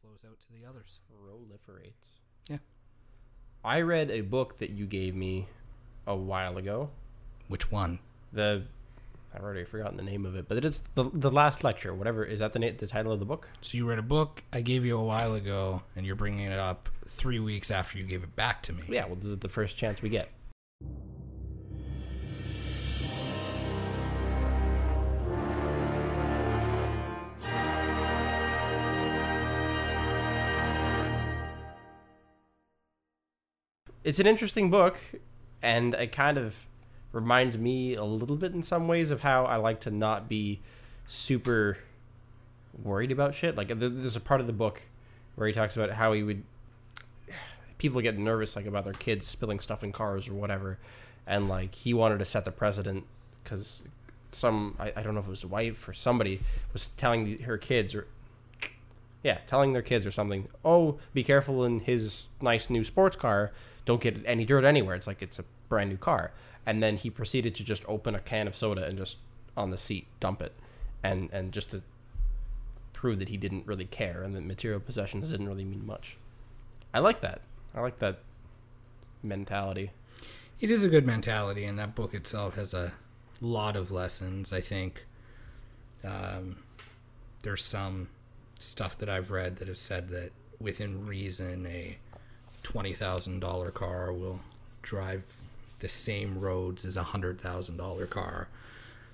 flows 0.00 0.20
out 0.26 0.38
to 0.40 0.46
the 0.52 0.68
others. 0.68 1.00
Proliferates. 1.10 2.08
Yeah. 2.48 2.58
I 3.64 3.80
read 3.82 4.10
a 4.10 4.20
book 4.22 4.58
that 4.58 4.70
you 4.70 4.86
gave 4.86 5.14
me 5.14 5.46
a 6.06 6.16
while 6.16 6.56
ago. 6.58 6.90
Which 7.48 7.70
one? 7.70 7.98
The 8.32 8.62
I've 9.34 9.42
already 9.42 9.64
forgotten 9.64 9.96
the 9.96 10.02
name 10.02 10.24
of 10.24 10.36
it, 10.36 10.48
but 10.48 10.56
it 10.56 10.64
is 10.64 10.82
the 10.94 11.10
the 11.12 11.30
last 11.30 11.64
lecture. 11.64 11.94
Whatever 11.94 12.24
is 12.24 12.40
that 12.40 12.52
the 12.52 12.58
na- 12.58 12.70
the 12.76 12.86
title 12.86 13.12
of 13.12 13.18
the 13.18 13.26
book? 13.26 13.48
So 13.60 13.76
you 13.76 13.86
read 13.88 13.98
a 13.98 14.02
book 14.02 14.42
I 14.52 14.60
gave 14.62 14.84
you 14.84 14.98
a 14.98 15.04
while 15.04 15.34
ago, 15.34 15.82
and 15.96 16.06
you're 16.06 16.16
bringing 16.16 16.46
it 16.46 16.58
up 16.58 16.88
three 17.06 17.38
weeks 17.38 17.70
after 17.70 17.98
you 17.98 18.04
gave 18.04 18.22
it 18.22 18.34
back 18.36 18.62
to 18.64 18.72
me. 18.72 18.82
Yeah. 18.88 19.06
Well, 19.06 19.16
this 19.16 19.26
is 19.26 19.38
the 19.38 19.48
first 19.48 19.76
chance 19.76 20.00
we 20.02 20.08
get. 20.08 20.28
It's 34.08 34.18
an 34.18 34.26
interesting 34.26 34.70
book, 34.70 34.98
and 35.60 35.92
it 35.92 36.12
kind 36.12 36.38
of 36.38 36.64
reminds 37.12 37.58
me 37.58 37.92
a 37.94 38.04
little 38.04 38.36
bit 38.36 38.54
in 38.54 38.62
some 38.62 38.88
ways 38.88 39.10
of 39.10 39.20
how 39.20 39.44
I 39.44 39.56
like 39.56 39.80
to 39.80 39.90
not 39.90 40.30
be 40.30 40.60
super 41.06 41.76
worried 42.82 43.12
about 43.12 43.34
shit. 43.34 43.54
Like 43.54 43.68
there's 43.68 44.16
a 44.16 44.20
part 44.20 44.40
of 44.40 44.46
the 44.46 44.54
book 44.54 44.80
where 45.34 45.46
he 45.46 45.52
talks 45.52 45.76
about 45.76 45.90
how 45.90 46.14
he 46.14 46.22
would 46.22 46.42
people 47.76 48.00
get 48.00 48.16
nervous 48.16 48.56
like 48.56 48.64
about 48.64 48.84
their 48.84 48.94
kids 48.94 49.26
spilling 49.26 49.60
stuff 49.60 49.84
in 49.84 49.92
cars 49.92 50.26
or 50.26 50.32
whatever, 50.32 50.78
and 51.26 51.46
like 51.50 51.74
he 51.74 51.92
wanted 51.92 52.18
to 52.18 52.24
set 52.24 52.46
the 52.46 52.50
precedent 52.50 53.04
because 53.44 53.82
some 54.32 54.74
I, 54.78 54.90
I 54.96 55.02
don't 55.02 55.12
know 55.12 55.20
if 55.20 55.26
it 55.26 55.30
was 55.30 55.42
his 55.42 55.50
wife 55.50 55.86
or 55.86 55.92
somebody 55.92 56.40
was 56.72 56.86
telling 56.96 57.40
her 57.40 57.58
kids 57.58 57.94
or 57.94 58.06
yeah 59.22 59.38
telling 59.46 59.72
their 59.72 59.82
kids 59.82 60.06
or 60.06 60.10
something 60.10 60.48
oh 60.64 60.98
be 61.12 61.24
careful 61.24 61.64
in 61.64 61.80
his 61.80 62.26
nice 62.40 62.70
new 62.70 62.84
sports 62.84 63.16
car. 63.16 63.52
Don't 63.84 64.00
get 64.00 64.22
any 64.26 64.44
dirt 64.44 64.64
anywhere. 64.64 64.94
It's 64.94 65.06
like 65.06 65.22
it's 65.22 65.38
a 65.38 65.44
brand 65.68 65.90
new 65.90 65.96
car. 65.96 66.32
And 66.66 66.82
then 66.82 66.96
he 66.96 67.08
proceeded 67.08 67.54
to 67.54 67.64
just 67.64 67.82
open 67.88 68.14
a 68.14 68.20
can 68.20 68.46
of 68.46 68.54
soda 68.54 68.84
and 68.84 68.98
just 68.98 69.16
on 69.56 69.70
the 69.70 69.78
seat 69.78 70.06
dump 70.20 70.42
it. 70.42 70.52
And 71.02 71.30
and 71.32 71.52
just 71.52 71.70
to 71.70 71.82
prove 72.92 73.18
that 73.20 73.28
he 73.28 73.36
didn't 73.36 73.66
really 73.66 73.86
care 73.86 74.22
and 74.22 74.34
that 74.34 74.44
material 74.44 74.80
possessions 74.80 75.30
didn't 75.30 75.48
really 75.48 75.64
mean 75.64 75.86
much. 75.86 76.16
I 76.92 76.98
like 76.98 77.20
that. 77.20 77.40
I 77.74 77.80
like 77.80 77.98
that 78.00 78.18
mentality. 79.22 79.92
It 80.60 80.70
is 80.70 80.82
a 80.82 80.88
good 80.88 81.06
mentality, 81.06 81.64
and 81.64 81.78
that 81.78 81.94
book 81.94 82.14
itself 82.14 82.56
has 82.56 82.74
a 82.74 82.92
lot 83.40 83.76
of 83.76 83.90
lessons. 83.90 84.52
I 84.52 84.60
think. 84.60 85.04
Um, 86.04 86.58
there's 87.42 87.64
some 87.64 88.08
stuff 88.58 88.98
that 88.98 89.08
I've 89.08 89.30
read 89.30 89.56
that 89.56 89.68
have 89.68 89.78
said 89.78 90.08
that 90.10 90.32
within 90.60 91.06
reason, 91.06 91.66
a 91.66 91.98
twenty 92.62 92.92
thousand 92.92 93.40
dollar 93.40 93.70
car 93.70 94.12
will 94.12 94.40
drive 94.82 95.22
the 95.80 95.88
same 95.88 96.38
roads 96.40 96.84
as 96.84 96.96
a 96.96 97.02
hundred 97.02 97.40
thousand 97.40 97.76
dollar 97.76 98.06
car. 98.06 98.48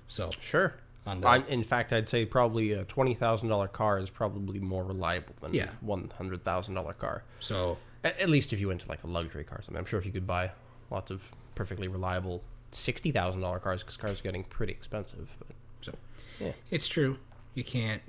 So 0.07 0.31
sure 0.39 0.75
I'm, 1.07 1.45
in 1.45 1.63
fact, 1.63 1.93
I'd 1.93 2.09
say 2.09 2.25
probably 2.25 2.71
a 2.71 2.83
twenty 2.85 3.13
thousand 3.13 3.49
dollar 3.49 3.67
car 3.67 3.99
is 3.99 4.09
probably 4.09 4.59
more 4.59 4.83
reliable 4.83 5.35
than 5.41 5.53
Yeah. 5.53 5.69
a 5.69 5.85
one 5.85 6.09
hundred 6.17 6.43
thousand 6.43 6.73
dollar 6.73 6.93
car. 6.93 7.23
so 7.39 7.77
At, 8.03 8.19
at 8.19 8.29
least 8.29 8.53
if 8.53 8.59
you 8.59 8.69
went 8.69 8.81
to 8.81 8.89
like 8.89 9.03
a 9.03 9.07
luxury 9.07 9.43
car, 9.43 9.61
something. 9.61 9.77
I'm 9.77 9.85
sure 9.85 9.99
if 9.99 10.05
you 10.05 10.11
could 10.11 10.25
buy 10.27 10.51
lots 10.89 11.11
of 11.11 11.21
perfectly 11.53 11.87
reliable 11.87 12.43
sixty 12.71 13.11
thousand 13.11 13.41
dollar 13.41 13.59
cars, 13.59 13.83
because 13.83 13.97
cars 13.97 14.19
are 14.19 14.23
getting 14.23 14.43
pretty 14.45 14.73
expensive. 14.73 15.29
But 15.37 15.55
So 15.81 15.93
Yeah. 16.39 16.53
it's 16.71 16.87
true. 16.87 17.17
You 17.53 17.63
can't 17.63 18.01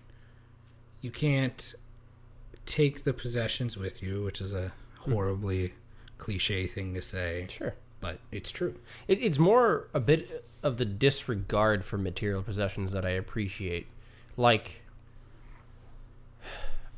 you 1.00 1.11
can't 1.11 1.75
take 2.64 3.05
the 3.05 3.12
possessions 3.12 3.77
with 3.77 4.02
you, 4.02 4.25
which 4.25 4.41
is 4.41 4.52
a 4.52 4.72
hmm. 5.00 5.12
horribly 5.12 5.72
cliche 6.19 6.66
thing 6.66 6.94
to 6.94 7.03
say, 7.03 7.47
sure, 7.48 7.75
but 8.00 8.19
it's 8.33 8.50
true. 8.50 8.75
it, 9.08 9.22
it's 9.22 9.38
more 9.38 9.88
a 9.94 10.00
bit 10.00 10.44
of 10.62 10.78
the 10.78 10.84
disregard 10.84 11.84
for 11.84 11.98
material 11.98 12.43
possessions 12.43 12.93
that 12.93 13.04
I 13.04 13.10
appreciate. 13.10 13.87
Like, 14.37 14.82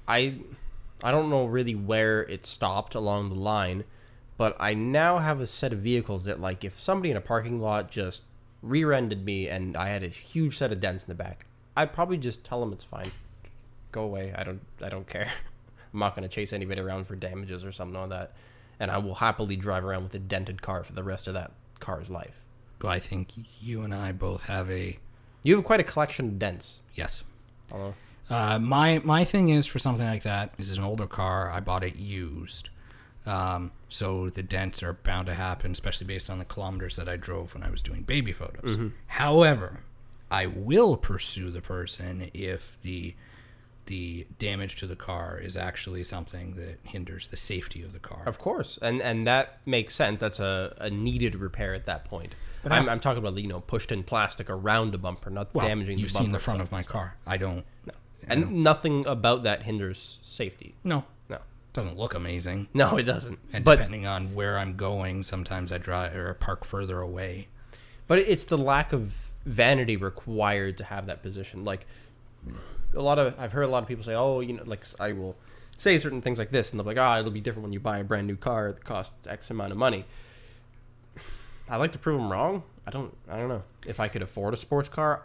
I, 0.06 0.36
I 1.02 1.10
don't 1.10 1.28
know 1.28 1.44
really 1.44 1.74
where 1.74 2.22
it 2.22 2.46
stopped 2.46 2.94
along 2.94 3.28
the 3.28 3.34
line, 3.34 3.84
but 4.38 4.56
I 4.58 4.74
now 4.74 5.18
have 5.18 5.40
a 5.40 5.46
set 5.46 5.72
of 5.72 5.80
vehicles 5.80 6.24
that, 6.24 6.40
like, 6.40 6.64
if 6.64 6.80
somebody 6.80 7.10
in 7.10 7.16
a 7.16 7.20
parking 7.20 7.60
lot 7.60 7.90
just 7.90 8.22
rear-ended 8.62 9.24
me 9.24 9.48
and 9.48 9.76
I 9.76 9.88
had 9.88 10.02
a 10.02 10.08
huge 10.08 10.56
set 10.56 10.72
of 10.72 10.80
dents 10.80 11.04
in 11.04 11.08
the 11.08 11.14
back, 11.14 11.44
I'd 11.76 11.92
probably 11.92 12.16
just 12.16 12.44
tell 12.44 12.60
them 12.60 12.72
it's 12.72 12.84
fine, 12.84 13.10
go 13.92 14.02
away. 14.02 14.32
I 14.36 14.44
don't, 14.44 14.60
I 14.82 14.88
don't 14.88 15.06
care. 15.08 15.30
I'm 15.92 16.00
not 16.00 16.14
going 16.14 16.28
to 16.28 16.34
chase 16.34 16.52
anybody 16.52 16.80
around 16.80 17.06
for 17.06 17.16
damages 17.16 17.64
or 17.64 17.72
something 17.72 17.98
like 17.98 18.10
that, 18.10 18.32
and 18.78 18.90
I 18.90 18.98
will 18.98 19.14
happily 19.14 19.56
drive 19.56 19.84
around 19.84 20.02
with 20.04 20.14
a 20.14 20.18
dented 20.18 20.60
car 20.62 20.84
for 20.84 20.92
the 20.92 21.02
rest 21.04 21.26
of 21.28 21.34
that 21.34 21.52
car's 21.80 22.10
life. 22.10 22.34
But 22.78 22.88
I 22.88 22.98
think 23.00 23.32
you 23.62 23.82
and 23.82 23.94
I 23.94 24.12
both 24.12 24.42
have 24.44 24.70
a 24.70 24.98
You 25.42 25.56
have 25.56 25.64
quite 25.64 25.80
a 25.80 25.84
collection 25.84 26.26
of 26.28 26.38
dents. 26.38 26.78
yes. 26.94 27.24
Although, 27.72 27.94
Uh, 28.30 28.58
my 28.58 29.00
my 29.04 29.24
thing 29.24 29.48
is 29.48 29.66
for 29.66 29.78
something 29.78 30.06
like 30.06 30.22
that. 30.24 30.56
This 30.58 30.70
is 30.70 30.76
an 30.78 30.84
older 30.84 31.06
car. 31.06 31.50
I 31.50 31.60
bought 31.60 31.82
it 31.82 31.96
used, 31.96 32.68
um, 33.26 33.72
so 33.88 34.28
the 34.30 34.42
dents 34.42 34.82
are 34.82 34.92
bound 34.92 35.26
to 35.26 35.34
happen, 35.34 35.72
especially 35.72 36.06
based 36.06 36.28
on 36.30 36.38
the 36.38 36.44
kilometers 36.44 36.96
that 36.96 37.08
I 37.08 37.16
drove 37.16 37.54
when 37.54 37.62
I 37.62 37.70
was 37.70 37.80
doing 37.82 38.02
baby 38.02 38.32
photos. 38.32 38.92
However, 39.06 39.80
I 40.30 40.46
will 40.46 40.96
pursue 40.98 41.50
the 41.50 41.62
person 41.62 42.30
if 42.34 42.76
the 42.82 43.14
the 43.88 44.26
damage 44.38 44.76
to 44.76 44.86
the 44.86 44.96
car 44.96 45.38
is 45.42 45.56
actually 45.56 46.04
something 46.04 46.54
that 46.54 46.78
hinders 46.84 47.28
the 47.28 47.36
safety 47.36 47.82
of 47.82 47.92
the 47.92 47.98
car. 47.98 48.22
of 48.26 48.38
course, 48.38 48.78
and 48.80 49.02
and 49.02 49.26
that 49.26 49.58
makes 49.66 49.94
sense. 49.94 50.20
That's 50.20 50.40
a, 50.40 50.74
a 50.78 50.88
needed 50.90 51.34
repair 51.34 51.74
at 51.74 51.84
that 51.86 52.04
point. 52.04 52.34
But 52.62 52.72
I'm, 52.72 52.88
I- 52.88 52.92
I'm 52.92 53.00
talking 53.00 53.18
about 53.18 53.36
you 53.38 53.48
know 53.48 53.60
pushed 53.60 53.90
in 53.92 54.02
plastic 54.04 54.48
around 54.48 54.94
a 54.94 54.98
bumper, 54.98 55.30
not 55.30 55.54
Well, 55.54 55.66
damaging. 55.66 55.98
You've 55.98 56.12
the 56.12 56.18
seen 56.18 56.32
the 56.32 56.38
front 56.38 56.60
of 56.60 56.70
my 56.72 56.82
car. 56.82 57.16
I 57.26 57.36
don't. 57.36 57.64
No. 57.86 57.92
and 58.28 58.62
nothing 58.62 59.06
about 59.06 59.42
that 59.44 59.62
hinders 59.62 60.18
safety. 60.22 60.74
No, 60.84 61.04
No, 61.30 61.38
doesn't 61.72 61.96
look 61.96 62.14
amazing. 62.14 62.68
no, 62.74 62.96
it 62.98 63.04
doesn't. 63.04 63.38
And 63.52 63.64
but 63.64 63.76
depending 63.76 64.06
on 64.06 64.34
where 64.34 64.58
I'm 64.58 64.76
going, 64.76 65.22
sometimes 65.22 65.72
I 65.72 65.78
drive 65.78 66.14
or 66.16 66.34
park 66.34 66.64
further 66.64 67.00
away. 67.00 67.48
but 68.06 68.18
it's 68.18 68.44
the 68.44 68.58
lack 68.58 68.92
of 68.92 69.32
vanity 69.46 69.96
required 69.96 70.76
to 70.78 70.84
have 70.84 71.06
that 71.06 71.22
position. 71.22 71.64
Like 71.64 71.86
a 72.94 73.02
lot 73.02 73.18
of 73.18 73.38
I've 73.38 73.52
heard 73.52 73.62
a 73.62 73.68
lot 73.68 73.82
of 73.82 73.88
people 73.88 74.04
say, 74.04 74.14
oh, 74.14 74.40
you 74.40 74.54
know, 74.54 74.62
like 74.64 74.84
I 74.98 75.12
will 75.12 75.36
say 75.76 75.98
certain 75.98 76.20
things 76.20 76.38
like 76.38 76.50
this, 76.50 76.70
and 76.70 76.78
they're 76.78 76.86
like, 76.86 76.98
ah, 76.98 77.18
it'll 77.18 77.30
be 77.30 77.40
different 77.40 77.64
when 77.64 77.72
you 77.72 77.80
buy 77.80 77.98
a 77.98 78.04
brand 78.04 78.26
new 78.26 78.36
car 78.36 78.72
that 78.72 78.84
costs 78.84 79.14
X 79.26 79.50
amount 79.50 79.72
of 79.72 79.78
money. 79.78 80.04
I 81.68 81.76
like 81.76 81.92
to 81.92 81.98
prove 81.98 82.20
them 82.20 82.30
wrong. 82.30 82.62
I 82.86 82.90
don't. 82.90 83.16
I 83.28 83.36
don't 83.36 83.48
know 83.48 83.62
if 83.86 84.00
I 84.00 84.08
could 84.08 84.22
afford 84.22 84.54
a 84.54 84.56
sports 84.56 84.88
car. 84.88 85.22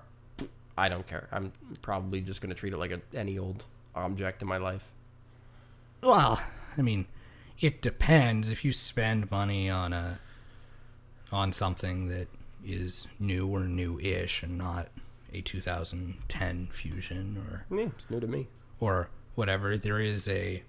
I 0.77 0.89
don't 0.89 1.05
care. 1.05 1.27
I'm 1.31 1.51
probably 1.81 2.21
just 2.21 2.41
going 2.41 2.49
to 2.49 2.55
treat 2.59 2.73
it 2.73 2.77
like 2.77 2.91
a, 2.91 3.01
any 3.13 3.37
old 3.37 3.63
object 3.95 4.41
in 4.41 4.47
my 4.47 4.57
life. 4.57 4.91
Well, 6.01 6.41
I 6.77 6.81
mean, 6.81 7.05
it 7.59 7.81
depends. 7.81 8.49
If 8.49 8.65
you 8.65 8.73
spend 8.73 9.29
money 9.31 9.69
on 9.69 9.93
a 9.93 10.19
on 11.31 11.53
something 11.53 12.09
that 12.09 12.27
is 12.65 13.07
new 13.19 13.47
or 13.47 13.61
new-ish 13.61 14.43
and 14.43 14.57
not 14.57 14.89
a 15.33 15.41
2010 15.41 16.67
Fusion 16.71 17.43
or 17.49 17.65
Yeah, 17.75 17.89
it's 17.97 18.09
new 18.09 18.19
to 18.19 18.27
me. 18.27 18.47
or 18.79 19.09
whatever, 19.35 19.77
there 19.77 19.99
is 19.99 20.27
a 20.27 20.63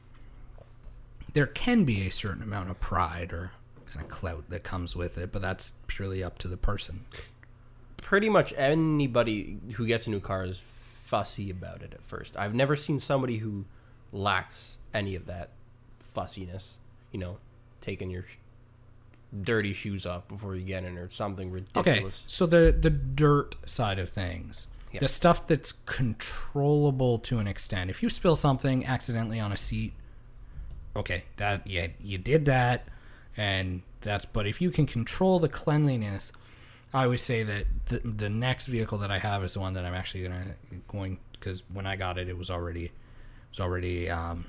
there 1.33 1.47
can 1.47 1.85
be 1.85 2.07
a 2.07 2.11
certain 2.11 2.43
amount 2.43 2.71
of 2.71 2.81
pride 2.81 3.33
or 3.33 3.51
kind 3.93 4.05
of 4.05 4.09
clout 4.11 4.45
that 4.51 4.63
comes 4.63 4.95
with 4.95 5.19
it, 5.19 5.33
but 5.33 5.43
that's 5.43 5.75
purely 5.89 6.23
up 6.23 6.39
to 6.39 6.49
the 6.49 6.57
person. 6.57 7.05
Pretty 7.97 8.29
much 8.29 8.53
anybody 8.57 9.59
who 9.75 9.87
gets 9.87 10.07
a 10.07 10.11
new 10.11 10.21
car 10.21 10.45
is 10.45 10.61
fussy 11.03 11.51
about 11.51 11.83
it 11.83 11.93
at 11.93 12.05
first. 12.05 12.37
I've 12.37 12.55
never 12.55 12.77
seen 12.77 12.99
somebody 12.99 13.39
who 13.39 13.65
lacks 14.13 14.77
any 14.93 15.17
of 15.17 15.27
that 15.27 15.51
fussiness. 15.99 16.75
You 17.11 17.19
know, 17.21 17.39
taking 17.81 18.11
your 18.11 18.25
dirty 19.43 19.73
shoes 19.73 20.07
off 20.07 20.29
before 20.29 20.55
you 20.55 20.63
get 20.63 20.85
in 20.85 20.97
or 20.99 21.11
something 21.11 21.51
ridiculous. 21.51 21.99
Okay, 21.99 22.11
so 22.27 22.47
the 22.47 22.77
the 22.79 22.91
dirt 22.91 23.57
side 23.69 23.99
of 23.99 24.11
things, 24.11 24.67
Yeah. 24.93 25.01
the 25.01 25.09
stuff 25.09 25.47
that's 25.47 25.73
controllable 25.73 27.19
to 27.21 27.39
an 27.39 27.47
extent. 27.47 27.91
If 27.91 28.03
you 28.03 28.09
spill 28.09 28.37
something 28.37 28.87
accidentally 28.87 29.41
on 29.41 29.53
a 29.53 29.57
seat, 29.57 29.93
okay, 30.97 31.25
that 31.37 31.67
yeah, 31.67 31.89
you 32.01 32.19
did 32.19 32.45
that, 32.47 32.87
and 33.37 33.83
that's. 34.01 34.25
But 34.25 34.47
if 34.47 34.61
you 34.61 34.71
can 34.71 34.87
control 34.87 35.39
the 35.41 35.49
cleanliness, 35.49 36.33
I 36.93 37.05
always 37.05 37.23
say 37.23 37.43
that 37.43 37.67
the 37.87 37.99
the 38.01 38.29
next 38.31 38.67
vehicle 38.67 38.99
that 38.99 39.11
I 39.11 39.19
have 39.19 39.43
is 39.45 39.55
the 39.55 39.61
one 39.61 39.75
that 39.75 39.85
I'm 39.85 39.95
actually 39.95 40.23
gonna 40.25 40.55
going 40.89 41.19
because 41.33 41.63
when 41.73 41.87
I 41.87 41.97
got 41.97 42.19
it, 42.19 42.29
it 42.29 42.39
was 42.39 42.51
already 42.51 42.85
it 42.87 42.93
was 43.51 43.61
already 43.61 44.09
um, 44.11 44.47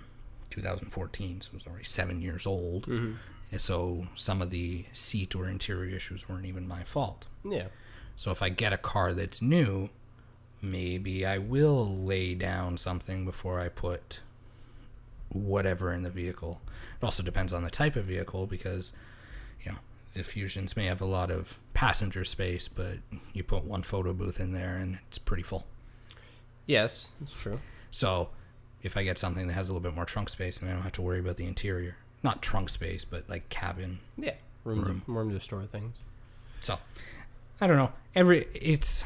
2014, 0.51 1.41
so 1.41 1.49
it 1.49 1.53
was 1.55 1.67
already 1.67 1.83
seven 1.83 2.21
years 2.21 2.45
old. 2.45 2.87
And 3.55 3.61
so 3.61 4.07
some 4.15 4.41
of 4.41 4.49
the 4.49 4.83
seat 4.91 5.33
or 5.33 5.47
interior 5.47 5.95
issues 5.95 6.27
weren't 6.27 6.45
even 6.45 6.67
my 6.67 6.83
fault. 6.83 7.27
Yeah. 7.49 7.67
So 8.17 8.31
if 8.31 8.41
I 8.41 8.49
get 8.49 8.73
a 8.73 8.77
car 8.77 9.13
that's 9.13 9.41
new, 9.41 9.87
maybe 10.61 11.25
I 11.25 11.37
will 11.37 11.87
lay 11.87 12.35
down 12.35 12.77
something 12.77 13.23
before 13.23 13.61
I 13.61 13.69
put 13.69 14.19
whatever 15.29 15.93
in 15.93 16.03
the 16.03 16.09
vehicle. 16.09 16.59
It 17.01 17.05
also 17.05 17.23
depends 17.23 17.53
on 17.53 17.63
the 17.63 17.69
type 17.69 17.95
of 17.95 18.03
vehicle 18.03 18.45
because, 18.45 18.91
you 19.61 19.71
know, 19.71 19.77
the 20.15 20.25
Fusions 20.25 20.75
may 20.75 20.87
have 20.87 20.99
a 20.99 21.05
lot 21.05 21.31
of 21.31 21.57
passenger 21.73 22.25
space, 22.25 22.67
but 22.67 22.97
you 23.31 23.41
put 23.41 23.63
one 23.63 23.83
photo 23.83 24.11
booth 24.11 24.41
in 24.41 24.51
there 24.51 24.75
and 24.75 24.99
it's 25.07 25.17
pretty 25.17 25.43
full. 25.43 25.65
Yes, 26.65 27.07
that's 27.21 27.31
true. 27.31 27.61
So 27.89 28.31
if 28.83 28.97
I 28.97 29.05
get 29.05 29.17
something 29.17 29.47
that 29.47 29.53
has 29.53 29.69
a 29.69 29.71
little 29.71 29.89
bit 29.89 29.95
more 29.95 30.03
trunk 30.03 30.27
space, 30.27 30.57
then 30.57 30.69
I 30.69 30.73
don't 30.73 30.83
have 30.83 30.91
to 30.91 31.01
worry 31.01 31.19
about 31.19 31.37
the 31.37 31.45
interior. 31.45 31.95
Not 32.25 32.41
trunk 32.41 32.69
space, 32.69 33.05
but 33.05 33.29
like 33.29 33.49
cabin. 33.49 33.99
Yeah, 34.17 34.33
room 34.63 34.81
Room. 34.81 35.03
To, 35.05 35.11
room 35.11 35.29
to 35.31 35.39
store 35.39 35.63
things. 35.65 35.95
So 36.61 36.79
I 37.61 37.67
don't 37.67 37.77
know. 37.77 37.91
Every 38.15 38.47
it's 38.55 39.05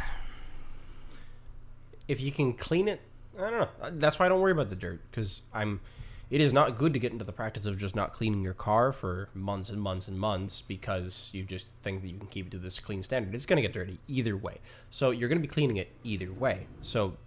If 2.07 2.21
you 2.21 2.31
can 2.31 2.53
clean 2.53 2.87
it, 2.87 3.01
I 3.37 3.49
don't 3.49 3.59
know. 3.59 3.67
Uh, 3.81 3.91
That's 3.93 4.17
why 4.19 4.25
I 4.25 4.29
don't 4.29 4.39
worry 4.39 4.53
about 4.53 4.69
the 4.69 4.77
dirt 4.77 5.01
because 5.11 5.41
I'm. 5.53 5.81
It 6.29 6.39
is 6.39 6.53
not 6.53 6.77
good 6.77 6.93
to 6.93 6.99
get 6.99 7.11
into 7.11 7.25
the 7.25 7.33
practice 7.33 7.65
of 7.65 7.77
just 7.77 7.93
not 7.95 8.13
cleaning 8.13 8.41
your 8.41 8.53
car 8.53 8.93
for 8.93 9.27
months 9.33 9.67
and 9.67 9.81
months 9.81 10.07
and 10.07 10.17
months 10.17 10.61
because 10.61 11.29
you 11.33 11.43
just 11.43 11.73
think 11.81 12.03
that 12.03 12.07
you 12.07 12.19
can 12.19 12.27
keep 12.27 12.45
it 12.47 12.51
to 12.51 12.57
this 12.59 12.79
clean 12.79 13.01
standard. 13.03 13.35
It's 13.35 13.47
going 13.47 13.57
to 13.57 13.63
get 13.63 13.73
dirty 13.73 13.99
either 14.07 14.37
way. 14.37 14.59
So 14.91 15.09
you're 15.09 15.27
going 15.27 15.41
to 15.41 15.45
be 15.45 15.51
cleaning 15.51 15.77
it 15.77 15.91
either 16.03 16.31
way. 16.31 16.67
So 16.83 17.17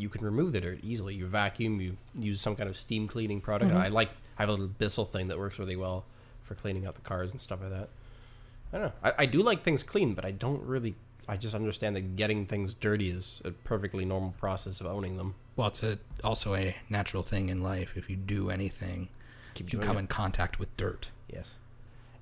you 0.00 0.08
can 0.08 0.24
remove 0.24 0.52
the 0.52 0.60
dirt 0.60 0.78
easily. 0.82 1.14
You 1.14 1.26
vacuum, 1.26 1.80
you 1.80 1.96
use 2.18 2.40
some 2.40 2.56
kind 2.56 2.68
of 2.68 2.76
steam 2.76 3.06
cleaning 3.06 3.40
product. 3.40 3.70
Mm-hmm. 3.72 3.80
I 3.80 3.88
like 3.88 4.10
I 4.38 4.42
have 4.42 4.48
a 4.48 4.52
little 4.52 4.68
Bissell 4.68 5.04
thing 5.04 5.28
that 5.28 5.38
works 5.38 5.58
really 5.58 5.76
well 5.76 6.04
for 6.42 6.54
cleaning 6.54 6.86
out 6.86 6.94
the 6.94 7.00
cars 7.02 7.30
and 7.30 7.40
stuff 7.40 7.60
like 7.60 7.70
that. 7.70 7.88
I 8.72 8.78
don't 8.78 8.86
know. 8.86 8.92
I, 9.02 9.12
I 9.18 9.26
do 9.26 9.42
like 9.42 9.62
things 9.62 9.82
clean, 9.82 10.14
but 10.14 10.24
I 10.24 10.30
don't 10.30 10.62
really. 10.64 10.94
I 11.28 11.36
just 11.36 11.54
understand 11.54 11.94
that 11.96 12.16
getting 12.16 12.46
things 12.46 12.74
dirty 12.74 13.10
is 13.10 13.40
a 13.44 13.50
perfectly 13.50 14.04
normal 14.04 14.34
process 14.38 14.80
of 14.80 14.86
owning 14.86 15.16
them. 15.16 15.34
well, 15.54 15.68
it's 15.68 15.82
a, 15.82 15.98
also 16.24 16.54
a 16.54 16.74
natural 16.88 17.22
thing 17.22 17.50
in 17.50 17.62
life. 17.62 17.92
If 17.94 18.08
you 18.10 18.16
do 18.16 18.50
anything, 18.50 19.08
Keep 19.54 19.72
you 19.72 19.78
come 19.78 19.96
it. 19.96 20.00
in 20.00 20.06
contact 20.06 20.58
with 20.58 20.74
dirt. 20.76 21.10
Yes, 21.28 21.56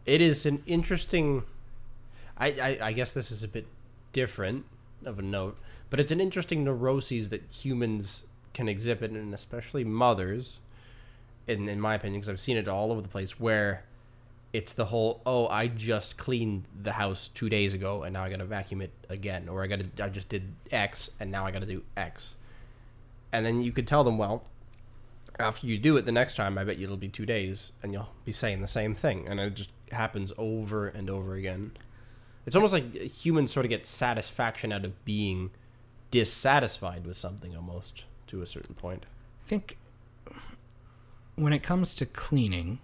it 0.05 0.21
is 0.21 0.45
an 0.47 0.63
interesting. 0.67 1.45
I, 2.37 2.49
I 2.49 2.79
I 2.89 2.93
guess 2.93 3.13
this 3.13 3.31
is 3.31 3.45
a 3.45 3.49
bit 3.49 3.67
different 4.13 4.65
of 5.05 5.19
a 5.19 5.23
note, 5.23 5.57
but 5.91 6.01
it's 6.01 6.11
an 6.11 6.21
interesting 6.21 6.65
neuroses 6.65 7.29
that 7.31 7.43
humans 7.51 8.25
can 8.55 8.69
exhibit, 8.69 9.11
and 9.11 9.33
especially 9.35 9.85
mothers. 9.85 10.59
In 11.47 11.69
in 11.69 11.81
my 11.81 11.95
opinion, 11.95 12.21
because 12.21 12.29
I've 12.29 12.41
seen 12.41 12.57
it 12.57 12.69
all 12.69 12.93
over 12.93 13.01
the 13.01 13.09
place, 13.09 13.41
where 13.41 13.85
it's 14.53 14.75
the 14.75 14.87
whole 14.87 15.21
oh 15.27 15.49
I 15.49 15.69
just 15.69 16.17
cleaned 16.17 16.65
the 16.83 16.93
house 16.93 17.29
two 17.35 17.51
days 17.51 17.75
ago 17.75 18.03
and 18.03 18.15
now 18.15 18.25
I 18.25 18.31
got 18.31 18.39
to 18.39 18.47
vacuum 18.47 18.81
it 18.83 18.93
again, 19.09 19.49
or 19.49 19.63
I 19.63 19.67
got 19.67 19.81
to 19.81 20.05
I 20.05 20.09
just 20.09 20.29
did 20.29 20.43
X 20.71 21.11
and 21.21 21.31
now 21.31 21.47
I 21.47 21.51
got 21.51 21.61
to 21.61 21.67
do 21.67 21.83
X, 21.97 22.35
and 23.33 23.45
then 23.45 23.63
you 23.63 23.73
could 23.73 23.87
tell 23.87 24.05
them 24.05 24.19
well 24.19 24.45
after 25.39 25.67
you 25.67 25.79
do 25.79 25.97
it 25.97 26.05
the 26.05 26.13
next 26.13 26.35
time, 26.35 26.59
I 26.59 26.65
bet 26.65 26.79
you 26.79 26.85
it'll 26.85 26.97
be 26.97 27.09
two 27.09 27.27
days, 27.27 27.73
and 27.83 27.93
you'll 27.93 28.09
be 28.25 28.33
saying 28.33 28.61
the 28.61 28.67
same 28.67 28.95
thing, 28.95 29.29
and 29.29 29.39
it 29.39 29.55
just 29.55 29.71
happens 29.93 30.33
over 30.37 30.89
and 30.89 31.09
over 31.09 31.35
again. 31.35 31.73
It's 32.45 32.57
almost 32.57 32.73
like 32.73 32.95
humans 32.95 33.53
sort 33.53 33.67
of 33.67 33.71
get 33.71 33.87
satisfaction 33.87 34.73
out 34.73 34.85
of 34.85 35.05
being 35.05 35.51
dissatisfied 36.11 37.07
with 37.07 37.17
something, 37.17 37.57
almost 37.57 38.05
to 38.29 38.43
a 38.43 38.47
certain 38.47 38.75
point. 38.75 39.07
I 39.45 39.49
think 39.49 39.79
when 41.35 41.53
it 41.53 41.63
comes 41.63 41.95
to 41.97 42.07
cleaning, 42.07 42.81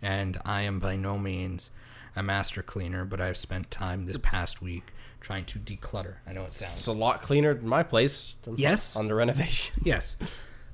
and 0.00 0.38
I 0.44 0.62
am 0.62 0.78
by 0.78 0.96
no 0.96 1.18
means 1.18 1.70
a 2.14 2.22
master 2.22 2.62
cleaner, 2.62 3.04
but 3.04 3.20
I've 3.20 3.36
spent 3.36 3.70
time 3.70 4.06
this 4.06 4.18
past 4.18 4.60
week 4.60 4.92
trying 5.20 5.44
to 5.46 5.58
declutter. 5.58 6.16
I 6.26 6.32
know 6.32 6.42
it 6.42 6.52
sounds 6.52 6.74
It's 6.74 6.86
a 6.86 6.92
lot 6.92 7.22
cleaner 7.22 7.54
than 7.54 7.68
my 7.68 7.82
place. 7.82 8.34
Yes. 8.54 8.96
under 8.96 9.14
renovation. 9.14 9.74
yes. 9.84 10.16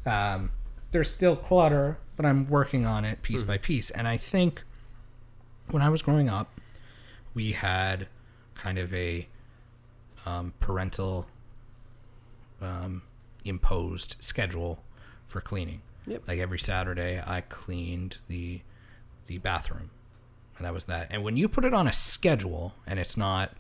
Um, 0.07 0.51
there's 0.91 1.11
still 1.11 1.37
clutter, 1.37 1.99
but 2.17 2.25
I'm 2.25 2.49
working 2.49 2.87
on 2.87 3.05
it 3.05 3.23
piece 3.23 3.43
by 3.43 3.59
piece. 3.59 3.91
And 3.91 4.09
I 4.09 4.17
think 4.17 4.65
when 5.71 5.83
I 5.83 5.91
was 5.91 6.03
growing 6.03 6.29
up, 6.29 6.59
we 7.35 7.53
had 7.53 8.09
kind 8.55 8.79
of 8.79 8.93
a 8.95 9.29
um, 10.27 10.55
parental 10.61 11.27
um, 12.63 13.03
imposed 13.45 14.17
schedule 14.21 14.83
for 15.27 15.41
cleaning. 15.41 15.83
Yep. 16.07 16.23
Like 16.29 16.39
every 16.39 16.59
Saturday, 16.59 17.23
I 17.25 17.43
cleaned 17.43 18.19
the 18.29 18.61
the 19.27 19.39
bathroom, 19.39 19.91
and 20.57 20.65
that 20.67 20.73
was 20.73 20.85
that. 20.85 21.09
And 21.11 21.23
when 21.23 21.37
you 21.37 21.49
put 21.49 21.65
it 21.67 21.75
on 21.75 21.87
a 21.87 21.93
schedule, 21.93 22.75
and 22.87 22.99
it's 22.99 23.17
not, 23.17 23.53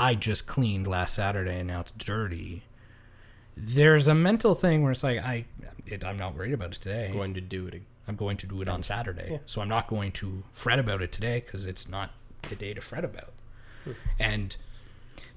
I 0.00 0.16
just 0.16 0.46
cleaned 0.48 0.86
last 0.88 1.14
Saturday 1.14 1.58
and 1.60 1.68
now 1.68 1.80
it's 1.80 1.92
dirty 1.92 2.64
there's 3.54 4.08
a 4.08 4.14
mental 4.14 4.54
thing 4.54 4.82
where 4.82 4.92
it's 4.92 5.02
like 5.02 5.18
I, 5.18 5.44
it, 5.86 6.04
I'm 6.06 6.16
not 6.16 6.34
worried 6.34 6.54
about 6.54 6.74
it 6.74 6.80
today. 6.80 7.06
I'm 7.08 7.12
Going 7.12 7.34
to 7.34 7.40
do 7.42 7.66
it. 7.66 7.82
I'm 8.08 8.16
going 8.16 8.38
to 8.38 8.46
do 8.46 8.62
it 8.62 8.66
on 8.68 8.82
Saturday, 8.82 9.28
Yeah. 9.32 9.38
so 9.44 9.60
I'm 9.60 9.68
not 9.68 9.88
going 9.88 10.10
to 10.12 10.42
fret 10.52 10.78
about 10.78 11.02
it 11.02 11.12
today 11.12 11.40
because 11.44 11.66
it's 11.66 11.86
not 11.86 12.12
the 12.48 12.56
day 12.56 12.72
to 12.72 12.80
fret 12.80 13.04
about. 13.04 13.28
And 14.18 14.56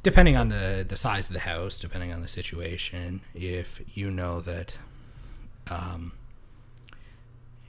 depending 0.05 0.37
on 0.37 0.49
the 0.49 0.85
the 0.87 0.95
size 0.95 1.27
of 1.27 1.33
the 1.33 1.39
house, 1.39 1.79
depending 1.79 2.13
on 2.13 2.21
the 2.21 2.27
situation, 2.27 3.21
if 3.33 3.81
you 3.95 4.11
know 4.11 4.39
that, 4.39 4.77
um, 5.67 6.11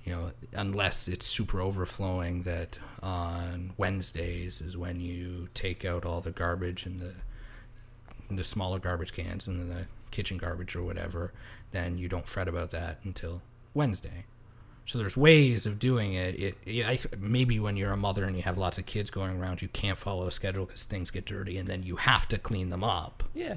you 0.05 0.13
know, 0.13 0.31
unless 0.53 1.09
it's 1.09 1.25
super 1.25 1.63
overflowing, 1.63 2.43
that 2.43 2.79
on 3.03 3.73
Wednesdays 3.79 4.61
is 4.61 4.77
when 4.77 5.01
you 5.01 5.49
take 5.55 5.87
out 5.87 6.05
all 6.05 6.21
the 6.21 6.31
garbage 6.31 6.85
and 6.85 7.01
the 7.01 7.15
the 8.31 8.45
smaller 8.45 8.79
garbage 8.79 9.15
cans 9.15 9.47
and 9.47 9.71
the 9.71 9.87
kitchen 10.11 10.37
garbage 10.37 10.77
or 10.77 10.83
whatever, 10.83 11.33
then 11.73 11.97
you 11.97 12.07
don't 12.07 12.29
fret 12.29 12.49
about 12.49 12.71
that 12.71 12.99
until 13.03 13.41
Wednesday. 13.73 14.27
So 14.87 14.99
there's 14.99 15.17
ways 15.17 15.67
of 15.67 15.79
doing 15.81 16.15
it. 16.15 16.41
It, 16.41 16.59
yeah, 16.65 16.89
I, 16.89 16.99
maybe 17.19 17.59
when 17.59 17.77
you're 17.77 17.93
a 17.93 17.97
mother 17.97 18.25
and 18.25 18.37
you 18.37 18.43
have 18.43 18.57
lots 18.57 18.79
of 18.79 18.87
kids 18.87 19.11
going 19.11 19.37
around, 19.39 19.61
you 19.61 19.69
can't 19.69 19.99
follow 19.99 20.29
a 20.29 20.33
schedule 20.33 20.65
because 20.65 20.85
things 20.85 21.11
get 21.11 21.25
dirty, 21.25 21.59
and 21.59 21.69
then 21.69 21.83
you 21.83 21.97
have 21.97 22.29
to 22.29 22.39
clean 22.39 22.71
them 22.71 22.85
up. 22.85 23.25
Yeah. 23.35 23.57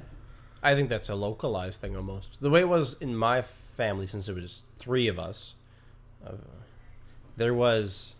I 0.62 0.74
think 0.74 0.88
that's 0.88 1.08
a 1.08 1.14
localized 1.14 1.80
thing 1.80 1.96
almost. 1.96 2.36
The 2.40 2.50
way 2.50 2.60
it 2.60 2.68
was 2.68 2.96
in 3.00 3.16
my 3.16 3.42
family, 3.42 4.06
since 4.06 4.28
it 4.28 4.34
was 4.34 4.64
three 4.78 5.08
of 5.08 5.18
us, 5.18 5.54
uh, 6.26 6.32
there 7.36 7.54
was 7.54 8.12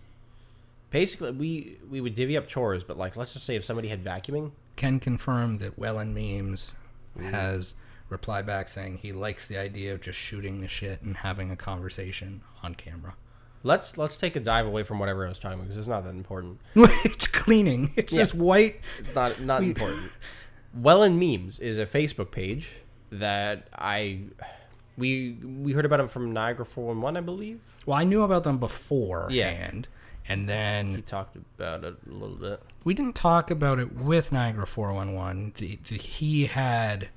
basically 0.91 1.33
we 1.33 1.77
we 1.91 2.01
would 2.01 2.15
divvy 2.15 2.37
up 2.37 2.49
chores, 2.49 2.85
but 2.85 2.97
like 2.97 3.17
let's 3.17 3.33
just 3.35 3.45
say 3.45 3.57
if 3.57 3.65
somebody 3.65 3.89
had 3.89 4.03
vacuuming, 4.03 4.53
Can 4.77 5.01
confirm 5.01 5.59
that 5.59 5.79
Welland 5.79 6.15
Memes 6.15 6.75
has 7.21 7.75
replied 8.11 8.45
back 8.47 8.69
saying 8.69 8.99
he 8.99 9.13
likes 9.13 9.49
the 9.49 9.57
idea 9.59 9.93
of 9.95 10.01
just 10.01 10.19
shooting 10.19 10.61
the 10.61 10.69
shit 10.69 11.01
and 11.03 11.17
having 11.19 11.51
a 11.51 11.57
conversation 11.57 12.43
on 12.63 12.75
camera. 12.75 13.15
let's 13.63 13.97
let's 13.99 14.17
take 14.19 14.37
a 14.37 14.41
dive 14.41 14.67
away 14.67 14.83
from 14.83 14.99
whatever 14.99 15.25
I 15.25 15.29
was 15.29 15.39
talking 15.39 15.55
about 15.59 15.65
because 15.69 15.77
it's 15.79 15.87
not 15.89 16.05
that 16.05 16.11
important. 16.11 16.61
it's 16.75 17.27
cleaning. 17.27 17.93
It's 17.97 18.13
Yeah. 18.13 18.19
this 18.21 18.35
white. 18.35 18.81
It's 18.99 19.15
not 19.15 19.41
not 19.41 19.63
important. 19.63 20.11
Welland 20.75 21.19
memes 21.19 21.59
is 21.59 21.79
a 21.79 21.87
Facebook 21.87 22.31
page 22.31 22.71
that 23.11 23.69
I 23.75 24.21
we 24.97 25.33
we 25.43 25.73
heard 25.73 25.85
about 25.85 26.01
him 26.01 26.09
from 26.09 26.33
Niagara 26.33 26.65
Four 26.67 26.87
One 26.89 27.01
One, 27.01 27.17
I 27.17 27.21
believe. 27.21 27.61
Well, 27.87 27.97
I 27.99 28.05
knew 28.05 28.23
about 28.23 28.45
them 28.45 28.59
beforehand, 28.59 29.35
Yeah. 29.35 30.33
and 30.33 30.49
then 30.49 30.95
He 30.97 31.03
talked 31.03 31.37
about 31.37 31.83
it 31.85 31.97
a 32.09 32.13
little 32.13 32.37
bit. 32.37 32.63
we 32.85 32.93
didn't 32.95 33.15
talk 33.17 33.51
about 33.51 33.79
it 33.79 33.95
with 33.97 34.33
Niagara 34.33 34.67
411. 34.67 35.55
The, 35.57 35.79
the, 35.89 35.97
he 35.97 36.47
had, 36.47 37.09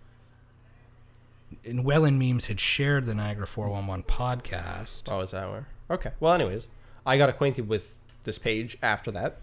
and 1.65 1.85
Welland 1.85 2.19
Memes 2.19 2.47
had 2.47 2.59
shared 2.59 3.05
the 3.05 3.13
Niagara 3.13 3.47
411 3.47 4.03
podcast. 4.03 5.03
Oh, 5.07 5.19
is 5.21 5.31
that 5.31 5.49
where? 5.49 5.67
Okay. 5.89 6.11
Well, 6.19 6.33
anyways, 6.33 6.67
I 7.05 7.17
got 7.17 7.29
acquainted 7.29 7.67
with 7.67 7.95
this 8.23 8.37
page 8.37 8.77
after 8.81 9.11
that, 9.11 9.37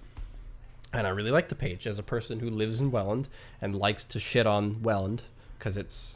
and 0.93 1.07
I 1.07 1.11
really 1.11 1.31
like 1.31 1.49
the 1.49 1.55
page 1.55 1.87
as 1.87 1.99
a 1.99 2.03
person 2.03 2.41
who 2.41 2.51
lives 2.51 2.81
in 2.81 2.91
Welland 2.91 3.29
and 3.61 3.77
likes 3.77 4.05
to 4.05 4.21
shit 4.21 4.47
on 4.47 4.83
Welland 4.83 5.23
because 5.59 5.77
it's 5.77 6.15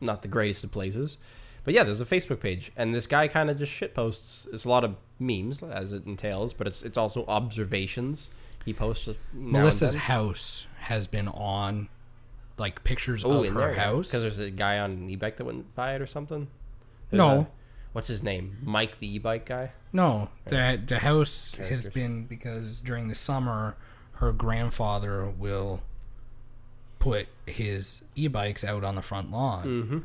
not 0.00 0.22
the 0.22 0.28
greatest 0.28 0.64
of 0.64 0.72
places. 0.72 1.18
But 1.64 1.74
yeah, 1.74 1.82
there's 1.82 2.00
a 2.00 2.06
Facebook 2.06 2.40
page, 2.40 2.72
and 2.76 2.94
this 2.94 3.06
guy 3.06 3.28
kind 3.28 3.50
of 3.50 3.58
just 3.58 3.72
shit 3.72 3.94
posts. 3.94 4.48
It's 4.52 4.64
a 4.64 4.68
lot 4.68 4.84
of 4.84 4.96
memes, 5.18 5.62
as 5.62 5.92
it 5.92 6.06
entails, 6.06 6.54
but 6.54 6.66
it's 6.66 6.82
it's 6.82 6.96
also 6.96 7.26
observations. 7.28 8.30
He 8.64 8.72
posts. 8.72 9.08
Melissa's 9.32 9.94
house 9.94 10.66
has 10.78 11.06
been 11.06 11.28
on, 11.28 11.88
like, 12.58 12.84
pictures 12.84 13.24
Oh, 13.24 13.40
of 13.40 13.46
in 13.46 13.54
her 13.54 13.60
there, 13.60 13.74
house. 13.74 14.08
because 14.08 14.22
there's 14.22 14.38
a 14.40 14.50
guy 14.50 14.78
on 14.78 14.90
an 14.92 15.10
e-bike 15.10 15.36
that 15.36 15.44
went 15.44 15.74
by 15.74 15.94
it 15.94 16.02
or 16.02 16.06
something. 16.06 16.48
There's 17.10 17.18
No. 17.18 17.30
a- 17.40 17.48
what's 17.92 18.08
his 18.08 18.22
name? 18.22 18.58
Mike 18.62 18.98
the 18.98 19.06
e-bike 19.14 19.46
guy. 19.46 19.72
No, 19.92 20.28
the 20.46 20.80
the 20.84 20.98
house 20.98 21.54
has 21.54 21.88
been 21.88 22.26
because 22.26 22.80
during 22.82 23.08
the 23.08 23.14
summer, 23.14 23.76
her 24.14 24.32
grandfather 24.32 25.26
will 25.26 25.80
put 26.98 27.28
his 27.46 28.02
e-bikes 28.16 28.64
out 28.64 28.84
on 28.84 28.96
the 28.96 29.02
front 29.02 29.30
lawn. 29.30 29.64
Mm-hmm. 29.66 29.98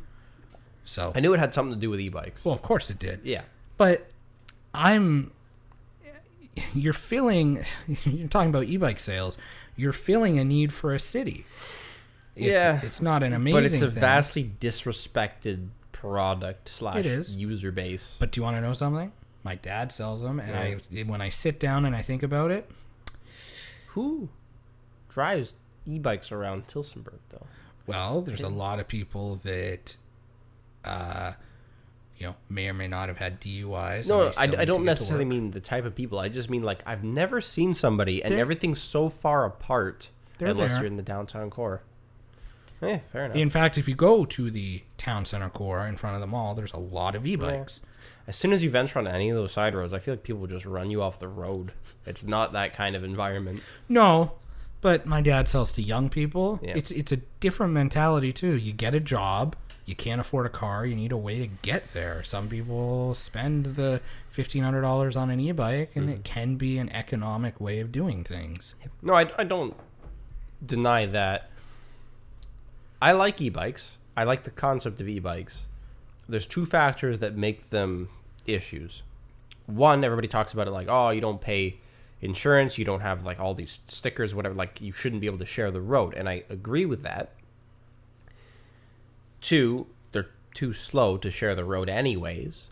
So, 0.86 1.12
I 1.16 1.20
knew 1.22 1.34
it 1.34 1.40
had 1.40 1.54
something 1.54 1.74
to 1.74 1.80
do 1.80 1.90
with 1.90 2.00
e-bikes. 2.00 2.46
well, 2.46 2.54
of 2.54 2.62
course 2.62 2.90
it 2.90 3.00
did. 3.00 3.22
yeah. 3.24 3.42
But 3.78 4.10
I'm. 4.74 5.32
You're 6.76 6.94
feeling. 6.94 7.64
You're 8.06 8.28
talking 8.28 8.50
about 8.50 8.66
e-bike 8.66 9.00
sales. 9.00 9.38
You're 9.76 9.92
feeling 9.94 10.38
a 10.38 10.46
need 10.46 10.72
for 10.72 10.94
a 10.94 11.00
city. 11.00 11.46
It's, 12.36 12.46
Yeah. 12.48 12.80
it's 12.84 13.02
not 13.02 13.22
an 13.24 13.34
amazing. 13.34 13.58
but 13.58 13.64
it's 13.66 13.82
a 13.82 13.92
thing. 13.92 14.00
vastly 14.00 14.52
disrespected 14.60 15.70
product 15.92 16.70
slash 16.70 16.98
It 16.98 17.06
is. 17.06 17.34
user 17.36 17.72
base. 17.72 18.16
But 18.20 18.32
do 18.32 18.40
you 18.40 18.44
want 18.44 18.58
to 18.58 18.62
know 18.62 18.74
something? 18.74 19.12
My 19.44 19.56
dad 19.56 19.92
sells 19.92 20.22
them, 20.22 20.40
and 20.40 20.56
I 20.56 21.04
when 21.04 21.22
I 21.22 21.30
sit 21.30 21.60
down 21.60 21.86
and 21.86 21.96
I 21.96 22.02
think 22.02 22.24
about 22.24 22.50
it, 22.52 22.70
Who 23.88 24.30
drives 25.10 25.54
e-bikes 25.86 26.32
around 26.32 26.68
Tillsonburg 26.68 27.20
though? 27.30 27.46
well, 27.86 28.22
there's 28.22 28.42
a 28.42 28.48
lot 28.50 28.80
of 28.80 28.88
people 28.88 29.36
that, 29.44 29.98
uh, 30.86 31.34
you 32.18 32.28
know, 32.28 32.36
may 32.50 32.68
or 32.70 32.74
may 32.74 32.88
not 32.88 33.10
have 33.10 33.18
had 33.18 33.40
DUIs. 33.42 34.08
No, 34.08 34.22
and 34.22 34.24
they 34.24 34.28
I, 34.28 34.32
still 34.32 34.48
need 34.48 34.56
I 34.58 34.60
to 34.62 34.66
don't 34.66 34.78
to 34.80 34.84
necessarily 34.86 35.26
work. 35.26 35.30
mean 35.30 35.52
the 35.52 35.60
type 35.60 35.84
of 35.86 35.94
people. 35.94 36.20
I 36.20 36.30
just 36.30 36.50
mean 36.50 36.64
like 36.64 36.82
I've 36.86 37.04
never 37.04 37.42
seen 37.42 37.74
somebody, 37.74 38.24
and 38.24 38.32
They're- 38.34 38.40
everything's 38.40 38.82
so 38.82 39.10
far 39.10 39.46
apart. 39.46 40.10
They're 40.38 40.50
unless 40.50 40.72
there. 40.72 40.82
you're 40.82 40.88
in 40.88 40.96
the 40.98 41.04
downtown 41.04 41.50
core. 41.50 41.82
Yeah, 42.82 43.00
fair 43.12 43.26
enough. 43.26 43.38
In 43.38 43.50
fact, 43.50 43.78
if 43.78 43.88
you 43.88 43.96
go 43.96 44.26
to 44.26 44.52
the 44.52 44.82
town 44.98 45.26
center 45.26 45.50
core 45.50 45.86
in 45.88 45.96
front 45.98 46.16
of 46.16 46.22
the 46.22 46.28
mall, 46.28 46.54
there's 46.56 46.74
a 46.74 46.80
lot 46.80 47.16
of 47.16 47.26
e-bikes. 47.26 47.82
As 48.28 48.36
soon 48.38 48.54
as 48.54 48.64
you 48.64 48.70
venture 48.70 49.00
on 49.00 49.08
any 49.08 49.30
of 49.30 49.36
those 49.36 49.52
side 49.52 49.76
roads, 49.76 49.94
I 49.94 50.00
feel 50.00 50.14
like 50.14 50.24
people 50.24 50.42
will 50.42 50.48
just 50.48 50.66
run 50.66 50.90
you 50.90 51.02
off 51.02 51.20
the 51.20 51.28
road. 51.28 51.74
It's 52.06 52.24
not 52.24 52.54
that 52.54 52.74
kind 52.74 52.96
of 52.96 53.04
environment. 53.04 53.62
No, 53.90 54.34
but 54.82 55.06
my 55.06 55.22
dad 55.22 55.48
sells 55.48 55.72
to 55.74 55.82
young 55.82 56.10
people. 56.10 56.60
Yeah. 56.64 56.74
It's 56.76 56.92
it's 56.92 57.12
a 57.12 57.18
different 57.40 57.74
mentality 57.74 58.32
too. 58.34 58.54
You 58.54 58.72
get 58.74 58.96
a 58.96 59.00
job, 59.02 59.56
you 59.86 59.96
can't 59.96 60.22
afford 60.22 60.46
a 60.46 60.50
car, 60.50 60.86
you 60.86 60.96
need 60.96 61.12
a 61.12 61.18
way 61.18 61.40
to 61.40 61.48
get 61.62 61.92
there. 61.94 62.24
Some 62.24 62.48
people 62.50 63.14
spend 63.14 63.76
the 63.76 64.00
fifteen 64.30 64.64
hundred 64.64 64.82
dollars 64.82 65.16
on 65.18 65.30
an 65.30 65.40
e-bike, 65.42 65.92
and 65.96 66.06
Mm-hmm. 66.06 66.14
it 66.14 66.24
can 66.24 66.56
be 66.56 66.78
an 66.78 66.90
economic 66.92 67.60
way 67.62 67.80
of 67.82 67.92
doing 67.92 68.24
things. 68.24 68.74
No, 69.02 69.14
I, 69.16 69.30
I 69.38 69.44
don't 69.44 69.74
deny 70.66 71.06
that. 71.08 71.50
I 73.04 73.12
like 73.12 73.42
e-bikes. 73.42 73.98
I 74.16 74.24
like 74.24 74.44
the 74.44 74.50
concept 74.50 75.02
of 75.02 75.10
e-bikes. 75.10 75.64
There's 76.30 76.48
two 76.48 76.66
factors 76.66 77.20
that 77.20 77.36
make 77.36 77.70
them 77.70 78.08
issues. 78.48 79.04
One, 79.66 80.06
everybody 80.06 80.30
talks 80.30 80.54
about 80.54 80.68
it 80.68 80.72
like, 80.72 80.88
oh, 80.90 81.10
you 81.10 81.20
don't 81.20 81.42
pay 81.42 81.82
insurance, 82.22 82.78
you 82.78 82.86
don't 82.86 83.02
have 83.02 83.26
like 83.26 83.42
all 83.42 83.56
these 83.56 83.82
stickers, 83.88 84.34
whatever. 84.34 84.56
Like 84.56 84.80
you 84.80 84.94
shouldn't 84.94 85.20
be 85.20 85.28
able 85.28 85.40
to 85.40 85.46
share 85.46 85.70
the 85.70 85.82
road, 85.82 86.14
and 86.14 86.30
I 86.30 86.46
agree 86.50 86.86
with 86.86 87.04
that. 87.04 87.34
Two, 89.42 89.88
they're 90.14 90.30
too 90.54 90.72
slow 90.72 91.18
to 91.18 91.30
share 91.30 91.56
the 91.56 91.66
road 91.66 91.90
anyways. 91.90 92.68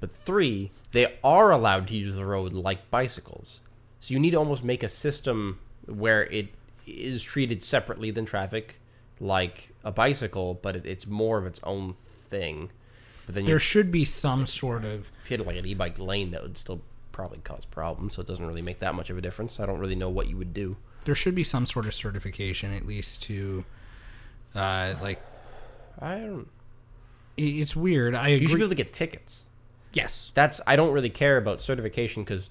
But 0.00 0.10
three, 0.10 0.72
they 0.90 1.16
are 1.22 1.52
allowed 1.52 1.86
to 1.86 1.96
use 1.96 2.16
the 2.16 2.26
road 2.26 2.52
like 2.52 2.90
bicycles. 2.90 3.60
So 4.00 4.14
you 4.14 4.18
need 4.18 4.32
to 4.32 4.38
almost 4.38 4.64
make 4.64 4.82
a 4.82 4.88
system 4.88 5.60
where 5.86 6.24
it 6.24 6.48
is 6.88 7.22
treated 7.22 7.62
separately 7.62 8.10
than 8.10 8.24
traffic, 8.24 8.80
like 9.20 9.70
a 9.84 9.92
bicycle, 9.92 10.54
but 10.62 10.76
it, 10.76 10.86
it's 10.86 11.06
more 11.06 11.38
of 11.38 11.46
its 11.46 11.60
own 11.64 11.94
thing. 12.28 12.70
But 13.26 13.34
then 13.34 13.44
you, 13.44 13.48
There 13.48 13.58
should 13.58 13.90
be 13.90 14.04
some 14.04 14.46
sort 14.46 14.84
of 14.84 15.10
if 15.24 15.30
you 15.30 15.36
had 15.38 15.46
like 15.46 15.56
an 15.56 15.66
e-bike 15.66 15.98
lane, 15.98 16.30
that 16.32 16.42
would 16.42 16.58
still 16.58 16.80
probably 17.12 17.38
cause 17.38 17.64
problems. 17.64 18.14
So 18.14 18.22
it 18.22 18.28
doesn't 18.28 18.46
really 18.46 18.62
make 18.62 18.78
that 18.80 18.94
much 18.94 19.10
of 19.10 19.18
a 19.18 19.20
difference. 19.20 19.58
I 19.58 19.66
don't 19.66 19.78
really 19.78 19.96
know 19.96 20.10
what 20.10 20.28
you 20.28 20.36
would 20.36 20.52
do. 20.54 20.76
there 21.04 21.14
should 21.14 21.34
be 21.34 21.44
some 21.44 21.66
sort 21.66 21.86
of 21.86 21.94
certification 21.94 22.72
at 22.74 22.86
least 22.86 23.22
to 23.22 23.64
uh 24.54 24.94
like 25.00 25.20
I 26.00 26.18
don't. 26.18 26.48
it's 27.36 27.74
weird. 27.74 28.14
I 28.14 28.28
You 28.28 28.46
should 28.48 28.56
be 28.56 28.62
able 28.62 28.68
to 28.70 28.74
get 28.74 28.92
tickets. 28.92 29.44
Yes. 29.92 30.30
That's 30.34 30.60
I 30.66 30.76
don't 30.76 30.92
really 30.92 31.10
care 31.10 31.36
about 31.38 31.60
certification 31.62 32.22
because 32.22 32.50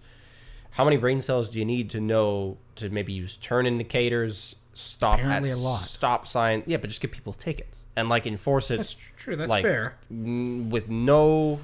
how 0.72 0.84
many 0.84 0.98
brain 0.98 1.22
cells 1.22 1.50
do 1.50 1.60
you 1.60 1.66
need 1.66 1.90
to 1.92 2.02
know 2.02 2.58
to 2.76 2.90
maybe 2.90 3.14
use 3.14 3.38
turn 3.38 3.66
indicators, 3.66 4.56
stop 4.76 5.20
Apparently 5.20 5.52
at 5.52 5.58
a 5.58 5.60
lot. 5.60 5.82
stop 5.82 6.28
sign? 6.28 6.64
Yeah, 6.66 6.78
but 6.78 6.88
just 6.90 7.02
give 7.02 7.12
people 7.12 7.34
tickets 7.34 7.78
and 7.96 8.10
like 8.10 8.28
enforce 8.28 8.72
it 8.72 8.78
That's 8.78 8.96
true. 9.18 9.36
That's 9.36 9.50
like, 9.50 9.64
fair. 9.64 9.96
n- 10.12 10.70
with 10.70 10.90
no 10.90 11.60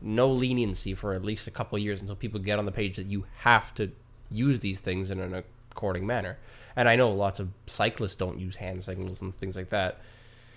no 0.00 0.30
leniency 0.30 0.94
for 0.94 1.14
at 1.14 1.24
least 1.24 1.46
a 1.46 1.50
couple 1.50 1.76
of 1.76 1.82
years 1.82 2.00
until 2.00 2.14
people 2.16 2.38
get 2.38 2.58
on 2.58 2.66
the 2.66 2.72
page 2.72 2.96
that 2.96 3.06
you 3.06 3.24
have 3.38 3.72
to 3.74 3.90
use 4.30 4.60
these 4.60 4.80
things 4.80 5.10
in 5.10 5.18
an 5.18 5.42
according 5.72 6.06
manner. 6.06 6.36
And 6.76 6.88
I 6.88 6.96
know 6.96 7.10
lots 7.12 7.40
of 7.40 7.48
cyclists 7.66 8.14
don't 8.16 8.38
use 8.38 8.56
hand 8.56 8.82
signals 8.84 9.22
and 9.22 9.34
things 9.34 9.56
like 9.56 9.70
that. 9.70 10.00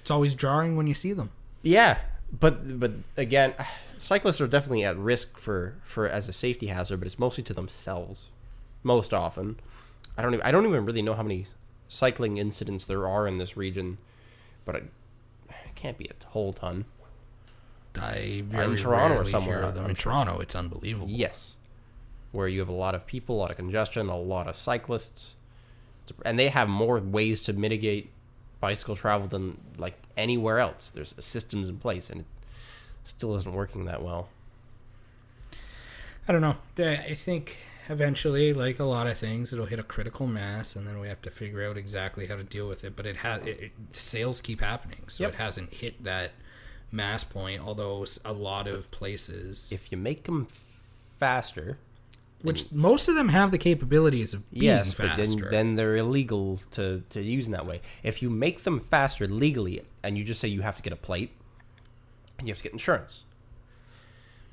It's 0.01 0.12
always 0.12 0.36
jarring 0.36 0.75
when 0.75 0.88
you 0.88 0.93
see 0.93 1.13
them. 1.13 1.31
Yeah, 1.62 1.98
but 2.39 2.79
but 2.79 2.91
again, 3.15 3.53
cyclists 3.98 4.41
are 4.41 4.48
definitely 4.48 4.84
at 4.84 4.98
risk 4.98 5.38
for 5.38 5.75
for 5.84 6.07
as 6.07 6.27
a 6.27 6.34
safety 6.34 6.67
hazard, 6.67 6.98
but 6.98 7.05
it's 7.05 7.19
mostly 7.19 7.43
to 7.46 7.53
themselves. 7.53 8.27
Most 8.84 9.13
often, 9.13 9.60
I 10.17 10.22
don't 10.22 10.34
even, 10.34 10.46
I 10.46 10.51
don't 10.51 10.65
even 10.65 10.86
really 10.86 11.01
know 11.01 11.13
how 11.13 11.24
many 11.24 11.48
cycling 11.88 12.38
incidents 12.38 12.86
there 12.86 13.08
are 13.08 13.27
in 13.27 13.38
this 13.38 13.58
region, 13.58 13.98
but 14.65 14.75
it, 14.75 14.84
it 15.50 15.75
can't 15.75 15.98
be 15.98 16.06
a 16.10 16.25
whole 16.27 16.53
ton. 16.53 16.86
I 18.00 18.44
very 18.46 18.75
Toronto 18.75 19.17
or 19.17 19.25
somewhere, 19.25 19.72
hear. 19.72 19.84
I'm 19.84 19.89
In 19.89 19.96
sure. 19.96 20.12
Toronto, 20.12 20.39
it's 20.39 20.56
unbelievable. 20.56 21.10
Yes, 21.10 21.56
where 22.32 22.48
you 22.48 22.60
have 22.60 22.70
a 22.70 22.74
lot 22.74 22.94
of 22.94 23.06
people, 23.08 23.36
a 23.36 23.39
lot 23.39 23.51
of 23.51 23.58
congestion, 23.58 24.08
a 24.10 24.17
lot 24.17 24.48
of 24.48 24.56
cyclists, 24.56 25.36
and 26.24 26.38
they 26.38 26.50
have 26.50 26.70
more 26.70 27.00
ways 27.00 27.41
to 27.44 27.53
mitigate 27.53 28.12
bicycle 28.60 28.96
travel 28.96 29.27
than 29.27 29.58
like 29.77 29.96
anywhere 30.15 30.60
else. 30.60 30.91
There's 30.94 31.15
systems 31.20 31.70
in 31.70 31.77
place, 31.77 32.10
and 32.10 32.22
it 32.22 32.27
still 33.03 33.36
isn't 33.36 33.51
working 33.51 33.86
that 33.86 34.03
well. 34.03 34.29
I 36.27 36.34
don't 36.34 36.41
know. 36.41 36.58
I 36.77 37.13
think 37.13 37.58
eventually, 37.89 38.53
like 38.53 38.79
a 38.79 38.84
lot 38.84 39.08
of 39.08 39.17
things, 39.17 39.51
it'll 39.53 39.65
hit 39.65 39.79
a 39.79 39.84
critical 39.84 40.27
mass, 40.27 40.75
and 40.75 40.88
then 40.88 41.00
we 41.00 41.08
have 41.08 41.22
to 41.24 41.32
figure 41.32 41.67
out 41.67 41.77
exactly 41.77 42.27
how 42.27 42.36
to 42.38 42.44
deal 42.44 42.67
with 42.67 42.84
it. 42.84 42.96
But 42.96 43.06
it 43.06 43.17
has 43.17 43.41
it, 43.46 43.60
it, 43.60 43.72
sales 43.91 44.41
keep 44.41 44.62
happening, 44.62 45.03
so 45.08 45.24
Yep. 45.24 45.34
it 45.34 45.36
hasn't 45.38 45.74
hit 45.74 46.03
that 46.03 46.32
mass 46.91 47.24
point. 47.24 47.62
Although 47.62 48.06
a 48.25 48.34
lot 48.34 48.67
of 48.67 48.89
places, 48.91 49.70
if 49.72 49.91
you 49.91 49.98
make 49.98 50.24
them 50.24 50.48
faster, 51.20 51.77
which 52.44 52.72
most 52.72 53.08
of 53.08 53.15
them 53.15 53.29
have 53.29 53.50
the 53.51 53.58
capabilities 53.58 54.34
of 54.34 54.50
being 54.51 54.65
yes, 54.65 54.94
but 54.94 55.08
faster. 55.08 55.25
then 55.25 55.50
then 55.50 55.75
they're 55.75 55.96
illegal 55.96 56.60
to 56.72 57.03
to 57.10 57.22
use 57.22 57.48
in 57.48 57.51
that 57.53 57.65
way. 57.65 57.82
If 58.03 58.22
you 58.22 58.29
make 58.29 58.63
them 58.63 58.79
faster 58.79 59.27
legally, 59.27 59.82
and 60.03 60.17
you 60.17 60.24
just 60.24 60.39
say 60.39 60.48
you 60.48 60.62
have 60.62 60.75
to 60.77 60.84
get 60.84 60.94
a 60.94 60.98
plate 60.98 61.32
and 62.38 62.48
you 62.48 62.51
have 62.51 62.58
to 62.60 62.63
get 62.63 62.74
insurance, 62.74 63.24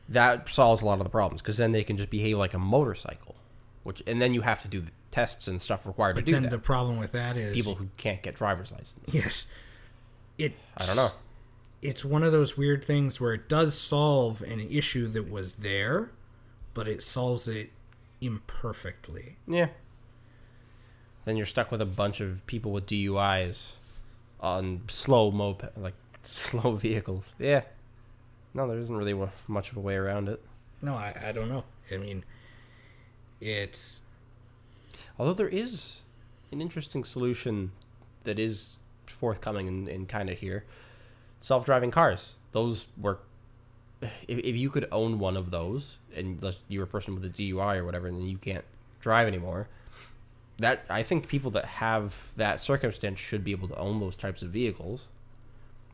that 0.09 0.49
solves 0.49 0.83
a 0.83 0.87
lot 0.87 0.99
of 0.99 1.05
the 1.05 1.11
problems 1.11 1.41
because 1.43 1.57
then 1.57 1.73
they 1.73 1.85
can 1.85 1.97
just 1.97 2.11
behave 2.11 2.39
like 2.39 2.55
a 2.55 2.59
motorcycle, 2.59 3.35
which 3.83 4.03
and 4.07 4.21
then 4.21 4.35
you 4.35 4.43
have 4.43 4.63
to 4.63 4.69
do 4.69 4.81
the 4.81 4.91
tests 5.11 5.49
and 5.49 5.63
stuff 5.63 5.87
required 5.87 6.15
but 6.17 6.21
to 6.21 6.27
do 6.27 6.33
then 6.33 6.43
that. 6.43 6.51
the 6.51 6.59
problem 6.59 6.99
with 6.99 7.13
that 7.13 7.37
is 7.37 7.55
People 7.55 7.75
who 7.77 7.89
can't 7.97 8.23
get 8.23 8.35
driver's 8.35 8.73
license. 8.73 8.95
Yes, 9.13 9.47
it. 10.39 10.53
I 10.77 10.87
don't 10.87 10.97
know. 10.97 11.11
It's 11.83 12.05
one 12.05 12.23
of 12.23 12.33
those 12.33 12.57
weird 12.57 12.85
things 12.85 13.21
where 13.21 13.35
it 13.35 13.49
does 13.49 13.79
solve 13.79 14.41
an 14.43 14.61
issue 14.61 15.07
that 15.09 15.31
was 15.31 15.55
there, 15.57 16.11
but 16.73 16.89
it 16.89 17.03
solves 17.03 17.47
it 17.47 17.71
imperfectly. 18.21 19.37
Yeah. 19.47 19.69
Then 21.27 21.37
you're 21.37 21.47
stuck 21.47 21.71
with 21.71 21.81
a 21.81 21.87
bunch 21.87 22.21
of 22.21 22.47
people 22.47 22.73
with 22.73 22.87
DUIs 22.87 23.73
on 24.41 24.83
slow 24.89 25.31
moped, 25.31 25.77
like 25.77 25.95
slow 26.23 26.73
vehicles. 26.77 27.35
Yeah. 27.39 27.63
No, 28.55 28.69
there 28.69 28.79
isn't 28.79 28.97
really 28.97 29.29
much 29.49 29.71
of 29.71 29.77
a 29.77 29.81
way 29.81 29.97
around 29.97 30.29
it. 30.29 30.43
No, 30.81 30.95
I, 30.95 31.15
I 31.29 31.33
don't 31.33 31.49
know. 31.49 31.65
I 31.91 31.97
mean, 31.97 32.25
it's 33.41 34.01
Although 35.19 35.35
there 35.35 35.49
is 35.49 36.01
an 36.51 36.61
interesting 36.61 37.05
solution 37.05 37.73
that 38.25 38.39
is 38.39 38.77
forthcoming 39.07 39.69
and, 39.69 39.89
and 39.89 40.09
kind 40.09 40.29
of 40.29 40.39
here. 40.39 40.65
Self-driving 41.41 41.91
cars. 41.91 42.33
Those 42.53 42.87
work. 43.01 43.25
If, 44.03 44.39
if 44.39 44.57
you 44.57 44.71
could 44.71 44.89
own 44.91 45.19
one 45.19 45.37
of 45.37 45.51
those, 45.51 45.99
and 46.15 46.45
you're 46.69 46.85
a 46.85 46.89
person 46.89 47.15
with 47.15 47.25
a 47.25 47.31
DUI 47.31 47.77
or 47.77 47.85
whatever, 47.85 48.07
and 48.09 48.19
then 48.19 48.27
you 48.27 48.39
can't 48.39 48.65
drive 49.01 49.29
anymore, 49.29 49.69
that 50.59 50.85
I 50.89 51.03
think 51.03 51.29
people 51.29 51.51
that 51.53 51.65
have 51.65 52.15
that 52.37 52.61
circumstance 52.61 53.21
should 53.21 53.45
be 53.45 53.53
able 53.53 53.69
to 53.69 53.79
own 53.79 54.01
those 54.01 54.17
types 54.17 54.43
of 54.43 54.51
vehicles. 54.51 55.07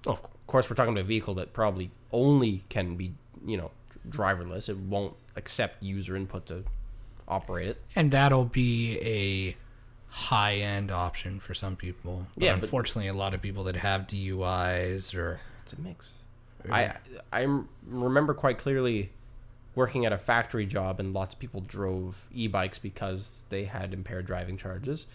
Oh, 0.06 0.12
of 0.12 0.22
course, 0.22 0.34
we're 0.52 0.76
talking 0.76 0.92
about 0.92 1.02
a 1.02 1.06
vehicle 1.06 1.34
that 1.34 1.52
probably 1.52 1.90
only 2.12 2.64
can 2.68 2.96
be, 2.96 3.12
you 3.46 3.56
know, 3.56 3.70
driverless. 4.08 4.68
It 4.68 4.76
won't 4.78 5.14
accept 5.36 5.82
user 5.82 6.16
input 6.16 6.46
to 6.46 6.64
operate 7.28 7.68
it. 7.68 7.80
and 7.94 8.10
that'll 8.10 8.44
be 8.44 8.98
a 9.00 9.56
high 10.12 10.56
end 10.56 10.90
option 10.90 11.38
for 11.38 11.54
some 11.54 11.76
people. 11.76 12.26
But 12.34 12.42
Yeah, 12.44 12.54
but- 12.54 12.64
unfortunately, 12.64 13.08
a 13.08 13.14
lot 13.14 13.34
of 13.34 13.40
people 13.40 13.64
that 13.64 13.76
have 13.76 14.06
DUIs 14.08 15.14
or 15.14 15.38
It's 15.62 15.72
a 15.72 15.80
mix. 15.80 16.10
I 16.68 16.94
I 17.32 17.46
remember 17.86 18.34
quite 18.34 18.58
clearly 18.58 19.10
working 19.76 20.04
at 20.04 20.12
a 20.12 20.18
factory 20.18 20.66
job, 20.66 20.98
and 20.98 21.12
lots 21.14 21.32
of 21.34 21.40
people 21.40 21.60
drove 21.60 22.26
e-bikes 22.34 22.78
because 22.80 23.44
they 23.48 23.64
had 23.66 23.94
impaired 23.94 24.26
driving 24.26 24.56
charges. 24.56 25.06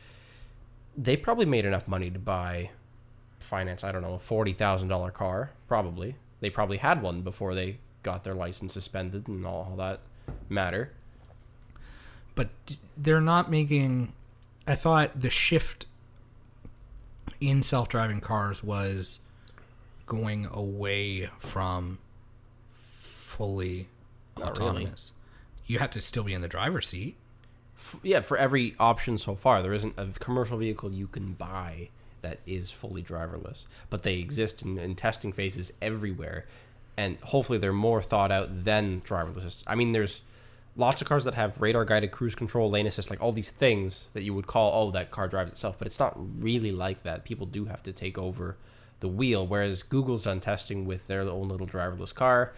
They 0.97 1.17
probably 1.17 1.45
made 1.45 1.65
enough 1.65 1.87
money 1.89 2.09
to 2.09 2.17
buy, 2.19 2.71
finance. 3.45 3.83
I 3.83 3.91
don't 3.91 4.01
know, 4.01 4.15
a 4.15 4.19
forty 4.19 4.53
thousand 4.53 4.87
dollar 4.89 5.11
car. 5.11 5.51
Probably 5.67 6.15
they 6.41 6.49
probably 6.49 6.77
had 6.77 7.01
one 7.01 7.21
before 7.21 7.55
they 7.55 7.77
got 8.03 8.23
their 8.23 8.35
license 8.35 8.73
suspended 8.73 9.27
and 9.27 9.45
all, 9.45 9.67
all 9.71 9.75
that 9.77 9.99
matter. 10.49 10.91
but 12.35 12.49
they're 12.97 13.21
not 13.21 13.49
making 13.49 14.11
i 14.67 14.75
thought 14.75 15.19
the 15.19 15.29
shift 15.29 15.85
in 17.41 17.61
self-driving 17.63 18.19
cars 18.21 18.63
was 18.63 19.19
going 20.05 20.45
away 20.51 21.29
from 21.39 21.97
fully 22.73 23.87
Not 24.37 24.57
really. 24.57 24.69
autonomous. 24.71 25.11
You 25.65 25.79
have 25.79 25.89
to 25.91 26.01
still 26.01 26.23
be 26.23 26.33
in 26.33 26.41
the 26.41 26.47
driver's 26.47 26.87
seat. 26.87 27.15
F- 27.77 27.95
yeah, 28.03 28.21
for 28.21 28.37
every 28.37 28.75
option 28.79 29.17
so 29.17 29.35
far, 29.35 29.61
there 29.61 29.73
isn't 29.73 29.95
a 29.97 30.07
commercial 30.19 30.57
vehicle 30.57 30.91
you 30.91 31.07
can 31.07 31.33
buy 31.33 31.89
that 32.25 32.39
is 32.45 32.71
fully 32.71 33.03
driverless, 33.03 33.65
but 33.89 34.03
they 34.03 34.15
exist 34.15 34.63
in, 34.63 34.77
in 34.77 34.95
testing 34.95 35.31
phases 35.31 35.71
everywhere, 35.81 36.45
and 36.97 37.17
hopefully 37.21 37.59
they're 37.59 37.73
more 37.73 38.01
thought 38.01 38.31
out 38.31 38.63
than 38.63 39.01
driverless. 39.01 39.57
I 39.67 39.75
mean, 39.75 39.91
there's 39.91 40.21
lots 40.75 41.01
of 41.01 41.07
cars 41.07 41.23
that 41.25 41.35
have 41.35 41.61
radar 41.61 41.85
guided 41.85 42.11
cruise 42.11 42.35
control, 42.35 42.69
lane 42.69 42.87
assist, 42.87 43.09
like 43.09 43.21
all 43.21 43.31
these 43.31 43.51
things 43.51 44.09
that 44.13 44.23
you 44.23 44.33
would 44.33 44.47
call, 44.47 44.71
oh, 44.73 44.91
that 44.91 45.11
car 45.11 45.27
drives 45.27 45.51
itself, 45.51 45.75
but 45.77 45.87
it's 45.87 45.99
not 45.99 46.13
really 46.41 46.71
like 46.71 47.03
that. 47.03 47.23
People 47.23 47.45
do 47.45 47.65
have 47.65 47.83
to 47.83 47.93
take 47.93 48.17
over 48.17 48.57
the 48.99 49.07
wheel, 49.07 49.45
whereas 49.45 49.83
Google's 49.83 50.23
done 50.23 50.39
testing 50.39 50.85
with 50.85 51.07
their 51.07 51.21
own 51.21 51.47
little 51.47 51.67
driverless 51.67 52.13
car 52.13 52.53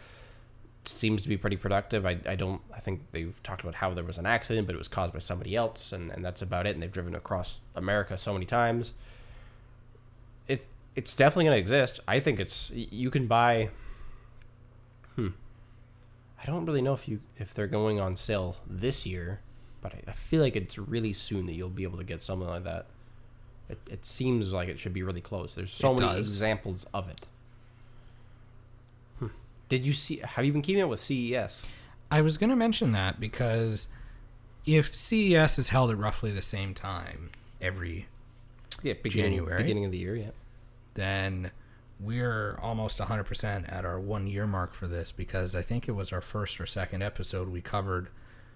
seems 0.88 1.22
to 1.24 1.30
be 1.30 1.38
pretty 1.38 1.58
productive. 1.58 2.06
I, 2.06 2.18
I 2.26 2.36
don't 2.36 2.62
I 2.74 2.80
think 2.80 3.02
they've 3.12 3.42
talked 3.44 3.62
about 3.62 3.76
how 3.76 3.94
there 3.94 4.04
was 4.04 4.18
an 4.18 4.26
accident, 4.26 4.68
but 4.68 4.76
it 4.76 4.78
was 4.78 4.88
caused 4.88 5.14
by 5.14 5.20
somebody 5.20 5.56
else, 5.56 5.92
and, 5.92 6.12
and 6.12 6.24
that's 6.24 6.42
about 6.42 6.66
it. 6.66 6.74
And 6.74 6.82
they've 6.82 6.92
driven 6.92 7.16
across 7.16 7.60
America 7.76 8.18
so 8.18 8.34
many 8.34 8.46
times. 8.46 8.94
It 10.98 11.02
it's 11.02 11.14
definitely 11.14 11.46
going 11.46 11.56
to 11.56 11.60
exist. 11.60 12.00
I 12.08 12.20
think 12.20 12.40
it's 12.40 12.72
you 12.74 13.10
can 13.12 13.28
buy. 13.28 13.70
Hmm. 15.16 15.30
I 16.42 16.46
don't 16.46 16.66
really 16.66 16.82
know 16.82 16.94
if 16.94 17.08
you 17.08 17.20
if 17.38 17.54
they're 17.54 17.68
going 17.68 18.00
on 18.00 18.16
sale 18.16 18.58
this 18.68 19.06
year, 19.06 19.40
but 19.82 19.94
I, 19.94 20.02
I 20.08 20.12
feel 20.12 20.42
like 20.42 20.56
it's 20.56 20.78
really 20.78 21.14
soon 21.14 21.46
that 21.46 21.54
you'll 21.54 21.70
be 21.70 21.84
able 21.84 21.98
to 22.00 22.04
get 22.04 22.22
something 22.22 22.48
like 22.48 22.64
that. 22.66 22.88
It, 23.70 23.80
it 23.92 24.06
seems 24.06 24.54
like 24.54 24.70
it 24.70 24.80
should 24.80 24.94
be 24.94 25.04
really 25.04 25.22
close. 25.22 25.54
There's 25.56 25.74
so 25.74 25.94
It 25.94 26.00
many 26.00 26.14
does. 26.14 26.28
examples 26.32 26.86
of 26.94 27.10
it. 27.10 27.26
Hmm. 29.20 29.28
Did 29.70 29.86
you 29.86 29.94
see? 29.94 30.22
Have 30.24 30.46
you 30.46 30.52
been 30.54 30.62
keeping 30.62 30.82
up 30.84 30.90
with 30.90 31.00
CES? 31.00 31.62
I 32.10 32.22
was 32.22 32.38
going 32.38 32.50
to 32.50 32.56
mention 32.56 32.94
that 32.94 33.20
because 33.20 33.90
if 34.66 34.96
CES 34.96 35.60
is 35.60 35.70
held 35.70 35.92
at 35.92 35.98
roughly 35.98 36.32
the 36.32 36.42
same 36.42 36.74
time 36.74 37.30
every, 37.62 38.08
Yeah, 38.82 38.94
beginning, 39.04 39.32
January? 39.40 39.62
beginning 39.62 39.86
of 39.86 39.92
the 39.92 39.98
year. 39.98 40.16
Yeah. 40.16 40.30
Then 40.98 41.52
we're 42.00 42.60
almost 42.62 42.98
100% 43.00 43.72
at 43.72 43.86
our 43.86 44.00
one 44.00 44.28
year 44.28 44.46
mark 44.46 44.74
for 44.74 44.88
this 44.88 45.12
because 45.12 45.56
I 45.56 45.62
think 45.62 45.88
it 45.88 45.94
was 45.94 46.12
our 46.12 46.22
first 46.22 46.60
or 46.60 46.66
second 46.66 47.02
episode 47.02 47.48
we 47.50 47.62
covered 47.62 48.10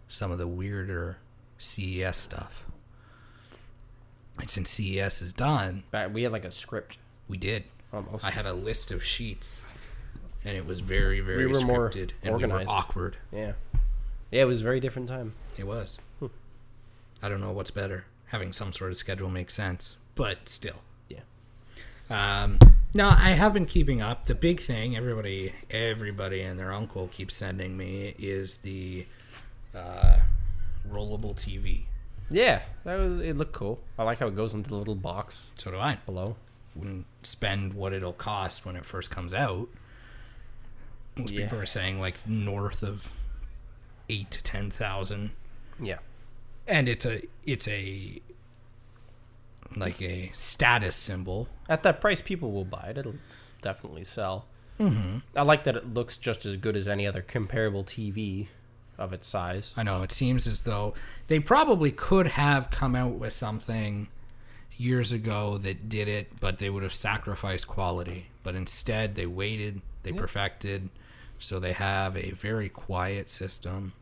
some 0.09 0.31
of 0.31 0.37
the 0.39 0.47
weirder 0.47 1.17
CES 1.57 2.17
stuff. 2.17 2.65
And 4.39 4.49
since 4.49 4.69
CES 4.71 5.21
is 5.21 5.33
done, 5.33 5.83
But 5.91 6.11
we 6.11 6.23
had 6.23 6.31
like 6.31 6.45
a 6.45 6.51
script 6.51 6.97
we 7.27 7.37
did. 7.37 7.63
almost. 7.93 8.25
I 8.25 8.31
had 8.31 8.45
a 8.45 8.53
list 8.53 8.89
of 8.91 9.03
sheets, 9.03 9.61
and 10.43 10.57
it 10.57 10.65
was 10.65 10.79
very, 10.79 11.19
very 11.21 11.45
we 11.45 11.51
were 11.53 11.61
more 11.61 11.87
and 11.95 12.13
organized. 12.25 12.67
we 12.67 12.73
were 12.73 12.77
awkward. 12.79 13.17
yeah. 13.31 13.53
Yeah, 14.31 14.43
it 14.43 14.45
was 14.45 14.61
a 14.61 14.63
very 14.63 14.79
different 14.79 15.09
time. 15.09 15.33
It 15.57 15.67
was. 15.67 15.99
Hmm. 16.19 16.27
I 17.21 17.27
don't 17.29 17.41
know 17.41 17.51
what's 17.51 17.71
better. 17.71 18.05
Having 18.27 18.53
some 18.53 18.71
sort 18.71 18.91
of 18.91 18.97
schedule 18.97 19.29
makes 19.29 19.53
sense, 19.53 19.97
but 20.15 20.47
still. 20.47 20.81
Um, 22.11 22.59
no, 22.93 23.07
I 23.09 23.29
have 23.31 23.53
been 23.53 23.65
keeping 23.65 24.01
up. 24.01 24.25
The 24.25 24.35
big 24.35 24.59
thing 24.59 24.97
everybody, 24.97 25.53
everybody, 25.69 26.41
and 26.41 26.59
their 26.59 26.73
uncle 26.73 27.07
keeps 27.07 27.35
sending 27.35 27.77
me 27.77 28.13
is 28.19 28.57
the 28.57 29.05
uh, 29.73 30.17
rollable 30.89 31.33
TV. 31.35 31.83
Yeah, 32.29 32.61
that 32.83 32.97
was, 32.99 33.21
it 33.21 33.37
looked 33.37 33.53
cool. 33.53 33.79
I 33.97 34.03
like 34.03 34.19
how 34.19 34.27
it 34.27 34.35
goes 34.35 34.53
into 34.53 34.69
the 34.69 34.75
little 34.75 34.95
box 34.95 35.47
So 35.55 35.71
do 35.71 35.77
I. 35.77 35.97
below. 36.05 36.35
Wouldn't 36.75 37.05
spend 37.23 37.73
what 37.73 37.91
it'll 37.93 38.13
cost 38.13 38.65
when 38.65 38.75
it 38.75 38.85
first 38.85 39.09
comes 39.11 39.33
out. 39.33 39.67
Most 41.17 41.31
Yeah. 41.33 41.43
people 41.43 41.59
are 41.59 41.65
saying 41.65 41.99
like 41.99 42.25
north 42.27 42.83
of 42.83 43.11
eight 44.09 44.31
to 44.31 44.43
ten 44.43 44.69
thousand. 44.71 45.31
Yeah. 45.81 45.97
and 46.67 46.87
it's 46.87 47.05
a 47.05 47.21
it's 47.45 47.67
a 47.67 48.21
like 49.75 50.01
a 50.01 50.31
status 50.33 50.95
symbol. 50.95 51.47
At 51.69 51.83
that 51.83 52.01
price, 52.01 52.21
people 52.21 52.51
will 52.51 52.65
buy 52.65 52.87
it. 52.89 52.97
It'll 52.97 53.15
definitely 53.61 54.03
sell. 54.03 54.45
Mm-hmm. 54.79 55.19
I 55.35 55.41
like 55.43 55.63
that 55.65 55.75
it 55.75 55.93
looks 55.93 56.17
just 56.17 56.45
as 56.45 56.57
good 56.57 56.75
as 56.75 56.87
any 56.87 57.05
other 57.05 57.21
comparable 57.21 57.83
TV 57.83 58.47
of 58.97 59.13
its 59.13 59.27
size. 59.27 59.71
I 59.77 59.83
know 59.83 60.01
it 60.03 60.11
seems 60.11 60.47
as 60.47 60.61
though 60.61 60.93
they 61.27 61.39
probably 61.39 61.91
could 61.91 62.27
have 62.27 62.69
come 62.71 62.95
out 62.95 63.13
with 63.13 63.33
something 63.33 64.09
years 64.77 65.11
ago 65.11 65.57
that 65.59 65.89
did 65.89 66.07
it, 66.07 66.39
but 66.39 66.59
they 66.59 66.69
would 66.69 66.83
have 66.83 66.93
sacrificed 66.93 67.67
quality. 67.67 68.27
But 68.43 68.55
instead, 68.55 69.15
they 69.15 69.27
waited, 69.27 69.81
they 70.03 70.11
perfected, 70.11 70.89
so 71.37 71.59
they 71.59 71.73
have 71.73 72.17
a 72.17 72.31
very 72.31 72.69
quiet 72.69 73.29
system 73.29 73.93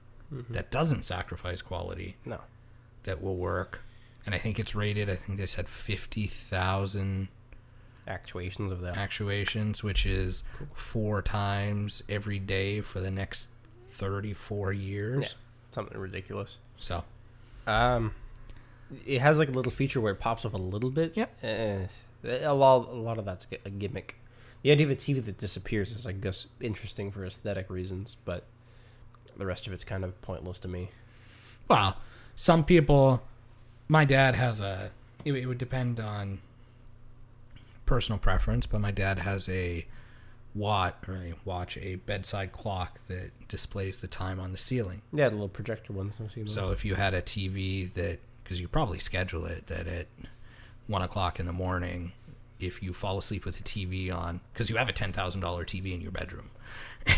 that 0.50 0.70
doesn't 0.72 1.04
sacrifice 1.04 1.62
quality 1.62 2.16
No. 2.26 2.40
that 3.04 3.22
will 3.22 3.36
work. 3.36 3.82
And 4.30 4.36
I 4.36 4.38
think 4.38 4.60
it's 4.60 4.76
rated. 4.76 5.10
I 5.10 5.16
think 5.16 5.40
they 5.40 5.48
said 5.48 5.68
fifty 5.68 6.28
thousand 6.28 7.30
Actuations 8.08 8.72
of 8.72 8.82
that. 8.82 8.96
actuations, 8.96 9.84
which 9.84 10.06
is 10.06 10.44
four 10.74 11.24
times 11.24 12.04
every 12.08 12.38
day 12.38 12.82
for 12.82 13.00
the 13.00 13.10
next 13.10 13.50
34 13.88 14.72
years. 14.74 15.20
Yeah. 15.22 15.28
Something 15.72 15.98
ridiculous. 15.98 16.58
So, 16.80 17.04
Um, 17.66 18.14
it 19.06 19.20
has 19.22 19.38
like 19.40 19.50
a 19.50 19.52
little 19.52 19.72
feature 19.72 20.00
where 20.02 20.14
it 20.14 20.20
pops 20.20 20.46
up 20.46 20.54
a 20.54 20.58
little 20.58 20.92
bit. 20.92 21.18
Yep. 21.18 21.44
Eh, 21.44 21.86
a 22.24 22.54
lot, 22.54 22.88
a 22.90 22.94
lot 22.94 23.18
of 23.18 23.26
that's 23.26 23.48
a 23.66 23.70
gimmick. 23.72 24.16
The 24.62 24.72
idea 24.72 24.86
of 24.86 24.92
a 24.92 24.96
TV 24.96 25.24
that 25.26 25.38
disappears 25.40 25.92
is, 25.92 26.06
I 26.06 26.12
guess, 26.12 26.46
interesting 26.62 27.12
for 27.12 27.26
aesthetic 27.26 27.70
reasons, 27.70 28.16
but 28.26 28.46
the 29.38 29.46
rest 29.46 29.66
of 29.68 29.74
it's 29.74 29.84
kind 29.84 30.04
of 30.04 30.20
pointless 30.22 30.60
to 30.60 30.68
me. 30.68 30.90
well, 31.68 31.98
some 32.36 32.64
people, 32.64 33.22
my 33.90 34.06
dad 34.06 34.36
has 34.36 34.62
a, 34.62 34.92
it, 35.26 35.34
it 35.34 35.46
would 35.48 35.58
depend 35.58 36.00
on 36.00 36.40
personal 37.86 38.20
preference, 38.20 38.68
but 38.68 38.80
my 38.80 38.92
dad 38.92 39.20
has 39.20 39.50
a 39.50 39.86
watt 40.54 41.04
or 41.08 41.16
a 41.16 41.34
watch, 41.44 41.76
a 41.78 41.96
bedside 41.96 42.52
clock 42.52 43.00
that 43.08 43.32
displays 43.48 43.98
the 43.98 44.08
time 44.08 44.40
on 44.40 44.52
the 44.52 44.58
ceiling. 44.58 45.02
Yeah, 45.12 45.28
the 45.30 45.36
little 45.36 45.50
projector 45.50 45.92
ones. 45.92 46.16
I've 46.24 46.32
seen 46.32 46.46
those. 46.46 46.54
So 46.54 46.72
if 46.72 46.86
you 46.86 46.96
had 46.96 47.14
a 47.14 47.22
TV 47.22 47.92
that, 47.96 48.20
because 48.44 48.62
you 48.62 48.68
probably 48.68 49.00
schedule 49.00 49.46
it 49.46 49.68
that 49.68 49.88
at 49.88 50.08
one 50.88 51.02
o'clock 51.02 51.40
in 51.40 51.48
the 51.48 51.54
morning, 51.54 52.12
if 52.60 52.84
you 52.84 52.94
fall 52.94 53.18
asleep 53.18 53.44
with 53.44 53.58
the 53.58 53.64
TV 53.64 54.14
on, 54.14 54.40
because 54.54 54.70
you 54.70 54.78
have 54.78 54.90
a 54.90 54.94
ten 54.94 55.12
thousand 55.12 55.42
dollar 55.42 55.66
TV 55.66 55.94
in 55.94 56.02
your 56.02 56.12
bedroom, 56.12 56.52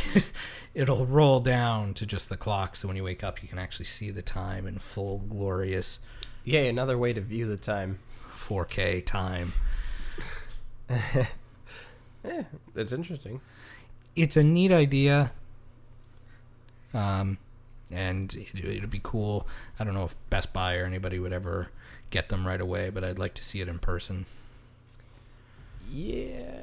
it'll 0.74 1.06
roll 1.06 1.42
down 1.42 1.94
to 1.96 2.06
just 2.06 2.30
the 2.30 2.38
clock. 2.38 2.78
So 2.78 2.88
when 2.88 2.96
you 2.96 3.04
wake 3.04 3.24
up, 3.24 3.42
you 3.42 3.50
can 3.50 3.60
actually 3.60 3.86
see 3.86 4.12
the 4.12 4.22
time 4.22 4.68
in 4.68 4.78
full 4.78 5.20
glorious 5.30 6.00
yeah, 6.44 6.62
another 6.62 6.98
way 6.98 7.14
to 7.14 7.22
view 7.22 7.48
the 7.48 7.58
time. 7.58 8.00
4K 8.36 9.06
time. 9.06 9.54
Yeah, 10.90 11.26
that's 12.74 12.94
interesting. 12.94 13.42
It's 14.16 14.36
a 14.38 14.44
neat 14.44 14.72
idea. 14.72 15.32
Um, 16.94 17.38
and 17.92 18.34
it, 18.34 18.54
it'd 18.56 18.90
be 18.90 19.00
cool. 19.02 19.48
I 19.80 19.84
don't 19.84 19.94
know 19.94 20.04
if 20.04 20.16
Best 20.30 20.52
Buy 20.54 20.76
or 20.76 20.86
anybody 20.86 21.20
would 21.20 21.34
ever 21.34 21.70
get 22.10 22.30
them 22.30 22.46
right 22.46 22.60
away, 22.60 22.90
but 22.90 23.04
I'd 23.04 23.20
like 23.20 23.34
to 23.36 23.44
see 23.44 23.62
it 23.62 23.68
in 23.70 23.80
person. 23.80 24.26
Yeah, 25.90 26.54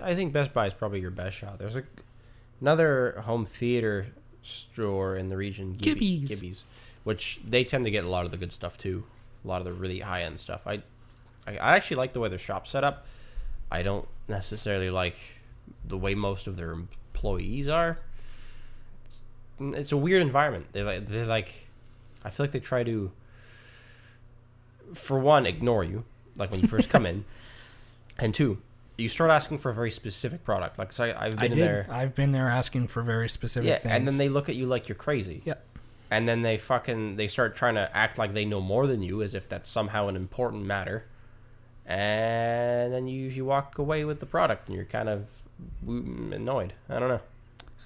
I 0.00 0.14
think 0.14 0.32
Best 0.32 0.52
Buy 0.52 0.66
is 0.66 0.74
probably 0.74 1.00
your 1.00 1.10
best 1.10 1.36
shot. 1.36 1.58
There's 1.58 1.76
a 1.76 1.84
another 2.60 3.20
home 3.24 3.44
theater 3.44 4.06
store 4.42 5.16
in 5.16 5.28
the 5.28 5.36
region, 5.36 5.74
Gibby- 5.74 6.18
Gibby's. 6.20 6.28
Gibby's, 6.28 6.64
which 7.04 7.40
they 7.44 7.64
tend 7.64 7.84
to 7.84 7.90
get 7.90 8.04
a 8.04 8.08
lot 8.08 8.24
of 8.24 8.30
the 8.30 8.36
good 8.36 8.52
stuff 8.52 8.78
too, 8.78 9.04
a 9.44 9.48
lot 9.48 9.60
of 9.60 9.64
the 9.64 9.72
really 9.72 10.00
high 10.00 10.22
end 10.22 10.38
stuff. 10.38 10.62
I, 10.66 10.82
I, 11.46 11.56
I 11.58 11.76
actually 11.76 11.96
like 11.98 12.12
the 12.12 12.20
way 12.20 12.28
their 12.28 12.38
shop 12.38 12.66
set 12.66 12.84
up. 12.84 13.06
I 13.70 13.82
don't 13.82 14.06
necessarily 14.28 14.90
like 14.90 15.16
the 15.86 15.96
way 15.98 16.14
most 16.14 16.46
of 16.46 16.56
their 16.56 16.70
employees 16.72 17.68
are. 17.68 17.98
It's, 19.06 19.20
it's 19.78 19.92
a 19.92 19.96
weird 19.96 20.22
environment. 20.22 20.66
They 20.72 20.82
like 20.82 21.06
they 21.06 21.24
like, 21.24 21.52
I 22.24 22.30
feel 22.30 22.44
like 22.44 22.52
they 22.52 22.60
try 22.60 22.84
to. 22.84 23.10
For 24.94 25.18
one, 25.18 25.46
ignore 25.46 25.84
you, 25.84 26.04
like 26.36 26.50
when 26.50 26.60
you 26.60 26.68
first 26.68 26.90
come 26.90 27.06
in, 27.06 27.24
and 28.18 28.34
two, 28.34 28.58
you 28.98 29.08
start 29.08 29.30
asking 29.30 29.56
for 29.58 29.70
a 29.70 29.74
very 29.74 29.90
specific 29.90 30.44
product. 30.44 30.78
Like 30.78 30.92
so 30.92 31.04
I, 31.04 31.26
I've 31.26 31.32
been 31.32 31.40
I 31.40 31.44
in 31.46 31.52
did. 31.52 31.60
there. 31.60 31.86
I've 31.90 32.14
been 32.14 32.32
there 32.32 32.48
asking 32.48 32.88
for 32.88 33.00
very 33.02 33.28
specific 33.28 33.68
Yeah, 33.68 33.78
things. 33.78 33.92
and 33.94 34.06
then 34.06 34.18
they 34.18 34.28
look 34.28 34.50
at 34.50 34.54
you 34.54 34.66
like 34.66 34.88
you're 34.88 34.96
crazy. 34.96 35.40
Yeah. 35.46 35.54
And 36.12 36.28
then 36.28 36.42
they 36.42 36.58
fucking 36.58 37.16
they 37.16 37.26
start 37.26 37.56
trying 37.56 37.76
to 37.76 37.96
act 37.96 38.18
like 38.18 38.34
they 38.34 38.44
know 38.44 38.60
more 38.60 38.86
than 38.86 39.02
you, 39.02 39.22
as 39.22 39.34
if 39.34 39.48
that's 39.48 39.70
somehow 39.70 40.08
an 40.08 40.16
important 40.16 40.66
matter. 40.66 41.06
And 41.86 42.92
then 42.92 43.08
you 43.08 43.30
you 43.30 43.46
walk 43.46 43.78
away 43.78 44.04
with 44.04 44.20
the 44.20 44.26
product, 44.26 44.68
and 44.68 44.76
you're 44.76 44.84
kind 44.84 45.08
of 45.08 45.24
annoyed. 45.88 46.74
I 46.90 46.98
don't 46.98 47.08
know. 47.08 47.20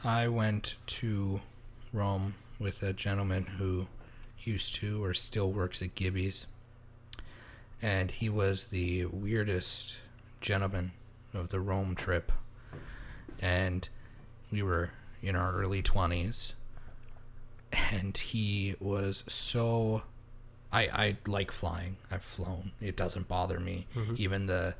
I 0.03 0.27
went 0.27 0.75
to 0.87 1.41
Rome 1.93 2.35
with 2.59 2.83
a 2.83 2.93
gentleman 2.93 3.45
who 3.59 3.87
used 4.43 4.75
to 4.77 5.05
or 5.05 5.15
still 5.15 5.53
works 5.53 5.81
at 5.81 5.95
Gibby's. 5.95 6.49
And 7.81 8.11
he 8.11 8.29
was 8.29 8.65
the 8.65 9.05
weirdest 9.05 10.01
gentleman 10.41 10.91
of 11.33 11.51
the 11.51 11.61
Rome 11.61 11.95
trip. 11.95 12.33
and 13.41 13.89
we 14.51 14.62
were 14.62 14.91
in 15.23 15.37
our 15.37 15.53
early 15.53 15.83
20s 15.83 16.55
and 17.93 18.17
he 18.17 18.75
was 18.81 19.25
so 19.27 20.03
I 20.73 20.83
I 20.83 21.17
like 21.27 21.53
flying. 21.53 21.97
I've 22.11 22.23
flown. 22.23 22.73
It 22.81 22.97
doesn't 22.97 23.29
bother 23.29 23.61
me. 23.61 23.87
Even 24.17 24.47
the 24.47 24.75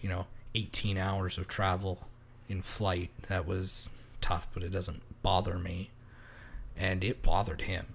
you 0.00 0.08
know, 0.08 0.26
18 0.54 0.96
hours 0.96 1.38
of 1.38 1.48
travel 1.48 2.06
in 2.48 2.62
flight 2.62 3.10
that 3.28 3.46
was 3.46 3.90
tough, 4.20 4.48
but 4.54 4.62
it 4.62 4.70
doesn't 4.70 5.02
bother 5.22 5.58
me. 5.58 5.90
And 6.76 7.02
it 7.02 7.22
bothered 7.22 7.62
him. 7.62 7.94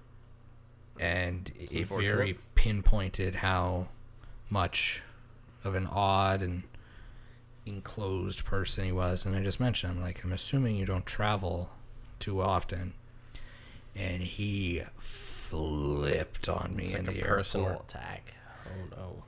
And 1.00 1.50
it 1.58 1.88
very 1.88 2.38
pinpointed 2.54 3.36
how 3.36 3.88
much 4.50 5.02
of 5.64 5.74
an 5.74 5.86
odd 5.90 6.42
and 6.42 6.64
enclosed 7.66 8.44
person 8.44 8.84
he 8.84 8.92
was. 8.92 9.24
And 9.24 9.34
I 9.34 9.42
just 9.42 9.58
mentioned, 9.58 9.94
I'm 9.94 10.02
like, 10.02 10.22
I'm 10.22 10.32
assuming 10.32 10.76
you 10.76 10.84
don't 10.84 11.06
travel 11.06 11.70
too 12.18 12.42
often. 12.42 12.92
And 13.96 14.22
he 14.22 14.82
flipped 14.98 16.48
on 16.48 16.74
me 16.74 16.84
It's 16.84 16.94
in 16.94 17.06
like 17.06 17.14
the 17.16 17.22
a 17.22 17.24
personal 17.26 17.66
airport. 17.68 17.90
attack. 17.90 18.34
Oh 18.66 18.96
no. 18.96 19.24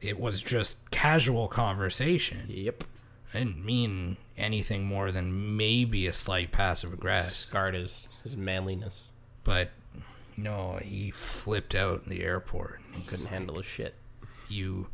It 0.00 0.18
was 0.18 0.42
just 0.42 0.90
casual 0.90 1.46
conversation. 1.48 2.44
Yep. 2.48 2.84
I 3.34 3.38
didn't 3.38 3.64
mean 3.64 4.16
anything 4.36 4.84
more 4.86 5.12
than 5.12 5.56
maybe 5.56 6.06
a 6.06 6.12
slight 6.12 6.50
passive 6.52 6.92
aggressive. 6.92 7.34
Scarred 7.34 7.74
his 7.74 8.08
his 8.22 8.36
manliness. 8.36 9.04
But 9.44 9.70
no, 10.36 10.78
he 10.82 11.10
flipped 11.10 11.74
out 11.74 12.02
in 12.04 12.10
the 12.10 12.22
airport. 12.24 12.80
He 12.94 13.02
Couldn't 13.02 13.26
handle 13.26 13.56
his 13.56 13.66
shit. 13.66 13.94
you 14.48 14.88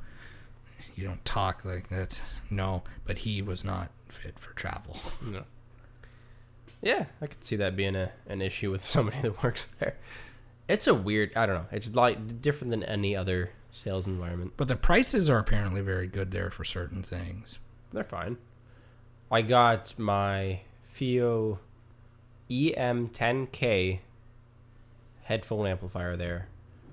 you 0.97 1.05
don't 1.05 1.25
talk 1.25 1.65
like 1.65 1.89
that. 1.89 2.21
No, 2.51 2.83
but 3.05 3.19
he 3.19 3.43
was 3.43 3.63
not 3.65 3.91
fit 4.09 4.39
for 4.39 4.53
travel. 4.55 4.99
No. 5.23 5.45
Yeah, 6.87 7.07
I 7.21 7.27
could 7.27 7.43
see 7.43 7.57
that 7.57 7.75
being 7.75 7.97
a, 7.97 8.13
an 8.29 8.41
issue 8.41 8.71
with 8.71 8.85
somebody 8.95 9.21
that 9.23 9.43
works 9.43 9.69
there. 9.81 9.97
It's 10.69 10.87
a 10.87 10.95
weird. 10.95 11.33
I 11.35 11.45
don't 11.45 11.57
know. 11.57 11.67
It's 11.73 11.93
like 11.93 12.41
different 12.41 12.71
than 12.71 12.85
any 12.85 13.17
other 13.17 13.51
sales 13.73 14.07
environment. 14.07 14.53
But 14.57 14.69
the 14.69 14.77
prices 14.77 15.29
are 15.29 15.39
apparently 15.39 15.81
very 15.81 16.07
good 16.07 16.31
there 16.31 16.49
for 16.49 16.63
certain 16.63 17.03
things. 17.03 17.59
They're 17.93 18.05
fine. 18.05 18.37
I 19.33 19.43
got 19.43 19.99
my 19.99 20.61
FiiO 20.97 21.59
E 22.49 22.73
EM10K 22.77 23.99
headphone 25.25 25.67
amplifier 25.67 26.15
there 26.17 26.47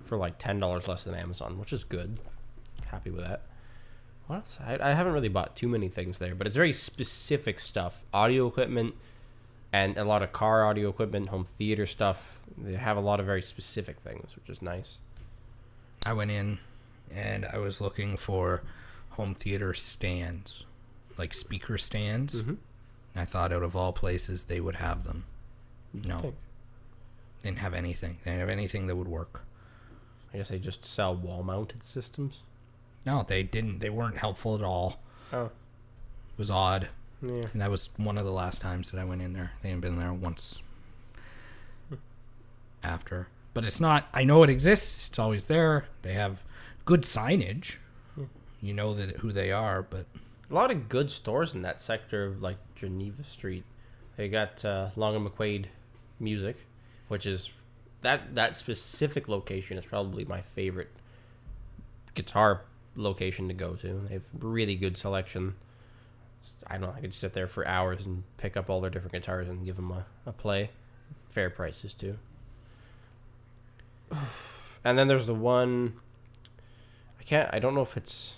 for 0.06 0.18
like 0.18 0.40
ten 0.40 0.60
dollars 0.60 0.88
less 0.88 1.04
than 1.04 1.14
Amazon, 1.14 1.60
which 1.60 1.72
is 1.72 1.84
good. 1.84 2.20
Happy 2.90 3.12
with 3.12 3.24
that. 3.24 3.44
What 4.26 4.38
else? 4.38 4.58
I, 4.66 4.80
I 4.82 4.94
haven't 4.94 5.14
really 5.14 5.30
bought 5.30 5.56
too 5.56 5.68
many 5.68 5.88
things 5.88 6.18
there, 6.18 6.34
but 6.34 6.48
it's 6.48 6.56
very 6.56 6.74
specific 6.74 7.60
stuff: 7.60 8.04
audio 8.12 8.48
equipment 8.48 8.96
and 9.74 9.98
a 9.98 10.06
lot 10.06 10.22
of 10.22 10.32
car 10.32 10.66
audio 10.66 10.88
equipment, 10.90 11.28
home 11.28 11.44
theater 11.44 11.86
stuff. 11.86 12.40
They 12.58 12.76
have 12.76 12.96
a 12.96 13.02
lot 13.02 13.20
of 13.20 13.26
very 13.26 13.42
specific 13.42 13.98
things, 14.00 14.36
which 14.36 14.48
is 14.50 14.62
nice. 14.62 14.98
I 16.06 16.14
went 16.14 16.32
in 16.32 16.60
and 17.14 17.46
I 17.46 17.58
was 17.58 17.82
looking 17.82 18.16
for 18.16 18.62
home 19.12 19.34
theater 19.36 19.74
stands, 19.74 20.64
like 21.18 21.34
speaker 21.34 21.78
stands. 21.78 22.42
Mhm. 22.42 22.58
I 23.16 23.26
thought 23.26 23.52
out 23.52 23.64
of 23.64 23.76
all 23.76 23.94
places 23.94 24.44
they 24.44 24.60
would 24.60 24.76
have 24.78 25.04
them. 25.04 25.26
No, 25.94 26.20
think. 26.20 26.36
they 27.42 27.50
didn't 27.50 27.60
have 27.60 27.74
anything. 27.74 28.18
They 28.24 28.32
didn't 28.32 28.42
have 28.42 28.50
anything 28.50 28.88
that 28.88 28.96
would 28.96 29.08
work. 29.08 29.44
I 30.34 30.38
guess 30.38 30.50
they 30.50 30.58
just 30.60 30.84
sell 30.86 31.16
wall-mounted 31.16 31.84
systems. 31.84 32.40
No, 33.06 33.24
they 33.28 33.44
didn't. 33.44 33.80
They 33.80 33.92
weren't 33.92 34.18
helpful 34.18 34.56
at 34.56 34.64
all. 34.64 35.00
Oh, 35.32 35.46
It 35.46 35.52
was 36.38 36.50
odd. 36.50 36.90
Yeah. 37.24 37.46
And 37.54 37.62
that 37.62 37.72
was 37.72 37.90
one 37.96 38.18
of 38.18 38.26
the 38.26 38.32
last 38.32 38.60
times 38.62 38.92
that 38.92 39.00
I 39.00 39.06
went 39.06 39.22
in 39.22 39.32
there. 39.34 39.54
They 39.62 39.70
hadn't 39.70 39.82
been 39.82 39.98
there 39.98 40.12
once 40.14 40.60
after. 42.84 43.28
But 43.54 43.64
it's 43.66 43.80
not, 43.80 44.08
I 44.14 44.24
know 44.26 44.44
it 44.44 44.50
exists. 44.50 45.08
It's 45.08 45.20
always 45.20 45.46
there. 45.46 45.86
They 46.02 46.14
have 46.14 46.44
good 46.86 47.04
signage. 47.04 47.76
You 48.62 48.74
know 48.74 48.94
that 48.94 49.18
who 49.18 49.32
they 49.32 49.52
are, 49.52 49.82
but 49.82 50.06
A 50.50 50.54
lot 50.54 50.70
of 50.72 50.88
good 50.90 51.10
stores 51.10 51.54
in 51.56 51.62
that 51.64 51.82
sector 51.82 52.26
of 52.26 52.42
like 52.42 52.58
Geneva 52.76 53.24
Street. 53.24 53.64
They 54.18 54.28
got 54.30 54.64
uh, 54.64 54.90
Long 54.96 55.16
and 55.16 55.26
McQuade 55.28 55.66
Music, 56.20 56.58
which 57.08 57.26
is 57.26 57.50
that 58.02 58.36
that 58.36 58.56
specific 58.56 59.28
location 59.28 59.78
is 59.78 59.86
probably 59.86 60.26
my 60.26 60.42
favorite 60.42 60.92
guitar 62.14 62.62
location 62.96 63.48
to 63.48 63.54
go 63.54 63.74
to. 63.76 64.02
They 64.08 64.14
have 64.14 64.24
really 64.40 64.76
good 64.76 64.96
selection. 64.98 65.56
I 66.68 66.74
don't 66.78 66.82
know. 66.90 66.94
I 66.96 67.02
could 67.02 67.14
sit 67.14 67.34
there 67.34 67.48
for 67.48 67.68
hours 67.68 68.06
and 68.06 68.24
pick 68.38 68.56
up 68.56 68.70
all 68.70 68.82
their 68.82 68.90
different 68.90 69.14
guitars 69.14 69.48
and 69.48 69.66
give 69.66 69.76
them 69.76 69.92
a, 69.92 70.06
a 70.26 70.32
play. 70.32 70.70
Fair 71.30 71.50
prices 71.50 71.94
too. 71.94 72.18
And 74.86 75.00
then 75.00 75.08
there's 75.08 75.28
the 75.28 75.34
one. 75.34 75.94
I 77.18 77.24
can't. 77.24 77.50
I 77.54 77.60
don't 77.60 77.74
know 77.74 77.84
if 77.84 77.96
it's 77.96 78.36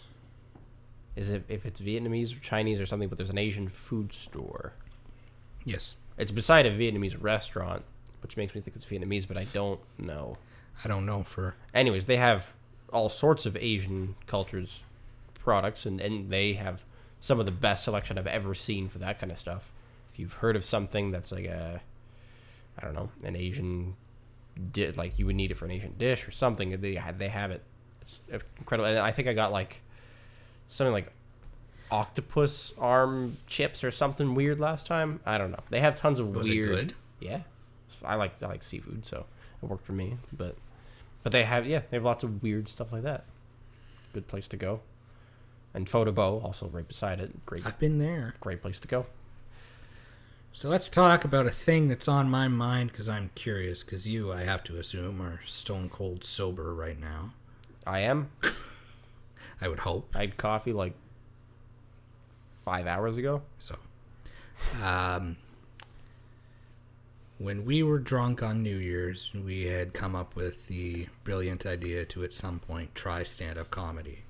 is 1.15 1.32
it 1.32 1.44
if 1.48 1.65
it's 1.65 1.80
Vietnamese 1.80 2.36
or 2.36 2.39
Chinese 2.39 2.80
or 2.80 2.86
something, 2.86 3.10
but 3.10 3.18
there's 3.18 3.30
an 3.30 3.38
Asian 3.38 3.68
food 3.68 4.13
store. 4.13 4.74
yes, 5.63 5.96
It's 6.18 6.32
beside 6.32 6.65
a 6.65 6.72
Vietnamese 6.72 7.15
restaurant, 7.20 7.84
which 8.22 8.38
makes 8.38 8.54
me 8.54 8.62
think 8.62 8.76
it's 8.76 8.86
Vietnamese, 8.86 9.28
but 9.28 9.38
I 9.38 9.46
don't 9.46 9.80
know. 9.98 10.38
I 10.84 10.88
don't 10.88 11.06
know 11.06 11.24
for 11.24 11.56
Anyways, 11.74 12.06
they 12.06 12.18
have 12.18 12.54
all 12.91 13.10
sorts 13.10 13.46
of 13.46 13.56
Asian 13.58 14.15
cultures 14.28 14.82
products, 15.34 15.86
and, 15.86 16.02
and 16.02 16.30
they 16.30 16.54
have 16.54 16.84
some 17.26 17.40
of 17.40 17.48
the 17.48 17.52
best 17.52 17.84
selection 17.84 18.20
I've 18.20 18.28
ever 18.28 18.54
seen 18.54 18.88
for 18.88 19.00
that 19.00 19.18
kind 19.18 19.32
of 19.32 19.40
stuff. 19.40 19.72
If 20.14 20.20
you've 20.20 20.34
heard 20.34 20.56
of 20.56 20.64
something 20.64 21.10
that's 21.10 21.32
like 21.32 21.46
a, 21.46 21.82
I 22.78 22.86
don't 22.86 22.94
know, 22.94 23.10
an 23.24 23.36
Asian, 23.36 23.96
di- 24.72 24.92
like 24.92 25.18
you 25.18 25.26
would 25.26 25.36
need 25.36 25.50
it 25.50 25.56
for 25.56 25.66
an 25.66 25.72
Asian 25.72 25.96
dish 25.98 26.28
or 26.28 26.32
something, 26.32 26.70
they 26.80 27.02
they 27.18 27.28
have 27.30 27.50
it. 27.50 27.64
It's 28.02 28.20
incredible. 28.60 28.88
And 28.88 29.00
I 29.00 29.12
think 29.12 29.28
I 29.28 29.34
got 29.34 29.52
like 29.52 29.82
something 30.68 30.94
like 30.94 31.12
octopus 31.90 32.74
arm 32.78 33.38
chips 33.48 33.84
or 33.84 33.90
something 33.90 34.36
weird 34.36 34.60
last 34.60 34.86
time. 34.86 35.20
I 35.26 35.40
don't 35.40 35.50
know. 35.50 35.64
They 35.72 35.80
have 35.80 35.96
tons 35.96 36.20
of 36.20 36.36
was 36.36 36.48
weird. 36.48 36.70
it 36.70 36.76
good? 36.76 36.94
Yeah, 37.22 37.40
I 38.04 38.16
like 38.16 38.42
I 38.44 38.46
like 38.46 38.62
seafood, 38.62 39.04
so 39.04 39.26
it 39.64 39.66
worked 39.68 39.88
for 39.88 39.94
me. 39.94 40.16
But 40.32 40.56
but 41.24 41.32
they 41.32 41.44
have 41.44 41.66
yeah 41.66 41.82
they 41.90 41.98
have 41.98 42.04
lots 42.06 42.24
of 42.24 42.44
weird 42.44 42.70
stuff 42.70 42.92
like 42.92 43.02
that. 43.02 43.26
Good 44.14 44.28
place 44.28 44.48
to 44.50 44.58
go. 44.58 44.82
And 45.76 45.90
Photo 45.90 46.14
Bow 46.14 46.40
also 46.40 46.68
right 46.68 46.88
beside 46.88 47.20
it. 47.20 47.46
Great 47.46 47.66
I've 47.66 47.78
been 47.78 48.00
there. 48.00 48.34
great 48.40 48.62
place 48.62 48.80
to 48.80 48.88
go. 48.88 49.06
So 50.54 50.70
let's 50.70 50.88
talk 50.88 51.26
about 51.26 51.46
a 51.46 51.52
thing 51.52 51.90
that's 51.90 52.08
on 52.08 52.30
my 52.30 52.48
mind 52.48 52.94
because 52.94 53.10
I'm 53.10 53.30
curious. 53.36 53.84
Because 53.84 54.08
you, 54.08 54.32
I 54.32 54.44
have 54.44 54.64
to 54.64 54.78
assume, 54.78 55.22
are 55.22 55.42
stone 55.46 55.90
cold 55.90 56.24
sober 56.24 56.74
right 56.74 56.98
now. 56.98 57.34
I 57.86 58.00
am. 58.00 58.30
I 59.62 59.68
would 59.68 59.80
hope. 59.80 60.10
I 60.16 60.22
had 60.22 60.38
coffee 60.38 60.72
like 60.72 60.94
five 62.64 62.88
hours 62.88 63.18
ago. 63.18 63.42
So, 63.60 63.76
um, 64.82 65.36
when 67.38 67.66
we 67.66 67.84
were 67.84 68.00
drunk 68.00 68.42
on 68.42 68.64
New 68.64 68.78
Year's, 68.78 69.32
we 69.34 69.66
had 69.66 69.94
come 69.94 70.16
up 70.16 70.38
with 70.38 70.70
the 70.70 71.08
brilliant 71.26 71.66
idea 71.66 72.06
to 72.06 72.24
at 72.24 72.34
some 72.34 72.60
point 72.60 72.96
try 72.96 73.24
stand 73.24 73.58
up 73.58 73.72
comedy. 73.72 74.25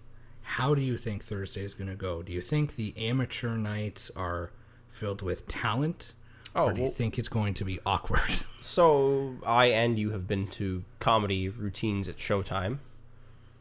How 0.45 0.75
do 0.75 0.81
you 0.81 0.95
think 0.95 1.23
Thursday 1.23 1.63
is 1.63 1.73
going 1.73 1.89
to 1.89 1.95
go? 1.95 2.21
Do 2.21 2.31
you 2.31 2.39
think 2.39 2.75
the 2.75 2.93
amateur 2.97 3.57
nights 3.57 4.11
are 4.15 4.51
filled 4.89 5.21
with 5.21 5.47
talent? 5.47 6.13
Oh, 6.55 6.67
or 6.67 6.71
do 6.73 6.77
you 6.77 6.83
well- 6.85 6.93
think 6.93 7.19
it's 7.19 7.27
going 7.27 7.53
to 7.55 7.65
be 7.65 7.79
awkward? 7.85 8.21
So 8.61 9.35
I 9.45 9.67
and 9.67 9.97
you 9.99 10.09
have 10.09 10.27
been 10.27 10.47
to 10.47 10.83
comedy 10.99 11.49
routines 11.49 12.09
at 12.09 12.17
Showtime. 12.17 12.79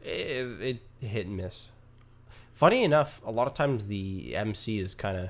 It, 0.03 0.79
it 0.99 1.05
hit 1.05 1.27
and 1.27 1.37
miss. 1.37 1.67
Funny 2.55 2.83
enough, 2.83 3.21
a 3.23 3.29
lot 3.31 3.45
of 3.45 3.53
times 3.53 3.85
the 3.85 4.35
MC 4.35 4.79
is 4.79 4.95
kind 4.95 5.15
of 5.15 5.29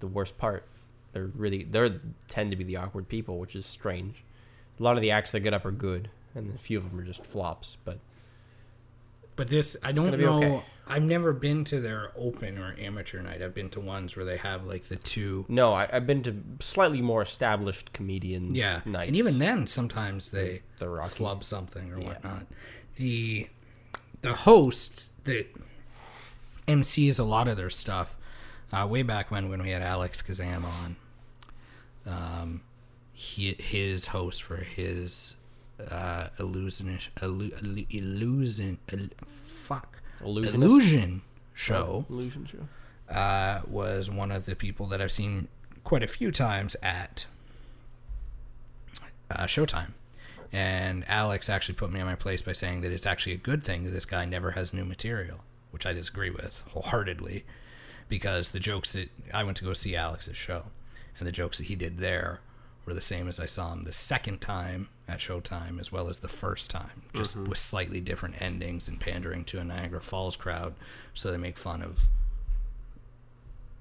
the 0.00 0.06
worst 0.06 0.36
part. 0.36 0.64
They're 1.12 1.30
really 1.34 1.64
they 1.64 1.90
tend 2.28 2.50
to 2.50 2.56
be 2.56 2.64
the 2.64 2.76
awkward 2.76 3.08
people, 3.08 3.38
which 3.38 3.56
is 3.56 3.64
strange. 3.64 4.22
A 4.78 4.82
lot 4.82 4.96
of 4.96 5.00
the 5.00 5.10
acts 5.10 5.32
that 5.32 5.40
get 5.40 5.54
up 5.54 5.64
are 5.64 5.70
good, 5.72 6.10
and 6.34 6.54
a 6.54 6.58
few 6.58 6.76
of 6.76 6.90
them 6.90 7.00
are 7.00 7.04
just 7.04 7.24
flops. 7.24 7.78
But 7.84 7.98
But 9.36 9.48
this, 9.48 9.76
I 9.82 9.92
don't 9.92 10.18
know. 10.18 10.36
okay. 10.38 10.64
I've 10.88 11.02
never 11.02 11.32
been 11.32 11.64
to 11.64 11.80
their 11.80 12.12
open 12.16 12.58
or 12.58 12.74
amateur 12.78 13.20
night. 13.20 13.42
I've 13.42 13.54
been 13.54 13.68
to 13.70 13.80
ones 13.80 14.14
where 14.16 14.24
they 14.24 14.36
have 14.36 14.64
like 14.66 14.84
the 14.84 14.96
two. 14.96 15.44
no, 15.48 15.72
I, 15.72 15.88
I've 15.92 16.06
been 16.06 16.22
to 16.22 16.36
slightly 16.60 17.02
more 17.02 17.22
established 17.22 17.92
comedians. 17.92 18.54
Yeah, 18.54 18.80
nights. 18.84 19.08
and 19.08 19.16
even 19.16 19.38
then, 19.38 19.66
sometimes 19.66 20.30
they 20.30 20.62
rocky. 20.80 21.08
flub 21.08 21.42
something 21.44 21.92
or 21.92 21.98
Yeah. 22.00 22.06
whatnot. 22.06 22.46
The 22.96 23.48
the 24.22 24.32
host 24.32 25.10
that 25.24 25.46
MCs 26.68 27.18
a 27.18 27.24
lot 27.24 27.48
of 27.48 27.56
their 27.56 27.70
stuff. 27.70 28.16
Uh, 28.72 28.86
way 28.88 29.02
back 29.02 29.30
when, 29.30 29.48
when 29.48 29.62
we 29.62 29.70
had 29.70 29.80
Alex 29.82 30.20
Kazam 30.22 30.64
on, 30.64 30.96
um, 32.06 32.62
he, 33.12 33.54
his 33.58 34.06
host 34.08 34.42
for 34.42 34.56
his 34.56 35.35
uh, 35.90 36.28
illusionish 36.38 37.08
illu, 37.16 37.50
illu, 37.60 37.86
illusion 37.90 38.78
il, 38.92 39.10
fuck 39.24 40.00
illusion 40.24 41.22
show 41.54 42.04
illusion 42.08 42.46
show. 42.46 43.14
uh, 43.14 43.60
was 43.66 44.10
one 44.10 44.32
of 44.32 44.46
the 44.46 44.56
people 44.56 44.86
that 44.86 45.00
I've 45.00 45.12
seen 45.12 45.48
quite 45.84 46.02
a 46.02 46.08
few 46.08 46.32
times 46.32 46.76
at 46.82 47.26
uh, 49.30 49.44
Showtime. 49.44 49.92
And 50.52 51.04
Alex 51.08 51.48
actually 51.48 51.74
put 51.74 51.92
me 51.92 52.00
in 52.00 52.06
my 52.06 52.14
place 52.14 52.42
by 52.42 52.52
saying 52.52 52.80
that 52.82 52.92
it's 52.92 53.06
actually 53.06 53.32
a 53.32 53.38
good 53.38 53.62
thing 53.64 53.84
that 53.84 53.90
this 53.90 54.04
guy 54.04 54.24
never 54.24 54.52
has 54.52 54.72
new 54.72 54.84
material, 54.84 55.40
which 55.70 55.84
I 55.84 55.92
disagree 55.92 56.30
with 56.30 56.62
wholeheartedly, 56.68 57.44
because 58.08 58.52
the 58.52 58.60
jokes 58.60 58.92
that 58.94 59.10
I 59.34 59.42
went 59.44 59.56
to 59.58 59.64
go 59.64 59.72
see 59.72 59.96
Alex's 59.96 60.36
show, 60.36 60.66
and 61.18 61.26
the 61.26 61.32
jokes 61.32 61.58
that 61.58 61.64
he 61.64 61.74
did 61.74 61.98
there 61.98 62.40
were 62.84 62.94
the 62.94 63.00
same 63.00 63.28
as 63.28 63.40
I 63.40 63.46
saw 63.46 63.72
him 63.72 63.84
the 63.84 63.92
second 63.92 64.40
time 64.40 64.88
at 65.08 65.18
Showtime, 65.18 65.80
as 65.80 65.92
well 65.92 66.08
as 66.08 66.18
the 66.18 66.28
first 66.28 66.70
time, 66.70 67.02
just 67.14 67.36
mm-hmm. 67.36 67.50
with 67.50 67.58
slightly 67.58 68.00
different 68.00 68.40
endings 68.42 68.88
and 68.88 68.98
pandering 68.98 69.44
to 69.44 69.58
a 69.60 69.64
Niagara 69.64 70.00
Falls 70.00 70.36
crowd, 70.36 70.74
so 71.14 71.30
they 71.30 71.36
make 71.36 71.56
fun 71.56 71.82
of 71.82 72.08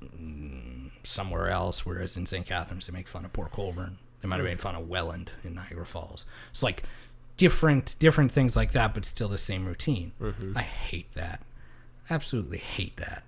mm, 0.03 0.91
somewhere 1.03 1.49
else, 1.49 1.85
whereas 1.85 2.15
in 2.15 2.25
St. 2.25 2.45
Catharines 2.45 2.87
they 2.87 2.93
make 2.93 3.07
fun 3.07 3.25
of 3.25 3.33
Port 3.33 3.51
Colborne. 3.51 3.97
They 4.21 4.27
might 4.27 4.37
have 4.37 4.45
mm. 4.45 4.49
made 4.49 4.59
fun 4.59 4.75
of 4.75 4.87
Welland 4.87 5.31
in 5.43 5.55
Niagara 5.55 5.85
Falls. 5.85 6.25
It's 6.51 6.63
like 6.63 6.83
different 7.37 7.95
different 7.99 8.31
things 8.31 8.55
like 8.55 8.71
that, 8.71 8.93
but 8.93 9.05
still 9.05 9.27
the 9.27 9.37
same 9.37 9.65
routine. 9.65 10.11
Mm-hmm. 10.21 10.57
I 10.57 10.61
hate 10.61 11.11
that. 11.13 11.41
Absolutely 12.09 12.59
hate 12.59 12.97
that. 12.97 13.23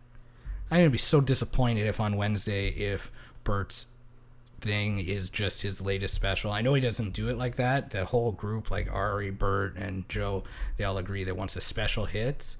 I'm 0.70 0.80
gonna 0.80 0.90
be 0.90 0.98
so 0.98 1.22
disappointed 1.22 1.88
if 1.88 2.00
on 2.00 2.18
Wednesday 2.18 2.70
if 2.70 3.12
Bert's 3.44 3.88
thing 4.60 5.00
is 5.00 5.30
just 5.30 5.62
his 5.62 5.82
latest 5.82 6.14
special. 6.14 6.52
I 6.52 6.62
know 6.62 6.74
he 6.74 6.82
doesn't 6.82 7.12
do 7.14 7.30
it 7.30 7.38
like 7.38 7.56
that. 7.58 7.92
The 7.92 8.06
whole 8.06 8.32
group, 8.32 8.72
like 8.72 8.92
Ari, 8.92 9.32
Bert, 9.32 9.76
and 9.78 10.08
Joe, 10.10 10.44
they 10.78 10.84
all 10.84 10.98
agree 10.98 11.24
that 11.24 11.36
once 11.38 11.56
a 11.56 11.62
special 11.62 12.06
hits, 12.06 12.58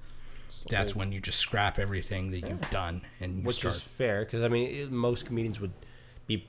that's 0.70 0.96
when 0.96 1.12
you 1.12 1.20
just 1.20 1.40
scrap 1.40 1.80
everything 1.80 2.32
that 2.32 2.42
you've 2.48 2.70
done 2.70 3.02
and 3.20 3.40
you 3.40 3.44
which 3.48 3.58
start. 3.58 3.76
is 3.76 3.82
fair 3.82 4.24
because 4.26 4.44
I 4.44 4.48
mean 4.48 4.94
most 4.94 5.26
comedians 5.26 5.60
would 5.60 5.72
be 6.26 6.46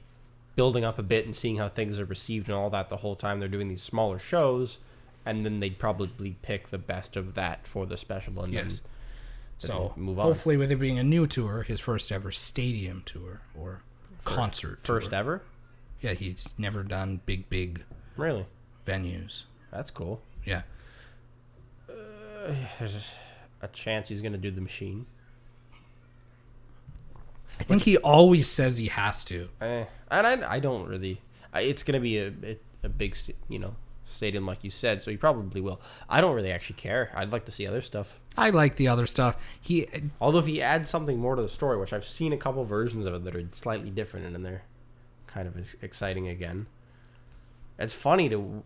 building 0.56 0.84
up 0.84 0.98
a 0.98 1.02
bit 1.02 1.24
and 1.24 1.34
seeing 1.34 1.56
how 1.56 1.68
things 1.68 1.98
are 2.00 2.04
received 2.04 2.48
and 2.48 2.56
all 2.56 2.70
that 2.70 2.88
the 2.88 2.96
whole 2.96 3.14
time 3.16 3.38
they're 3.38 3.48
doing 3.48 3.68
these 3.68 3.82
smaller 3.82 4.18
shows, 4.18 4.78
and 5.24 5.44
then 5.44 5.60
they'd 5.60 5.78
probably 5.78 6.36
pick 6.42 6.68
the 6.68 6.78
best 6.78 7.16
of 7.16 7.34
that 7.34 7.66
for 7.66 7.86
the 7.86 7.96
special 7.96 8.42
and 8.42 8.52
Yes. 8.52 8.78
then 8.80 8.80
So 9.58 9.92
move 9.96 10.18
on. 10.18 10.26
hopefully, 10.26 10.56
with 10.56 10.70
it 10.72 10.76
being 10.76 10.98
a 10.98 11.04
new 11.04 11.26
tour, 11.26 11.62
his 11.62 11.80
first 11.80 12.10
ever 12.12 12.30
stadium 12.32 13.02
tour 13.04 13.40
or 13.56 13.82
concert 14.34 14.80
First 14.82 15.10
tour. 15.10 15.18
ever, 15.18 15.42
Yeah, 16.00 16.12
he's 16.14 16.54
never 16.58 16.82
done 16.82 17.20
big 17.26 17.48
big 17.50 17.84
really, 18.16 18.46
venues. 18.86 19.44
that's 19.70 19.90
cool. 19.90 20.20
Yeah, 20.44 20.62
There's 22.78 23.12
a, 23.62 23.68
chance 23.68 24.08
he's 24.08 24.20
gonna 24.22 24.38
do 24.38 24.50
the 24.50 24.60
machine. 24.60 25.06
I 27.60 27.64
think 27.64 27.82
he 27.82 27.96
always 27.98 28.48
says 28.48 28.78
he 28.78 28.86
has 28.86 29.24
to. 29.24 29.48
Eh, 29.60 29.84
and 30.10 30.26
I, 30.26 30.54
I 30.54 30.60
don't 30.60 30.86
really. 30.88 31.20
I, 31.52 31.62
it's 31.62 31.82
gonna 31.82 32.00
be 32.00 32.18
a 32.18 32.28
a, 32.42 32.58
a 32.84 32.88
big 32.88 33.16
st- 33.16 33.36
you 33.48 33.58
know 33.58 33.74
stadium 34.06 34.46
like 34.46 34.62
you 34.64 34.70
said, 34.70 35.02
so 35.02 35.10
he 35.10 35.16
probably 35.16 35.60
will. 35.60 35.80
I 36.08 36.20
don't 36.20 36.34
really 36.34 36.52
actually 36.52 36.76
care. 36.76 37.10
I'd 37.14 37.32
like 37.32 37.44
to 37.46 37.52
see 37.52 37.66
other 37.66 37.80
stuff. 37.82 38.18
I 38.38 38.50
like 38.50 38.76
the 38.76 38.88
other 38.88 39.06
stuff. 39.06 39.36
He 39.60 39.86
Although 40.20 40.38
if 40.38 40.46
he 40.46 40.62
adds 40.62 40.88
something 40.88 41.18
more 41.18 41.34
to 41.36 41.42
the 41.42 41.48
story, 41.48 41.76
which 41.76 41.92
I've 41.92 42.06
seen 42.06 42.32
a 42.32 42.36
couple 42.36 42.64
versions 42.64 43.06
of 43.06 43.14
it 43.14 43.24
that 43.24 43.34
are 43.34 43.44
slightly 43.52 43.90
different 43.90 44.26
and 44.26 44.34
then 44.34 44.42
they're 44.42 44.62
kind 45.26 45.48
of 45.48 45.56
exciting 45.82 46.28
again. 46.28 46.66
It's 47.78 47.94
funny 47.94 48.28
to, 48.28 48.62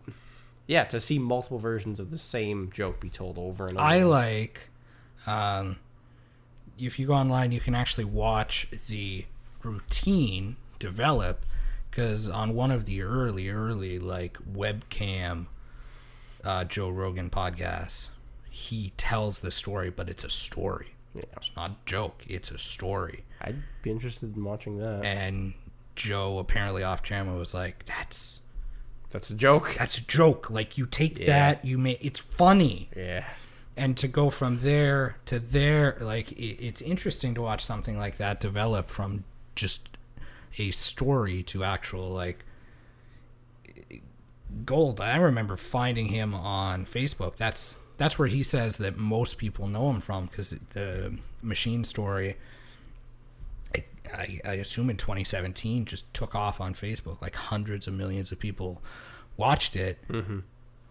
yeah, 0.67 0.85
to 0.85 0.99
see 0.99 1.19
multiple 1.19 1.59
versions 1.59 1.99
of 1.99 2.09
the 2.09 2.17
same 2.17 2.71
joke 2.73 2.99
be 2.99 3.09
told 3.09 3.37
over 3.37 3.65
and 3.65 3.77
over. 3.77 3.85
I 3.85 4.03
like 4.03 4.69
um, 5.27 5.77
if 6.79 6.99
you 6.99 7.07
go 7.07 7.13
online, 7.13 7.51
you 7.51 7.59
can 7.59 7.75
actually 7.75 8.05
watch 8.05 8.67
the 8.87 9.25
routine 9.61 10.57
develop 10.79 11.45
because 11.89 12.27
on 12.27 12.53
one 12.53 12.71
of 12.71 12.85
the 12.85 13.01
early, 13.01 13.49
early 13.49 13.99
like 13.99 14.37
webcam 14.51 15.47
uh, 16.43 16.63
Joe 16.65 16.89
Rogan 16.89 17.29
podcasts, 17.29 18.09
he 18.55 18.93
tells 18.97 19.39
the 19.39 19.49
story, 19.49 19.89
but 19.89 20.09
it's 20.09 20.23
a 20.23 20.29
story. 20.29 20.93
Yeah. 21.15 21.23
It's 21.37 21.55
not 21.55 21.71
a 21.71 21.75
joke. 21.85 22.23
It's 22.27 22.51
a 22.51 22.57
story. 22.59 23.23
I'd 23.41 23.55
be 23.81 23.89
interested 23.89 24.35
in 24.35 24.43
watching 24.43 24.77
that. 24.77 25.03
And 25.03 25.53
Joe 25.95 26.37
apparently 26.37 26.83
off 26.83 27.01
camera 27.01 27.35
was 27.37 27.53
like, 27.55 27.85
"That's 27.85 28.41
That's 29.09 29.29
a 29.31 29.33
joke. 29.35 29.75
that's 29.77 29.97
a 29.97 30.05
joke. 30.05 30.49
Like 30.51 30.77
you 30.77 30.85
take 30.85 31.17
Yeah. 31.19 31.25
that, 31.27 31.65
you 31.65 31.77
make 31.79 31.97
it's 32.05 32.19
funny." 32.19 32.89
Yeah. 32.95 33.25
and 33.75 33.97
to 33.97 34.07
go 34.07 34.29
from 34.29 34.59
there 34.59 35.17
to 35.25 35.39
there 35.39 35.97
like 35.99 36.31
it, 36.33 36.63
it's 36.63 36.79
interesting 36.81 37.33
to 37.33 37.41
watch 37.41 37.65
something 37.65 37.97
like 37.97 38.17
that 38.17 38.39
develop 38.39 38.87
from 38.87 39.23
just 39.55 39.89
a 40.59 40.69
story 40.69 41.41
to 41.41 41.63
actual 41.63 42.07
like 42.09 42.45
gold 44.65 45.01
i 45.01 45.15
remember 45.15 45.57
finding 45.57 46.05
him 46.07 46.35
on 46.35 46.85
facebook 46.85 47.35
that's 47.35 47.75
that's 47.97 48.17
where 48.19 48.27
he 48.27 48.43
says 48.43 48.77
that 48.77 48.97
most 48.97 49.37
people 49.37 49.67
know 49.67 49.89
him 49.89 49.99
from 50.01 50.25
because 50.25 50.51
the 50.73 51.15
machine 51.41 51.83
story 51.83 52.35
I, 53.75 53.83
I, 54.13 54.39
I 54.45 54.53
assume 54.55 54.89
in 54.89 54.97
2017 54.97 55.85
just 55.85 56.11
took 56.13 56.35
off 56.35 56.59
on 56.61 56.73
facebook 56.73 57.21
like 57.21 57.35
hundreds 57.35 57.87
of 57.87 57.93
millions 57.93 58.31
of 58.31 58.39
people 58.39 58.81
watched 59.37 59.75
it 59.75 59.99
Mm-hmm. 60.09 60.39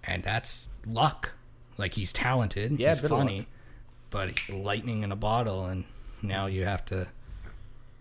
and 0.05 0.23
that's 0.23 0.69
luck. 0.87 1.33
Like 1.79 1.95
he's 1.95 2.13
talented, 2.13 2.79
Yeah, 2.79 2.91
he's 2.91 3.01
funny, 3.01 3.47
but 4.11 4.39
he- 4.39 4.53
lightning 4.53 5.05
in 5.05 5.11
a 5.13 5.17
bottle, 5.17 5.65
and 5.65 5.85
now 6.21 6.45
you 6.47 6.65
have 6.67 6.85
to 6.87 7.09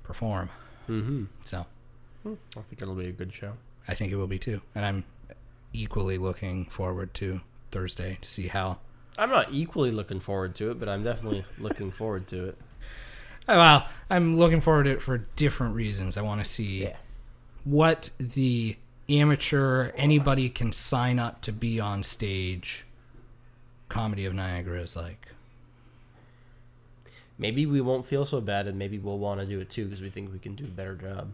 perform. 0.03 0.49
Mm-hmm. 0.89 1.25
So 1.45 1.65
I 2.25 2.61
think 2.69 2.81
it'll 2.81 2.95
be 2.95 3.07
a 3.07 3.11
good 3.13 3.33
show. 3.33 3.53
I 3.87 3.93
think 3.95 4.11
it 4.11 4.17
will 4.17 4.27
be 4.27 4.37
too, 4.39 4.61
and 4.75 4.83
I'm 4.85 5.05
equally 5.71 6.17
looking 6.17 6.65
forward 6.65 7.13
to 7.15 7.39
Thursday 7.71 8.17
to 8.19 8.27
see 8.27 8.47
how. 8.47 8.79
I'm 9.17 9.30
not 9.30 9.52
equally 9.52 9.91
looking 9.91 10.19
forward 10.19 10.56
to 10.56 10.71
it, 10.71 10.80
but 10.80 10.88
I'm 10.89 11.04
definitely 11.04 11.45
looking 11.60 11.91
forward 11.91 12.28
to 12.28 12.50
it. 12.50 12.58
Oh, 13.47 13.58
Well, 13.58 13.88
I'm 14.10 14.38
looking 14.38 14.62
forward 14.62 14.84
to 14.86 14.91
it 14.91 15.02
for 15.02 15.17
different 15.36 15.76
reasons. 15.76 16.17
I 16.17 16.21
want 16.21 16.41
to 16.43 16.50
see 16.50 16.84
Yeah. 16.84 16.95
what 17.63 18.10
the 18.19 18.78
amateur 19.10 19.91
anybody 19.95 20.50
can 20.50 20.71
sign 20.71 21.19
up 21.19 21.41
to 21.41 21.52
be 21.52 21.80
on 21.80 22.04
stage. 22.04 22.86
Comedy 23.89 24.26
of 24.26 24.34
Niagara 24.34 24.80
is 24.82 24.95
like. 24.95 25.28
Maybe 27.38 27.65
we 27.65 27.82
won't 27.82 28.06
feel 28.06 28.24
so 28.24 28.39
bad, 28.39 28.67
and 28.67 28.78
maybe 28.78 29.00
we'll 29.00 29.17
want 29.17 29.39
to 29.39 29.45
do 29.45 29.60
it 29.60 29.69
too 29.69 29.86
because 29.86 30.02
we 30.02 30.10
think 30.10 30.32
we 30.32 30.39
can 30.39 30.56
do 30.56 30.63
a 30.63 30.67
better 30.67 30.95
job. 30.95 31.32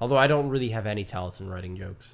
Although 0.00 0.16
I 0.16 0.26
don't 0.26 0.48
really 0.48 0.70
have 0.70 0.86
any 0.86 1.04
talent 1.04 1.38
in 1.40 1.48
writing 1.50 1.76
jokes. 1.76 2.08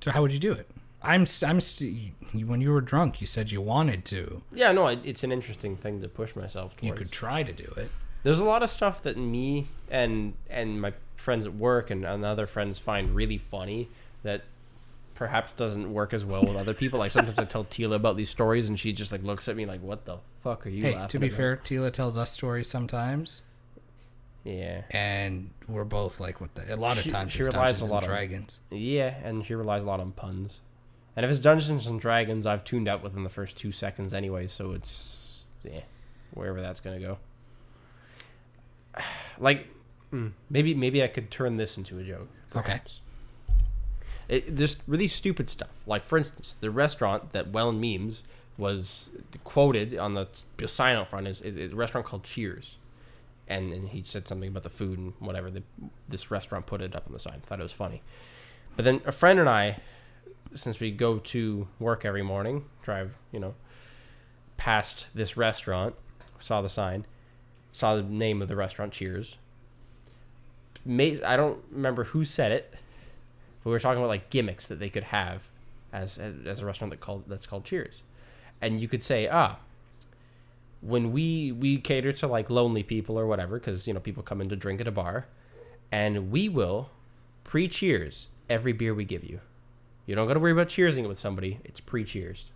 So 0.00 0.12
how 0.12 0.22
would 0.22 0.32
you 0.32 0.38
do 0.38 0.52
it? 0.52 0.70
I'm 1.02 1.26
I'm 1.46 1.60
st- 1.60 2.12
when 2.46 2.60
you 2.60 2.72
were 2.72 2.80
drunk, 2.80 3.20
you 3.20 3.26
said 3.26 3.50
you 3.52 3.60
wanted 3.60 4.04
to. 4.06 4.42
Yeah, 4.52 4.72
no, 4.72 4.88
it's 4.88 5.22
an 5.24 5.30
interesting 5.32 5.76
thing 5.76 6.00
to 6.02 6.08
push 6.08 6.34
myself 6.34 6.72
towards. 6.76 6.82
You 6.82 6.92
could 6.92 7.12
try 7.12 7.42
to 7.42 7.52
do 7.52 7.72
it. 7.76 7.90
There's 8.24 8.40
a 8.40 8.44
lot 8.44 8.62
of 8.62 8.70
stuff 8.70 9.02
that 9.04 9.16
me 9.16 9.68
and 9.90 10.34
and 10.50 10.80
my 10.82 10.92
friends 11.16 11.46
at 11.46 11.54
work 11.54 11.90
and, 11.90 12.04
and 12.04 12.24
other 12.24 12.46
friends 12.46 12.78
find 12.78 13.14
really 13.14 13.38
funny 13.38 13.88
that 14.24 14.42
perhaps 15.14 15.52
doesn't 15.54 15.92
work 15.92 16.12
as 16.12 16.24
well 16.24 16.42
with 16.42 16.56
other 16.56 16.74
people. 16.74 16.98
Like 16.98 17.10
sometimes 17.12 17.38
I 17.38 17.44
tell 17.44 17.64
Tila 17.64 17.94
about 17.94 18.16
these 18.16 18.30
stories 18.30 18.68
and 18.68 18.78
she 18.78 18.92
just 18.92 19.12
like 19.12 19.22
looks 19.22 19.48
at 19.48 19.54
me 19.56 19.66
like, 19.66 19.80
"What 19.82 20.04
the 20.04 20.18
fuck 20.42 20.66
are 20.66 20.70
you?" 20.70 20.82
Hey, 20.82 21.06
to 21.08 21.18
be 21.20 21.28
about?" 21.28 21.36
fair, 21.36 21.56
Tila 21.58 21.92
tells 21.92 22.16
us 22.16 22.32
stories 22.32 22.68
sometimes, 22.68 23.42
yeah, 24.44 24.82
and 24.90 25.50
we're 25.68 25.84
both 25.84 26.20
like, 26.20 26.40
"What 26.40 26.54
the?" 26.54 26.74
A 26.74 26.76
lot 26.76 26.96
of 26.98 27.04
She- 27.04 27.10
times 27.10 27.32
she 27.32 27.42
relies 27.44 27.80
a 27.80 27.84
lot 27.84 28.02
on- 28.02 28.08
Dragons. 28.08 28.60
yeah, 28.70 29.14
and 29.22 29.44
she 29.46 29.54
relies 29.54 29.82
a 29.82 29.86
lot 29.86 30.00
on 30.00 30.12
puns. 30.12 30.60
And 31.18 31.24
if 31.24 31.32
it's 31.32 31.40
Dungeons 31.40 31.88
and 31.88 32.00
Dragons, 32.00 32.46
I've 32.46 32.62
tuned 32.62 32.86
out 32.86 33.02
within 33.02 33.24
the 33.24 33.28
first 33.28 33.56
two 33.56 33.72
seconds 33.72 34.14
anyway, 34.14 34.46
so 34.46 34.70
it's 34.70 35.42
yeah, 35.64 35.80
wherever 36.32 36.60
that's 36.60 36.78
gonna 36.78 37.00
go. 37.00 37.18
Like, 39.40 39.66
mm, 40.12 40.30
maybe 40.48 40.74
maybe 40.74 41.02
I 41.02 41.08
could 41.08 41.28
turn 41.28 41.56
this 41.56 41.76
into 41.76 41.98
a 41.98 42.04
joke. 42.04 42.28
Okay. 42.54 42.62
perhaps. 42.62 43.00
It, 44.28 44.54
just 44.54 44.80
really 44.86 45.08
stupid 45.08 45.50
stuff. 45.50 45.70
Like, 45.88 46.04
for 46.04 46.18
instance, 46.18 46.56
the 46.60 46.70
restaurant 46.70 47.32
that 47.32 47.50
Welland 47.50 47.80
memes 47.80 48.22
was 48.56 49.10
quoted 49.42 49.98
on 49.98 50.14
the 50.14 50.28
sign 50.68 50.94
out 50.94 51.08
front 51.08 51.26
is, 51.26 51.40
is 51.40 51.72
a 51.72 51.74
restaurant 51.74 52.06
called 52.06 52.22
Cheers. 52.22 52.76
And, 53.48 53.72
and 53.72 53.88
he 53.88 54.04
said 54.04 54.28
something 54.28 54.50
about 54.50 54.62
the 54.62 54.70
food 54.70 54.98
and 55.00 55.14
whatever. 55.18 55.50
The, 55.50 55.64
this 56.08 56.30
restaurant 56.30 56.66
put 56.66 56.80
it 56.80 56.94
up 56.94 57.06
on 57.08 57.12
the 57.12 57.18
sign. 57.18 57.40
Thought 57.44 57.58
it 57.58 57.64
was 57.64 57.72
funny. 57.72 58.02
But 58.76 58.84
then 58.84 59.00
a 59.04 59.12
friend 59.12 59.40
and 59.40 59.48
I, 59.48 59.78
since 60.54 60.80
we 60.80 60.90
go 60.90 61.18
to 61.18 61.68
work 61.78 62.04
every 62.04 62.22
morning, 62.22 62.64
drive, 62.82 63.14
you 63.32 63.40
know, 63.40 63.54
past 64.56 65.06
this 65.14 65.36
restaurant, 65.36 65.94
saw 66.40 66.62
the 66.62 66.68
sign, 66.68 67.06
saw 67.72 67.96
the 67.96 68.02
name 68.02 68.42
of 68.42 68.48
the 68.48 68.56
restaurant, 68.56 68.92
Cheers. 68.92 69.36
May, 70.84 71.22
I 71.22 71.36
don't 71.36 71.62
remember 71.70 72.04
who 72.04 72.24
said 72.24 72.52
it, 72.52 72.70
but 73.62 73.70
we 73.70 73.72
were 73.72 73.80
talking 73.80 73.98
about 73.98 74.08
like 74.08 74.30
gimmicks 74.30 74.66
that 74.68 74.78
they 74.78 74.88
could 74.88 75.04
have 75.04 75.42
as 75.92 76.18
as 76.18 76.60
a 76.60 76.66
restaurant 76.66 76.90
that 76.90 77.00
called 77.00 77.24
that's 77.26 77.46
called 77.46 77.64
Cheers, 77.64 78.02
and 78.60 78.80
you 78.80 78.88
could 78.88 79.02
say 79.02 79.28
ah, 79.28 79.58
when 80.80 81.12
we 81.12 81.52
we 81.52 81.78
cater 81.78 82.12
to 82.14 82.26
like 82.26 82.50
lonely 82.50 82.82
people 82.82 83.18
or 83.18 83.26
whatever, 83.26 83.58
because 83.58 83.86
you 83.86 83.94
know 83.94 84.00
people 84.00 84.22
come 84.22 84.40
in 84.40 84.48
to 84.48 84.56
drink 84.56 84.80
at 84.80 84.86
a 84.86 84.92
bar, 84.92 85.26
and 85.92 86.30
we 86.30 86.48
will 86.48 86.90
pre-cheers 87.44 88.28
every 88.48 88.72
beer 88.72 88.94
we 88.94 89.04
give 89.04 89.24
you. 89.24 89.40
You 90.08 90.14
don't 90.14 90.26
got 90.26 90.34
to 90.34 90.40
worry 90.40 90.52
about 90.52 90.68
cheersing 90.68 91.04
it 91.04 91.06
with 91.06 91.18
somebody. 91.18 91.60
It's 91.64 91.80
pre-cheers. 91.80 92.46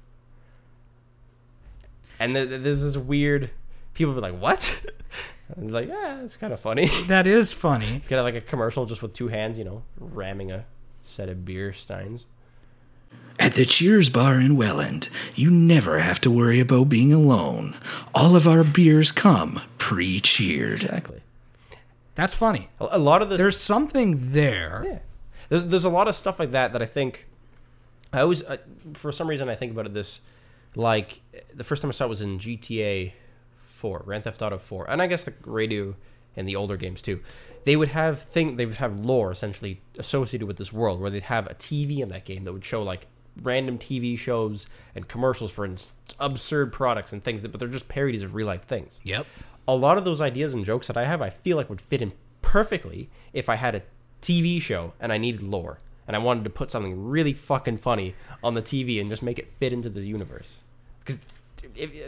And 2.19 2.35
th- 2.35 2.49
th- 2.49 2.63
this 2.63 2.81
is 2.81 2.97
weird. 2.97 3.51
People 3.93 4.15
be 4.15 4.21
like, 4.21 4.41
"What?" 4.41 4.81
and 5.55 5.67
it's 5.67 5.75
like, 5.75 5.87
yeah, 5.87 6.23
it's 6.23 6.39
kind 6.39 6.55
of 6.55 6.61
funny. 6.61 6.91
That 7.09 7.27
is 7.27 7.53
funny. 7.53 7.93
You 7.93 8.01
could 8.01 8.17
have 8.17 8.25
like 8.25 8.37
a 8.37 8.41
commercial 8.41 8.87
just 8.87 9.03
with 9.03 9.13
two 9.13 9.29
hands, 9.29 9.59
you 9.59 9.65
know, 9.65 9.83
ramming 9.99 10.51
a 10.51 10.65
set 11.03 11.29
of 11.29 11.45
beer 11.45 11.75
steins. 11.75 12.25
At 13.39 13.53
the 13.55 13.67
Cheers 13.67 14.09
Bar 14.09 14.41
in 14.41 14.57
Welland, 14.57 15.11
you 15.35 15.51
never 15.51 15.99
have 15.99 16.23
to 16.23 16.31
worry 16.31 16.59
about 16.59 16.89
being 16.89 17.13
alone. 17.13 17.75
All 18.15 18.35
of 18.35 18.49
our 18.49 18.65
beers 18.65 19.13
come 19.13 19.61
pre 19.77 20.21
cheered. 20.21 20.83
Exactly. 20.85 21.21
That's 22.15 22.33
funny. 22.33 22.71
A, 22.81 22.89
a 22.93 22.99
lot 22.99 23.21
of 23.21 23.29
this. 23.29 23.37
There's 23.37 23.59
something 23.61 24.33
there. 24.33 24.85
yeah. 24.87 24.99
There's 25.51 25.67
there's 25.67 25.85
a 25.85 25.91
lot 25.91 26.09
of 26.09 26.15
stuff 26.15 26.39
like 26.39 26.53
that 26.53 26.73
that 26.73 26.81
I 26.81 26.87
think. 26.87 27.27
I 28.13 28.21
always, 28.21 28.43
uh, 28.43 28.59
for 28.95 29.11
some 29.13 29.29
reason, 29.29 29.49
I 29.49 29.55
think 29.55 29.73
about 29.73 29.87
it 29.87 29.95
this, 29.95 30.21
like 30.75 31.23
the 31.55 31.65
first 31.65 31.83
time 31.83 31.91
I 31.91 31.93
saw 31.93 32.05
it 32.05 32.09
was 32.09 32.23
in 32.23 32.39
GTA 32.39 33.13
Four, 33.57 34.01
Grand 34.05 34.25
Theft 34.25 34.43
Auto 34.43 34.59
Four, 34.59 34.91
and 34.91 35.01
I 35.01 35.07
guess 35.07 35.25
the 35.25 35.35
radio 35.45 35.95
and 36.37 36.49
the 36.49 36.57
older 36.57 36.77
games 36.77 37.03
too. 37.03 37.21
They 37.65 37.77
would 37.77 37.89
have 37.89 38.23
thing 38.23 38.57
they 38.57 38.67
would 38.67 38.77
have 38.77 38.99
lore 38.99 39.31
essentially 39.31 39.81
associated 39.99 40.47
with 40.47 40.57
this 40.57 40.73
world 40.73 41.01
where 41.01 41.11
they'd 41.11 41.23
have 41.25 41.47
a 41.47 41.55
TV 41.55 41.99
in 42.01 42.09
that 42.09 42.25
game 42.25 42.45
that 42.45 42.53
would 42.53 42.65
show 42.65 42.83
like 42.83 43.07
random 43.43 43.79
TV 43.79 44.19
shows 44.19 44.67
and 44.95 45.09
commercials 45.09 45.53
for 45.53 45.65
ins- 45.65 45.93
absurd 46.21 46.73
products 46.73 47.13
and 47.13 47.23
things 47.23 47.43
that, 47.43 47.49
but 47.49 47.59
they're 47.61 47.69
just 47.69 47.89
parodies 47.89 48.23
of 48.23 48.35
real 48.35 48.47
life 48.47 48.65
things. 48.65 49.01
Yep. 49.05 49.27
a 49.69 49.75
lot 49.77 49.97
of 49.97 50.05
those 50.05 50.21
ideas 50.21 50.55
and 50.55 50.65
jokes 50.65 50.87
that 50.89 50.97
I 50.97 51.05
have, 51.05 51.23
I 51.23 51.31
feel 51.31 51.57
like 51.57 51.71
would 51.71 51.81
fit 51.81 52.03
in 52.03 52.13
perfectly 52.43 53.09
if 53.33 53.49
I 53.49 53.57
had 53.57 53.75
a 53.75 53.83
TV 54.21 54.61
show 54.61 54.93
and 55.01 55.13
I 55.13 55.19
needed 55.19 55.43
lore 55.43 55.79
and 56.07 56.17
I 56.17 56.19
wanted 56.19 56.45
to 56.45 56.51
put 56.51 56.71
something 56.71 57.05
really 57.09 57.33
fucking 57.33 57.79
funny 57.79 58.15
on 58.43 58.55
the 58.55 58.63
TV 58.63 59.01
and 59.01 59.09
just 59.11 59.23
make 59.23 59.39
it 59.39 59.49
fit 59.59 59.73
into 59.73 59.89
the 59.89 60.03
universe. 60.03 60.53
Because 61.05 61.21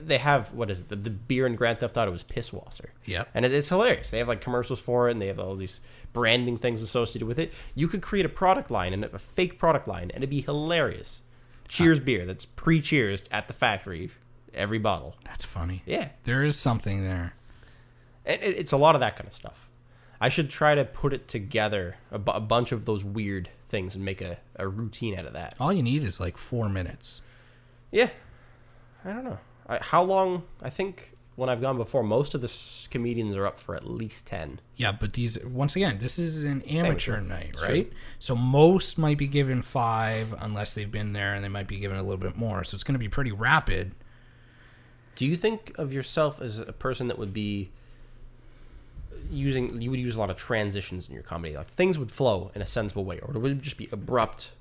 they 0.02 0.18
have 0.18 0.52
what 0.52 0.70
is 0.70 0.80
it? 0.80 0.88
The, 0.88 0.96
the 0.96 1.10
beer 1.10 1.46
in 1.46 1.54
Grand 1.56 1.78
Theft 1.78 1.96
Auto 1.96 2.12
is 2.12 2.24
Pisswasser. 2.24 2.86
Yeah, 3.04 3.24
and 3.34 3.44
it, 3.44 3.52
it's 3.52 3.68
hilarious. 3.68 4.10
They 4.10 4.18
have 4.18 4.28
like 4.28 4.40
commercials 4.40 4.80
for 4.80 5.08
it 5.08 5.12
and 5.12 5.22
they 5.22 5.28
have 5.28 5.38
all 5.38 5.54
these 5.56 5.80
branding 6.12 6.58
things 6.58 6.82
associated 6.82 7.26
with 7.26 7.38
it. 7.38 7.52
You 7.74 7.88
could 7.88 8.02
create 8.02 8.24
a 8.26 8.28
product 8.28 8.70
line 8.70 8.92
and 8.92 9.04
a 9.04 9.18
fake 9.18 9.58
product 9.58 9.86
line 9.88 10.10
and 10.12 10.18
it'd 10.18 10.30
be 10.30 10.40
hilarious. 10.42 11.20
Cheers 11.68 11.98
beer 12.00 12.26
that's 12.26 12.44
pre-cheers 12.44 13.22
at 13.30 13.48
the 13.48 13.54
factory, 13.54 14.10
every 14.52 14.78
bottle. 14.78 15.16
That's 15.24 15.44
funny. 15.44 15.82
Yeah, 15.86 16.08
There 16.24 16.44
is 16.44 16.56
something 16.58 17.02
there. 17.02 17.34
and 18.26 18.42
it, 18.42 18.56
it's 18.58 18.72
a 18.72 18.76
lot 18.76 18.94
of 18.94 19.00
that 19.00 19.16
kind 19.16 19.26
of 19.28 19.34
stuff. 19.34 19.68
I 20.20 20.28
should 20.28 20.50
try 20.50 20.74
to 20.74 20.84
put 20.84 21.12
it 21.12 21.26
together, 21.26 21.96
a, 22.12 22.18
bu- 22.18 22.32
a 22.32 22.40
bunch 22.40 22.70
of 22.72 22.84
those 22.84 23.02
weird 23.02 23.48
things, 23.74 23.96
and 23.96 24.04
make 24.04 24.20
a, 24.20 24.38
a 24.54 24.68
routine 24.68 25.18
out 25.18 25.26
of 25.26 25.32
that. 25.32 25.56
All 25.58 25.72
you 25.72 25.82
need 25.82 26.04
is 26.04 26.20
like 26.20 26.36
four 26.36 26.68
minutes. 26.68 27.20
Yeah, 27.90 28.10
I 29.04 29.12
don't 29.12 29.24
know. 29.24 29.38
I, 29.66 29.78
how 29.82 30.04
long? 30.04 30.44
I 30.62 30.70
think 30.70 31.16
when 31.34 31.50
I've 31.50 31.60
gone 31.60 31.76
before, 31.76 32.04
most 32.04 32.36
of 32.36 32.40
the 32.40 32.52
comedians 32.90 33.34
are 33.34 33.44
up 33.44 33.58
for 33.58 33.74
at 33.74 33.84
least 33.84 34.28
ten. 34.28 34.60
Yeah, 34.76 34.92
but 34.92 35.14
these 35.14 35.44
once 35.44 35.74
again, 35.74 35.98
this 35.98 36.20
is 36.20 36.44
an 36.44 36.62
amateur 36.62 37.16
amateur. 37.16 37.20
night, 37.20 37.56
right? 37.60 37.92
So 38.20 38.36
most 38.36 38.96
might 38.96 39.18
be 39.18 39.26
given 39.26 39.60
five 39.60 40.32
unless 40.38 40.74
they've 40.74 40.90
been 40.90 41.12
there, 41.12 41.34
and 41.34 41.42
they 41.42 41.48
might 41.48 41.66
be 41.66 41.80
given 41.80 41.96
a 41.96 42.02
little 42.02 42.16
bit 42.16 42.36
more. 42.36 42.62
So 42.62 42.76
it's 42.76 42.84
going 42.84 42.94
to 42.94 43.00
be 43.00 43.08
pretty 43.08 43.32
rapid. 43.32 43.92
Do 45.16 45.26
you 45.26 45.36
think 45.36 45.72
of 45.78 45.92
yourself 45.92 46.40
as 46.40 46.60
a 46.60 46.72
person 46.72 47.08
that 47.08 47.18
would 47.18 47.32
be 47.32 47.72
using? 49.34 49.80
You 49.82 49.90
would 49.90 50.00
use 50.00 50.16
a 50.16 50.18
lot 50.18 50.30
of 50.30 50.36
transitions 50.36 51.08
in 51.08 51.14
your 51.14 51.22
comedy, 51.22 51.56
like 51.56 51.68
things 51.74 51.98
would 51.98 52.10
flow 52.10 52.50
in 52.54 52.62
a 52.62 52.66
sensible 52.66 53.04
way, 53.04 53.18
or 53.20 53.34
it 53.34 53.38
would 53.38 53.62
just 53.62 53.76
be 53.76 53.88
abrupt? 53.92 54.52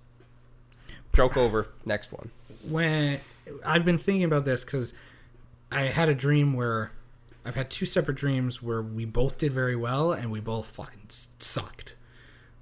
Joke 1.14 1.38
over. 1.38 1.68
Next 1.86 2.12
one. 2.12 2.32
when 2.68 3.20
I've 3.66 3.86
been 3.86 3.98
thinking 3.98 4.24
about 4.24 4.46
this 4.46 4.64
because 4.66 4.94
I 5.72 5.84
had 5.84 6.10
a 6.10 6.16
dream 6.16 6.54
where 6.54 6.92
I've 7.46 7.56
had 7.56 7.70
two 7.70 7.86
separate 7.86 8.16
dreams 8.18 8.62
where 8.64 8.82
we 8.82 9.06
both 9.06 9.38
did 9.38 9.52
very 9.52 9.76
well 9.76 10.12
and 10.14 10.32
we 10.32 10.40
both 10.40 10.68
fucking 10.68 11.08
sucked. 11.40 11.96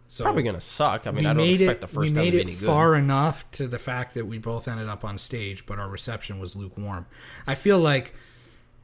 So 0.08 0.26
Probably 0.26 0.44
gonna 0.44 0.60
suck. 0.60 1.08
I 1.08 1.12
mean, 1.12 1.26
I 1.26 1.34
don't 1.34 1.48
expect 1.48 1.78
it, 1.78 1.82
the 1.82 1.88
first 1.88 1.98
we 1.98 2.08
time 2.08 2.16
made 2.26 2.32
to 2.32 2.38
be 2.38 2.42
it 2.42 2.48
any 2.48 2.56
good. 2.56 2.66
far 2.66 2.96
enough 2.96 3.50
to 3.52 3.68
the 3.68 3.80
fact 3.80 4.16
that 4.16 4.26
we 4.26 4.40
both 4.40 4.68
ended 4.68 4.90
up 4.90 5.06
on 5.06 5.18
stage, 5.18 5.66
but 5.66 5.80
our 5.80 5.88
reception 5.88 6.40
was 6.40 6.54
lukewarm. 6.54 7.06
I 7.48 7.56
feel 7.56 7.80
like 7.80 8.14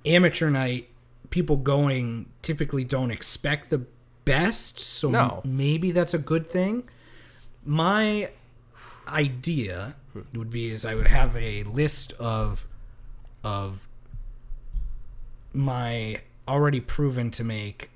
amateur 0.06 0.50
night 0.50 0.88
people 1.30 1.58
going 1.58 2.28
typically 2.42 2.84
don't 2.84 3.12
expect 3.12 3.70
the 3.70 3.86
best, 4.26 4.80
so 4.80 5.10
No. 5.10 5.42
m- 5.44 5.58
maybe 5.58 5.92
that's 5.92 6.14
a 6.14 6.18
good 6.18 6.50
thing. 6.50 6.84
My 7.66 8.32
idea 9.08 9.96
would 10.34 10.50
be 10.50 10.70
is 10.72 10.84
I 10.86 10.96
would 10.96 11.08
have 11.08 11.36
a 11.36 11.64
list 11.64 12.14
of 12.14 12.68
of 13.44 13.88
my 15.54 16.22
already 16.48 16.80
proven 16.80 17.32
to 17.32 17.44
make 17.44 17.90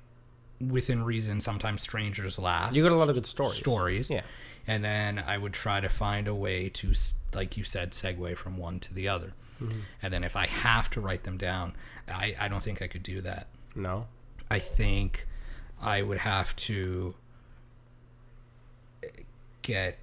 within 0.60 1.04
reason 1.04 1.40
sometimes 1.40 1.82
strangers 1.82 2.38
laugh 2.38 2.72
You 2.74 2.82
got 2.82 2.92
a 2.92 2.96
lot 2.96 3.08
of 3.08 3.14
good 3.16 3.26
stories. 3.26 3.54
stories. 3.54 4.10
Yeah. 4.10 4.22
And 4.66 4.84
then 4.84 5.18
I 5.18 5.36
would 5.38 5.52
try 5.52 5.80
to 5.80 5.88
find 5.88 6.28
a 6.28 6.34
way 6.34 6.68
to, 6.70 6.92
like 7.34 7.56
you 7.56 7.64
said, 7.64 7.90
segue 7.92 8.36
from 8.36 8.56
one 8.56 8.78
to 8.80 8.94
the 8.94 9.08
other. 9.08 9.32
Mm-hmm. 9.62 9.80
And 10.02 10.12
then 10.12 10.24
if 10.24 10.36
I 10.36 10.46
have 10.46 10.90
to 10.90 11.00
write 11.00 11.24
them 11.24 11.36
down, 11.36 11.74
I, 12.08 12.34
I 12.38 12.48
don't 12.48 12.62
think 12.62 12.82
I 12.82 12.86
could 12.88 13.02
do 13.02 13.20
that. 13.22 13.46
No. 13.74 14.06
I 14.50 14.58
think 14.58 15.26
I 15.80 16.02
would 16.02 16.18
have 16.18 16.54
to 16.56 17.14
get 19.62 19.98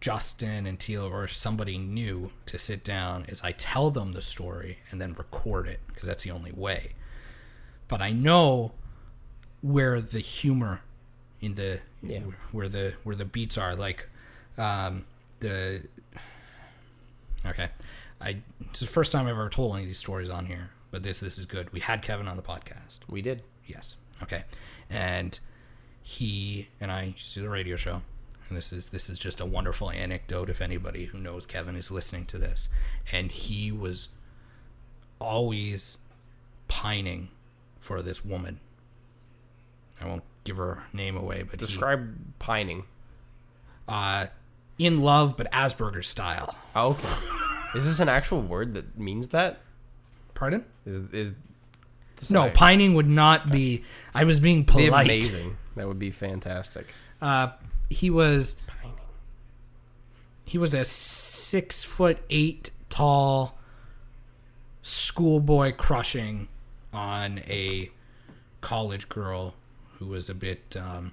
Justin 0.00 0.66
and 0.66 0.78
Teal 0.78 1.04
or 1.04 1.28
somebody 1.28 1.78
new 1.78 2.30
to 2.46 2.58
sit 2.58 2.82
down 2.82 3.24
as 3.28 3.40
I 3.42 3.52
tell 3.52 3.90
them 3.90 4.12
the 4.12 4.22
story 4.22 4.78
and 4.90 5.00
then 5.00 5.14
record 5.14 5.68
it 5.68 5.80
because 5.88 6.08
that's 6.08 6.24
the 6.24 6.30
only 6.30 6.52
way. 6.52 6.92
But 7.88 8.02
I 8.02 8.10
know 8.10 8.72
where 9.60 10.00
the 10.00 10.18
humor 10.18 10.80
in 11.40 11.54
the 11.54 11.80
Yeah. 12.02 12.20
where 12.50 12.68
the 12.68 12.94
where 13.04 13.14
the 13.14 13.24
beats 13.24 13.56
are 13.56 13.76
like 13.76 14.08
um 14.58 15.04
the 15.38 15.82
okay 17.46 17.68
i 18.22 18.36
it's 18.60 18.80
the 18.80 18.86
first 18.86 19.12
time 19.12 19.26
i've 19.26 19.32
ever 19.32 19.48
told 19.48 19.74
any 19.74 19.82
of 19.82 19.88
these 19.88 19.98
stories 19.98 20.30
on 20.30 20.46
here 20.46 20.70
but 20.90 21.02
this 21.02 21.20
this 21.20 21.38
is 21.38 21.46
good 21.46 21.72
we 21.72 21.80
had 21.80 22.00
kevin 22.02 22.28
on 22.28 22.36
the 22.36 22.42
podcast 22.42 22.98
We 23.08 23.20
did. 23.22 23.42
Yes. 23.66 23.96
Okay. 24.22 24.44
And 24.90 25.38
he 26.02 26.68
and 26.80 26.90
I 26.90 27.04
used 27.04 27.28
to 27.34 27.40
do 27.40 27.42
the 27.42 27.48
radio 27.48 27.76
show. 27.76 28.02
And 28.48 28.56
this 28.58 28.72
is 28.72 28.88
this 28.90 29.08
is 29.08 29.18
just 29.18 29.40
a 29.40 29.46
wonderful 29.46 29.88
anecdote 29.90 30.50
if 30.50 30.60
anybody 30.60 31.06
who 31.06 31.18
knows 31.18 31.46
Kevin 31.46 31.76
is 31.76 31.90
listening 31.90 32.26
to 32.26 32.38
this. 32.38 32.68
And 33.12 33.30
he 33.32 33.70
was 33.72 34.08
always 35.20 35.98
pining 36.68 37.30
for 37.78 38.02
this 38.02 38.24
woman. 38.24 38.60
I 40.00 40.06
won't 40.06 40.24
give 40.44 40.56
her 40.56 40.82
name 40.92 41.16
away, 41.16 41.42
but 41.44 41.60
he, 41.60 41.66
Describe 41.66 42.14
pining. 42.38 42.84
uh 43.88 44.26
in 44.78 45.00
love 45.02 45.36
but 45.36 45.50
Asperger's 45.52 46.08
style. 46.08 46.54
Oh, 46.74 46.90
okay. 46.90 47.08
Is 47.74 47.84
this 47.84 48.00
an 48.00 48.08
actual 48.08 48.42
word 48.42 48.74
that 48.74 48.98
means 48.98 49.28
that? 49.28 49.60
Pardon? 50.34 50.64
Is 50.86 51.32
is 52.20 52.30
No, 52.30 52.50
pining 52.50 52.94
would 52.94 53.08
not 53.08 53.50
be 53.50 53.84
I 54.14 54.24
was 54.24 54.40
being 54.40 54.62
Be 54.62 54.86
polite. 54.88 55.06
amazing. 55.06 55.56
That 55.76 55.88
would 55.88 55.98
be 55.98 56.10
fantastic. 56.10 56.92
Uh, 57.20 57.48
he 57.90 58.10
was 58.10 58.56
he 60.44 60.58
was 60.58 60.74
a 60.74 60.84
six 60.84 61.82
foot 61.82 62.18
eight 62.30 62.70
tall 62.90 63.58
schoolboy 64.82 65.72
crushing 65.72 66.48
on 66.92 67.38
a 67.40 67.90
college 68.60 69.08
girl 69.08 69.54
who 69.98 70.06
was 70.06 70.28
a 70.28 70.34
bit 70.34 70.76
um, 70.76 71.12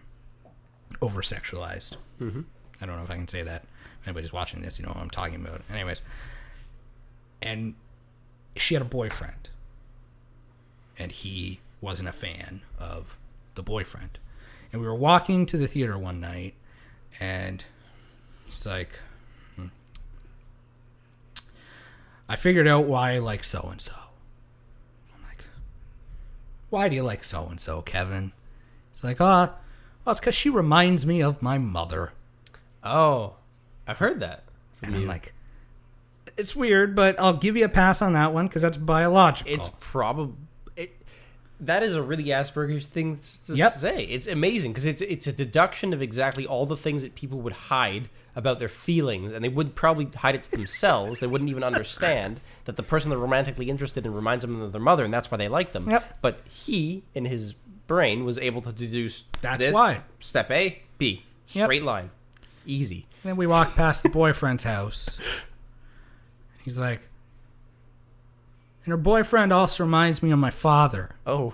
over 1.02 1.22
sexualized. 1.22 1.96
Mm-hmm. 2.20 2.42
I 2.82 2.86
don't 2.86 2.98
know 2.98 3.04
if 3.04 3.12
I 3.12 3.16
can 3.16 3.28
say 3.28 3.44
that. 3.44 3.64
If 4.02 4.08
anybody's 4.08 4.34
watching 4.34 4.62
this, 4.62 4.80
you 4.80 4.86
know 4.86 4.92
what 4.92 5.02
I'm 5.02 5.10
talking 5.10 5.36
about. 5.36 5.62
Anyways, 5.72 6.02
and 7.42 7.76
she 8.56 8.74
had 8.76 8.82
a 8.82 8.86
boyfriend, 8.86 9.50
and 10.98 11.12
he 11.12 11.60
wasn't 11.82 12.10
a 12.10 12.14
fan 12.14 12.62
of 12.78 13.18
the 13.56 13.64
boyfriend. 13.64 14.20
And 14.72 14.82
we 14.82 14.88
were 14.88 14.96
walking 14.96 15.46
to 15.48 15.58
the 15.58 15.68
theater 15.68 15.98
one 15.98 16.20
night, 16.20 16.54
and 17.20 17.64
he's 18.46 18.66
like, 18.66 19.00
hmm. 19.56 19.68
I 22.28 22.36
figured 22.36 22.68
out 22.68 22.86
why 22.86 23.14
I 23.14 23.20
like 23.20 23.44
so 23.44 23.68
and 23.72 23.82
so. 23.82 23.94
I'm 25.16 25.24
like, 25.24 25.46
why 26.70 26.90
do 26.90 26.96
you 26.96 27.04
like 27.04 27.24
so 27.24 27.48
and 27.48 27.60
so, 27.60 27.82
Kevin? 27.82 28.32
He's 28.92 29.04
like, 29.04 29.22
ah, 29.22 29.56
well, 30.04 30.12
it's 30.12 30.20
because 30.20 30.36
she 30.36 30.50
reminds 30.50 31.06
me 31.06 31.22
of 31.22 31.42
my 31.42 31.58
mother. 31.58 32.14
Oh, 32.84 33.36
I've 33.88 33.98
heard 33.98 34.20
that. 34.20 34.44
And 34.82 34.96
I'm 34.96 35.08
like, 35.08 35.34
it's 36.40 36.56
weird, 36.56 36.96
but 36.96 37.20
I'll 37.20 37.34
give 37.38 37.56
you 37.58 37.66
a 37.66 37.70
pass 37.70 38.02
on 38.02 38.14
that 38.14 38.34
one 38.34 38.48
because 38.48 38.62
that's 38.62 38.78
biological. 38.78 39.54
It's 39.54 39.70
probably 39.80 40.36
it. 40.76 40.96
That 41.60 41.84
is 41.84 41.94
a 41.96 42.02
really 42.02 42.26
Asperger's 42.26 42.88
thing 42.88 43.20
to 43.48 43.54
Yep. 43.56 43.72
say. 43.74 44.04
It's 44.06 44.28
amazing 44.28 44.72
because 44.72 44.86
it's 44.86 45.02
it's 45.02 45.28
a 45.28 45.34
deduction 45.34 45.94
of 45.94 46.02
exactly 46.02 46.46
all 46.48 46.66
the 46.66 46.78
things 46.78 47.02
that 47.02 47.16
people 47.16 47.40
would 47.42 47.54
hide 47.54 48.10
about 48.36 48.60
their 48.60 48.70
feelings, 48.70 49.32
and 49.34 49.44
they 49.44 49.50
would 49.50 49.76
probably 49.76 50.08
hide 50.16 50.36
it 50.36 50.44
to 50.46 50.52
themselves. 50.52 51.20
they 51.20 51.28
wouldn't 51.28 51.50
even 51.50 51.64
understand 51.64 52.40
that 52.66 52.78
the 52.78 52.84
person 52.84 53.10
they're 53.10 53.20
romantically 53.20 53.70
interested 53.70 54.06
in 54.06 54.14
reminds 54.14 54.44
them 54.44 54.62
of 54.62 54.72
their 54.72 54.80
mother, 54.80 55.04
and 55.04 55.14
that's 55.14 55.30
why 55.30 55.38
they 55.38 55.50
like 55.50 55.74
them. 55.74 55.90
Yep. 55.90 56.20
But 56.22 56.40
he, 56.48 57.04
in 57.14 57.26
his 57.26 57.54
brain, 57.88 58.24
was 58.24 58.38
able 58.38 58.62
to 58.62 58.72
deduce. 58.72 59.26
That's 59.42 59.58
this, 59.66 59.74
why. 59.74 60.02
Step 60.20 60.50
A, 60.52 60.82
B, 60.98 61.26
Yep. 61.50 61.66
straight 61.66 61.84
line, 61.84 62.12
easy. 62.66 63.08
Then 63.24 63.36
we 63.36 63.48
walk 63.48 63.76
past 63.76 64.04
the 64.04 64.10
boyfriend's 64.10 64.64
house. 64.64 65.18
He's 66.64 66.80
like, 66.80 67.02
and 68.86 68.92
her 68.92 68.98
boyfriend 68.98 69.52
also 69.54 69.84
reminds 69.84 70.24
me 70.24 70.32
of 70.32 70.40
my 70.40 70.52
father. 70.52 71.16
Oh, 71.26 71.54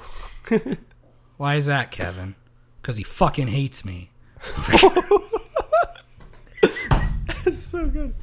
Why 1.38 1.56
is 1.56 1.66
that, 1.66 1.92
Kevin? 1.92 2.36
Because 2.82 2.98
he 2.98 3.04
fucking 3.04 3.48
hates 3.48 3.84
me. 3.84 4.12
that's 7.44 7.58
so 7.58 7.88
good. 7.88 8.14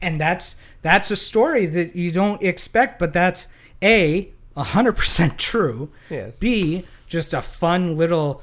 And 0.00 0.20
that's 0.20 0.56
that's 0.82 1.10
a 1.10 1.16
story 1.16 1.66
that 1.66 1.96
you 1.96 2.12
don't 2.12 2.42
expect, 2.42 2.98
but 2.98 3.12
that's 3.12 3.48
a 3.82 4.30
hundred 4.56 4.92
percent 4.96 5.38
true. 5.38 5.90
Yes. 6.10 6.36
B 6.36 6.84
just 7.14 7.32
a 7.32 7.42
fun 7.42 7.96
little 7.96 8.42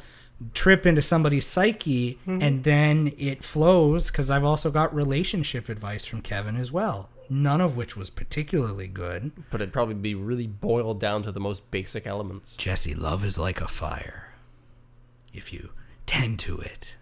trip 0.54 0.86
into 0.86 1.02
somebody's 1.02 1.46
psyche, 1.46 2.18
mm-hmm. 2.26 2.42
and 2.42 2.64
then 2.64 3.14
it 3.18 3.44
flows 3.44 4.10
because 4.10 4.32
I've 4.32 4.44
also 4.44 4.72
got 4.72 4.94
relationship 4.96 5.70
advice 5.70 6.06
from 6.06 6.22
Kevin 6.22 6.56
as 6.56 6.72
well. 6.72 7.10
None 7.34 7.62
of 7.62 7.78
which 7.78 7.96
was 7.96 8.10
particularly 8.10 8.90
good. 8.90 9.32
But 9.50 9.62
it'd 9.62 9.72
probably 9.72 9.96
be 9.96 10.16
really 10.16 10.48
boiled 10.48 11.00
down 11.00 11.24
to 11.24 11.32
the 11.32 11.40
most 11.40 11.72
basic 11.72 12.06
elements. 12.06 12.58
Jesse, 12.58 12.94
love 12.94 13.24
is 13.24 13.40
like 13.40 13.62
a 13.62 13.70
fire. 13.70 14.34
If 15.34 15.54
you 15.54 15.70
tend 16.06 16.40
to 16.40 16.58
it 16.58 16.98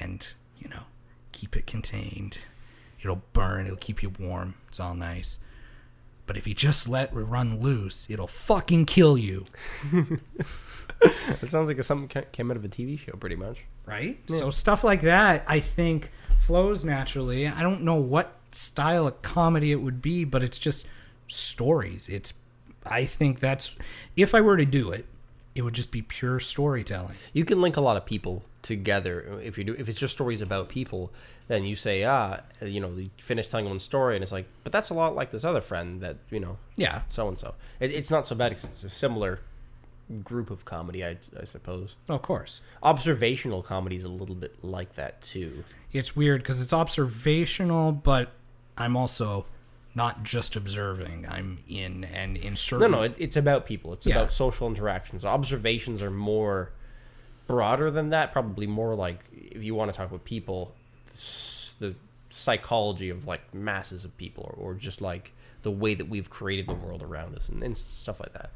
and, 0.00 0.32
you 0.58 0.68
know, 0.68 0.82
keep 1.30 1.56
it 1.56 1.64
contained, 1.64 2.38
it'll 3.00 3.22
burn, 3.32 3.66
it'll 3.66 3.76
keep 3.76 4.02
you 4.02 4.10
warm. 4.18 4.56
It's 4.66 4.80
all 4.80 4.96
nice. 4.96 5.38
But 6.26 6.36
if 6.36 6.48
you 6.48 6.54
just 6.54 6.88
let 6.88 7.12
it 7.12 7.14
run 7.14 7.60
loose, 7.60 8.08
it'll 8.10 8.26
fucking 8.26 8.86
kill 8.86 9.16
you. 9.16 9.46
It 11.02 11.48
sounds 11.48 11.68
like 11.68 11.82
something 11.84 12.24
came 12.32 12.50
out 12.50 12.56
of 12.56 12.64
a 12.64 12.68
TV 12.68 12.98
show, 12.98 13.12
pretty 13.12 13.36
much. 13.36 13.58
Right? 13.86 14.18
So 14.28 14.50
stuff 14.50 14.82
like 14.82 15.02
that, 15.02 15.44
I 15.46 15.60
think, 15.60 16.10
flows 16.40 16.84
naturally. 16.84 17.46
I 17.46 17.62
don't 17.62 17.82
know 17.82 17.94
what 17.94 18.36
style 18.52 19.06
of 19.06 19.22
comedy 19.22 19.72
it 19.72 19.76
would 19.82 20.00
be, 20.02 20.24
but 20.24 20.42
it's 20.42 20.58
just 20.58 20.86
stories. 21.26 22.08
It's, 22.08 22.34
I 22.84 23.04
think 23.04 23.40
that's, 23.40 23.76
if 24.16 24.34
I 24.34 24.40
were 24.40 24.56
to 24.56 24.64
do 24.64 24.90
it, 24.90 25.06
it 25.54 25.62
would 25.62 25.74
just 25.74 25.90
be 25.90 26.02
pure 26.02 26.38
storytelling. 26.40 27.16
You 27.32 27.44
can 27.44 27.60
link 27.60 27.76
a 27.76 27.80
lot 27.80 27.96
of 27.96 28.06
people 28.06 28.44
together 28.62 29.40
if 29.42 29.58
you 29.58 29.64
do. 29.64 29.74
If 29.78 29.88
it's 29.88 29.98
just 29.98 30.12
stories 30.12 30.40
about 30.40 30.68
people, 30.68 31.12
then 31.48 31.64
you 31.64 31.74
say, 31.74 32.04
ah, 32.04 32.40
you 32.62 32.80
know, 32.80 32.90
you 32.90 33.10
finish 33.18 33.48
telling 33.48 33.66
one 33.68 33.78
story, 33.80 34.14
and 34.14 34.22
it's 34.22 34.30
like, 34.32 34.46
but 34.62 34.70
that's 34.72 34.90
a 34.90 34.94
lot 34.94 35.16
like 35.16 35.32
this 35.32 35.42
other 35.44 35.60
friend 35.60 36.00
that 36.02 36.16
you 36.30 36.38
know, 36.38 36.56
Yeah. 36.76 37.02
so 37.08 37.26
and 37.26 37.36
so. 37.38 37.54
It's 37.80 38.10
not 38.10 38.26
so 38.28 38.36
bad 38.36 38.50
because 38.50 38.64
it's 38.64 38.84
a 38.84 38.88
similar 38.90 39.40
group 40.22 40.50
of 40.50 40.64
comedy, 40.64 41.04
I, 41.04 41.16
I 41.40 41.44
suppose. 41.44 41.96
Of 42.08 42.22
course. 42.22 42.60
Observational 42.84 43.62
comedy 43.62 43.96
is 43.96 44.04
a 44.04 44.08
little 44.08 44.34
bit 44.36 44.54
like 44.62 44.94
that 44.94 45.20
too. 45.22 45.64
it's 45.92 46.14
weird 46.14 46.42
because 46.42 46.60
it's 46.60 46.72
observational, 46.72 47.90
but 47.92 48.30
I'm 48.80 48.96
also 48.96 49.46
not 49.94 50.22
just 50.22 50.56
observing. 50.56 51.26
I'm 51.28 51.58
in 51.68 52.04
and 52.04 52.36
in 52.36 52.50
No, 52.50 52.54
certain. 52.56 52.90
no, 52.92 53.02
it, 53.02 53.14
it's 53.18 53.36
about 53.36 53.66
people. 53.66 53.92
It's 53.92 54.06
Yeah. 54.06 54.16
about 54.16 54.32
social 54.32 54.66
interactions. 54.68 55.24
Observations 55.24 56.00
are 56.02 56.10
more 56.10 56.72
broader 57.46 57.90
than 57.90 58.10
that. 58.10 58.32
Probably 58.32 58.66
more 58.66 58.94
like 58.94 59.20
if 59.32 59.62
you 59.62 59.74
want 59.74 59.92
to 59.92 59.96
talk 59.96 60.08
about 60.08 60.24
people, 60.24 60.74
the 61.80 61.94
psychology 62.30 63.10
of 63.10 63.26
like 63.26 63.52
masses 63.52 64.04
of 64.04 64.16
people, 64.16 64.44
or, 64.56 64.70
or 64.70 64.74
just 64.74 65.00
like 65.00 65.32
the 65.62 65.70
way 65.70 65.94
that 65.94 66.08
we've 66.08 66.30
created 66.30 66.66
the 66.66 66.74
world 66.74 67.02
around 67.02 67.34
us, 67.36 67.48
and, 67.48 67.62
and 67.62 67.76
stuff 67.76 68.20
like 68.20 68.32
that. 68.32 68.50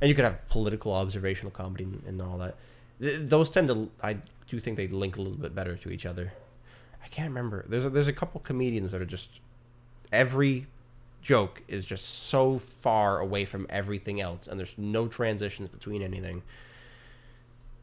And 0.00 0.08
you 0.08 0.14
could 0.14 0.24
have 0.24 0.46
political 0.48 0.92
observational 0.92 1.50
comedy 1.50 1.84
and, 1.84 2.02
and 2.06 2.22
all 2.22 2.38
that. 2.38 2.54
Th- 3.00 3.18
those 3.28 3.50
tend 3.50 3.68
to, 3.68 3.90
I 4.02 4.18
do 4.48 4.60
think 4.60 4.76
they 4.76 4.86
link 4.88 5.16
a 5.16 5.20
little 5.22 5.36
bit 5.38 5.54
better 5.54 5.76
to 5.76 5.90
each 5.90 6.06
other. 6.06 6.32
I 7.02 7.08
can't 7.08 7.28
remember. 7.28 7.64
There's 7.68 7.84
a, 7.84 7.90
there's 7.90 8.06
a 8.08 8.12
couple 8.12 8.40
comedians 8.40 8.92
that 8.92 9.00
are 9.00 9.06
just 9.06 9.28
every 10.12 10.66
joke 11.22 11.62
is 11.66 11.84
just 11.84 12.04
so 12.28 12.56
far 12.56 13.18
away 13.18 13.44
from 13.44 13.66
everything 13.68 14.20
else, 14.20 14.46
and 14.46 14.58
there's 14.58 14.76
no 14.78 15.08
transitions 15.08 15.68
between 15.68 16.02
anything. 16.02 16.42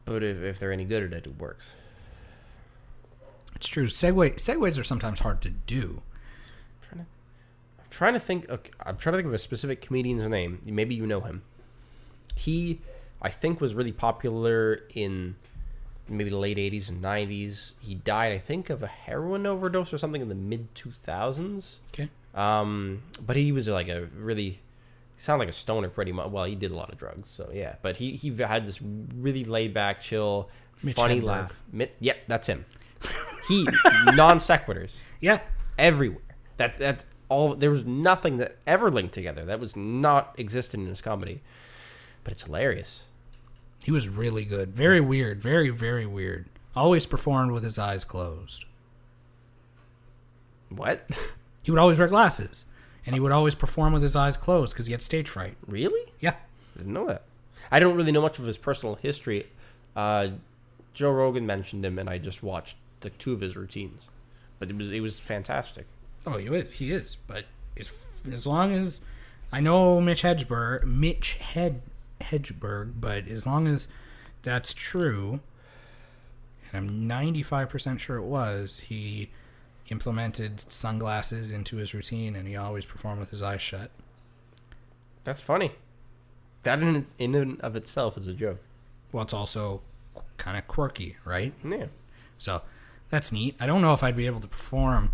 But 0.06 0.24
if, 0.24 0.42
if 0.42 0.60
they're 0.60 0.72
any 0.72 0.86
good 0.86 1.04
at 1.04 1.14
it, 1.14 1.28
it 1.28 1.40
works. 1.40 1.74
It's 3.56 3.68
true. 3.68 3.88
Segway 3.88 4.36
segues 4.36 4.80
are 4.80 4.84
sometimes 4.84 5.20
hard 5.20 5.42
to 5.42 5.50
do. 5.50 6.02
Trying 6.82 7.06
to, 7.06 7.06
I'm 7.80 7.90
trying 7.90 8.14
to 8.14 8.20
think. 8.20 8.50
Okay, 8.50 8.72
I'm 8.86 8.98
trying 8.98 9.14
to 9.14 9.18
think 9.18 9.28
of 9.28 9.34
a 9.34 9.40
specific 9.40 9.82
comedian's 9.82 10.28
name. 10.30 10.62
Maybe 10.66 10.96
you 10.96 11.06
know 11.06 11.22
him. 11.22 11.44
He, 12.36 12.82
I 13.22 13.30
think, 13.30 13.62
was 13.62 13.76
really 13.76 13.92
popular 13.92 14.82
in 14.94 15.36
maybe 16.10 16.30
the 16.30 16.38
late 16.38 16.58
'80s 16.58 16.90
and 16.90 17.02
'90s. 17.04 17.74
He 17.80 17.96
died, 17.96 18.34
I 18.34 18.38
think, 18.38 18.70
of 18.70 18.84
a 18.84 18.88
heroin 18.88 19.46
overdose 19.46 19.94
or 19.94 19.98
something 19.98 20.22
in 20.22 20.30
the 20.30 20.36
mid 20.36 20.74
2000s. 20.76 21.76
Okay. 21.94 22.10
Um, 22.36 23.04
but 23.26 23.36
he 23.36 23.52
was 23.52 23.68
like 23.68 23.88
a 23.90 24.06
really, 24.18 24.50
he 24.50 24.60
sounded 25.18 25.42
like 25.44 25.50
a 25.50 25.54
stoner 25.58 25.90
pretty 25.90 26.12
much. 26.12 26.30
Well, 26.32 26.46
he 26.46 26.56
did 26.56 26.72
a 26.72 26.76
lot 26.76 26.92
of 26.92 26.98
drugs, 26.98 27.30
so 27.30 27.50
yeah. 27.54 27.76
But 27.82 27.98
he 27.98 28.14
he 28.14 28.36
had 28.36 28.66
this 28.66 28.80
really 28.82 29.44
laid 29.44 29.74
back, 29.74 30.02
chill, 30.02 30.50
Mitch 30.82 30.96
funny 30.96 31.20
Hedberg. 31.22 31.24
laugh. 31.24 31.54
Yep, 32.00 32.18
that's 32.28 32.48
him. 32.48 32.66
He 33.48 33.64
non 34.14 34.38
sequiturs 34.40 34.94
Yeah. 35.22 35.40
everywhere. 35.78 36.22
That's 36.58 36.78
that's 36.78 37.06
all. 37.30 37.56
There 37.56 37.70
was 37.70 37.86
nothing 37.86 38.38
that 38.38 38.58
ever 38.66 38.90
linked 38.90 39.14
together. 39.14 39.46
That 39.46 39.60
was 39.60 39.76
not 39.76 40.34
existent 40.40 40.84
in 40.84 40.90
his 40.90 41.02
comedy, 41.02 41.42
but 42.24 42.32
it's 42.34 42.44
hilarious. 42.44 43.04
He 43.84 43.92
was 43.92 44.08
really 44.10 44.46
good. 44.46 44.74
Very 44.74 45.02
weird. 45.02 45.42
Very 45.42 45.70
very 45.70 46.06
weird. 46.06 46.46
Always 46.76 47.06
performed 47.06 47.52
with 47.52 47.64
his 47.64 47.78
eyes 47.78 48.04
closed. 48.04 48.66
What? 50.70 51.08
He 51.64 51.72
would 51.72 51.80
always 51.80 51.98
wear 51.98 52.08
glasses, 52.08 52.66
and 53.06 53.14
he 53.14 53.20
would 53.22 53.32
always 53.32 53.56
perform 53.56 53.94
with 53.94 54.04
his 54.04 54.16
eyes 54.16 54.36
closed 54.36 54.74
because 54.74 54.88
he 54.88 54.92
had 54.92 55.02
stage 55.02 55.30
fright. 55.30 55.56
really? 55.66 56.12
Yeah. 56.20 56.36
Didn't 56.76 56.94
know 56.94 57.08
that. 57.08 57.24
I 57.72 57.80
don't 57.80 57.96
really 57.96 58.12
know 58.12 58.22
much 58.22 58.38
of 58.40 58.46
his 58.46 58.58
personal 58.58 58.96
history. 58.96 59.46
Uh, 59.96 60.30
Joe 60.94 61.12
Rogan 61.12 61.46
mentioned 61.46 61.86
him, 61.86 61.98
and 61.98 62.10
I 62.10 62.18
just 62.18 62.44
watched 62.44 62.76
the 63.00 63.12
two 63.12 63.34
of 63.34 63.42
his 63.42 63.56
routines. 63.56 64.08
But 64.60 64.70
it 64.70 64.78
was 64.78 64.92
it 64.92 65.00
was 65.00 65.20
fantastic. 65.20 65.86
Oh, 66.26 66.38
he 66.38 66.48
is. 66.48 66.74
He 66.74 66.92
is. 66.92 67.18
But 67.28 67.46
as, 67.80 67.92
as 68.32 68.46
long 68.48 68.74
as 68.74 69.02
I 69.52 69.60
know 69.60 70.02
Mitch 70.02 70.24
Hedberg, 70.24 70.84
Mitch 70.84 71.34
Hed 71.36 71.82
Hedberg, 72.24 72.94
but 73.00 73.28
as 73.28 73.46
long 73.46 73.68
as 73.68 73.88
that's 74.42 74.74
true, 74.74 75.40
and 76.72 76.90
I'm 76.90 77.08
95% 77.08 78.00
sure 78.00 78.18
it 78.18 78.26
was, 78.26 78.80
he 78.80 79.30
implemented 79.90 80.60
sunglasses 80.60 81.52
into 81.52 81.78
his 81.78 81.94
routine, 81.94 82.36
and 82.36 82.48
he 82.48 82.56
always 82.56 82.86
performed 82.86 83.20
with 83.20 83.30
his 83.30 83.44
eyes 83.44 83.62
shut. 83.62 83.92
That's 85.24 85.42
funny. 85.42 85.72
That 86.64 86.82
in 86.82 87.06
in 87.20 87.36
and 87.36 87.62
of 87.62 87.76
itself 87.76 88.18
is 88.18 88.28
a 88.28 88.34
joke. 88.34 88.60
Well, 89.12 89.24
it's 89.24 89.34
also 89.34 89.82
kind 90.38 90.58
of 90.58 90.68
quirky, 90.68 91.18
right? 91.26 91.54
Yeah. 91.64 91.88
So 92.38 92.62
that's 93.10 93.32
neat. 93.32 93.56
I 93.60 93.66
don't 93.66 93.82
know 93.82 93.94
if 93.94 94.04
I'd 94.04 94.16
be 94.16 94.26
able 94.26 94.40
to 94.40 94.48
perform 94.48 95.12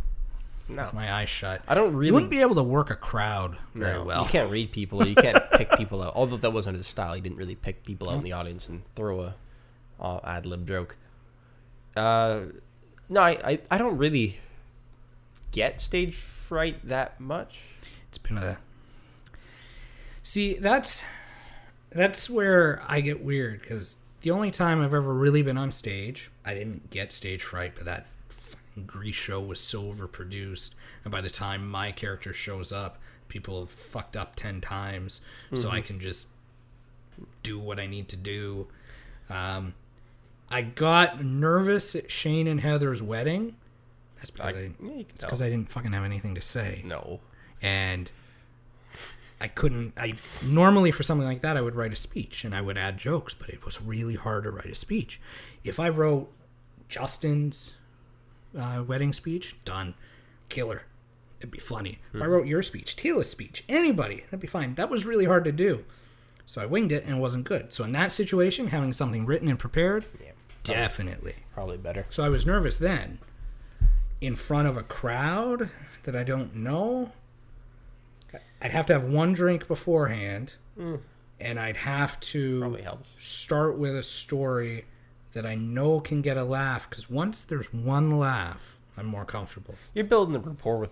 No. 0.69 0.83
with 0.83 0.93
my 0.93 1.11
eyes 1.11 1.29
shut. 1.29 1.61
I 1.67 1.73
don't 1.75 1.93
really. 1.93 2.07
You 2.07 2.13
wouldn't 2.13 2.29
be 2.29 2.41
able 2.41 2.55
to 2.55 2.63
work 2.63 2.89
a 2.89 2.95
crowd 2.95 3.57
very 3.73 3.93
No, 3.93 4.03
well. 4.03 4.23
You 4.23 4.29
can't 4.29 4.51
read 4.51 4.71
people. 4.71 5.01
Or 5.01 5.07
you 5.07 5.15
can't 5.15 5.43
pick 5.53 5.71
people 5.77 6.01
out. 6.01 6.13
Although 6.15 6.37
that 6.37 6.53
wasn't 6.53 6.77
his 6.77 6.87
style. 6.87 7.13
He 7.13 7.21
didn't 7.21 7.37
really 7.37 7.55
pick 7.55 7.83
people 7.85 8.09
out 8.09 8.15
in 8.17 8.23
the 8.23 8.33
audience 8.33 8.67
and 8.69 8.83
throw 8.95 9.21
a 9.21 9.35
uh, 9.99 10.19
ad 10.23 10.45
lib 10.45 10.67
joke. 10.67 10.97
Uh, 11.95 12.41
no, 13.09 13.21
I, 13.21 13.37
I 13.43 13.59
I 13.71 13.77
don't 13.77 13.97
really 13.97 14.37
get 15.51 15.81
stage 15.81 16.15
fright 16.15 16.87
that 16.87 17.19
much. 17.19 17.57
It's 18.07 18.17
been 18.17 18.37
a 18.37 18.59
see 20.23 20.53
that's 20.53 21.03
that's 21.89 22.29
where 22.29 22.83
I 22.87 23.01
get 23.01 23.23
weird 23.23 23.61
because 23.61 23.97
the 24.21 24.31
only 24.31 24.51
time 24.51 24.81
I've 24.81 24.93
ever 24.93 25.13
really 25.13 25.41
been 25.41 25.57
on 25.57 25.71
stage, 25.71 26.29
I 26.45 26.53
didn't 26.53 26.89
get 26.89 27.11
stage 27.11 27.41
fright, 27.43 27.73
but 27.75 27.85
that 27.85 28.07
Grease 28.85 29.15
show 29.15 29.41
was 29.41 29.59
so 29.59 29.83
overproduced, 29.83 30.71
and 31.03 31.11
by 31.11 31.21
the 31.21 31.29
time 31.29 31.69
my 31.69 31.91
character 31.91 32.33
shows 32.33 32.71
up, 32.71 32.99
people 33.27 33.59
have 33.59 33.69
fucked 33.69 34.15
up 34.15 34.35
ten 34.35 34.61
times, 34.61 35.21
so 35.53 35.69
I 35.69 35.81
can 35.81 35.99
just 35.99 36.29
do 37.43 37.59
what 37.59 37.79
I 37.79 37.87
need 37.87 38.07
to 38.09 38.15
do. 38.15 38.67
Um, 39.29 39.73
I 40.49 40.61
got 40.61 41.23
nervous 41.23 41.95
at 41.95 42.09
Shane 42.09 42.47
and 42.47 42.61
Heather's 42.61 43.01
wedding. 43.01 43.55
That's 44.15 44.31
because 44.31 44.55
I, 44.55 44.59
I, 44.59 44.61
yeah, 44.61 44.69
you 44.79 44.89
can 44.89 44.99
it's 44.99 45.13
tell. 45.19 45.27
because 45.29 45.41
I 45.41 45.49
didn't 45.49 45.69
fucking 45.69 45.91
have 45.93 46.03
anything 46.03 46.35
to 46.35 46.41
say. 46.41 46.81
no. 46.85 47.19
and 47.61 48.11
I 49.41 49.47
couldn't. 49.47 49.93
I 49.97 50.15
normally 50.45 50.91
for 50.91 51.03
something 51.03 51.25
like 51.25 51.41
that, 51.41 51.55
I 51.55 51.61
would 51.61 51.75
write 51.75 51.93
a 51.93 51.95
speech 51.95 52.43
and 52.43 52.53
I 52.53 52.61
would 52.61 52.77
add 52.77 52.97
jokes, 52.97 53.33
but 53.33 53.49
it 53.49 53.63
was 53.63 53.81
really 53.81 54.15
hard 54.15 54.43
to 54.43 54.51
write 54.51 54.65
a 54.65 54.75
speech. 54.75 55.21
If 55.63 55.79
I 55.79 55.87
wrote 55.89 56.29
Justin's 56.89 57.73
uh, 58.57 58.83
wedding 58.85 59.13
speech, 59.13 59.55
done, 59.65 59.93
killer. 60.49 60.83
It'd 61.39 61.51
be 61.51 61.59
funny. 61.59 61.99
If 62.13 62.21
I 62.21 62.25
wrote 62.25 62.47
your 62.47 62.61
speech, 62.61 62.95
Tila's 62.97 63.29
speech, 63.29 63.63
anybody, 63.69 64.23
that'd 64.25 64.41
be 64.41 64.47
fine. 64.47 64.75
That 64.75 64.89
was 64.89 65.05
really 65.05 65.25
hard 65.25 65.45
to 65.45 65.51
do. 65.53 65.85
So 66.45 66.61
I 66.61 66.65
winged 66.65 66.91
it 66.91 67.05
and 67.05 67.15
it 67.17 67.19
wasn't 67.19 67.45
good. 67.45 67.71
So 67.71 67.83
in 67.85 67.91
that 67.93 68.11
situation, 68.11 68.67
having 68.67 68.91
something 68.91 69.25
written 69.25 69.47
and 69.47 69.57
prepared, 69.57 70.03
Yeah, 70.21 70.31
definitely. 70.63 71.35
probably 71.53 71.77
better. 71.77 72.05
So 72.09 72.23
I 72.25 72.29
was 72.29 72.45
nervous 72.45 72.75
then. 72.75 73.19
In 74.19 74.35
front 74.35 74.67
of 74.67 74.75
a 74.75 74.83
crowd 74.83 75.69
that 76.03 76.13
I 76.15 76.23
don't 76.25 76.55
know, 76.55 77.11
I'd 78.61 78.71
have 78.71 78.85
to 78.87 78.93
have 78.93 79.05
one 79.05 79.31
drink 79.31 79.67
beforehand, 79.67 80.53
and 81.39 81.57
I'd 81.59 81.77
have 81.77 82.19
to 82.21 82.59
Probably 82.59 82.85
start 83.17 83.77
with 83.77 83.95
a 83.95 84.03
story 84.03 84.85
that 85.33 85.45
I 85.45 85.55
know 85.55 85.99
can 85.99 86.21
get 86.21 86.37
a 86.37 86.43
laugh. 86.43 86.89
Because 86.89 87.09
once 87.09 87.43
there's 87.43 87.73
one 87.73 88.17
laugh, 88.17 88.77
I'm 88.97 89.05
more 89.05 89.25
comfortable. 89.25 89.75
You're 89.93 90.05
building 90.05 90.35
a 90.35 90.39
rapport 90.39 90.77
with 90.77 90.91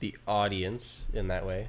the 0.00 0.16
audience 0.26 1.02
in 1.12 1.28
that 1.28 1.46
way. 1.46 1.68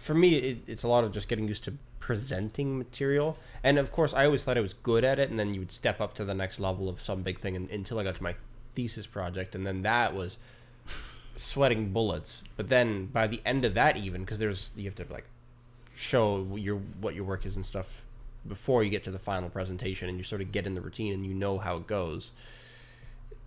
For 0.00 0.14
me, 0.14 0.36
it, 0.36 0.58
it's 0.66 0.82
a 0.82 0.88
lot 0.88 1.04
of 1.04 1.12
just 1.12 1.28
getting 1.28 1.48
used 1.48 1.64
to 1.64 1.74
presenting 1.98 2.78
material. 2.78 3.36
And 3.62 3.78
of 3.78 3.92
course, 3.92 4.14
I 4.14 4.24
always 4.24 4.42
thought 4.42 4.56
I 4.56 4.62
was 4.62 4.74
good 4.74 5.04
at 5.04 5.18
it, 5.18 5.30
and 5.30 5.38
then 5.38 5.54
you 5.54 5.60
would 5.60 5.72
step 5.72 6.00
up 6.00 6.14
to 6.14 6.24
the 6.24 6.34
next 6.34 6.58
level 6.58 6.88
of 6.88 7.00
some 7.00 7.22
big 7.22 7.38
thing 7.38 7.56
and, 7.56 7.70
until 7.70 7.98
I 7.98 8.04
got 8.04 8.16
to 8.16 8.22
my 8.22 8.34
thesis 8.74 9.06
project, 9.06 9.54
and 9.54 9.66
then 9.66 9.82
that 9.82 10.14
was 10.14 10.38
sweating 11.36 11.92
bullets. 11.92 12.42
But 12.56 12.68
then 12.68 13.06
by 13.06 13.26
the 13.26 13.40
end 13.44 13.64
of 13.64 13.74
that, 13.74 13.96
even 13.96 14.22
because 14.22 14.38
there's 14.38 14.70
you 14.76 14.84
have 14.84 14.94
to 14.96 15.12
like 15.12 15.26
show 15.94 16.46
your 16.56 16.76
what 17.00 17.14
your 17.14 17.24
work 17.24 17.44
is 17.44 17.56
and 17.56 17.66
stuff 17.66 17.88
before 18.46 18.82
you 18.82 18.90
get 18.90 19.04
to 19.04 19.10
the 19.10 19.18
final 19.18 19.48
presentation, 19.48 20.08
and 20.08 20.18
you 20.18 20.24
sort 20.24 20.40
of 20.40 20.52
get 20.52 20.66
in 20.66 20.74
the 20.74 20.80
routine 20.80 21.12
and 21.12 21.26
you 21.26 21.34
know 21.34 21.58
how 21.58 21.76
it 21.76 21.86
goes 21.86 22.32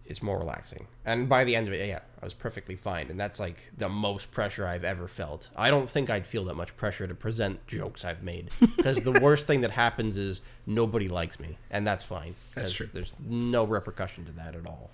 it's 0.05 0.21
more 0.21 0.37
relaxing. 0.37 0.87
And 1.05 1.29
by 1.29 1.43
the 1.43 1.55
end 1.55 1.67
of 1.67 1.73
it, 1.73 1.87
yeah, 1.87 1.99
I 2.21 2.25
was 2.25 2.33
perfectly 2.33 2.75
fine. 2.75 3.09
And 3.09 3.19
that's 3.19 3.39
like 3.39 3.71
the 3.77 3.87
most 3.87 4.31
pressure 4.31 4.67
I've 4.67 4.83
ever 4.83 5.07
felt. 5.07 5.49
I 5.55 5.69
don't 5.69 5.89
think 5.89 6.09
I'd 6.09 6.27
feel 6.27 6.45
that 6.45 6.55
much 6.55 6.75
pressure 6.75 7.07
to 7.07 7.15
present 7.15 7.65
jokes 7.67 8.03
I've 8.03 8.21
made. 8.21 8.49
Because 8.59 8.97
the 9.03 9.11
worst 9.21 9.47
thing 9.47 9.61
that 9.61 9.71
happens 9.71 10.17
is 10.17 10.41
nobody 10.65 11.07
likes 11.07 11.39
me. 11.39 11.57
And 11.71 11.87
that's 11.87 12.03
fine. 12.03 12.35
That's 12.53 12.73
true. 12.73 12.89
There's 12.91 13.13
no 13.27 13.63
repercussion 13.63 14.25
to 14.25 14.31
that 14.33 14.55
at 14.55 14.65
all. 14.65 14.89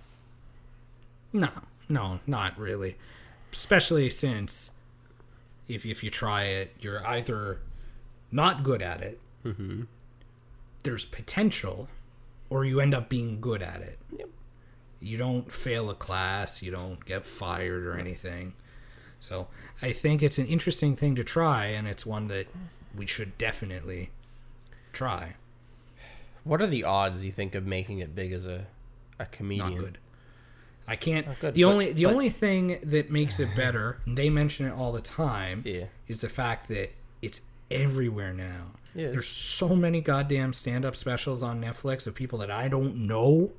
No, 1.34 1.50
no, 1.88 2.20
not 2.28 2.58
really. 2.60 2.96
Especially 3.52 4.10
since 4.10 4.72
if 5.68 5.86
if 5.86 6.04
you 6.04 6.12
try 6.12 6.44
it, 6.44 6.76
you're 6.80 7.06
either 7.06 7.60
not 8.32 8.64
good 8.64 8.82
at 8.82 9.02
it. 9.02 9.20
Mm-hmm. 9.46 9.84
There's 10.84 11.06
potential, 11.06 11.88
or 12.50 12.66
you 12.66 12.80
end 12.80 12.94
up 12.94 13.10
being 13.10 13.40
good 13.42 13.62
at 13.62 13.82
it. 13.82 14.00
Yep. 14.18 14.30
You 15.02 15.18
don't 15.18 15.52
fail 15.52 15.90
a 15.90 15.96
class. 15.96 16.62
You 16.62 16.72
don't 16.72 17.04
get 17.06 17.26
fired 17.26 17.86
or 17.86 17.98
anything. 17.98 18.54
So 19.20 19.48
I 19.82 19.92
think 19.92 20.24
it's 20.24 20.38
an 20.38 20.46
interesting 20.48 20.96
thing 20.96 21.16
to 21.16 21.24
try, 21.24 21.66
and 21.68 21.88
it's 21.88 22.06
one 22.06 22.28
that 22.30 22.48
we 22.96 23.06
should 23.06 23.38
definitely 23.38 24.10
try. 24.94 25.36
What 26.44 26.62
are 26.62 26.68
the 26.68 26.84
odds, 26.86 27.24
you 27.26 27.32
think, 27.32 27.54
of 27.56 27.66
making 27.66 28.00
it 28.00 28.16
big 28.16 28.32
as 28.32 28.46
a, 28.46 28.66
a 29.20 29.26
comedian? 29.26 29.70
Not 29.72 29.80
good. 29.80 29.98
I 30.88 30.96
can't. 30.96 31.28
good, 31.40 31.54
the 31.54 31.64
but- 31.64 31.70
only 31.70 31.92
the 31.94 32.06
but- 32.06 32.14
only 32.14 32.30
thing 32.30 32.80
that 32.84 33.12
makes 33.12 33.40
it 33.40 33.50
better, 33.56 34.00
and 34.06 34.18
they 34.18 34.30
mention 34.30 34.66
it 34.66 34.72
all 34.74 34.92
the 34.92 35.02
time, 35.02 35.62
Yeah. 35.66 35.86
is 36.08 36.22
the 36.22 36.30
fact 36.30 36.68
that 36.70 36.92
it's 37.22 37.42
everywhere 37.70 38.34
now. 38.34 38.72
Yeah. 38.96 39.10
There's 39.12 39.28
so 39.28 39.76
many 39.76 40.02
goddamn 40.02 40.54
stand-up 40.54 40.96
specials 40.96 41.44
on 41.44 41.62
Netflix 41.62 42.08
of 42.08 42.16
people 42.16 42.40
that 42.40 42.50
I 42.52 42.68
don't 42.68 43.08
know, 43.08 43.52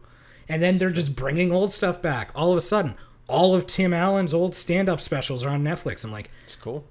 and 0.49 0.63
then 0.63 0.79
they're 0.79 0.91
just 0.91 1.15
bringing 1.17 1.53
old 1.53 1.73
stuff 1.73 2.03
back. 2.03 2.31
All 2.35 2.51
of 2.51 2.59
a 2.59 2.61
sudden, 2.61 2.95
all 3.29 3.55
of 3.55 3.67
Tim 3.67 3.93
Allen's 3.95 4.35
old 4.35 4.55
stand-up 4.57 5.01
specials 5.01 5.45
are 5.45 5.51
on 5.51 5.63
Netflix. 5.63 6.05
I'm 6.05 6.11
like, 6.13 6.31
It's 6.45 6.57
cool. 6.57 6.85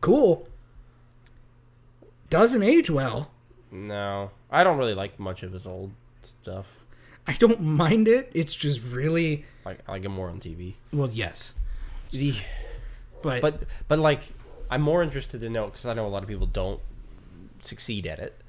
cool. 0.00 0.46
Doesn't 2.30 2.62
age 2.62 2.90
well. 2.90 3.30
No. 3.70 4.30
I 4.50 4.64
don't 4.64 4.78
really 4.78 4.94
like 4.94 5.18
much 5.18 5.42
of 5.42 5.52
his 5.52 5.66
old 5.66 5.92
stuff. 6.22 6.66
I 7.26 7.32
don't 7.34 7.60
mind 7.60 8.08
it. 8.08 8.30
It's 8.34 8.54
just 8.54 8.82
really 8.82 9.44
Like, 9.64 9.80
I 9.86 9.92
like 9.92 10.04
him 10.04 10.12
more 10.12 10.28
on 10.28 10.40
TV. 10.40 10.74
well, 10.92 11.08
yes, 11.10 11.52
The, 12.10 12.34
but, 13.22 13.42
but 13.42 13.62
but 13.88 13.98
like 13.98 14.20
i'm 14.70 14.80
more 14.82 15.02
interested 15.02 15.40
to 15.40 15.48
know 15.50 15.64
because 15.66 15.84
i 15.86 15.92
know 15.94 16.06
a 16.06 16.08
lot 16.08 16.22
of 16.22 16.28
people 16.28 16.46
don't 16.46 16.78
succeed 17.64 18.06
at 18.06 18.18
it. 18.18 18.40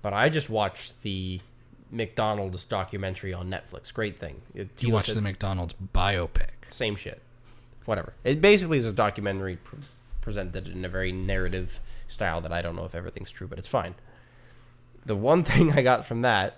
But 0.00 0.12
i 0.12 0.28
just 0.28 0.50
watched 0.50 1.02
the 1.02 1.40
mcdonald's 1.90 2.64
documentary 2.64 3.32
on 3.32 3.50
netflix. 3.50 3.92
Great 3.92 4.18
thing. 4.18 4.40
It, 4.54 4.70
you 4.82 4.88
Tila 4.88 4.92
watch 4.92 5.06
the 5.08 5.20
McDonald's 5.20 5.74
biopic. 5.94 6.48
same 6.70 6.96
shit. 6.96 7.20
Whatever. 7.84 8.14
It 8.22 8.40
basically 8.40 8.78
is 8.78 8.86
a 8.86 8.92
documentary 8.92 9.56
pr- 9.56 9.76
presented 10.20 10.68
in 10.68 10.84
a 10.84 10.88
very 10.88 11.10
narrative 11.12 11.80
style 12.08 12.40
that 12.40 12.52
i 12.52 12.62
don't 12.62 12.76
know 12.76 12.84
if 12.84 12.94
everything's 12.94 13.30
true 13.30 13.46
but 13.46 13.58
it's 13.58 13.68
fine. 13.68 13.94
The 15.04 15.16
one 15.16 15.44
thing 15.50 15.72
i 15.72 15.82
got 15.82 16.06
from 16.06 16.22
that 16.22 16.56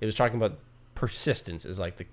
it 0.00 0.06
was 0.06 0.14
talking 0.14 0.36
about 0.36 0.58
persistence 0.94 1.64
is 1.64 1.78
like 1.78 1.96
the 1.96 2.06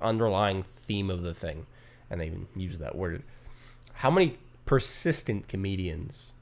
underlying 0.00 0.62
theme 0.62 1.10
of 1.10 1.22
the 1.22 1.34
thing. 1.34 1.66
And 2.10 2.20
they 2.20 2.26
even 2.26 2.46
use 2.56 2.78
that 2.78 2.94
word. 2.94 3.22
How 3.94 4.10
many 4.10 4.38
persistent 4.66 5.48
comedians 5.48 6.32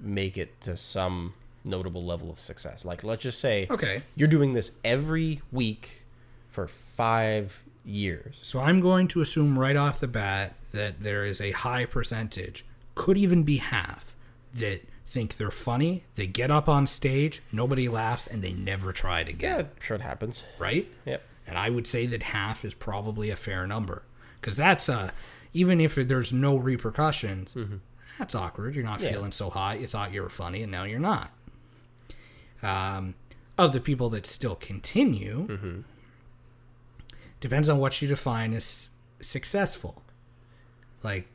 make 0.00 0.38
it 0.38 0.60
to 0.62 0.76
some 0.76 1.34
notable 1.64 2.04
level 2.04 2.30
of 2.30 2.38
success 2.38 2.84
like 2.84 3.02
let's 3.04 3.22
just 3.22 3.40
say 3.40 3.66
Okay. 3.70 4.02
you're 4.14 4.28
doing 4.28 4.52
this 4.52 4.72
every 4.84 5.40
week 5.50 6.02
for 6.50 6.68
five 6.68 7.62
years 7.84 8.36
So 8.42 8.60
I'm 8.60 8.80
going 8.80 9.08
to 9.08 9.20
assume 9.20 9.58
right 9.58 9.76
off 9.76 10.00
the 10.00 10.06
bat 10.08 10.54
that 10.72 11.02
there 11.02 11.24
is 11.24 11.40
a 11.40 11.50
high 11.52 11.84
percentage, 11.86 12.64
could 12.94 13.16
even 13.18 13.42
be 13.42 13.58
half, 13.58 14.16
that 14.54 14.80
think 15.06 15.36
they're 15.36 15.50
funny. 15.50 16.04
They 16.16 16.26
get 16.26 16.50
up 16.50 16.68
on 16.68 16.86
stage, 16.86 17.42
nobody 17.52 17.88
laughs, 17.88 18.26
and 18.26 18.42
they 18.42 18.52
never 18.52 18.92
try 18.92 19.20
it 19.20 19.28
again. 19.28 19.58
yeah 19.60 19.84
sure 19.84 19.96
it 19.96 20.00
happens 20.02 20.44
Right? 20.58 20.90
yep 21.04 21.22
And 21.46 21.58
I 21.58 21.68
would 21.70 21.86
say 21.86 22.06
that 22.06 22.22
half 22.22 22.64
is 22.64 22.72
probably 22.74 23.30
a 23.30 23.36
fair 23.36 23.66
number. 23.66 24.02
Because 24.40 24.56
that's, 24.56 24.88
uh, 24.88 25.10
even 25.52 25.80
if 25.80 25.94
there's 25.94 26.32
no 26.32 26.56
repercussions, 26.56 27.54
that's 28.18 28.34
awkward. 28.34 28.74
You're 28.74 28.84
not 28.84 29.00
Yeah. 29.00 29.10
feeling 29.12 29.32
so 29.32 29.50
hot. 29.50 29.80
You 29.80 29.86
thought 29.86 30.12
you 30.12 30.22
were 30.22 30.28
funny, 30.30 30.62
and 30.62 30.72
now 30.72 30.84
you're 30.84 30.98
not. 30.98 31.30
Um, 32.64 33.14
of 33.56 33.72
the 33.72 33.80
people 33.80 34.08
that 34.10 34.26
still 34.26 34.54
continue, 34.56 35.84
depends 37.40 37.68
on 37.68 37.78
what 37.78 38.00
you 38.02 38.08
define 38.08 38.52
as 38.52 38.90
successful. 39.20 40.02
Like 41.02 41.28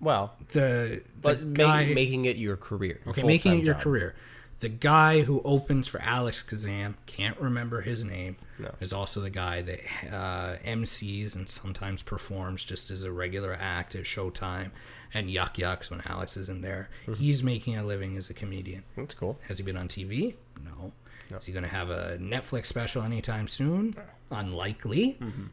well 0.00 0.34
the, 0.48 1.02
the 1.20 1.34
guy, 1.36 1.92
making 1.92 2.24
it 2.24 2.36
your 2.36 2.56
career 2.56 3.00
your 3.04 3.12
okay, 3.12 3.22
making 3.24 3.58
it 3.60 3.64
your 3.64 3.74
job. 3.74 3.82
career. 3.82 4.14
The 4.60 4.68
guy 4.68 5.22
who 5.22 5.42
opens 5.44 5.88
for 5.88 6.00
Alex 6.00 6.44
Kazam, 6.48 6.94
can't 7.06 7.36
remember 7.40 7.80
his 7.80 8.04
name, 8.04 8.36
No. 8.60 8.70
is 8.78 8.92
also 8.92 9.20
the 9.20 9.28
guy 9.28 9.60
that 9.60 9.80
uh, 10.08 10.56
MCs 10.64 11.34
and 11.34 11.48
sometimes 11.48 12.00
performs 12.00 12.64
just 12.64 12.88
as 12.88 13.02
a 13.02 13.10
regular 13.10 13.58
act 13.60 13.96
at 13.96 14.04
Showtime 14.04 14.70
and 15.14 15.30
Yuk 15.30 15.58
Yuk's 15.58 15.90
when 15.90 16.02
Alex 16.06 16.36
is 16.36 16.48
in 16.48 16.60
there. 16.62 16.88
Mm-hmm. 17.02 17.14
He's 17.14 17.42
making 17.42 17.76
a 17.76 17.84
living 17.84 18.16
as 18.16 18.30
a 18.30 18.34
comedian. 18.34 18.84
that's 18.96 19.14
cool 19.14 19.38
Has 19.48 19.58
he 19.58 19.64
been 19.64 19.76
on 19.76 19.88
TV? 19.88 20.34
No. 20.64 20.92
Is 21.36 21.46
he 21.46 21.52
going 21.52 21.62
to 21.62 21.68
have 21.68 21.88
a 21.90 22.18
Netflix 22.18 22.66
special 22.66 23.02
anytime 23.02 23.48
soon? 23.48 23.96
Unlikely. 24.30 25.16
Mm-hmm. 25.20 25.44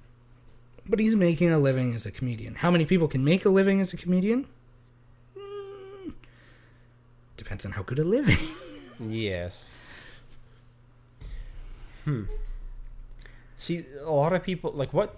But 0.87 0.99
he's 0.99 1.15
making 1.15 1.51
a 1.51 1.59
living 1.59 1.93
as 1.93 2.05
a 2.05 2.11
comedian. 2.11 2.55
How 2.55 2.71
many 2.71 2.85
people 2.85 3.07
can 3.07 3.23
make 3.23 3.45
a 3.45 3.49
living 3.49 3.79
as 3.79 3.93
a 3.93 3.97
comedian? 3.97 4.47
Hmm. 5.37 6.09
Depends 7.37 7.65
on 7.65 7.73
how 7.73 7.83
good 7.83 7.99
a 7.99 8.03
living. 8.03 8.37
Yes. 9.07 9.63
Hmm. 12.03 12.23
See, 13.55 13.85
a 14.03 14.11
lot 14.11 14.33
of 14.33 14.43
people 14.43 14.73
like 14.73 14.91
what. 14.93 15.15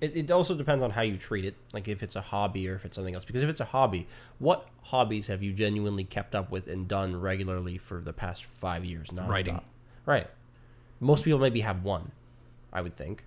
It, 0.00 0.16
it 0.16 0.30
also 0.30 0.54
depends 0.54 0.82
on 0.82 0.90
how 0.90 1.02
you 1.02 1.16
treat 1.16 1.44
it, 1.44 1.54
like 1.72 1.88
if 1.88 2.02
it's 2.02 2.16
a 2.16 2.20
hobby 2.20 2.68
or 2.68 2.74
if 2.74 2.84
it's 2.84 2.96
something 2.96 3.14
else. 3.14 3.24
Because 3.24 3.42
if 3.42 3.48
it's 3.48 3.60
a 3.60 3.66
hobby, 3.66 4.06
what 4.38 4.68
hobbies 4.82 5.28
have 5.28 5.42
you 5.42 5.52
genuinely 5.52 6.04
kept 6.04 6.34
up 6.34 6.50
with 6.50 6.66
and 6.66 6.88
done 6.88 7.18
regularly 7.18 7.78
for 7.78 8.00
the 8.00 8.12
past 8.12 8.44
five 8.44 8.84
years? 8.84 9.08
Nonstop? 9.08 9.28
Writing. 9.28 9.60
Right. 10.04 10.28
Most 11.00 11.24
people 11.24 11.38
maybe 11.38 11.60
have 11.60 11.84
one, 11.84 12.10
I 12.72 12.80
would 12.80 12.96
think. 12.96 13.24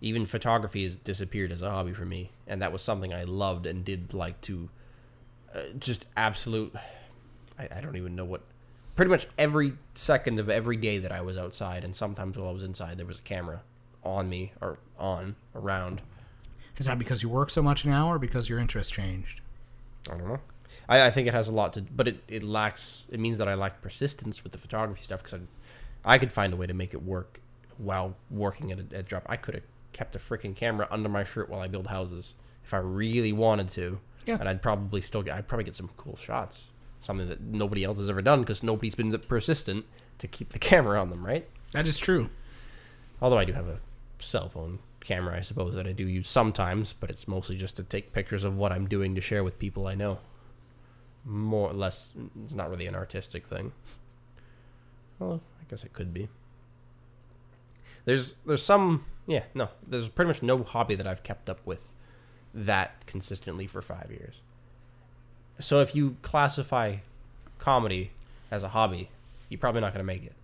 Even 0.00 0.26
photography 0.26 0.84
has 0.84 0.96
disappeared 0.96 1.50
as 1.52 1.62
a 1.62 1.70
hobby 1.70 1.92
for 1.92 2.04
me, 2.04 2.30
and 2.46 2.62
that 2.62 2.72
was 2.72 2.82
something 2.82 3.12
I 3.12 3.24
loved 3.24 3.66
and 3.66 3.84
did 3.84 4.14
like 4.14 4.40
to, 4.42 4.68
uh, 5.54 5.60
just 5.78 6.06
absolute. 6.16 6.74
I, 7.58 7.68
I 7.74 7.80
don't 7.80 7.96
even 7.96 8.14
know 8.14 8.24
what. 8.24 8.42
Pretty 8.94 9.10
much 9.10 9.26
every 9.36 9.74
second 9.94 10.38
of 10.38 10.48
every 10.48 10.76
day 10.76 10.98
that 10.98 11.12
I 11.12 11.22
was 11.22 11.36
outside, 11.36 11.84
and 11.84 11.94
sometimes 11.94 12.36
while 12.36 12.48
I 12.48 12.52
was 12.52 12.62
inside, 12.62 12.98
there 12.98 13.06
was 13.06 13.18
a 13.18 13.22
camera 13.22 13.62
on 14.06 14.28
me 14.28 14.52
or 14.60 14.78
on 14.98 15.36
around. 15.54 16.00
Is 16.76 16.86
that 16.86 16.98
because 16.98 17.22
you 17.22 17.28
work 17.28 17.50
so 17.50 17.62
much 17.62 17.84
now, 17.84 18.10
or 18.10 18.18
because 18.18 18.48
your 18.48 18.58
interest 18.58 18.92
changed? 18.92 19.40
I 20.08 20.16
don't 20.16 20.28
know. 20.28 20.40
I, 20.88 21.06
I 21.06 21.10
think 21.10 21.26
it 21.26 21.34
has 21.34 21.48
a 21.48 21.52
lot 21.52 21.72
to, 21.74 21.82
but 21.82 22.08
it, 22.08 22.22
it 22.28 22.42
lacks. 22.42 23.06
It 23.10 23.18
means 23.18 23.38
that 23.38 23.48
I 23.48 23.54
lack 23.54 23.80
persistence 23.80 24.42
with 24.42 24.52
the 24.52 24.58
photography 24.58 25.02
stuff 25.02 25.22
because 25.22 25.40
I, 26.04 26.14
I 26.14 26.18
could 26.18 26.32
find 26.32 26.52
a 26.52 26.56
way 26.56 26.66
to 26.66 26.74
make 26.74 26.94
it 26.94 27.02
work 27.02 27.40
while 27.78 28.14
working 28.30 28.72
at 28.72 28.78
a, 28.78 28.82
at 28.94 29.00
a 29.00 29.02
job. 29.02 29.22
I 29.26 29.36
could 29.36 29.54
have 29.54 29.64
kept 29.92 30.14
a 30.14 30.18
freaking 30.18 30.54
camera 30.54 30.86
under 30.90 31.08
my 31.08 31.24
shirt 31.24 31.48
while 31.48 31.60
I 31.60 31.66
build 31.66 31.86
houses 31.86 32.34
if 32.64 32.74
I 32.74 32.78
really 32.78 33.32
wanted 33.32 33.70
to. 33.70 33.98
Yeah. 34.26 34.36
And 34.38 34.48
I'd 34.48 34.62
probably 34.62 35.00
still 35.00 35.22
get. 35.22 35.34
I'd 35.34 35.48
probably 35.48 35.64
get 35.64 35.76
some 35.76 35.88
cool 35.96 36.16
shots. 36.16 36.64
Something 37.00 37.28
that 37.28 37.40
nobody 37.40 37.84
else 37.84 37.98
has 37.98 38.10
ever 38.10 38.22
done 38.22 38.40
because 38.40 38.62
nobody's 38.62 38.94
been 38.94 39.16
persistent 39.18 39.84
to 40.18 40.28
keep 40.28 40.50
the 40.50 40.58
camera 40.70 41.00
on 41.00 41.10
them, 41.10 41.24
right? 41.24 41.48
That 41.72 41.86
is 41.86 41.98
true. 41.98 42.28
Although 43.20 43.38
I 43.38 43.44
do 43.44 43.52
have 43.54 43.68
a 43.68 43.80
cell 44.18 44.48
phone 44.48 44.78
camera, 45.00 45.36
I 45.36 45.40
suppose 45.40 45.74
that 45.74 45.86
I 45.86 45.92
do 45.92 46.06
use 46.06 46.28
sometimes, 46.28 46.92
but 46.92 47.10
it's 47.10 47.28
mostly 47.28 47.56
just 47.56 47.76
to 47.76 47.82
take 47.82 48.12
pictures 48.12 48.44
of 48.44 48.56
what 48.56 48.72
I'm 48.72 48.88
doing 48.88 49.14
to 49.14 49.20
share 49.20 49.44
with 49.44 49.58
people 49.58 49.86
I 49.86 49.94
know. 49.94 50.18
More 51.24 51.70
or 51.70 51.74
less, 51.74 52.12
it's 52.44 52.54
not 52.54 52.70
really 52.70 52.86
an 52.86 52.94
artistic 52.94 53.46
thing. 53.46 53.72
Well, 55.18 55.40
I 55.60 55.64
guess 55.70 55.84
it 55.84 55.92
could 55.92 56.12
be. 56.12 56.28
There's 58.04 58.36
there's 58.46 58.62
some 58.62 59.04
yeah 59.26 59.42
no 59.54 59.68
there's 59.86 60.08
pretty 60.08 60.28
much 60.28 60.42
no 60.42 60.62
hobby 60.62 60.94
that 60.94 61.08
I've 61.08 61.24
kept 61.24 61.50
up 61.50 61.58
with 61.64 61.92
that 62.54 63.04
consistently 63.06 63.66
for 63.66 63.82
five 63.82 64.10
years. 64.10 64.40
So 65.58 65.80
if 65.80 65.94
you 65.94 66.16
classify 66.22 66.96
comedy 67.58 68.10
as 68.50 68.62
a 68.62 68.68
hobby, 68.68 69.10
you're 69.48 69.58
probably 69.58 69.80
not 69.80 69.92
going 69.92 70.00
to 70.00 70.04
make 70.04 70.24
it. 70.24 70.34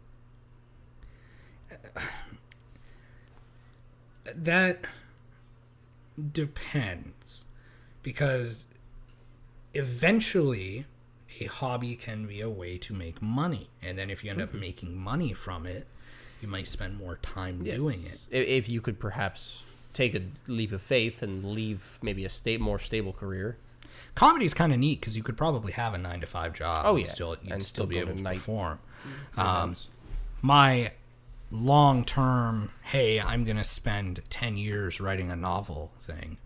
Uh, 1.96 2.00
That 4.24 4.84
depends 6.32 7.44
because 8.02 8.66
eventually 9.74 10.84
a 11.40 11.46
hobby 11.46 11.94
can 11.96 12.26
be 12.26 12.40
a 12.40 12.50
way 12.50 12.76
to 12.78 12.92
make 12.92 13.22
money 13.22 13.68
and 13.82 13.96
then 13.98 14.10
if 14.10 14.22
you 14.22 14.30
end 14.30 14.40
up 14.42 14.52
making 14.52 14.96
money 14.96 15.32
from 15.32 15.66
it 15.66 15.86
you 16.42 16.48
might 16.48 16.66
spend 16.68 16.98
more 16.98 17.16
time 17.22 17.62
doing 17.62 18.04
it. 18.04 18.18
If 18.30 18.68
you 18.68 18.80
could 18.80 18.98
perhaps 18.98 19.62
take 19.92 20.14
a 20.16 20.22
leap 20.48 20.72
of 20.72 20.82
faith 20.82 21.22
and 21.22 21.44
leave 21.54 21.98
maybe 22.02 22.24
a 22.24 22.28
sta- 22.30 22.58
more 22.58 22.80
stable 22.80 23.12
career. 23.12 23.56
comedy 24.16 24.44
is 24.44 24.52
kind 24.52 24.72
of 24.72 24.78
neat 24.80 25.00
because 25.00 25.16
you 25.16 25.22
could 25.22 25.36
probably 25.36 25.70
have 25.72 25.94
a 25.94 25.98
nine 25.98 26.20
to 26.20 26.26
five 26.26 26.52
job 26.52 26.84
Oh, 26.84 26.96
and 26.96 27.06
yeah. 27.06 27.12
still 27.12 27.36
you'd 27.42 27.52
And 27.52 27.62
still, 27.62 27.84
still 27.84 27.86
be 27.86 27.94
to 27.96 28.00
able 28.02 28.14
to 28.14 28.20
night 28.20 28.36
perform. 28.38 28.80
um, 29.36 29.74
my 30.42 30.90
long 31.52 32.02
term 32.02 32.70
hey 32.82 33.20
i'm 33.20 33.44
going 33.44 33.58
to 33.58 33.64
spend 33.64 34.20
10 34.30 34.56
years 34.56 35.00
writing 35.00 35.30
a 35.30 35.36
novel 35.36 35.92
thing 36.00 36.38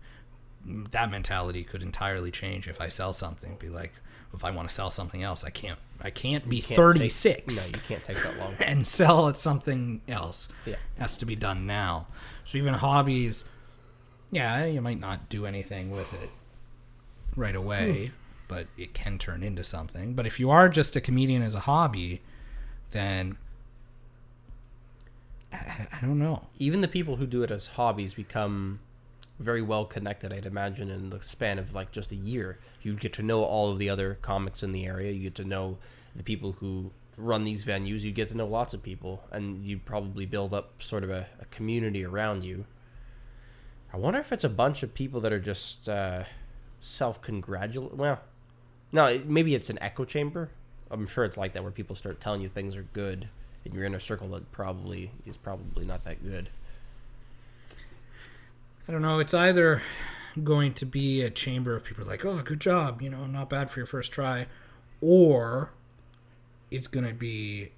that 0.91 1.09
mentality 1.09 1.63
could 1.63 1.81
entirely 1.81 2.31
change 2.31 2.67
if 2.67 2.81
i 2.81 2.89
sell 2.89 3.13
something. 3.13 3.55
Be 3.57 3.69
like 3.69 3.93
if 4.33 4.43
i 4.43 4.51
want 4.51 4.67
to 4.67 4.75
sell 4.75 4.89
something 4.91 5.23
else 5.23 5.43
i 5.45 5.49
can't 5.49 5.79
i 6.01 6.09
can't 6.09 6.47
be 6.49 6.57
Can't 6.57 6.67
take- 6.67 6.77
36 6.77 7.71
no, 7.71 7.77
you 7.77 7.83
can't 7.87 8.03
take 8.03 8.21
that 8.21 8.37
long. 8.37 8.53
and 8.65 8.85
sell 8.85 9.29
at 9.29 9.37
something 9.37 10.01
else. 10.07 10.49
Yeah. 10.65 10.75
has 10.99 11.17
to 11.17 11.25
be 11.25 11.35
done 11.35 11.65
now. 11.65 12.07
So 12.43 12.57
even 12.57 12.73
hobbies 12.73 13.45
yeah 14.31 14.65
you 14.65 14.81
might 14.81 14.99
not 14.99 15.29
do 15.29 15.45
anything 15.45 15.89
with 15.89 16.13
it 16.13 16.29
right 17.37 17.55
away 17.55 18.07
hmm. 18.07 18.13
but 18.49 18.67
it 18.77 18.93
can 18.93 19.17
turn 19.17 19.43
into 19.43 19.63
something. 19.63 20.13
But 20.13 20.27
if 20.27 20.39
you 20.39 20.49
are 20.49 20.67
just 20.67 20.95
a 20.95 21.01
comedian 21.01 21.41
as 21.41 21.55
a 21.55 21.61
hobby 21.61 22.21
then 22.91 23.37
I, 25.53 25.87
I 25.93 26.05
don't 26.05 26.19
know 26.19 26.43
Even 26.59 26.81
the 26.81 26.87
people 26.87 27.15
who 27.15 27.25
do 27.25 27.43
it 27.43 27.51
as 27.51 27.67
hobbies 27.67 28.13
become 28.13 28.79
very 29.39 29.61
well 29.61 29.85
connected, 29.85 30.33
I'd 30.33 30.45
imagine, 30.45 30.89
in 30.89 31.09
the 31.09 31.21
span 31.21 31.59
of 31.59 31.73
like 31.73 31.91
just 31.91 32.11
a 32.11 32.15
year. 32.15 32.59
You 32.81 32.95
get 32.95 33.13
to 33.13 33.23
know 33.23 33.43
all 33.43 33.69
of 33.69 33.77
the 33.77 33.89
other 33.89 34.17
comics 34.21 34.63
in 34.63 34.71
the 34.71 34.85
area. 34.85 35.11
You 35.11 35.23
get 35.23 35.35
to 35.35 35.45
know 35.45 35.77
the 36.15 36.23
people 36.23 36.53
who 36.53 36.91
run 37.17 37.43
these 37.43 37.63
venues. 37.63 38.01
You 38.01 38.11
get 38.11 38.29
to 38.29 38.37
know 38.37 38.47
lots 38.47 38.73
of 38.73 38.81
people, 38.81 39.23
and 39.31 39.63
you 39.63 39.77
probably 39.77 40.25
build 40.25 40.53
up 40.53 40.81
sort 40.81 41.03
of 41.03 41.11
a, 41.11 41.27
a 41.39 41.45
community 41.45 42.03
around 42.03 42.43
you. 42.43 42.65
I 43.93 43.97
wonder 43.97 44.19
if 44.19 44.31
it's 44.31 44.43
a 44.43 44.49
bunch 44.49 44.83
of 44.83 44.93
people 44.93 45.19
that 45.21 45.31
are 45.31 45.39
just 45.39 45.87
uh, 45.87 46.23
self 46.79 47.21
congratulate. 47.21 47.95
Well, 47.95 48.19
no, 48.91 49.21
maybe 49.25 49.55
it's 49.55 49.69
an 49.69 49.77
echo 49.81 50.05
chamber. 50.05 50.49
I'm 50.89 51.07
sure 51.07 51.25
it's 51.25 51.37
like 51.37 51.53
that 51.53 51.63
where 51.63 51.71
people 51.71 51.95
start 51.95 52.19
telling 52.19 52.41
you 52.41 52.49
things 52.49 52.75
are 52.75 52.85
good, 52.93 53.27
you're 53.73 53.85
in 53.85 53.95
a 53.95 53.99
circle 53.99 54.27
that 54.29 54.51
probably 54.51 55.11
is 55.25 55.37
probably 55.37 55.85
not 55.85 56.03
that 56.05 56.23
good. 56.23 56.49
I 58.87 58.91
don't 58.91 59.01
know. 59.01 59.19
It's 59.19 59.33
either 59.33 59.81
going 60.43 60.73
to 60.75 60.85
be 60.85 61.21
a 61.21 61.29
chamber 61.29 61.75
of 61.75 61.83
people 61.83 62.05
like, 62.05 62.25
oh, 62.25 62.41
good 62.43 62.59
job, 62.59 63.01
you 63.01 63.09
know, 63.09 63.25
not 63.25 63.49
bad 63.49 63.69
for 63.69 63.79
your 63.79 63.87
first 63.87 64.11
try, 64.11 64.45
or 65.01 65.71
it's 66.71 66.87
going 66.87 67.05
to 67.05 67.13
be 67.13 67.71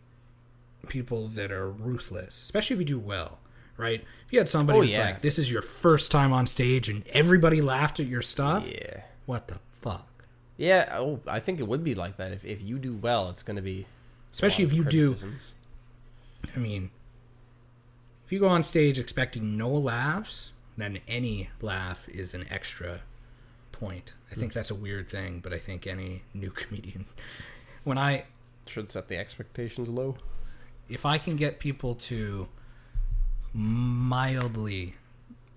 people 0.88 1.28
that 1.30 1.52
are 1.52 1.70
ruthless, 1.70 2.42
especially 2.44 2.76
if 2.76 2.80
you 2.82 2.86
do 2.86 3.00
well, 3.00 3.40
right? 3.78 4.02
If 4.28 4.34
you 4.34 4.40
had 4.40 4.50
somebody 4.50 4.80
Oh, 4.80 4.82
who's 4.84 4.94
yeah. 4.94 5.06
like, 5.06 5.22
this 5.22 5.40
is 5.40 5.52
your 5.52 5.62
first 5.62 6.12
time 6.12 6.34
on 6.34 6.46
stage 6.48 6.90
and 6.90 7.06
everybody 7.08 7.62
laughed 7.62 8.00
at 8.00 8.06
your 8.06 8.22
stuff, 8.22 8.68
Yeah. 8.68 9.02
what 9.26 9.48
the 9.48 9.60
fuck? 9.74 10.06
Yeah, 10.58 10.90
oh, 11.00 11.22
I 11.26 11.40
think 11.40 11.60
it 11.62 11.68
would 11.68 11.84
be 11.84 11.96
like 11.96 12.18
that. 12.18 12.34
If, 12.34 12.44
if 12.44 12.62
you 12.62 12.78
do 12.78 12.94
well, 12.96 13.30
it's 13.30 13.44
going 13.44 13.56
to 13.56 13.62
be. 13.62 13.86
Especially 14.32 14.66
if 14.66 14.74
you 14.74 14.84
do. 14.84 15.16
I 16.56 16.60
mean, 16.60 16.92
if 18.26 18.32
you 18.32 18.40
go 18.40 18.48
on 18.48 18.64
stage 18.64 19.00
expecting 19.00 19.58
no 19.58 19.70
laughs, 19.70 20.52
then 20.78 21.00
any 21.08 21.50
laugh 21.62 22.08
is 22.10 22.34
an 22.34 22.46
extra 22.50 23.02
point. 23.72 24.14
I 24.32 24.36
think 24.36 24.54
that's 24.54 24.70
a 24.72 24.76
weird 24.76 25.10
thing, 25.10 25.40
but 25.40 25.54
I 25.54 25.58
think 25.58 25.88
any 25.88 26.24
new 26.34 26.50
comedian, 26.62 27.06
when 27.84 27.98
I, 27.98 28.26
Should 28.68 28.92
set 28.92 29.08
the 29.08 29.18
expectations 29.18 29.90
low. 29.90 30.18
if 30.88 31.06
I 31.06 31.18
can 31.18 31.36
get 31.36 31.60
people 31.60 31.96
to 31.96 32.48
mildly 33.54 34.96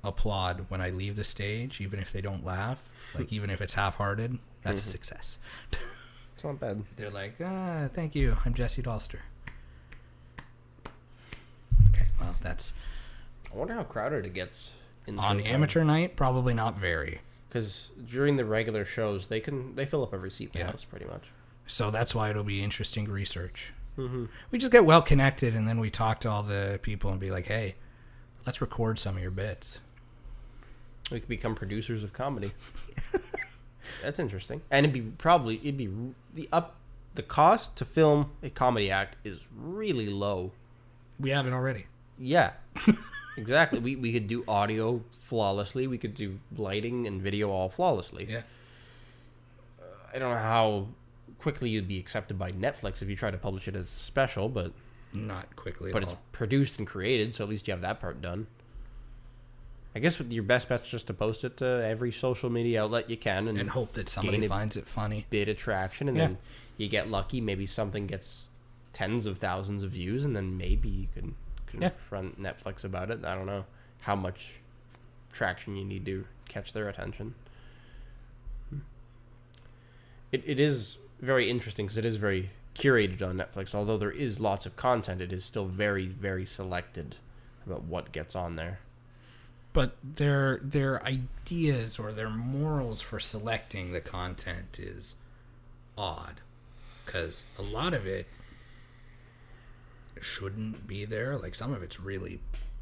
applaud 0.05 0.67
when 0.69 0.81
I 0.81 0.91
leave 0.91 1.17
the 1.17 1.25
stage, 1.25 1.81
even 1.81 2.01
if 2.01 2.13
they 2.13 2.21
don't 2.21 2.45
laugh, 2.45 2.83
like 3.17 3.33
even 3.37 3.51
if 3.51 3.61
it's 3.61 3.75
half-hearted, 3.75 4.39
that's 4.63 4.81
a 4.83 4.85
success. 4.85 5.39
It's 6.35 6.45
not 6.45 6.59
bad. 6.59 6.83
They're 6.97 7.11
like, 7.11 7.35
ah, 7.45 7.89
thank 7.93 8.15
you, 8.15 8.37
I'm 8.45 8.55
Jesse 8.55 8.83
Dolster. 8.83 9.19
Okay, 11.95 12.07
well, 12.21 12.35
that's 12.43 12.73
I 13.53 13.57
wonder 13.57 13.75
how 13.75 13.83
crowded 13.85 14.25
it 14.27 14.35
gets 14.35 14.73
in 15.07 15.17
the 15.17 15.23
on 15.23 15.41
amateur 15.41 15.85
night. 15.85 16.17
Probably 16.17 16.55
not 16.55 16.79
very. 16.79 17.21
Because 17.49 17.91
during 18.11 18.37
the 18.37 18.45
regular 18.47 18.85
shows, 18.85 19.27
they 19.27 19.41
can 19.41 19.75
they 19.75 19.85
fill 19.85 20.03
up 20.03 20.15
every 20.15 20.31
seat 20.31 20.45
in 20.47 20.53
the 20.53 20.59
Yeah. 20.61 20.71
house 20.71 20.85
pretty 20.85 21.05
much. 21.07 21.25
So 21.67 21.91
that's 21.91 22.15
why 22.15 22.31
it'll 22.31 22.45
be 22.45 22.63
interesting 22.63 23.07
research. 23.09 23.73
Mm-hmm. 23.99 24.25
We 24.51 24.59
just 24.59 24.73
get 24.73 24.85
well 24.87 25.03
connected, 25.03 25.55
and 25.55 25.69
then 25.69 25.79
we 25.79 25.91
talk 25.91 26.21
to 26.21 26.31
all 26.31 26.43
the 26.43 26.79
people 26.83 27.11
and 27.11 27.21
be 27.21 27.31
like, 27.31 27.47
"Hey, 27.47 27.75
let's 28.47 28.61
record 28.63 28.99
some 28.99 29.17
of 29.17 29.23
your 29.23 29.31
bits." 29.31 29.81
We 31.11 31.21
could 31.21 31.29
become 31.29 31.55
producers 31.55 32.03
of 32.03 32.15
comedy. 32.15 32.53
That's 34.03 34.19
interesting, 34.19 34.63
and 34.71 34.87
it'd 34.87 34.95
be 34.95 35.03
probably 35.19 35.57
it'd 35.59 35.77
be 35.77 35.89
r- 35.89 36.15
the 36.35 36.49
up 36.53 36.77
the 37.15 37.23
cost 37.23 37.77
to 37.77 37.85
film 37.85 38.31
a 38.43 38.49
comedy 38.49 38.91
act 38.91 39.17
is 39.25 39.39
really 39.55 40.07
low. 40.07 40.53
We 41.21 41.31
haven't 41.31 41.53
already. 41.53 41.87
Yeah, 42.19 42.53
exactly. 43.37 43.79
We 43.79 43.97
we 43.97 44.13
could 44.13 44.29
do 44.29 44.45
audio 44.49 45.03
flawlessly. 45.23 45.87
We 45.87 45.99
could 45.99 46.15
do 46.15 46.39
lighting 46.57 47.07
and 47.07 47.21
video 47.23 47.51
all 47.51 47.69
flawlessly. 47.69 48.27
Yeah. 48.31 48.43
Uh, 49.81 49.85
I 50.15 50.19
don't 50.19 50.31
know 50.33 50.39
how 50.39 50.89
quickly 51.39 51.71
you'd 51.71 51.89
be 51.89 51.99
accepted 51.99 52.39
by 52.39 52.53
Netflix 52.53 53.03
if 53.03 53.09
you 53.09 53.17
try 53.17 53.31
to 53.31 53.39
publish 53.39 53.67
it 53.69 53.75
as 53.77 53.87
a 53.87 53.89
special, 53.91 54.49
but 54.49 54.73
Not 55.13 55.55
quickly 55.57 55.91
at 55.91 55.93
but 55.95 56.03
it's 56.03 56.17
produced 56.33 56.79
and 56.79 56.87
created, 56.87 57.35
so 57.35 57.45
at 57.45 57.51
least 57.51 57.67
you 57.67 57.73
have 57.73 57.81
that 57.81 58.01
part 58.01 58.21
done. 58.23 58.47
I 59.95 59.99
guess 59.99 60.19
with 60.19 60.33
your 60.33 60.45
best 60.45 60.69
bet's 60.69 60.89
just 60.89 61.09
to 61.09 61.15
post 61.15 61.45
it 61.45 61.59
to 61.59 61.67
every 61.67 62.13
social 62.13 62.49
media 62.49 62.83
outlet 62.83 63.11
you 63.11 63.17
can 63.19 63.47
and, 63.49 63.59
and 63.59 63.69
hope 63.69 63.93
that 63.95 64.09
somebody 64.09 64.47
finds 64.47 64.77
it 64.77 64.87
funny. 64.87 65.27
bit 65.31 65.49
of 65.49 65.59
traction, 65.59 66.09
and 66.09 66.17
Yeah. 66.17 66.27
then 66.29 66.39
you 66.79 66.89
get 66.89 67.11
lucky. 67.11 67.41
Maybe 67.41 67.67
something 67.67 68.07
gets 68.07 68.45
tens 68.93 69.27
of 69.27 69.39
thousands 69.39 69.83
of 69.83 69.91
views, 69.91 70.25
and 70.25 70.37
then 70.37 70.57
maybe 70.57 70.89
you 70.89 71.09
can 71.15 71.35
Yeah. 71.73 71.91
confront 71.91 72.41
Netflix 72.41 72.85
about 72.85 73.11
it. 73.11 73.25
I 73.25 73.35
don't 73.35 73.47
know 73.47 73.65
how 74.01 74.15
much 74.15 74.53
traction 75.33 75.77
you 75.77 75.85
need 75.85 76.05
to 76.07 76.27
catch 76.49 76.73
their 76.73 76.89
attention. 76.89 77.35
Hmm. 78.71 78.79
It, 80.31 80.43
it 80.47 80.61
is 80.61 80.99
very 81.21 81.49
interesting 81.49 81.87
because 81.87 81.97
it 81.99 82.05
is 82.05 82.17
very 82.17 82.51
curated 82.75 83.23
on 83.23 83.37
Netflix. 83.37 83.75
Although 83.75 83.99
there 83.99 84.11
is 84.11 84.41
lots 84.41 84.67
of 84.67 84.77
content, 84.77 85.21
it 85.21 85.33
is 85.33 85.45
still 85.45 85.67
very, 85.67 86.07
very 86.07 86.45
selected 86.45 87.17
about 87.67 87.85
what 87.85 88.13
gets 88.13 88.35
on 88.35 88.57
there. 88.57 88.81
But 89.73 89.97
their 90.03 90.59
their 90.63 91.03
ideas 91.03 91.99
or 91.99 92.13
their 92.13 92.29
morals 92.29 93.01
for 93.01 93.19
selecting 93.19 93.93
the 93.93 94.03
content 94.03 94.79
is 94.79 95.15
odd, 95.97 96.41
because 97.07 97.45
a 97.59 97.63
lot 97.63 97.95
of 97.95 98.07
it 98.07 98.27
shouldn't 100.21 100.87
be 100.87 101.05
there. 101.05 101.37
Like 101.37 101.55
some 101.55 101.73
of 101.73 101.83
it's 101.83 101.99
really 102.01 102.41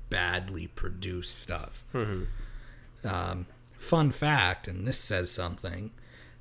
badly 0.08 0.66
produced 0.68 1.38
stuff. 1.38 1.84
Um, 1.94 3.46
fun 3.78 4.10
fact, 4.10 4.68
and 4.68 4.86
this 4.86 4.98
says 4.98 5.30
something 5.30 5.90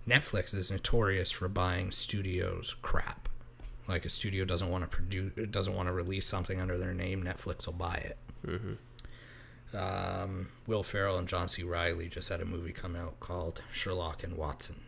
Netflix 0.08 0.54
is 0.56 0.72
notorious 0.72 1.32
for 1.32 1.48
buying 1.48 1.92
studios 1.92 2.76
crap. 2.82 3.30
Like 3.88 4.06
a 4.06 4.10
studio 4.10 4.44
doesn't 4.46 4.70
want 4.70 4.84
to 4.84 4.90
produce, 4.90 5.34
doesn't 5.52 5.76
want 5.76 5.88
to 5.88 5.94
release 5.94 6.26
something 6.26 6.60
under 6.60 6.78
their 6.78 6.94
name, 6.94 7.24
Netflix 7.24 7.66
will 7.66 7.74
buy 7.74 7.96
it. 7.96 8.18
Um, 9.74 10.50
Will 10.66 10.82
Ferrell 10.84 11.18
and 11.18 11.28
John 11.28 11.48
C. 11.48 11.62
Reilly 11.64 12.08
just 12.10 12.30
had 12.30 12.42
a 12.42 12.46
movie 12.46 12.72
come 12.72 12.96
out 12.96 13.20
called 13.20 13.62
Sherlock 13.72 14.24
and 14.24 14.36
Watson, 14.36 14.82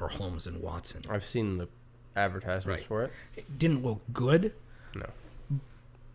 or 0.00 0.08
Holmes 0.08 0.46
and 0.46 0.60
Watson. 0.60 1.02
I've 1.08 1.24
seen 1.24 1.58
the 1.58 1.68
advertisements 2.16 2.82
Right. 2.82 2.88
for 2.88 3.04
it. 3.04 3.12
It 3.36 3.58
didn't 3.58 3.84
look 3.84 4.00
good, 4.12 4.54
No. 5.00 5.60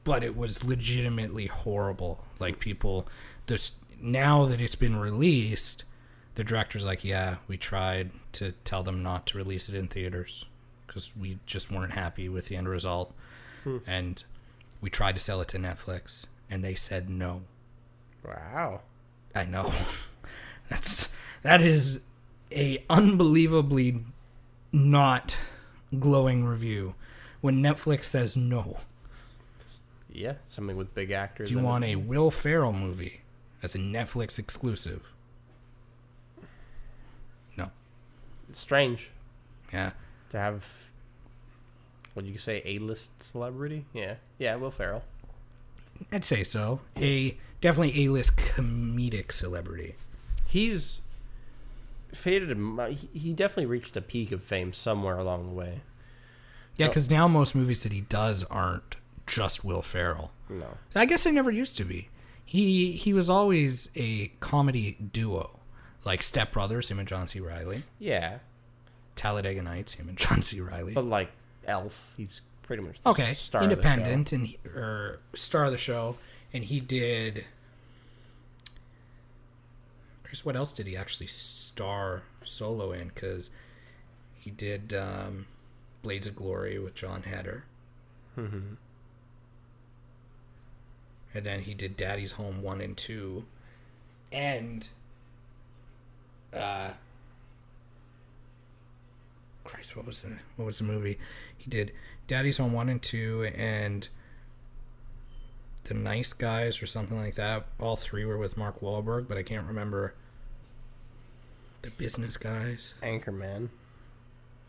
but 0.03 0.23
it 0.23 0.35
was 0.35 0.63
legitimately 0.63 1.47
horrible. 1.47 2.23
Like 2.39 2.59
people, 2.59 3.07
this 3.47 3.73
now 4.01 4.45
that 4.45 4.59
it's 4.59 4.75
been 4.75 4.95
released, 4.95 5.83
the 6.35 6.43
director's 6.43 6.85
like, 6.85 7.03
"Yeah, 7.03 7.37
we 7.47 7.57
tried 7.57 8.11
to 8.33 8.53
tell 8.63 8.83
them 8.83 9.03
not 9.03 9.27
to 9.27 9.37
release 9.37 9.69
it 9.69 9.75
in 9.75 9.87
theaters 9.87 10.45
because 10.87 11.15
we 11.15 11.39
just 11.45 11.71
weren't 11.71 11.93
happy 11.93 12.27
with 12.27 12.47
the 12.47 12.55
end 12.55 12.67
result, 12.67 13.13
hmm. 13.63 13.77
and 13.85 14.23
we 14.81 14.89
tried 14.89 15.15
to 15.15 15.21
sell 15.21 15.41
it 15.41 15.47
to 15.49 15.57
Netflix, 15.57 16.25
and 16.49 16.63
they 16.63 16.75
said 16.75 17.09
no." 17.09 17.43
Wow. 18.25 18.81
I 19.33 19.45
know. 19.45 19.71
That's 20.69 21.09
that 21.41 21.61
is 21.61 22.01
a 22.51 22.83
unbelievably 22.89 24.03
not 24.71 25.37
glowing 25.99 26.45
review 26.45 26.95
when 27.41 27.61
Netflix 27.61 28.05
says 28.05 28.35
no. 28.37 28.77
Yeah, 30.13 30.33
something 30.47 30.75
with 30.75 30.93
big 30.93 31.11
actors. 31.11 31.49
Do 31.49 31.53
you 31.53 31.59
in 31.59 31.65
it. 31.65 31.67
want 31.67 31.83
a 31.85 31.95
Will 31.95 32.31
Ferrell 32.31 32.73
movie 32.73 33.21
as 33.63 33.75
a 33.75 33.79
Netflix 33.79 34.37
exclusive? 34.37 35.13
No. 37.57 37.71
It's 38.49 38.59
strange 38.59 39.09
Yeah. 39.71 39.91
to 40.31 40.37
have. 40.39 40.65
What 42.13 42.25
you 42.25 42.37
say, 42.37 42.61
A-list 42.65 43.23
celebrity? 43.23 43.85
Yeah, 43.93 44.15
yeah, 44.37 44.55
Will 44.57 44.71
Ferrell. 44.71 45.03
I'd 46.11 46.25
say 46.25 46.43
so. 46.43 46.81
A 46.97 47.37
definitely 47.61 48.03
A-list 48.05 48.35
comedic 48.35 49.31
celebrity. 49.31 49.95
He's 50.45 50.99
faded. 52.13 52.57
He 52.89 53.09
he 53.17 53.33
definitely 53.33 53.67
reached 53.67 53.95
a 53.95 54.01
peak 54.01 54.33
of 54.33 54.43
fame 54.43 54.73
somewhere 54.73 55.17
along 55.17 55.47
the 55.47 55.53
way. 55.53 55.81
Yeah, 56.81 56.87
because 56.87 57.09
now 57.09 57.27
most 57.27 57.55
movies 57.55 57.83
that 57.83 57.91
he 57.91 58.01
does 58.01 58.43
aren't 58.45 58.97
just 59.27 59.63
Will 59.63 59.81
Ferrell. 59.81 60.31
No, 60.49 60.77
I 60.95 61.05
guess 61.05 61.23
they 61.23 61.31
never 61.31 61.51
used 61.51 61.77
to 61.77 61.85
be. 61.85 62.09
He 62.45 62.91
he 62.93 63.13
was 63.13 63.29
always 63.29 63.89
a 63.95 64.27
comedy 64.41 64.97
duo, 65.13 65.59
like 66.03 66.21
Step 66.21 66.51
Brothers, 66.51 66.89
him 66.89 66.99
and 66.99 67.07
John 67.07 67.27
C. 67.27 67.39
Reilly. 67.39 67.83
yeah, 67.99 68.39
Talladega 69.15 69.61
Nights, 69.61 69.93
him 69.93 70.09
and 70.09 70.17
John 70.17 70.41
C. 70.41 70.59
Reilly. 70.59 70.93
but 70.93 71.05
like 71.05 71.31
Elf, 71.65 72.13
he's 72.17 72.41
pretty 72.63 72.83
much 72.83 73.01
the 73.01 73.09
Okay, 73.09 73.33
star 73.35 73.61
of 73.63 73.69
the 73.69 73.75
show. 73.75 73.79
independent 73.81 74.31
and 74.33 74.47
he, 74.47 74.57
or 74.75 75.19
star 75.33 75.65
of 75.65 75.71
the 75.71 75.77
show, 75.77 76.17
and 76.53 76.65
he 76.65 76.79
did. 76.81 77.45
Chris, 80.23 80.45
what 80.45 80.55
else 80.55 80.73
did 80.73 80.87
he 80.87 80.95
actually 80.95 81.27
star 81.27 82.23
solo 82.43 82.91
in? 82.91 83.09
Because 83.09 83.49
he 84.33 84.49
did 84.51 84.93
um, 84.93 85.45
Blades 86.01 86.27
of 86.27 86.35
Glory 86.35 86.79
with 86.79 86.93
Jon 86.95 87.23
Heder, 87.23 87.65
Mhm. 88.37 88.77
and 91.33 91.45
then 91.45 91.61
he 91.61 91.73
did 91.73 91.95
Daddy's 91.97 92.33
Home 92.33 92.61
one 92.61 92.81
and 92.81 92.97
two, 92.97 93.45
and 94.31 94.87
uh, 96.53 96.93
Christ, 99.63 99.95
what 99.95 100.05
was 100.05 100.21
the 100.23 100.39
what 100.57 100.65
was 100.65 100.79
the 100.79 100.83
movie? 100.83 101.17
He 101.57 101.69
did 101.69 101.93
Daddy's 102.27 102.57
Home 102.57 102.73
one 102.73 102.89
and 102.89 103.01
two, 103.01 103.43
and 103.55 104.07
the 105.85 105.93
Nice 105.93 106.33
Guys 106.33 106.81
or 106.81 106.85
something 106.85 107.17
like 107.17 107.35
that. 107.35 107.65
All 107.79 107.95
three 107.95 108.25
were 108.25 108.37
with 108.37 108.57
Mark 108.57 108.81
Wahlberg, 108.81 109.27
but 109.27 109.37
I 109.37 109.43
can't 109.43 109.65
remember 109.67 110.13
the 111.83 111.91
business 111.91 112.37
guys. 112.37 112.95
Anchorman. 113.01 113.69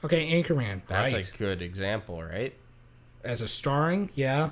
Okay, 0.04 0.42
Anchorman. 0.42 0.82
That's 0.88 1.12
right. 1.12 1.28
a 1.28 1.38
good 1.38 1.62
example, 1.62 2.22
right? 2.22 2.54
As 3.22 3.40
a 3.40 3.48
starring, 3.48 4.10
yeah, 4.14 4.50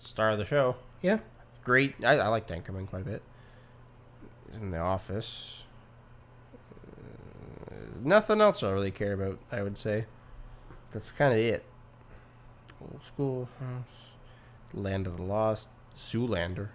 Star 0.00 0.30
of 0.30 0.38
the 0.38 0.44
show. 0.44 0.76
yeah. 1.00 1.18
Great. 1.64 1.94
I, 2.04 2.18
I 2.18 2.28
liked 2.28 2.50
Anchorman 2.50 2.88
quite 2.88 3.02
a 3.02 3.04
bit. 3.04 3.22
He's 4.50 4.60
in 4.60 4.72
The 4.72 4.78
Office. 4.78 5.62
Uh, 7.70 7.74
nothing 8.02 8.40
else 8.40 8.62
I 8.64 8.70
really 8.70 8.90
care 8.90 9.12
about. 9.12 9.38
I 9.50 9.62
would 9.62 9.78
say. 9.78 10.06
That's 10.90 11.12
kind 11.12 11.32
of 11.32 11.38
it. 11.38 11.64
Old 12.80 13.00
School 13.04 13.48
House, 13.60 14.16
Land 14.74 15.06
of 15.06 15.16
the 15.16 15.22
Lost, 15.22 15.68
Zoolander. 15.96 16.70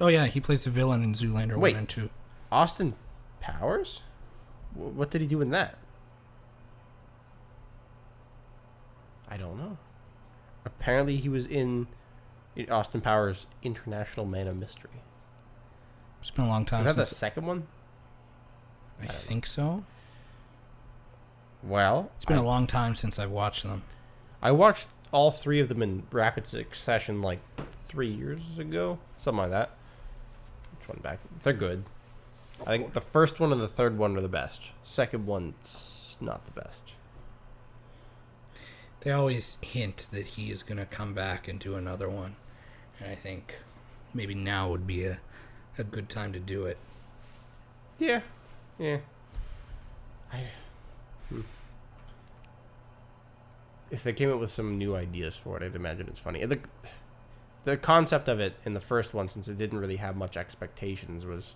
Oh 0.00 0.08
yeah, 0.08 0.26
he 0.26 0.40
plays 0.40 0.64
the 0.64 0.70
villain 0.70 1.02
in 1.02 1.12
Zoolander 1.14 1.56
Wait. 1.56 1.72
one 1.72 1.80
and 1.80 1.88
two. 1.88 2.10
Austin 2.52 2.94
Powers? 3.40 4.02
Wh- 4.76 4.96
What 4.96 5.10
did 5.10 5.20
he 5.20 5.26
do 5.26 5.40
in 5.40 5.50
that? 5.50 5.78
I 9.28 9.36
don't 9.36 9.58
know. 9.58 9.76
Apparently, 10.64 11.16
he 11.16 11.28
was 11.28 11.46
in 11.46 11.86
in 12.54 12.70
Austin 12.70 13.00
Powers' 13.00 13.46
International 13.62 14.24
Man 14.24 14.46
of 14.48 14.56
Mystery. 14.56 14.90
It's 16.20 16.30
been 16.30 16.46
a 16.46 16.48
long 16.48 16.64
time 16.64 16.80
Is 16.80 16.86
that 16.86 16.96
the 16.96 17.04
second 17.06 17.46
one? 17.46 17.66
I 19.00 19.06
think 19.06 19.44
so. 19.46 19.84
Well, 21.62 22.10
It's 22.16 22.24
been 22.24 22.38
I, 22.38 22.40
a 22.40 22.44
long 22.44 22.66
time 22.66 22.94
since 22.94 23.18
I've 23.18 23.30
watched 23.30 23.62
them. 23.64 23.82
I 24.40 24.52
watched 24.52 24.88
all 25.12 25.30
three 25.30 25.60
of 25.60 25.68
them 25.68 25.82
in 25.82 26.04
rapid 26.10 26.46
succession 26.46 27.20
like 27.20 27.40
three 27.88 28.10
years 28.10 28.40
ago, 28.58 28.98
something 29.18 29.38
like 29.42 29.50
that. 29.50 29.70
Which 30.78 30.88
one 30.88 31.00
back? 31.02 31.18
They're 31.42 31.52
good. 31.52 31.84
I 32.62 32.76
think 32.76 32.92
the 32.92 33.00
first 33.00 33.38
one 33.38 33.52
and 33.52 33.60
the 33.60 33.68
third 33.68 33.98
one 33.98 34.16
are 34.16 34.20
the 34.20 34.28
best. 34.28 34.62
Second 34.82 35.26
one's 35.26 36.16
not 36.20 36.44
the 36.46 36.60
best. 36.60 36.82
They 39.00 39.12
always 39.12 39.58
hint 39.60 40.06
that 40.10 40.26
he 40.26 40.50
is 40.50 40.62
going 40.62 40.78
to 40.78 40.86
come 40.86 41.14
back 41.14 41.46
and 41.46 41.60
do 41.60 41.76
another 41.76 42.08
one. 42.08 42.36
And 42.98 43.10
I 43.10 43.14
think 43.14 43.56
maybe 44.14 44.34
now 44.34 44.68
would 44.68 44.86
be 44.86 45.04
a, 45.04 45.18
a 45.78 45.84
good 45.84 46.08
time 46.08 46.32
to 46.32 46.40
do 46.40 46.64
it. 46.64 46.78
Yeah, 47.98 48.22
yeah. 48.78 48.98
I. 50.32 50.44
hmm. 51.28 51.42
If 53.90 54.02
they 54.02 54.12
came 54.12 54.32
up 54.32 54.40
with 54.40 54.50
some 54.50 54.78
new 54.78 54.96
ideas 54.96 55.36
for 55.36 55.56
it, 55.56 55.62
I'd 55.62 55.76
imagine 55.76 56.08
it's 56.08 56.18
funny. 56.18 56.44
The, 56.44 56.58
the 57.64 57.76
concept 57.76 58.28
of 58.28 58.40
it 58.40 58.54
in 58.64 58.74
the 58.74 58.80
first 58.80 59.14
one, 59.14 59.28
since 59.28 59.46
it 59.46 59.56
didn't 59.56 59.78
really 59.78 59.96
have 59.96 60.16
much 60.16 60.36
expectations, 60.36 61.24
was 61.24 61.54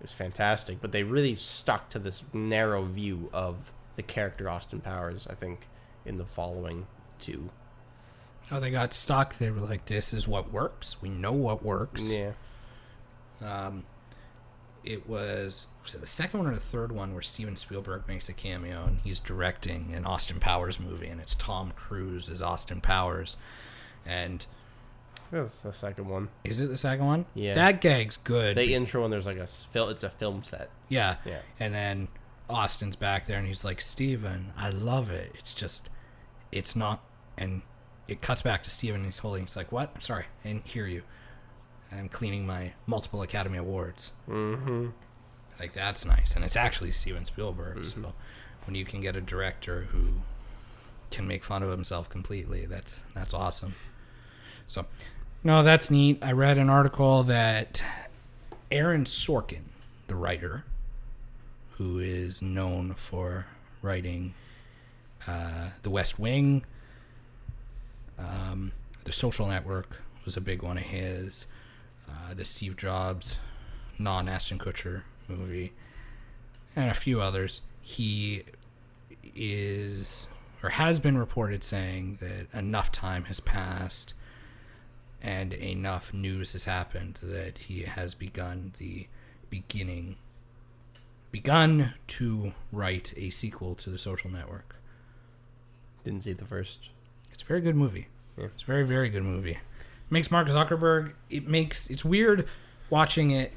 was 0.00 0.12
fantastic. 0.12 0.80
But 0.80 0.92
they 0.92 1.02
really 1.02 1.34
stuck 1.34 1.90
to 1.90 1.98
this 1.98 2.22
narrow 2.32 2.84
view 2.84 3.30
of 3.32 3.72
the 3.96 4.02
character 4.02 4.48
Austin 4.48 4.80
Powers. 4.80 5.26
I 5.28 5.34
think 5.34 5.68
in 6.04 6.18
the 6.18 6.26
following 6.26 6.86
two. 7.20 7.50
Oh, 8.50 8.60
they 8.60 8.70
got 8.70 8.94
stuck. 8.94 9.36
They 9.36 9.50
were 9.50 9.60
like, 9.60 9.86
this 9.86 10.12
is 10.12 10.26
what 10.26 10.52
works. 10.52 11.02
We 11.02 11.08
know 11.10 11.32
what 11.32 11.62
works. 11.62 12.02
Yeah. 12.02 12.32
Um, 13.42 13.84
it 14.84 15.08
was 15.08 15.66
was 15.82 15.94
it 15.94 16.00
the 16.00 16.06
second 16.06 16.40
one 16.40 16.48
or 16.48 16.54
the 16.54 16.60
third 16.60 16.92
one 16.92 17.12
where 17.12 17.22
Steven 17.22 17.56
Spielberg 17.56 18.06
makes 18.06 18.28
a 18.28 18.32
cameo 18.32 18.84
and 18.86 18.98
he's 19.04 19.18
directing 19.18 19.94
an 19.94 20.04
Austin 20.04 20.38
Powers 20.38 20.78
movie 20.78 21.08
and 21.08 21.20
it's 21.20 21.34
Tom 21.34 21.72
Cruise 21.76 22.28
as 22.28 22.42
Austin 22.42 22.80
Powers. 22.80 23.36
And 24.04 24.46
That's 25.30 25.60
the 25.60 25.72
second 25.72 26.08
one. 26.08 26.28
is 26.44 26.60
it 26.60 26.68
the 26.68 26.76
second 26.76 27.06
one? 27.06 27.26
Yeah. 27.34 27.54
That 27.54 27.80
gag's 27.80 28.16
good. 28.16 28.56
They 28.56 28.72
intro 28.74 29.04
and 29.04 29.12
there's 29.12 29.26
like 29.26 29.36
a 29.36 29.42
s- 29.42 29.66
fil- 29.70 29.88
It's 29.88 30.04
a 30.04 30.10
film 30.10 30.42
set. 30.42 30.70
yeah. 30.88 31.16
Yeah. 31.24 31.40
And 31.60 31.74
then 31.74 32.08
Austin's 32.48 32.96
back 32.96 33.26
there 33.26 33.38
and 33.38 33.46
he's 33.46 33.64
like, 33.64 33.80
Steven, 33.80 34.52
I 34.56 34.70
love 34.70 35.10
it. 35.10 35.32
It's 35.34 35.52
just, 35.54 35.90
it's 36.50 36.74
not. 36.74 37.02
And 37.36 37.62
it 38.08 38.22
cuts 38.22 38.40
back 38.42 38.62
to 38.62 38.70
Steven 38.70 38.96
and 38.96 39.04
he's 39.06 39.18
holding, 39.18 39.42
he's 39.42 39.56
like, 39.56 39.70
what? 39.70 39.90
I'm 39.94 40.00
sorry. 40.00 40.24
I 40.44 40.48
didn't 40.48 40.66
hear 40.66 40.86
you. 40.86 41.02
I'm 41.92 42.08
cleaning 42.08 42.46
my 42.46 42.72
multiple 42.86 43.22
Academy 43.22 43.58
Awards. 43.58 44.12
Mm-hmm. 44.28 44.88
Like 45.58 45.72
that's 45.72 46.04
nice, 46.04 46.36
and 46.36 46.44
it's 46.44 46.54
actually 46.54 46.92
Steven 46.92 47.24
Spielberg. 47.24 47.84
So 47.86 48.12
when 48.66 48.74
you 48.76 48.84
can 48.84 49.00
get 49.00 49.16
a 49.16 49.20
director 49.20 49.82
who 49.90 50.20
can 51.10 51.26
make 51.26 51.42
fun 51.42 51.62
of 51.64 51.70
himself 51.70 52.08
completely, 52.08 52.64
that's 52.66 53.02
that's 53.14 53.34
awesome. 53.34 53.74
So 54.66 54.86
no, 55.44 55.62
that's 55.62 55.90
neat. 55.90 56.18
I 56.22 56.32
read 56.32 56.58
an 56.58 56.68
article 56.68 57.22
that 57.24 57.82
Aaron 58.70 59.04
Sorkin, 59.04 59.62
the 60.06 60.14
writer, 60.16 60.64
who 61.72 61.98
is 61.98 62.42
known 62.42 62.94
for 62.94 63.46
writing 63.82 64.34
uh, 65.26 65.70
The 65.82 65.90
West 65.90 66.18
Wing, 66.18 66.64
um, 68.18 68.72
The 69.04 69.12
Social 69.12 69.46
Network 69.46 70.00
was 70.24 70.36
a 70.36 70.40
big 70.40 70.62
one 70.62 70.76
of 70.76 70.84
his. 70.84 71.46
uh, 72.08 72.34
the 72.34 72.44
Steve 72.44 72.76
Jobs 72.76 73.38
non 73.98 74.28
Ashton 74.28 74.58
Kutcher 74.58 75.02
movie, 75.28 75.72
and 76.74 76.90
a 76.90 76.94
few 76.94 77.20
others. 77.20 77.60
He 77.82 78.44
is 79.36 80.26
or 80.62 80.70
has 80.70 81.00
been 81.00 81.16
reported 81.16 81.62
saying 81.62 82.18
that 82.20 82.58
enough 82.58 82.90
time 82.90 83.24
has 83.24 83.40
passed 83.40 84.12
and 85.22 85.52
enough 85.52 86.12
news 86.14 86.52
has 86.52 86.64
happened 86.64 87.18
that 87.22 87.58
he 87.58 87.82
has 87.82 88.14
begun 88.14 88.72
the 88.78 89.06
beginning 89.50 90.16
begun 91.30 91.94
to 92.06 92.52
write 92.72 93.12
a 93.16 93.30
sequel 93.30 93.74
to 93.74 93.90
the 93.90 93.98
social 93.98 94.30
network 94.30 94.76
Didn't 96.04 96.22
see 96.22 96.32
the 96.32 96.44
first. 96.44 96.88
it's 97.32 97.42
a 97.42 97.46
very 97.46 97.60
good 97.60 97.76
movie 97.76 98.06
Yeah. 98.36 98.46
it's 98.46 98.62
a 98.62 98.66
very 98.66 98.84
very 98.86 99.08
good 99.10 99.24
movie 99.24 99.58
makes 100.10 100.30
mark 100.30 100.48
zuckerberg 100.48 101.12
it 101.28 101.46
makes 101.46 101.90
it's 101.90 102.04
weird 102.04 102.46
watching 102.90 103.30
it 103.32 103.52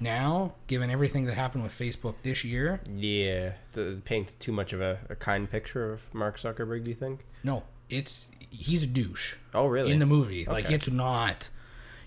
now 0.00 0.54
given 0.66 0.90
everything 0.90 1.26
that 1.26 1.34
happened 1.34 1.62
with 1.62 1.78
facebook 1.78 2.14
this 2.24 2.42
year 2.42 2.80
Yeah, 2.92 3.52
the, 3.72 4.00
paint 4.04 4.34
too 4.40 4.50
much 4.50 4.72
of 4.72 4.80
a, 4.80 4.98
a 5.08 5.14
kind 5.14 5.48
picture 5.48 5.92
of 5.92 6.02
Mark 6.12 6.38
Zuckerberg. 6.38 6.82
Do 6.84 6.90
you 6.90 6.96
think? 6.96 7.24
no 7.44 7.62
it's 7.88 8.26
he's 8.52 8.84
a 8.84 8.86
douche 8.86 9.34
Oh, 9.54 9.66
really? 9.66 9.90
in 9.90 9.98
the 9.98 10.06
movie 10.06 10.44
like 10.44 10.70
it's 10.70 10.90
not 10.90 11.48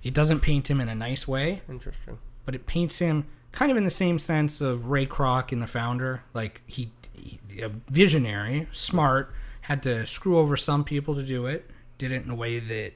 it 0.03 0.13
doesn't 0.13 0.39
paint 0.41 0.69
him 0.69 0.79
in 0.79 0.87
a 0.87 0.95
nice 0.95 1.27
way 1.27 1.61
Interesting. 1.67 2.19
but 2.45 2.55
it 2.55 2.65
paints 2.65 2.99
him 2.99 3.25
kind 3.51 3.71
of 3.71 3.77
in 3.77 3.83
the 3.85 3.89
same 3.89 4.19
sense 4.19 4.61
of 4.61 4.87
Ray 4.87 5.05
Kroc 5.05 5.51
in 5.53 5.59
The 5.61 5.67
Founder. 5.67 6.23
Like 6.33 6.61
he, 6.67 6.91
he 7.17 7.39
a 7.61 7.69
visionary, 7.89 8.67
smart, 8.73 9.33
had 9.61 9.81
to 9.83 10.05
screw 10.05 10.37
over 10.37 10.57
some 10.57 10.83
people 10.83 11.15
to 11.15 11.23
do 11.23 11.45
it. 11.45 11.69
Did 11.97 12.11
it 12.11 12.23
in 12.25 12.29
a 12.29 12.35
way 12.35 12.59
that 12.59 12.91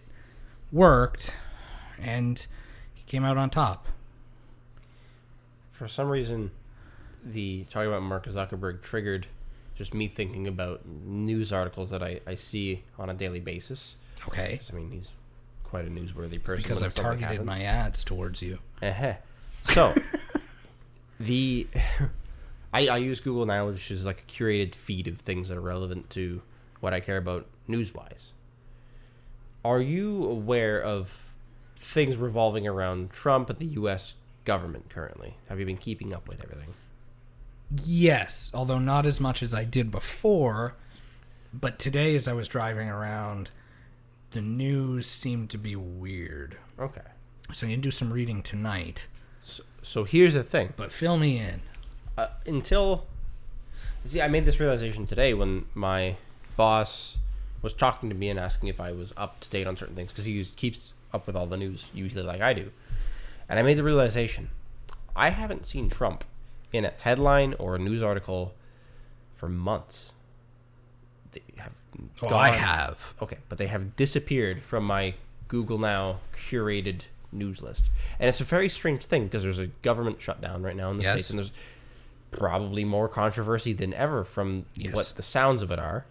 worked, 0.70 1.34
and 1.98 2.46
he 2.94 3.04
came 3.04 3.24
out 3.24 3.38
on 3.38 3.50
top. 3.50 3.88
For 5.72 5.88
some 5.88 6.10
reason, 6.10 6.52
the 7.24 7.64
talking 7.70 7.88
about 7.88 8.04
Mark 8.04 8.26
Zuckerberg 8.28 8.82
triggered 8.82 9.28
just 9.80 9.94
me 9.94 10.10
thinking 10.10 10.46
about 10.46 10.86
news 10.86 11.54
articles 11.54 11.90
that 11.92 12.04
I, 12.04 12.20
I 12.28 12.36
see 12.36 12.84
on 13.00 13.10
a 13.10 13.14
daily 13.14 13.40
basis. 13.40 13.96
Okay. 14.28 14.60
I 14.70 14.76
mean, 14.76 14.92
he's 14.92 15.08
quite 15.64 15.86
a 15.86 15.90
newsworthy 15.90 16.44
person. 16.44 16.58
because 16.58 16.84
I've 16.84 16.94
targeted 16.94 17.30
happens. 17.30 17.46
my 17.46 17.64
ads 17.64 18.04
towards 18.04 18.42
you. 18.42 18.60
Uh-huh. 18.82 19.14
So, 19.70 19.96
the 21.22 21.66
I, 22.74 22.90
I 22.90 22.98
use 22.98 23.22
Google 23.22 23.46
now, 23.46 23.68
which 23.68 23.90
is 23.90 24.06
like 24.06 24.26
a 24.28 24.30
curated 24.30 24.76
feed 24.76 25.08
of 25.08 25.20
things 25.20 25.48
that 25.48 25.58
are 25.58 25.62
relevant 25.62 26.10
to 26.10 26.42
what 26.82 26.94
I 26.94 27.00
care 27.00 27.18
about 27.18 27.46
news 27.66 27.94
wise. 27.94 28.34
Are 29.64 29.80
you 29.80 30.26
aware 30.26 30.84
of 30.84 31.32
things 31.78 32.18
revolving 32.18 32.68
around 32.68 33.12
Trump 33.12 33.50
and 33.50 33.58
the 33.58 33.66
U.S. 33.66 34.16
government 34.44 34.90
currently? 34.90 35.38
Have 35.48 35.58
you 35.58 35.66
been 35.66 35.78
keeping 35.78 36.14
up 36.14 36.28
with 36.28 36.44
everything? 36.44 36.74
Yes, 37.86 38.50
although 38.54 38.80
not 38.80 39.06
as 39.06 39.20
much 39.20 39.44
as 39.44 39.54
I 39.54 39.64
did 39.64 39.92
before. 39.92 40.76
But 41.54 41.80
today, 41.80 42.16
as 42.16 42.28
I 42.28 42.34
was 42.34 42.48
driving 42.48 42.90
around, 42.90 43.50
the 44.32 44.42
news 44.42 45.08
seemed 45.08 45.50
to 45.52 45.58
be 45.58 45.76
weird. 45.76 46.58
Okay. 46.80 47.02
So 47.52 47.66
I'm 47.66 47.74
gonna 47.74 47.82
do 47.82 47.92
some 47.92 48.14
reading 48.14 48.42
tonight. 48.44 49.08
So, 49.44 49.64
so 49.82 50.04
here's 50.04 50.36
the 50.36 50.44
thing. 50.44 50.74
But 50.76 50.92
fill 50.92 51.18
me 51.18 51.40
in. 51.40 51.62
uh, 52.18 52.28
until 52.46 53.06
see 54.06 54.22
i 54.22 54.28
made 54.28 54.46
this 54.46 54.60
realization 54.60 55.06
today 55.06 55.34
when 55.34 55.66
my 55.76 56.16
boss 56.56 57.18
was 57.62 57.74
talking 57.74 58.10
to 58.10 58.16
me 58.16 58.30
and 58.30 58.40
asking 58.40 58.68
if 58.70 58.80
i 58.80 58.92
was 58.92 59.14
up 59.18 59.40
to 59.42 59.50
date 59.50 59.68
on 59.68 59.76
certain 59.78 59.96
things 59.96 60.10
because 60.12 60.26
he 60.26 60.44
keeps 60.56 60.94
up 61.14 61.28
with 61.28 61.36
all 61.36 61.46
the 61.46 61.58
news 61.58 61.90
usually 61.94 62.24
like 62.24 62.42
i 62.42 62.54
do 62.54 62.72
and 63.50 63.60
i 63.60 63.62
made 63.62 63.78
the 63.78 63.84
realization 63.84 64.50
i 65.16 65.30
haven't 65.30 65.66
seen 65.66 65.90
trump 65.90 66.24
in 66.72 66.86
a 66.86 66.94
headline 67.02 67.56
or 67.60 67.76
a 67.76 67.80
news 67.80 68.02
article 68.04 68.54
for 69.36 69.48
months 69.50 70.12
they 71.32 71.42
have 71.58 71.72
Oh, 72.22 72.36
I 72.36 72.50
have. 72.50 73.14
Okay, 73.22 73.38
but 73.50 73.58
they 73.58 73.68
have 73.68 73.96
disappeared 73.96 74.62
from 74.64 74.84
my 74.86 75.16
Google 75.48 75.78
Now 75.78 76.20
curated 76.34 77.02
news 77.32 77.62
list. 77.62 77.90
And 78.20 78.30
it's 78.30 78.40
a 78.42 78.46
very 78.46 78.70
strange 78.70 79.06
thing 79.06 79.26
because 79.26 79.44
there's 79.44 79.60
a 79.60 79.68
government 79.68 80.22
shutdown 80.22 80.62
right 80.64 80.76
now 80.76 80.92
in 80.92 80.98
the 80.98 81.04
Yes. 81.04 81.14
States, 81.14 81.30
and 81.32 81.40
there's 81.40 81.52
probably 82.32 82.86
more 82.86 83.08
controversy 83.10 83.74
than 83.74 83.94
ever 83.94 84.24
from 84.24 84.66
Yes. 84.76 84.94
what 84.94 85.14
the 85.16 85.24
sounds 85.24 85.62
of 85.62 85.72
it 85.72 85.80
are. 85.80 86.06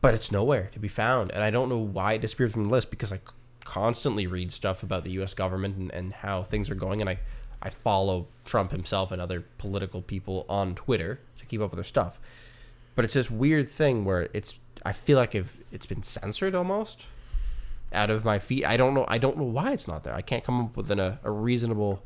But 0.00 0.14
it's 0.14 0.30
nowhere 0.32 0.68
to 0.74 0.78
be 0.78 0.88
found. 0.88 1.30
And 1.32 1.42
I 1.42 1.50
don't 1.50 1.68
know 1.68 1.78
why 1.78 2.14
it 2.14 2.20
disappeared 2.20 2.52
from 2.52 2.64
the 2.64 2.70
list 2.70 2.90
because 2.90 3.12
I 3.12 3.20
constantly 3.64 4.26
read 4.26 4.52
stuff 4.52 4.82
about 4.82 5.04
the 5.04 5.10
U.S. 5.12 5.32
government 5.34 5.76
and, 5.76 5.90
and 5.92 6.12
how 6.12 6.42
things 6.42 6.70
are 6.70 6.74
going. 6.74 7.00
And 7.00 7.08
I, 7.10 7.18
I 7.62 7.70
follow 7.70 8.26
Trump 8.44 8.72
himself 8.72 9.12
and 9.12 9.22
other 9.22 9.44
political 9.58 10.02
people 10.02 10.44
on 10.48 10.74
Twitter 10.74 11.20
to 11.38 11.46
keep 11.46 11.60
up 11.60 11.70
with 11.70 11.78
their 11.78 11.84
stuff 11.84 12.18
but 12.94 13.04
it's 13.04 13.14
this 13.14 13.30
weird 13.30 13.68
thing 13.68 14.04
where 14.04 14.28
it's 14.32 14.58
I 14.84 14.92
feel 14.92 15.16
like 15.16 15.34
if 15.34 15.56
it's 15.70 15.86
been 15.86 16.02
censored 16.02 16.54
almost 16.54 17.04
out 17.92 18.10
of 18.10 18.24
my 18.24 18.38
feed. 18.38 18.64
I 18.64 18.76
don't 18.76 18.94
know. 18.94 19.04
I 19.08 19.18
don't 19.18 19.36
know 19.36 19.44
why 19.44 19.72
it's 19.72 19.86
not 19.86 20.04
there. 20.04 20.14
I 20.14 20.22
can't 20.22 20.44
come 20.44 20.60
up 20.60 20.76
with 20.76 20.90
an, 20.90 20.98
a, 20.98 21.20
a 21.22 21.30
reasonable 21.30 22.02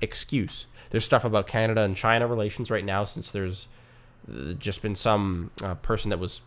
excuse. 0.00 0.66
There's 0.90 1.04
stuff 1.04 1.24
about 1.24 1.46
Canada 1.46 1.82
and 1.82 1.96
China 1.96 2.26
relations 2.26 2.70
right 2.70 2.84
now 2.84 3.04
since 3.04 3.30
there's 3.32 3.68
uh, 4.30 4.52
just 4.54 4.82
been 4.82 4.94
some 4.94 5.50
uh, 5.62 5.74
person 5.76 6.10
that 6.10 6.18
was 6.18 6.42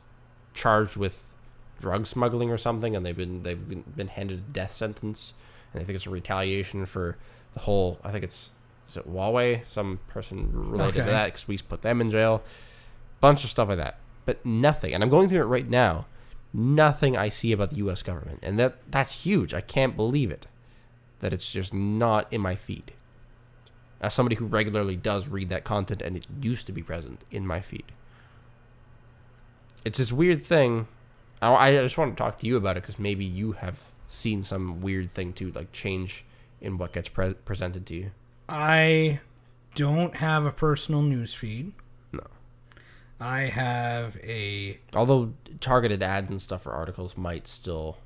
charged 0.53 0.97
with 0.97 1.31
drug 1.79 2.05
smuggling 2.05 2.49
or 2.51 2.57
something, 2.57 2.95
and 2.95 3.05
they've 3.05 3.17
been 3.17 3.43
they've 3.43 3.67
been, 3.67 3.83
been 3.95 4.07
handed 4.07 4.39
a 4.39 4.51
death 4.53 4.73
sentence, 4.73 5.33
and 5.73 5.81
I 5.81 5.85
think 5.85 5.95
it's 5.95 6.05
a 6.05 6.11
retaliation 6.11 6.85
for 6.85 7.17
the 7.53 7.59
whole. 7.61 7.99
I 8.03 8.11
think 8.11 8.23
it's 8.23 8.51
is 8.89 8.97
it 8.97 9.09
Huawei, 9.09 9.61
some 9.67 9.99
person 10.07 10.51
related 10.53 10.95
Okay. 10.95 11.05
to 11.05 11.11
that 11.11 11.25
because 11.27 11.47
we 11.47 11.57
put 11.57 11.81
them 11.81 12.01
in 12.01 12.09
jail 12.09 12.43
bunch 13.21 13.43
of 13.43 13.49
stuff 13.51 13.69
like 13.69 13.77
that, 13.77 13.99
but 14.25 14.43
nothing. 14.45 14.93
And 14.95 15.03
I'm 15.03 15.09
going 15.09 15.29
through 15.29 15.41
it 15.41 15.45
right 15.45 15.69
now. 15.69 16.07
Nothing 16.53 17.15
I 17.15 17.29
see 17.29 17.51
about 17.53 17.69
the 17.69 17.75
U.S. 17.77 18.01
government, 18.03 18.39
and 18.41 18.59
that 18.59 18.77
that's 18.91 19.23
huge. 19.23 19.53
I 19.53 19.61
can't 19.61 19.95
believe 19.95 20.31
it 20.31 20.47
that 21.19 21.31
it's 21.33 21.49
just 21.51 21.73
not 21.73 22.27
in 22.33 22.41
my 22.41 22.55
feed. 22.55 22.91
As 24.01 24.13
somebody 24.15 24.35
who 24.35 24.45
regularly 24.47 24.95
does 24.95 25.27
read 25.29 25.49
that 25.49 25.63
content, 25.63 26.01
and 26.01 26.17
it 26.17 26.25
used 26.41 26.65
to 26.65 26.73
be 26.73 26.81
present 26.81 27.21
in 27.29 27.45
my 27.47 27.59
feed, 27.61 27.85
it's 29.85 29.99
this 29.99 30.11
weird 30.11 30.41
thing. 30.41 30.87
I, 31.41 31.69
I 31.69 31.75
just 31.75 31.97
want 31.97 32.17
to 32.17 32.21
talk 32.21 32.39
to 32.39 32.47
you 32.47 32.57
about 32.57 32.75
it 32.77 32.83
because 32.83 32.99
maybe 32.99 33.23
you 33.23 33.53
have 33.53 33.79
seen 34.07 34.43
some 34.43 34.81
weird 34.81 35.09
thing 35.09 35.33
too, 35.33 35.51
like 35.51 35.71
change 35.71 36.25
in 36.61 36.77
what 36.77 36.93
gets 36.93 37.09
pre- 37.09 37.33
presented 37.33 37.85
to 37.87 37.95
you. 37.95 38.11
I 38.47 39.19
don't 39.75 40.15
have 40.17 40.45
a 40.45 40.51
personal 40.51 41.01
news 41.01 41.33
feed. 41.33 41.73
No. 42.11 42.25
I 43.19 43.41
have 43.43 44.17
a 44.23 44.79
Although 44.93 45.33
targeted 45.59 46.01
ads 46.03 46.29
and 46.29 46.41
stuff 46.41 46.63
for 46.63 46.71
articles 46.73 47.15
might 47.17 47.47
still 47.47 47.97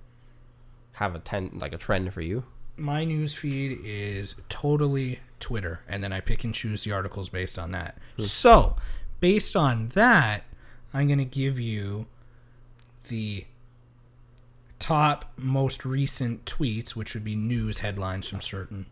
have 0.93 1.15
a 1.15 1.19
ten 1.19 1.51
like 1.55 1.73
a 1.73 1.77
trend 1.77 2.13
for 2.13 2.21
you. 2.21 2.43
my 2.77 3.03
news 3.05 3.33
feed 3.33 3.79
is 3.83 4.35
totally 4.49 5.19
Twitter, 5.39 5.81
and 5.87 6.03
then 6.03 6.11
I 6.13 6.19
pick 6.21 6.43
and 6.43 6.53
choose 6.53 6.83
the 6.83 6.91
articles 6.91 7.29
based 7.29 7.57
on 7.59 7.71
that. 7.71 7.97
Hmm. 8.17 8.23
So, 8.23 8.75
based 9.19 9.55
on 9.55 9.89
that, 9.89 10.43
I'm 10.93 11.07
going 11.07 11.19
to 11.19 11.25
give 11.25 11.59
you 11.59 12.05
the 13.09 13.45
top 14.79 15.31
most 15.37 15.85
recent 15.85 16.45
tweets, 16.45 16.95
which 16.95 17.13
would 17.13 17.23
be 17.23 17.35
news 17.35 17.79
headlines 17.79 18.27
from 18.27 18.41
certain. 18.41 18.85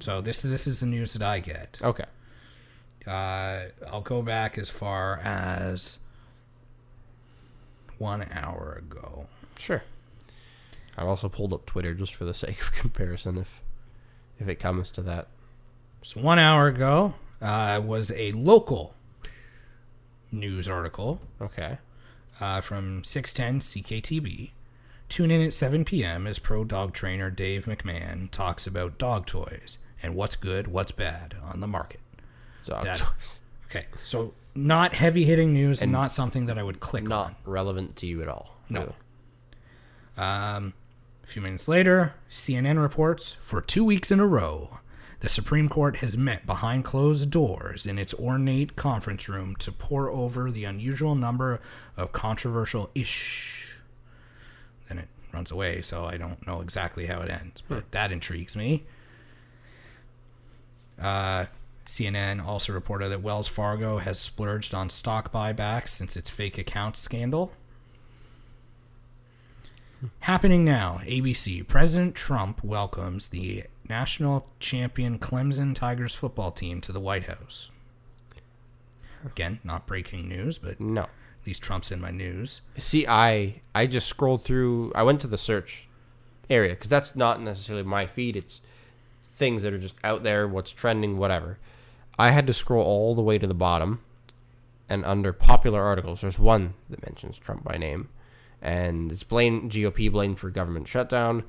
So 0.00 0.20
this 0.20 0.42
this 0.42 0.66
is 0.66 0.80
the 0.80 0.86
news 0.86 1.12
that 1.12 1.22
I 1.22 1.40
get. 1.40 1.78
Okay. 1.82 2.04
Uh, 3.06 3.68
I'll 3.90 4.02
go 4.02 4.22
back 4.22 4.58
as 4.58 4.68
far 4.68 5.18
as 5.18 5.98
one 7.98 8.26
hour 8.32 8.80
ago. 8.80 9.26
Sure. 9.58 9.82
I've 10.96 11.06
also 11.06 11.28
pulled 11.28 11.52
up 11.52 11.64
Twitter 11.64 11.94
just 11.94 12.14
for 12.14 12.24
the 12.24 12.34
sake 12.34 12.60
of 12.60 12.72
comparison 12.72 13.38
if 13.38 13.60
if 14.38 14.48
it 14.48 14.56
comes 14.56 14.90
to 14.92 15.02
that. 15.02 15.28
So 16.02 16.20
one 16.20 16.38
hour 16.38 16.68
ago 16.68 17.14
uh, 17.42 17.80
was 17.84 18.12
a 18.12 18.32
local 18.32 18.94
news 20.30 20.68
article 20.68 21.20
Okay. 21.40 21.78
Uh, 22.40 22.60
from 22.60 23.02
610 23.04 23.60
CKTB. 23.60 24.50
Tune 25.08 25.30
in 25.30 25.40
at 25.40 25.54
7 25.54 25.84
p.m. 25.84 26.26
as 26.26 26.38
pro 26.38 26.64
dog 26.64 26.92
trainer 26.92 27.30
Dave 27.30 27.64
McMahon 27.64 28.30
talks 28.30 28.66
about 28.66 28.98
dog 28.98 29.24
toys 29.26 29.78
and 30.02 30.14
what's 30.14 30.36
good, 30.36 30.68
what's 30.68 30.92
bad 30.92 31.34
on 31.42 31.60
the 31.60 31.66
market. 31.66 32.00
So 32.62 32.78
That- 32.84 33.02
Okay, 33.70 33.84
so 34.02 34.32
not 34.54 34.94
heavy 34.94 35.24
hitting 35.24 35.52
news 35.52 35.82
and 35.82 35.92
not 35.92 36.10
something 36.10 36.46
that 36.46 36.58
I 36.58 36.62
would 36.62 36.80
click 36.80 37.02
on. 37.04 37.08
not 37.08 37.34
relevant 37.44 37.96
to 37.96 38.06
you 38.06 38.22
at 38.22 38.28
all. 38.28 38.56
No. 38.70 38.80
really. 38.80 38.94
Um, 40.16 40.74
a 41.22 41.26
few 41.26 41.42
minutes 41.42 41.68
later, 41.68 42.14
CNN 42.30 42.80
reports 42.80 43.36
for 43.40 43.60
two 43.60 43.84
weeks 43.84 44.10
in 44.10 44.20
a 44.20 44.26
row, 44.26 44.80
the 45.20 45.28
Supreme 45.28 45.68
Court 45.68 45.96
has 45.96 46.16
met 46.16 46.46
behind 46.46 46.84
closed 46.84 47.30
doors 47.30 47.86
in 47.86 47.98
its 47.98 48.14
ornate 48.14 48.76
conference 48.76 49.28
room 49.28 49.56
to 49.56 49.72
pore 49.72 50.08
over 50.10 50.50
the 50.50 50.64
unusual 50.64 51.14
number 51.14 51.60
of 51.96 52.12
controversial 52.12 52.90
ish. 52.94 53.76
Then 54.88 54.98
it 54.98 55.08
runs 55.32 55.50
away. 55.50 55.82
So 55.82 56.04
I 56.04 56.16
don't 56.16 56.46
know 56.46 56.60
exactly 56.60 57.06
how 57.06 57.20
it 57.20 57.30
ends, 57.30 57.62
but 57.68 57.90
that 57.90 58.12
intrigues 58.12 58.56
me. 58.56 58.84
Uh, 61.00 61.46
CNN 61.86 62.44
also 62.44 62.72
reported 62.72 63.08
that 63.08 63.22
Wells 63.22 63.48
Fargo 63.48 63.98
has 63.98 64.18
splurged 64.18 64.74
on 64.74 64.90
stock 64.90 65.32
buybacks 65.32 65.88
since 65.88 66.16
its 66.16 66.30
fake 66.30 66.58
account 66.58 66.96
scandal. 66.96 67.52
Happening 70.20 70.64
now, 70.64 71.00
ABC. 71.04 71.66
President 71.66 72.14
Trump 72.14 72.62
welcomes 72.62 73.28
the 73.28 73.64
national 73.88 74.46
champion 74.60 75.18
Clemson 75.18 75.74
Tigers 75.74 76.14
football 76.14 76.50
team 76.50 76.80
to 76.82 76.92
the 76.92 77.00
White 77.00 77.24
House. 77.24 77.70
Again, 79.24 79.58
not 79.64 79.86
breaking 79.86 80.28
news, 80.28 80.58
but 80.58 80.78
No. 80.80 81.02
at 81.02 81.10
least 81.46 81.62
Trump's 81.62 81.90
in 81.90 82.00
my 82.00 82.10
news. 82.10 82.60
See, 82.76 83.06
I 83.06 83.60
I 83.74 83.86
just 83.86 84.06
scrolled 84.06 84.44
through. 84.44 84.92
I 84.94 85.02
went 85.02 85.20
to 85.22 85.26
the 85.26 85.38
search 85.38 85.88
area 86.48 86.70
because 86.74 86.88
that's 86.88 87.16
not 87.16 87.40
necessarily 87.40 87.84
my 87.84 88.06
feed. 88.06 88.36
It's 88.36 88.60
things 89.24 89.62
that 89.62 89.72
are 89.72 89.78
just 89.78 89.96
out 90.04 90.22
there, 90.22 90.46
what's 90.48 90.72
trending, 90.72 91.16
whatever. 91.18 91.58
I 92.18 92.30
had 92.30 92.46
to 92.48 92.52
scroll 92.52 92.84
all 92.84 93.14
the 93.14 93.22
way 93.22 93.38
to 93.38 93.46
the 93.46 93.54
bottom, 93.54 94.00
and 94.88 95.04
under 95.04 95.32
popular 95.32 95.82
articles, 95.82 96.20
there's 96.20 96.38
one 96.38 96.74
that 96.90 97.04
mentions 97.04 97.38
Trump 97.38 97.62
by 97.62 97.76
name, 97.76 98.08
and 98.60 99.12
it's 99.12 99.22
blame 99.22 99.68
GOP 99.68 100.10
blamed 100.10 100.38
for 100.40 100.50
government 100.50 100.88
shutdown. 100.88 101.44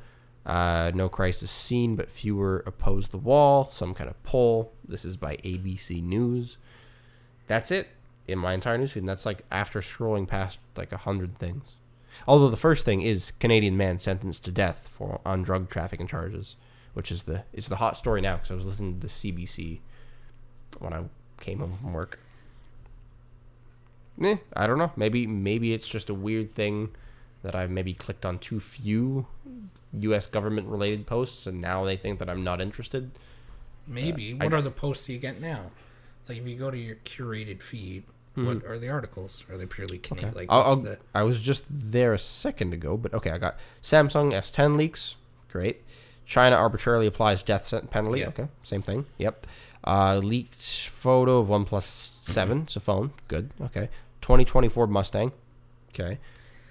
Uh, 0.49 0.89
no 0.95 1.07
crisis 1.07 1.51
seen, 1.51 1.95
but 1.95 2.09
fewer 2.09 2.63
oppose 2.65 3.09
the 3.09 3.19
wall. 3.19 3.69
Some 3.71 3.93
kind 3.93 4.09
of 4.09 4.21
poll. 4.23 4.73
This 4.83 5.05
is 5.05 5.15
by 5.15 5.35
ABC 5.37 6.01
News. 6.01 6.57
That's 7.45 7.69
it 7.69 7.89
in 8.27 8.39
my 8.39 8.53
entire 8.53 8.79
newsfeed. 8.79 8.97
And 8.97 9.09
that's 9.09 9.27
like 9.27 9.43
after 9.51 9.79
scrolling 9.79 10.27
past 10.27 10.57
like 10.75 10.91
a 10.91 10.97
hundred 10.97 11.37
things. 11.37 11.75
Although 12.27 12.49
the 12.49 12.57
first 12.57 12.83
thing 12.83 13.03
is 13.03 13.31
Canadian 13.39 13.77
man 13.77 13.99
sentenced 13.99 14.43
to 14.45 14.51
death 14.51 14.89
for 14.91 15.21
on 15.23 15.43
drug 15.43 15.69
trafficking 15.69 16.07
charges, 16.07 16.55
which 16.93 17.11
is 17.11 17.23
the 17.23 17.43
it's 17.53 17.69
the 17.69 17.75
hot 17.75 17.95
story 17.95 18.19
now 18.19 18.37
because 18.37 18.49
I 18.49 18.55
was 18.55 18.65
listening 18.65 18.95
to 18.95 19.01
the 19.01 19.07
CBC 19.07 19.81
when 20.79 20.93
I 20.93 21.03
came 21.39 21.59
home 21.59 21.75
from 21.75 21.93
work. 21.93 22.19
Eh, 24.19 24.37
I 24.55 24.65
don't 24.65 24.79
know. 24.79 24.91
Maybe 24.95 25.27
maybe 25.27 25.75
it's 25.75 25.87
just 25.87 26.09
a 26.09 26.15
weird 26.15 26.49
thing 26.49 26.89
that 27.43 27.55
I've 27.55 27.69
maybe 27.71 27.93
clicked 27.93 28.25
on 28.25 28.37
too 28.39 28.59
few 28.59 29.27
U.S. 29.93 30.27
government 30.27 30.67
related 30.67 31.05
posts, 31.07 31.47
and 31.47 31.59
now 31.61 31.85
they 31.85 31.95
think 31.97 32.19
that 32.19 32.29
I'm 32.29 32.43
not 32.43 32.61
interested. 32.61 33.11
Maybe. 33.87 34.37
I- 34.39 34.43
what 34.45 34.53
are 34.53 34.61
the 34.61 34.71
posts 34.71 35.09
you 35.09 35.17
get 35.17 35.41
now? 35.41 35.71
Like 36.27 36.37
if 36.37 36.45
you 36.47 36.55
go 36.57 36.69
to 36.69 36.77
your 36.77 36.97
curated 37.05 37.61
feed, 37.63 38.03
what 38.35 38.63
are 38.65 38.77
the 38.79 38.87
articles? 38.89 39.43
Are 39.49 39.57
they 39.57 39.65
purely 39.65 39.97
Canadian? 39.97 40.33
Like 40.33 40.47
I'll, 40.49 40.61
I'll- 40.61 40.75
the 40.77 40.97
I 41.13 41.23
was 41.23 41.41
just 41.41 41.65
there 41.91 42.13
a 42.13 42.19
second 42.19 42.73
ago, 42.73 42.95
but 42.97 43.13
okay, 43.13 43.31
I 43.31 43.37
got 43.37 43.57
Samsung 43.81 44.31
S10 44.33 44.77
leaks. 44.77 45.15
Great. 45.51 45.83
China 46.25 46.55
arbitrarily 46.55 47.07
applies 47.07 47.41
death 47.41 47.65
sentence 47.65 47.91
penalty. 47.91 48.19
Yeah. 48.19 48.27
Okay, 48.27 48.47
same 48.63 48.81
thing. 48.83 49.07
Yep. 49.17 49.47
Uh, 49.83 50.17
leaked 50.17 50.61
photo 50.87 51.39
of 51.39 51.47
OnePlus 51.47 51.81
7. 52.23 52.61
It's 52.63 52.75
a 52.75 52.79
phone. 52.79 53.11
Good. 53.27 53.49
Okay. 53.61 53.89
2024 54.21 54.85
Mustang. 54.87 55.31
Okay. 55.93 56.19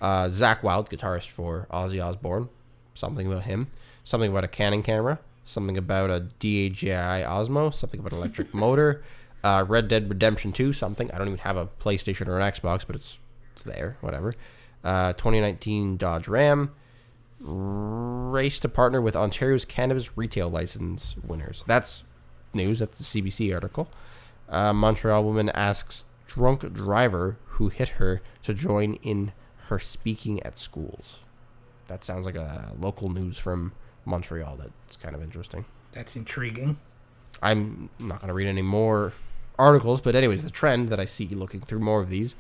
Uh, 0.01 0.27
Zakk 0.27 0.63
Wylde, 0.63 0.89
guitarist 0.91 1.29
for 1.29 1.67
Ozzy 1.73 2.05
Osbourne. 2.05 2.49
Something 2.95 3.27
about 3.27 3.45
him. 3.45 3.69
Something 4.05 4.31
about 4.31 4.45
a 4.45 4.49
Canon 4.49 4.83
camera. 4.83 5.19
Something 5.45 5.77
about 5.77 6.11
a 6.11 6.21
DJI 6.39 7.25
Osmo. 7.25 7.73
Something 7.73 8.01
about 8.01 8.13
an 8.13 8.19
electric 8.19 8.53
motor. 8.55 9.03
Uh, 9.43 9.65
Red 9.67 9.89
Dead 9.89 10.09
Redemption 10.09 10.53
2. 10.53 10.73
Something. 10.73 11.11
I 11.11 11.19
don't 11.19 11.29
even 11.29 11.39
have 11.39 11.57
a 11.57 11.67
PlayStation 11.81 12.29
or 12.29 12.39
an 12.39 12.53
Xbox, 12.53 12.85
but 12.87 12.97
it's 12.97 13.19
it's 13.53 13.63
there. 13.63 13.97
Whatever. 14.01 14.35
Uh, 14.85 15.13
2019 15.15 15.97
Dodge 15.97 16.29
Ram. 16.29 16.73
Race 17.41 18.59
to 18.61 18.69
partner 18.69 19.01
with 19.01 19.15
Ontario's 19.15 19.65
cannabis 19.65 20.17
retail 20.17 20.49
license 20.49 21.15
winners. 21.25 21.65
That's 21.67 22.03
news. 22.53 22.81
That's 22.81 22.99
the 22.99 23.23
CBC 23.23 23.55
article. 23.55 23.89
Uh, 24.49 24.73
Montreal 24.73 25.23
woman 25.25 25.49
asks 25.51 26.05
drunk 26.27 26.73
driver 26.73 27.39
who 27.47 27.69
hit 27.69 27.91
her 27.91 28.23
to 28.43 28.55
join 28.55 28.95
in 28.95 29.33
her 29.69 29.79
speaking 29.79 30.43
at 30.43 30.59
schools. 30.59 31.19
That 31.87 32.05
sounds 32.05 32.27
like 32.27 32.35
a 32.37 32.73
local 32.79 33.09
news 33.09 33.39
from 33.39 33.73
Montreal. 34.05 34.57
That's 34.57 34.97
kind 34.97 35.15
of 35.15 35.23
interesting. 35.23 35.65
that's 35.93 36.17
intriguing. 36.17 36.79
I'm 37.43 37.89
not 37.99 38.19
going 38.21 38.29
to 38.29 38.35
read 38.35 38.49
any 38.49 38.63
more 38.63 39.13
articles, 39.59 40.01
but 40.01 40.15
anyways, 40.17 40.43
the 40.45 40.51
trend 40.51 40.89
that 40.89 40.99
I 41.01 41.05
see 41.05 41.29
looking 41.29 41.61
through 41.61 41.79
more 41.81 42.01
of 42.01 42.09
these 42.11 42.35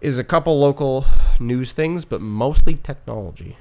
is 0.00 0.18
a 0.18 0.24
couple 0.24 0.58
local 0.58 1.06
news 1.40 1.72
things, 1.72 2.04
but 2.04 2.20
mostly 2.20 2.74
technology. 2.74 3.56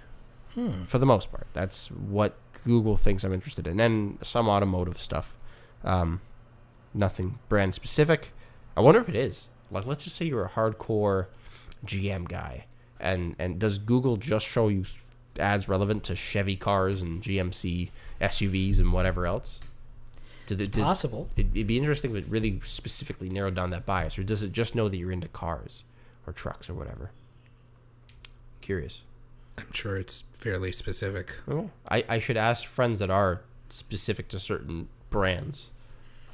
For 0.86 1.00
the 1.00 1.06
most 1.08 1.32
part, 1.32 1.48
that's 1.54 1.90
what 1.90 2.36
Google 2.64 2.96
thinks 2.96 3.24
I'm 3.24 3.34
interested 3.34 3.66
in, 3.66 3.80
and 3.80 4.20
some 4.24 4.48
automotive 4.48 5.00
stuff. 5.00 5.36
Um, 5.84 6.22
nothing 6.94 7.40
brand 7.50 7.74
specific. 7.74 8.34
I 8.78 8.82
wonder 8.82 9.02
if 9.02 9.10
it 9.10 9.16
is. 9.16 9.48
Like, 9.72 9.88
let's 9.88 10.04
just 10.04 10.16
say 10.16 10.26
you're 10.26 10.46
a 10.46 10.50
hardcore 10.50 11.26
GM 11.86 12.28
guy, 12.28 12.66
and 13.00 13.36
and 13.40 13.60
does 13.60 13.78
Google 13.78 14.18
just 14.18 14.46
show 14.46 14.68
you 14.68 14.86
ads 15.40 15.68
relevant 15.68 16.04
to 16.06 16.16
Chevy 16.16 16.56
cars 16.56 17.02
and 17.02 17.22
GMC 17.22 17.90
SUVs 18.22 18.80
and 18.80 18.94
whatever 18.94 19.26
else? 19.26 19.60
Did 20.46 20.62
it, 20.62 20.72
did, 20.72 20.84
Possible. 20.84 21.30
It'd, 21.36 21.56
it'd 21.56 21.68
be 21.68 21.78
interesting 21.78 22.12
if 22.12 22.18
it 22.18 22.26
really 22.30 22.60
specifically 22.64 23.30
narrowed 23.30 23.56
down 23.56 23.70
that 23.70 23.86
bias, 23.86 24.20
or 24.20 24.24
does 24.24 24.44
it 24.44 24.52
just 24.52 24.76
know 24.76 24.90
that 24.90 24.98
you're 24.98 25.12
into 25.12 25.30
cars 25.30 25.84
or 26.28 26.34
trucks 26.34 26.70
or 26.70 26.74
whatever? 26.74 27.12
Curious. 28.62 29.02
I'm 29.58 29.72
sure 29.72 29.98
it's 29.98 30.24
fairly 30.34 30.72
specific. 30.72 31.34
Oh. 31.48 31.70
I, 31.90 32.04
I 32.10 32.20
should 32.20 32.38
ask 32.38 32.66
friends 32.66 33.00
that 33.00 33.10
are 33.10 33.42
specific 33.70 34.28
to 34.30 34.40
certain 34.40 34.90
brands 35.10 35.70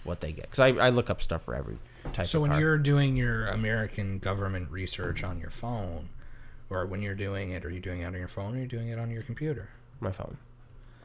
what 0.04 0.22
they 0.22 0.32
get 0.32 0.50
because 0.50 0.60
I, 0.60 0.70
I 0.70 0.90
look 0.90 1.10
up 1.10 1.22
stuff 1.22 1.44
for 1.44 1.54
every 1.54 1.78
type 2.14 2.26
So 2.28 2.42
when 2.42 2.52
car. 2.52 2.60
you're 2.60 2.78
doing 2.78 3.16
your 3.16 3.48
American 3.48 4.20
government 4.20 4.70
research 4.72 5.24
on 5.24 5.40
your 5.40 5.50
phone, 5.52 6.10
or 6.70 6.86
when 6.86 7.02
you're 7.02 7.16
doing 7.16 7.52
it, 7.52 7.66
are 7.66 7.70
you 7.70 7.80
doing 7.80 8.02
it 8.02 8.06
on 8.06 8.14
your 8.14 8.28
phone 8.28 8.54
or 8.54 8.58
are 8.58 8.62
you 8.62 8.68
doing 8.68 8.90
it 8.90 9.00
on 9.00 9.10
your 9.12 9.22
computer? 9.24 9.70
my 10.02 10.12
phone. 10.12 10.38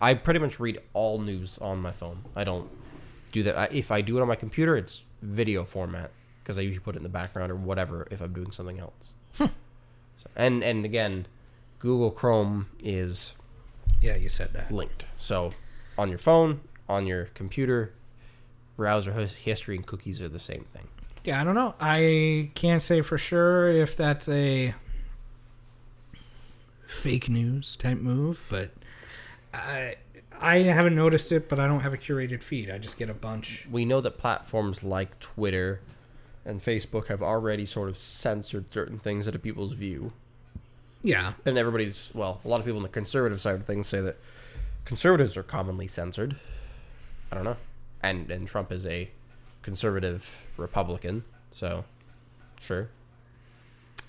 I 0.01 0.15
pretty 0.15 0.39
much 0.39 0.61
read 0.61 0.81
all 0.93 1.19
news 1.19 1.59
on 1.59 1.81
my 1.81 1.91
phone. 1.93 2.25
I 2.37 2.45
don't 2.45 2.69
do 3.33 3.43
that. 3.45 3.57
I, 3.59 3.65
if 3.73 3.91
I 3.91 4.03
do 4.03 4.19
it 4.19 4.21
on 4.23 4.29
my 4.29 4.37
computer, 4.37 4.77
it's 4.77 5.03
video 5.23 5.65
format 5.65 6.11
because 6.43 6.59
I 6.59 6.63
usually 6.63 6.85
put 6.85 6.95
it 6.95 6.99
in 6.99 7.03
the 7.03 7.09
background 7.09 7.51
or 7.51 7.57
whatever 7.57 8.07
if 8.11 8.21
I'm 8.21 8.33
doing 8.33 8.51
something 8.53 8.79
else. 8.79 9.13
Hmm. 9.37 9.47
so, 10.19 10.27
and 10.37 10.63
and 10.63 10.85
again, 10.85 11.27
Google 11.81 12.11
Chrome 12.13 12.67
is 12.81 13.33
Yeah, 14.01 14.15
you 14.17 14.29
said 14.29 14.53
that. 14.53 14.71
linked. 14.71 15.07
So 15.19 15.53
on 15.99 16.09
your 16.09 16.19
phone, 16.19 16.61
on 16.89 17.07
your 17.07 17.25
computer, 17.35 17.95
browser 18.77 19.13
history 19.13 19.77
and 19.77 19.87
cookies 19.87 20.21
are 20.21 20.29
the 20.29 20.39
same 20.39 20.65
thing. 20.65 20.89
Yeah, 21.25 21.41
I 21.41 21.45
don't 21.45 21.55
know. 21.55 21.75
I 21.81 22.51
can't 22.55 22.83
say 22.83 23.01
for 23.01 23.17
sure 23.17 23.69
if 23.69 23.97
that's 23.97 24.29
a 24.29 24.75
fake 26.87 27.29
news 27.29 27.77
type 27.77 27.99
move, 27.99 28.45
but 28.51 28.71
I 29.53 29.97
I 30.41 30.59
haven't 30.59 30.95
noticed 30.95 31.33
it, 31.33 31.49
but 31.49 31.59
I 31.59 31.67
don't 31.67 31.81
have 31.81 31.95
a 31.95 31.99
curated 31.99 32.43
feed. 32.43 32.71
I 32.71 32.79
just 32.79 32.99
get 32.99 33.09
a 33.09 33.15
bunch. 33.15 33.67
We 33.71 33.85
know 33.85 34.01
that 34.01 34.19
platforms 34.19 34.83
like 34.83 35.19
Twitter 35.21 35.81
and 36.45 36.63
Facebook 36.63 37.07
have 37.07 37.23
already 37.23 37.65
sort 37.65 37.89
of 37.89 37.97
censored 37.97 38.73
certain 38.73 38.99
things 38.99 39.27
out 39.27 39.35
of 39.35 39.43
people's 39.43 39.73
view. 39.73 40.13
Yeah, 41.03 41.35
And 41.45 41.59
everybody's 41.59 42.11
well, 42.15 42.41
a 42.45 42.49
lot 42.49 42.61
of 42.61 42.67
people 42.67 42.79
on 42.79 42.83
the 42.83 42.89
conservative 42.89 43.41
side 43.41 43.57
of 43.57 43.67
things 43.67 43.87
say 43.87 44.01
that 44.01 44.17
conservatives 44.87 45.37
are 45.37 45.43
commonly 45.43 45.87
censored. 45.87 46.37
I 47.31 47.35
don't 47.35 47.45
know. 47.45 47.57
And 48.05 48.31
and 48.31 48.47
Trump 48.47 48.71
is 48.71 48.85
a 48.85 49.11
conservative 49.63 50.45
Republican, 50.59 51.25
so 51.51 51.85
sure. 52.61 52.91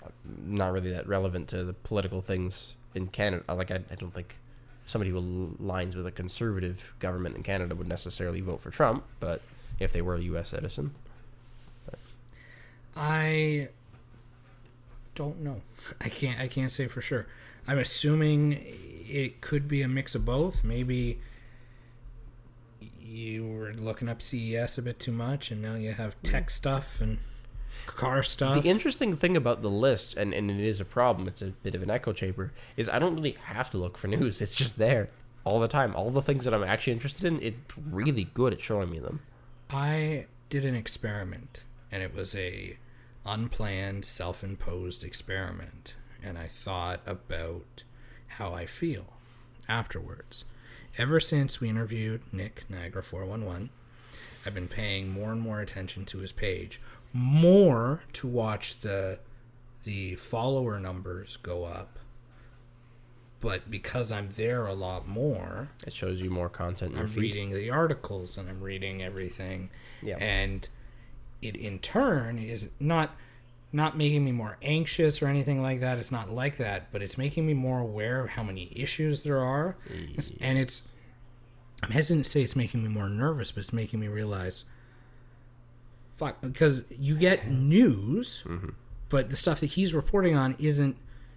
Uh, 0.04 0.08
not 0.44 0.72
really 0.72 0.92
that 0.92 1.08
relevant 1.08 1.48
to 1.48 1.64
the 1.64 1.72
political 1.72 2.20
things 2.20 2.74
in 2.94 3.06
Canada. 3.06 3.42
Uh, 3.48 3.54
like 3.54 3.70
I, 3.70 3.80
I 3.90 3.94
don't 3.94 4.12
think 4.12 4.36
somebody 4.86 5.10
who 5.10 5.56
aligns 5.62 5.96
with 5.96 6.06
a 6.06 6.12
conservative 6.12 6.94
government 6.98 7.36
in 7.36 7.42
Canada 7.42 7.74
would 7.74 7.88
necessarily 7.88 8.40
vote 8.40 8.60
for 8.60 8.70
Trump, 8.70 9.04
but 9.18 9.40
if 9.78 9.92
they 9.92 10.02
were 10.02 10.16
a 10.16 10.20
U.S. 10.20 10.50
citizen, 10.50 10.94
I 12.96 13.68
don't 15.14 15.40
know. 15.40 15.60
I 16.00 16.08
can't. 16.08 16.40
I 16.40 16.48
can't 16.48 16.72
say 16.72 16.86
for 16.86 17.00
sure. 17.00 17.26
I'm 17.68 17.78
assuming 17.78 18.58
it 19.08 19.40
could 19.40 19.68
be 19.68 19.82
a 19.82 19.88
mix 19.88 20.14
of 20.14 20.24
both. 20.24 20.64
Maybe 20.64 21.18
you 23.06 23.46
were 23.46 23.72
looking 23.72 24.08
up 24.08 24.20
CES 24.20 24.78
a 24.78 24.82
bit 24.82 24.98
too 24.98 25.12
much, 25.12 25.50
and 25.50 25.62
now 25.62 25.74
you 25.74 25.92
have 25.92 26.20
tech 26.22 26.50
stuff 26.50 27.00
and 27.00 27.18
car 27.86 28.22
stuff. 28.22 28.62
The 28.62 28.68
interesting 28.68 29.16
thing 29.16 29.36
about 29.36 29.62
the 29.62 29.70
list, 29.70 30.14
and, 30.14 30.32
and 30.34 30.50
it 30.50 30.60
is 30.60 30.80
a 30.80 30.84
problem, 30.84 31.28
it's 31.28 31.42
a 31.42 31.46
bit 31.46 31.74
of 31.74 31.82
an 31.82 31.90
echo 31.90 32.12
chamber, 32.12 32.52
is 32.76 32.88
I 32.88 32.98
don't 32.98 33.14
really 33.14 33.36
have 33.44 33.70
to 33.70 33.78
look 33.78 33.96
for 33.96 34.08
news. 34.08 34.40
It's 34.40 34.54
just 34.54 34.78
there 34.78 35.08
all 35.44 35.60
the 35.60 35.68
time. 35.68 35.94
All 35.94 36.10
the 36.10 36.22
things 36.22 36.44
that 36.44 36.52
I'm 36.52 36.64
actually 36.64 36.94
interested 36.94 37.24
in, 37.24 37.40
it's 37.40 37.56
really 37.90 38.24
good 38.34 38.52
at 38.52 38.60
showing 38.60 38.90
me 38.90 38.98
them. 38.98 39.20
I 39.70 40.26
did 40.48 40.64
an 40.64 40.74
experiment, 40.74 41.62
and 41.90 42.02
it 42.02 42.14
was 42.14 42.34
a 42.34 42.78
unplanned, 43.24 44.04
self-imposed 44.04 45.04
experiment. 45.04 45.94
And 46.22 46.36
I 46.36 46.46
thought 46.46 47.00
about 47.06 47.84
how 48.26 48.52
I 48.52 48.66
feel 48.66 49.14
afterwards. 49.68 50.44
Ever 50.98 51.20
since 51.20 51.60
we 51.60 51.68
interviewed 51.68 52.22
Nick 52.32 52.64
Niagara 52.70 53.02
411, 53.02 53.70
I've 54.44 54.54
been 54.54 54.68
paying 54.68 55.10
more 55.10 55.30
and 55.30 55.40
more 55.40 55.60
attention 55.60 56.04
to 56.06 56.18
his 56.18 56.32
page, 56.32 56.80
more 57.12 58.02
to 58.14 58.26
watch 58.26 58.80
the 58.80 59.18
the 59.84 60.16
follower 60.16 60.80
numbers 60.80 61.36
go 61.42 61.64
up. 61.64 61.98
But 63.40 63.70
because 63.70 64.10
I'm 64.10 64.30
there 64.34 64.66
a 64.66 64.74
lot 64.74 65.06
more, 65.06 65.68
It 65.86 65.92
shows 65.92 66.20
you 66.20 66.30
more 66.30 66.48
content 66.48 66.94
I'm 66.96 67.06
reading 67.12 67.52
the 67.52 67.70
articles 67.70 68.36
and 68.36 68.48
I'm 68.48 68.60
reading 68.60 69.02
everything. 69.02 69.70
Yeah. 70.02 70.16
And 70.16 70.68
it 71.40 71.54
in 71.54 71.78
turn 71.78 72.38
is 72.38 72.70
not 72.80 73.14
not 73.76 73.96
making 73.96 74.24
me 74.24 74.32
more 74.32 74.56
anxious 74.62 75.22
or 75.22 75.28
anything 75.28 75.62
like 75.62 75.80
that. 75.80 75.98
It's 75.98 76.10
not 76.10 76.30
like 76.30 76.56
that, 76.56 76.90
but 76.90 77.02
it's 77.02 77.18
making 77.18 77.46
me 77.46 77.54
more 77.54 77.78
aware 77.78 78.24
of 78.24 78.30
how 78.30 78.42
many 78.42 78.72
issues 78.74 79.22
there 79.22 79.38
are. 79.38 79.76
It's- 79.88 80.30
mm. 80.30 80.38
And 80.40 80.58
it's 80.58 80.82
I'm 81.82 81.90
hesitant 81.90 82.24
to 82.24 82.30
say 82.30 82.42
it's 82.42 82.56
making 82.56 82.82
me 82.82 82.88
more 82.88 83.08
nervous, 83.08 83.52
but 83.52 83.60
it's 83.60 83.72
making 83.72 84.00
me 84.00 84.08
realize 84.08 84.64
fuck 86.16 86.40
because 86.40 86.84
you 86.98 87.16
get 87.16 87.50
news, 87.50 88.42
mm-hmm. 88.46 88.70
but 89.10 89.28
the 89.28 89.36
stuff 89.36 89.60
that 89.60 89.66
he's 89.66 89.92
reporting 89.92 90.34
on 90.34 90.56
isn't 90.58 90.96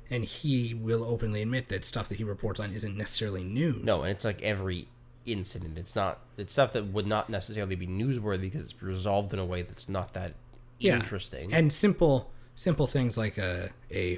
and 0.09 0.23
he 0.23 0.73
will 0.73 1.03
openly 1.03 1.41
admit 1.41 1.69
that 1.69 1.85
stuff 1.85 2.09
that 2.09 2.17
he 2.17 2.23
reports 2.23 2.59
on 2.59 2.73
isn't 2.73 2.97
necessarily 2.97 3.43
news. 3.43 3.83
No, 3.83 4.01
and 4.01 4.11
it's 4.11 4.25
like 4.25 4.41
every 4.41 4.87
incident. 5.25 5.77
It's 5.77 5.95
not. 5.95 6.19
It's 6.37 6.53
stuff 6.53 6.73
that 6.73 6.87
would 6.87 7.05
not 7.05 7.29
necessarily 7.29 7.75
be 7.75 7.85
newsworthy 7.85 8.41
because 8.41 8.63
it's 8.63 8.81
resolved 8.81 9.33
in 9.33 9.39
a 9.39 9.45
way 9.45 9.61
that's 9.61 9.89
not 9.89 10.13
that 10.13 10.33
interesting. 10.80 11.53
and 11.53 11.71
simple 11.71 12.32
simple 12.55 12.88
things 12.88 13.17
like 13.17 13.38
a 13.38 13.69
a 13.91 14.17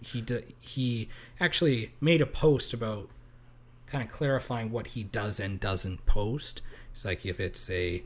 he 0.00 0.20
d- 0.20 0.54
he 0.60 1.08
actually 1.38 1.92
made 2.00 2.20
a 2.20 2.26
post 2.26 2.72
about 2.72 3.08
kind 3.86 4.02
of 4.02 4.10
clarifying 4.10 4.70
what 4.70 4.88
he 4.88 5.02
does 5.04 5.38
and 5.38 5.60
doesn't 5.60 6.04
post. 6.06 6.62
It's 6.94 7.04
like 7.04 7.24
if 7.26 7.38
it's 7.38 7.68
a 7.70 8.02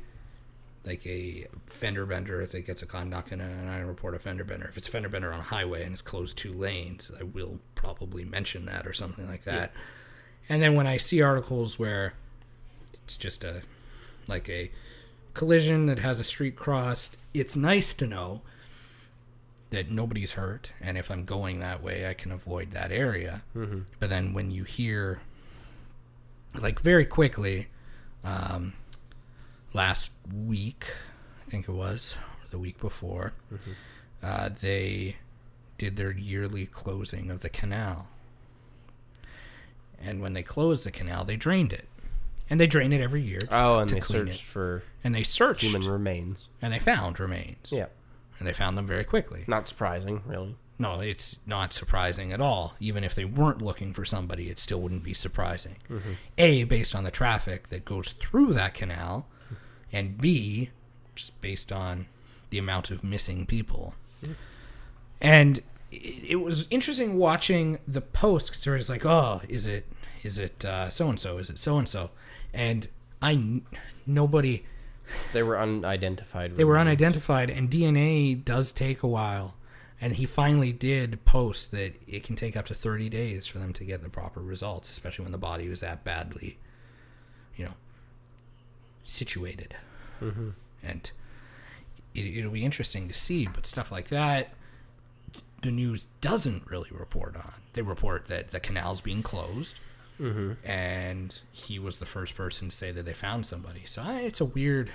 like 0.84 1.04
a 1.06 1.46
fender 1.66 2.06
bender 2.06 2.46
that 2.46 2.60
gets 2.60 2.82
a 2.82 2.86
conduct 2.86 3.32
and 3.32 3.42
I 3.42 3.78
report 3.78 4.14
a 4.14 4.18
fender 4.18 4.44
bender. 4.44 4.66
If 4.68 4.76
it's 4.76 4.88
a 4.88 4.90
fender 4.90 5.08
bender 5.08 5.32
on 5.32 5.40
a 5.40 5.44
highway 5.44 5.82
and 5.82 5.92
it's 5.92 6.02
closed 6.02 6.38
two 6.38 6.52
lanes 6.52 7.10
I 7.18 7.24
will 7.24 7.58
probably 7.74 8.24
mention 8.24 8.66
that 8.66 8.86
or 8.86 8.92
something 8.92 9.28
like 9.28 9.44
that. 9.44 9.72
And 10.48 10.62
then 10.62 10.74
when 10.74 10.86
I 10.86 10.96
see 10.96 11.22
articles 11.22 11.78
where 11.78 12.14
it's 13.04 13.16
just 13.16 13.42
a 13.42 13.62
like 14.28 14.48
a 14.48 14.70
collision 15.34 15.86
that 15.86 15.98
has 15.98 16.20
a 16.20 16.24
street 16.24 16.56
crossed, 16.56 17.16
it's 17.40 17.56
nice 17.56 17.94
to 17.94 18.06
know 18.06 18.42
that 19.70 19.90
nobody's 19.90 20.32
hurt, 20.32 20.72
and 20.80 20.96
if 20.96 21.10
I'm 21.10 21.24
going 21.24 21.60
that 21.60 21.82
way, 21.82 22.08
I 22.08 22.14
can 22.14 22.30
avoid 22.30 22.70
that 22.72 22.92
area. 22.92 23.42
Mm-hmm. 23.56 23.80
But 23.98 24.10
then 24.10 24.32
when 24.32 24.50
you 24.50 24.64
hear, 24.64 25.20
like 26.54 26.80
very 26.80 27.04
quickly, 27.04 27.68
um, 28.22 28.74
last 29.72 30.12
week, 30.32 30.86
I 31.46 31.50
think 31.50 31.68
it 31.68 31.72
was, 31.72 32.16
or 32.16 32.48
the 32.50 32.58
week 32.58 32.78
before, 32.80 33.32
uh, 34.22 34.50
they 34.60 35.16
did 35.78 35.96
their 35.96 36.12
yearly 36.12 36.66
closing 36.66 37.30
of 37.30 37.40
the 37.40 37.48
canal. 37.48 38.08
And 40.02 40.20
when 40.20 40.32
they 40.32 40.42
closed 40.42 40.84
the 40.84 40.90
canal, 40.90 41.24
they 41.24 41.36
drained 41.36 41.72
it. 41.72 41.88
And 42.48 42.60
they 42.60 42.66
drain 42.66 42.92
it 42.92 43.00
every 43.00 43.22
year. 43.22 43.40
To, 43.40 43.48
oh, 43.50 43.78
and 43.80 43.90
they 43.90 44.00
clean 44.00 44.26
searched 44.26 44.42
it. 44.42 44.46
for 44.46 44.82
And 45.02 45.14
they 45.14 45.22
searched. 45.22 45.62
human 45.62 45.82
remains. 45.82 46.46
and 46.62 46.72
they 46.72 46.78
found 46.78 47.18
remains. 47.18 47.72
Yeah, 47.72 47.86
And 48.38 48.46
they 48.46 48.52
found 48.52 48.78
them 48.78 48.86
very 48.86 49.04
quickly. 49.04 49.44
not 49.46 49.66
surprising, 49.68 50.22
really. 50.26 50.56
No, 50.78 51.00
it's 51.00 51.38
not 51.46 51.72
surprising 51.72 52.32
at 52.32 52.40
all. 52.40 52.74
Even 52.80 53.02
if 53.02 53.14
they 53.14 53.24
weren't 53.24 53.62
looking 53.62 53.92
for 53.94 54.04
somebody, 54.04 54.50
it 54.50 54.58
still 54.58 54.80
wouldn't 54.80 55.02
be 55.04 55.14
surprising. 55.14 55.76
Mm-hmm. 55.90 56.12
A, 56.36 56.64
based 56.64 56.94
on 56.94 57.02
the 57.04 57.10
traffic 57.10 57.68
that 57.68 57.84
goes 57.86 58.12
through 58.12 58.52
that 58.52 58.74
canal, 58.74 59.26
and 59.90 60.18
B, 60.18 60.68
just 61.14 61.40
based 61.40 61.72
on 61.72 62.06
the 62.50 62.58
amount 62.58 62.90
of 62.90 63.02
missing 63.02 63.46
people. 63.46 63.94
Mm-hmm. 64.22 64.32
And 65.22 65.58
it, 65.90 66.24
it 66.32 66.36
was 66.36 66.66
interesting 66.70 67.16
watching 67.16 67.78
the 67.88 68.02
post 68.02 68.50
because 68.50 68.64
there 68.64 68.74
was 68.74 68.90
like, 68.90 69.06
oh, 69.06 69.40
is 69.48 69.66
it 69.66 69.86
is 70.22 70.38
it 70.38 70.62
so 70.90 71.08
and 71.08 71.18
so? 71.18 71.38
Is 71.38 71.48
it 71.50 71.58
so 71.58 71.78
and 71.78 71.88
so? 71.88 72.10
And 72.56 72.88
I 73.22 73.60
nobody 74.06 74.64
They 75.32 75.42
were 75.42 75.58
unidentified. 75.58 76.56
they 76.56 76.64
were 76.64 76.78
unidentified 76.78 77.50
and 77.50 77.70
dna 77.70 78.44
does 78.44 78.72
take 78.72 79.02
a 79.02 79.08
while. 79.08 79.54
And 79.98 80.14
he 80.14 80.26
finally 80.26 80.72
did 80.72 81.24
post 81.24 81.70
that 81.70 81.94
it 82.06 82.22
can 82.22 82.36
take 82.36 82.54
up 82.56 82.66
to 82.66 82.74
30 82.74 83.08
days 83.08 83.46
for 83.46 83.58
them 83.58 83.72
to 83.74 83.84
get 83.84 84.02
the 84.02 84.08
proper 84.08 84.40
results 84.40 84.90
especially 84.90 85.24
when 85.24 85.32
the 85.32 85.38
body 85.38 85.68
was 85.68 85.80
that 85.80 86.04
badly 86.04 86.58
you 87.56 87.64
know 87.64 87.74
situated. 89.04 89.76
Mm-hmm. 90.20 90.50
And 90.82 91.10
it, 92.14 92.38
it'll 92.38 92.50
be 92.50 92.64
interesting 92.64 93.08
to 93.08 93.14
see 93.14 93.46
but 93.46 93.66
stuff 93.66 93.92
like 93.92 94.08
that 94.08 94.50
the 95.62 95.70
news 95.70 96.06
doesn't 96.20 96.70
really 96.70 96.90
report 96.92 97.36
on. 97.36 97.54
They 97.72 97.82
report 97.82 98.26
that 98.26 98.50
the 98.50 98.60
canal's 98.60 99.00
being 99.00 99.22
closed 99.22 99.76
Mm-hmm. 100.20 100.52
and 100.66 101.40
he 101.52 101.78
was 101.78 101.98
the 101.98 102.06
first 102.06 102.34
person 102.34 102.70
to 102.70 102.74
say 102.74 102.90
that 102.90 103.04
they 103.04 103.12
found 103.12 103.44
somebody 103.46 103.82
so 103.84 104.00
I, 104.02 104.20
it's 104.20 104.40
a 104.40 104.46
weird 104.46 104.90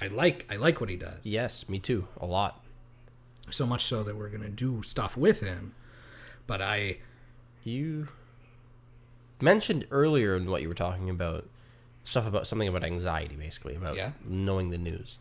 I 0.00 0.08
like 0.08 0.44
I 0.50 0.56
like 0.56 0.80
what 0.80 0.90
he 0.90 0.96
does. 0.96 1.24
Yes, 1.24 1.68
me 1.68 1.78
too. 1.78 2.06
A 2.20 2.26
lot. 2.26 2.62
So 3.48 3.64
much 3.66 3.84
so 3.84 4.02
that 4.02 4.16
we're 4.16 4.28
gonna 4.28 4.48
do 4.50 4.82
stuff 4.82 5.16
with 5.16 5.40
him. 5.40 5.74
But 6.46 6.60
I 6.60 6.98
You 7.64 8.08
mentioned 9.40 9.86
earlier 9.90 10.36
in 10.36 10.50
what 10.50 10.62
you 10.62 10.68
were 10.68 10.74
talking 10.74 11.08
about 11.10 11.48
stuff 12.04 12.26
about 12.26 12.46
something 12.46 12.68
about 12.68 12.84
anxiety, 12.84 13.36
basically 13.36 13.74
about 13.74 13.96
Yeah. 13.96 14.12
knowing 14.24 14.70
the 14.70 14.78
news. 14.78 15.18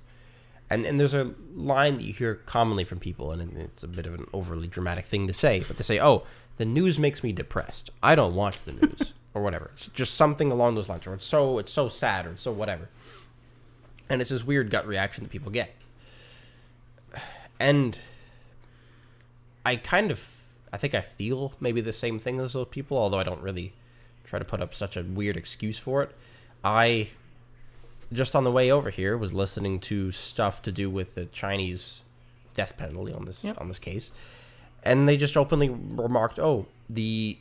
And 0.69 0.85
and 0.85 0.99
there's 0.99 1.13
a 1.13 1.33
line 1.53 1.97
that 1.97 2.03
you 2.03 2.13
hear 2.13 2.35
commonly 2.35 2.83
from 2.83 2.99
people, 2.99 3.31
and 3.31 3.55
it's 3.57 3.83
a 3.83 3.87
bit 3.87 4.07
of 4.07 4.13
an 4.15 4.25
overly 4.33 4.67
dramatic 4.67 5.05
thing 5.05 5.27
to 5.27 5.33
say, 5.33 5.59
but 5.67 5.77
they 5.77 5.83
say, 5.83 5.99
"Oh, 6.01 6.25
the 6.57 6.65
news 6.65 6.97
makes 6.99 7.23
me 7.23 7.31
depressed. 7.31 7.89
I 8.03 8.15
don't 8.15 8.35
watch 8.35 8.63
the 8.63 8.73
news." 8.73 9.13
Or 9.35 9.41
whatever. 9.41 9.69
It's 9.73 9.87
just 9.87 10.13
something 10.13 10.49
along 10.49 10.75
those 10.75 10.87
lines, 10.87 11.05
or 11.05 11.13
it's 11.13 11.25
so 11.25 11.59
it's 11.59 11.73
so 11.73 11.89
sad, 11.89 12.25
or 12.25 12.29
it's 12.31 12.43
so 12.43 12.53
whatever. 12.53 12.87
And 14.07 14.21
it's 14.21 14.29
this 14.29 14.45
weird 14.45 14.69
gut 14.69 14.87
reaction 14.87 15.25
that 15.25 15.29
people 15.29 15.51
get. 15.51 15.75
And 17.59 17.97
I 19.65 19.75
kind 19.75 20.09
of, 20.09 20.45
I 20.71 20.77
think 20.77 20.95
I 20.95 21.01
feel 21.01 21.51
maybe 21.59 21.81
the 21.81 21.91
same 21.91 22.17
thing 22.17 22.39
as 22.39 22.53
those 22.53 22.67
people, 22.69 22.97
although 22.97 23.19
I 23.19 23.23
don't 23.23 23.41
really 23.41 23.73
try 24.23 24.39
to 24.39 24.45
put 24.45 24.61
up 24.61 24.73
such 24.73 24.95
a 24.95 25.03
weird 25.03 25.35
excuse 25.35 25.77
for 25.79 26.01
it. 26.01 26.11
I 26.63 27.09
just 28.13 28.37
on 28.37 28.45
the 28.45 28.51
way 28.51 28.71
over 28.71 28.89
here 28.89 29.17
was 29.17 29.33
listening 29.33 29.81
to 29.81 30.13
stuff 30.13 30.61
to 30.61 30.71
do 30.71 30.89
with 30.89 31.15
the 31.15 31.25
Chinese 31.25 31.99
death 32.53 32.77
penalty 32.77 33.11
on 33.11 33.25
this 33.25 33.43
Yep. 33.43 33.59
on 33.59 33.67
this 33.67 33.79
case, 33.79 34.13
and 34.85 35.07
they 35.09 35.17
just 35.17 35.35
openly 35.35 35.69
remarked, 35.69 36.39
"Oh, 36.39 36.67
the 36.89 37.37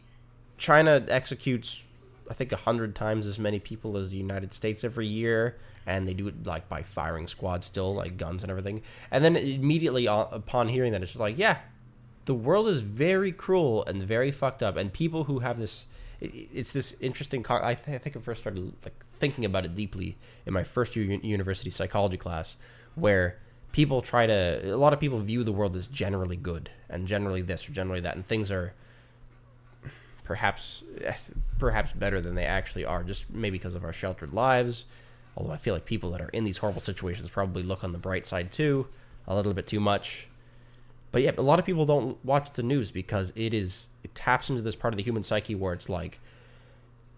China 0.58 1.04
executes, 1.08 1.82
I 2.30 2.34
think, 2.34 2.52
a 2.52 2.56
hundred 2.56 2.94
times 2.94 3.26
as 3.26 3.38
many 3.38 3.60
people 3.60 3.96
as 3.96 4.10
the 4.10 4.16
United 4.16 4.52
States 4.54 4.82
every 4.84 5.06
year." 5.06 5.56
And 5.86 6.08
they 6.08 6.14
do 6.14 6.28
it 6.28 6.46
like 6.46 6.66
by 6.70 6.82
firing 6.82 7.28
squads, 7.28 7.66
still 7.66 7.94
like 7.94 8.16
guns 8.16 8.42
and 8.42 8.50
everything. 8.50 8.80
And 9.10 9.22
then 9.22 9.36
immediately 9.36 10.06
upon 10.06 10.68
hearing 10.68 10.92
that, 10.92 11.02
it's 11.02 11.10
just 11.10 11.20
like, 11.20 11.36
yeah, 11.36 11.58
the 12.24 12.34
world 12.34 12.68
is 12.68 12.80
very 12.80 13.32
cruel 13.32 13.84
and 13.84 14.02
very 14.02 14.30
fucked 14.30 14.62
up 14.62 14.76
and 14.76 14.92
people 14.92 15.24
who 15.24 15.40
have 15.40 15.58
this 15.58 15.86
it's 16.20 16.72
this 16.72 16.96
interesting 17.00 17.44
I, 17.48 17.74
th- 17.74 17.96
I 17.96 17.98
think 17.98 18.16
i 18.16 18.20
first 18.20 18.40
started 18.40 18.72
like 18.84 19.04
thinking 19.18 19.44
about 19.44 19.64
it 19.64 19.74
deeply 19.74 20.16
in 20.46 20.54
my 20.54 20.64
first 20.64 20.96
year 20.96 21.04
uni- 21.04 21.26
university 21.26 21.70
psychology 21.70 22.16
class 22.16 22.56
where 22.94 23.38
people 23.74 24.00
try 24.00 24.24
to 24.24 24.72
a 24.72 24.76
lot 24.76 24.92
of 24.92 25.00
people 25.00 25.18
view 25.18 25.42
the 25.42 25.50
world 25.50 25.74
as 25.74 25.88
generally 25.88 26.36
good 26.36 26.70
and 26.88 27.08
generally 27.08 27.42
this 27.42 27.68
or 27.68 27.72
generally 27.72 27.98
that 27.98 28.14
and 28.14 28.24
things 28.24 28.48
are 28.48 28.72
perhaps 30.22 30.84
perhaps 31.58 31.90
better 31.90 32.20
than 32.20 32.36
they 32.36 32.44
actually 32.44 32.84
are 32.84 33.02
just 33.02 33.28
maybe 33.30 33.58
because 33.58 33.74
of 33.74 33.82
our 33.82 33.92
sheltered 33.92 34.32
lives. 34.32 34.84
Although 35.36 35.50
i 35.50 35.56
feel 35.56 35.74
like 35.74 35.84
people 35.84 36.12
that 36.12 36.20
are 36.20 36.28
in 36.28 36.44
these 36.44 36.58
horrible 36.58 36.80
situations 36.80 37.28
probably 37.30 37.64
look 37.64 37.82
on 37.82 37.90
the 37.90 37.98
bright 37.98 38.26
side 38.26 38.52
too 38.52 38.86
a 39.26 39.34
little 39.34 39.54
bit 39.54 39.66
too 39.66 39.80
much. 39.80 40.28
But 41.10 41.22
yeah, 41.22 41.32
a 41.36 41.42
lot 41.42 41.58
of 41.58 41.64
people 41.64 41.84
don't 41.84 42.24
watch 42.24 42.52
the 42.52 42.62
news 42.62 42.92
because 42.92 43.32
it 43.34 43.52
is 43.52 43.88
it 44.04 44.14
taps 44.14 44.50
into 44.50 44.62
this 44.62 44.76
part 44.76 44.94
of 44.94 44.98
the 44.98 45.02
human 45.02 45.24
psyche 45.24 45.56
where 45.56 45.72
it's 45.72 45.88
like 45.88 46.20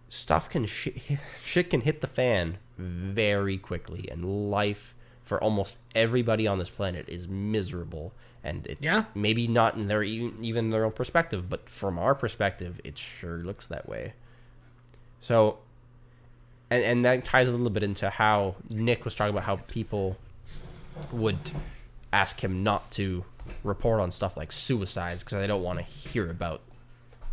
stuff 0.08 0.48
can 0.48 0.64
shit, 0.64 0.96
shit 1.44 1.68
can 1.68 1.82
hit 1.82 2.00
the 2.00 2.06
fan 2.06 2.56
very 2.78 3.58
quickly 3.58 4.08
and 4.10 4.50
life 4.50 4.94
for 5.26 5.42
almost 5.42 5.76
everybody 5.94 6.46
on 6.46 6.58
this 6.58 6.70
planet 6.70 7.06
is 7.08 7.28
miserable 7.28 8.12
and 8.42 8.66
it 8.66 8.78
Yeah. 8.80 9.04
maybe 9.14 9.46
not 9.46 9.74
in 9.74 9.88
their 9.88 10.02
e- 10.02 10.32
even 10.40 10.70
their 10.70 10.84
own 10.86 10.92
perspective 10.92 11.50
but 11.50 11.68
from 11.68 11.98
our 11.98 12.14
perspective 12.14 12.80
it 12.84 12.96
sure 12.96 13.38
looks 13.38 13.66
that 13.66 13.86
way 13.88 14.14
so 15.20 15.58
and 16.70 16.82
and 16.82 17.04
that 17.04 17.24
ties 17.24 17.48
a 17.48 17.50
little 17.52 17.70
bit 17.70 17.82
into 17.82 18.08
how 18.08 18.54
Nick 18.70 19.04
was 19.04 19.14
talking 19.14 19.32
about 19.34 19.44
how 19.44 19.56
people 19.68 20.16
would 21.12 21.38
ask 22.12 22.42
him 22.42 22.62
not 22.62 22.90
to 22.92 23.24
report 23.62 24.00
on 24.00 24.10
stuff 24.10 24.36
like 24.36 24.50
suicides 24.52 25.22
because 25.22 25.38
they 25.38 25.46
don't 25.46 25.62
want 25.62 25.78
to 25.78 25.84
hear 25.84 26.30
about 26.30 26.60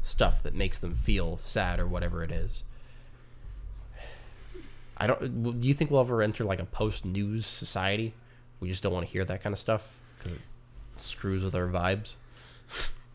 stuff 0.01 0.43
that 0.43 0.53
makes 0.53 0.77
them 0.79 0.93
feel 0.93 1.37
sad 1.37 1.79
or 1.79 1.87
whatever 1.87 2.23
it 2.23 2.31
is. 2.31 2.63
I 4.97 5.07
don't. 5.07 5.59
Do 5.59 5.67
you 5.67 5.73
think 5.73 5.91
we'll 5.91 6.01
ever 6.01 6.21
enter 6.21 6.43
like 6.43 6.59
a 6.59 6.65
post-news 6.65 7.45
society? 7.45 8.13
We 8.59 8.69
just 8.69 8.83
don't 8.83 8.93
want 8.93 9.05
to 9.05 9.11
hear 9.11 9.25
that 9.25 9.41
kind 9.41 9.53
of 9.53 9.59
stuff 9.59 9.99
because 10.17 10.33
it 10.33 10.41
screws 10.97 11.43
with 11.43 11.55
our 11.55 11.67
vibes. 11.67 12.13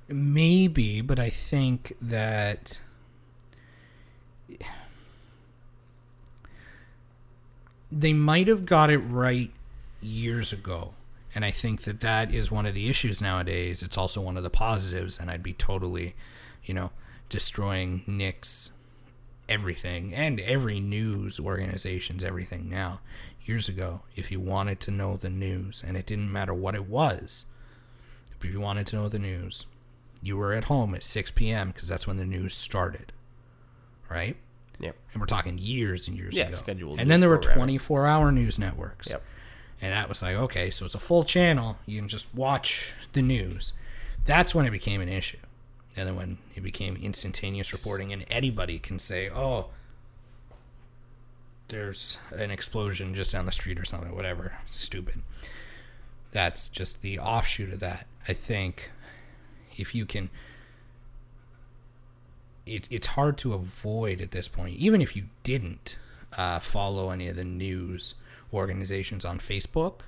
Maybe, 0.08 1.00
but 1.00 1.18
I 1.18 1.30
think 1.30 1.94
that 2.00 2.80
they 7.90 8.12
might 8.12 8.48
have 8.48 8.66
got 8.66 8.90
it 8.90 8.98
right 8.98 9.50
years 10.00 10.52
ago. 10.52 10.94
And 11.34 11.44
I 11.44 11.50
think 11.50 11.82
that 11.82 12.00
that 12.00 12.32
is 12.34 12.50
one 12.50 12.64
of 12.64 12.74
the 12.74 12.88
issues 12.88 13.20
nowadays. 13.20 13.82
It's 13.82 13.98
also 13.98 14.20
one 14.20 14.36
of 14.36 14.42
the 14.42 14.50
positives, 14.50 15.18
and 15.18 15.30
I'd 15.30 15.42
be 15.42 15.52
totally, 15.52 16.14
you 16.64 16.72
know, 16.72 16.90
destroying 17.28 18.02
Nick's 18.06 18.70
everything 19.48 20.14
and 20.14 20.40
every 20.40 20.80
news 20.80 21.40
organization's 21.40 22.22
everything 22.24 22.68
now. 22.68 23.00
Years 23.44 23.68
ago, 23.68 24.02
if 24.14 24.30
you 24.30 24.40
wanted 24.40 24.78
to 24.80 24.90
know 24.90 25.16
the 25.16 25.30
news, 25.30 25.82
and 25.86 25.96
it 25.96 26.04
didn't 26.04 26.30
matter 26.30 26.52
what 26.52 26.74
it 26.74 26.86
was, 26.86 27.46
if 28.38 28.44
you 28.44 28.60
wanted 28.60 28.86
to 28.88 28.96
know 28.96 29.08
the 29.08 29.18
news, 29.18 29.64
you 30.22 30.36
were 30.36 30.52
at 30.52 30.64
home 30.64 30.94
at 30.94 31.02
6 31.02 31.30
p.m. 31.32 31.68
because 31.68 31.88
that's 31.88 32.06
when 32.06 32.18
the 32.18 32.26
news 32.26 32.54
started, 32.54 33.12
right? 34.10 34.36
Yep. 34.80 34.96
And 35.12 35.20
we're 35.20 35.26
talking 35.26 35.58
years 35.58 36.08
and 36.08 36.16
years 36.16 36.36
Yeah, 36.36 36.48
ago. 36.48 36.56
scheduled 36.56 37.00
and 37.00 37.10
then 37.10 37.20
there 37.20 37.28
were 37.28 37.38
24 37.38 38.06
hour 38.06 38.30
news 38.30 38.58
networks. 38.58 39.10
Yep. 39.10 39.22
And 39.80 39.92
that 39.92 40.08
was 40.08 40.22
like, 40.22 40.36
okay, 40.36 40.70
so 40.70 40.84
it's 40.84 40.94
a 40.94 40.98
full 41.00 41.24
channel. 41.24 41.78
You 41.86 42.00
can 42.00 42.08
just 42.08 42.32
watch 42.34 42.92
the 43.12 43.22
news. 43.22 43.72
That's 44.24 44.54
when 44.54 44.66
it 44.66 44.70
became 44.70 45.00
an 45.00 45.08
issue. 45.08 45.38
And 45.98 46.06
then 46.06 46.14
when 46.14 46.38
it 46.54 46.62
became 46.62 46.96
instantaneous 46.96 47.72
reporting, 47.72 48.12
and 48.12 48.24
anybody 48.30 48.78
can 48.78 49.00
say, 49.00 49.28
oh, 49.28 49.66
there's 51.66 52.18
an 52.30 52.52
explosion 52.52 53.16
just 53.16 53.32
down 53.32 53.46
the 53.46 53.52
street 53.52 53.80
or 53.80 53.84
something, 53.84 54.14
whatever. 54.14 54.58
Stupid. 54.64 55.22
That's 56.30 56.68
just 56.68 57.02
the 57.02 57.18
offshoot 57.18 57.72
of 57.72 57.80
that. 57.80 58.06
I 58.28 58.32
think 58.32 58.92
if 59.76 59.92
you 59.92 60.06
can. 60.06 60.30
It, 62.64 62.86
it's 62.90 63.08
hard 63.08 63.36
to 63.38 63.54
avoid 63.54 64.20
at 64.20 64.30
this 64.30 64.46
point, 64.46 64.76
even 64.76 65.02
if 65.02 65.16
you 65.16 65.24
didn't 65.42 65.98
uh, 66.36 66.60
follow 66.60 67.10
any 67.10 67.26
of 67.26 67.34
the 67.34 67.44
news 67.44 68.14
organizations 68.52 69.24
on 69.24 69.40
Facebook. 69.40 70.02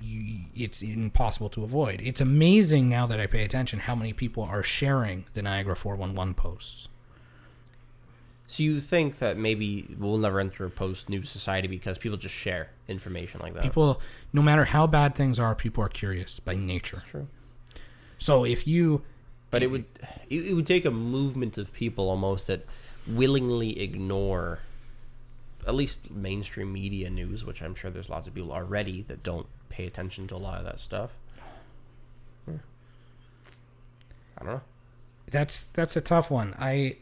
You, 0.00 0.46
it's 0.54 0.82
impossible 0.82 1.48
to 1.50 1.64
avoid. 1.64 2.00
It's 2.02 2.20
amazing 2.20 2.88
now 2.88 3.06
that 3.06 3.20
I 3.20 3.26
pay 3.26 3.44
attention 3.44 3.80
how 3.80 3.94
many 3.94 4.12
people 4.12 4.42
are 4.44 4.62
sharing 4.62 5.26
the 5.34 5.42
Niagara 5.42 5.76
411 5.76 6.34
posts. 6.34 6.88
So 8.48 8.62
you 8.62 8.80
think 8.80 9.18
that 9.18 9.38
maybe 9.38 9.86
we'll 9.98 10.18
never 10.18 10.38
enter 10.38 10.66
a 10.66 10.70
post-news 10.70 11.30
society 11.30 11.68
because 11.68 11.96
people 11.96 12.18
just 12.18 12.34
share 12.34 12.68
information 12.86 13.40
like 13.40 13.54
that? 13.54 13.62
People, 13.62 14.00
no 14.32 14.42
matter 14.42 14.66
how 14.66 14.86
bad 14.86 15.14
things 15.14 15.38
are, 15.38 15.54
people 15.54 15.82
are 15.82 15.88
curious 15.88 16.38
by 16.38 16.54
nature. 16.54 17.02
True. 17.08 17.28
So 18.18 18.44
if 18.44 18.66
you, 18.66 19.02
But 19.50 19.62
it 19.62 19.68
would 19.68 19.86
it 20.28 20.54
would 20.54 20.66
take 20.66 20.84
a 20.84 20.90
movement 20.90 21.56
of 21.56 21.72
people 21.72 22.10
almost 22.10 22.46
that 22.48 22.66
willingly 23.06 23.80
ignore 23.80 24.60
at 25.66 25.74
least 25.74 25.96
mainstream 26.10 26.72
media 26.72 27.08
news, 27.08 27.44
which 27.44 27.62
I'm 27.62 27.74
sure 27.74 27.90
there's 27.90 28.10
lots 28.10 28.28
of 28.28 28.34
people 28.34 28.52
already 28.52 29.02
that 29.08 29.22
don't 29.22 29.46
pay 29.72 29.86
attention 29.86 30.26
to 30.28 30.36
a 30.36 30.38
lot 30.38 30.58
of 30.58 30.64
that 30.64 30.78
stuff. 30.78 31.10
Yeah. 32.46 32.54
I 34.38 34.44
don't 34.44 34.52
know. 34.54 34.60
that's 35.30 35.64
that's 35.68 35.96
a 35.96 36.00
tough 36.00 36.30
one. 36.30 36.54
I 36.58 36.96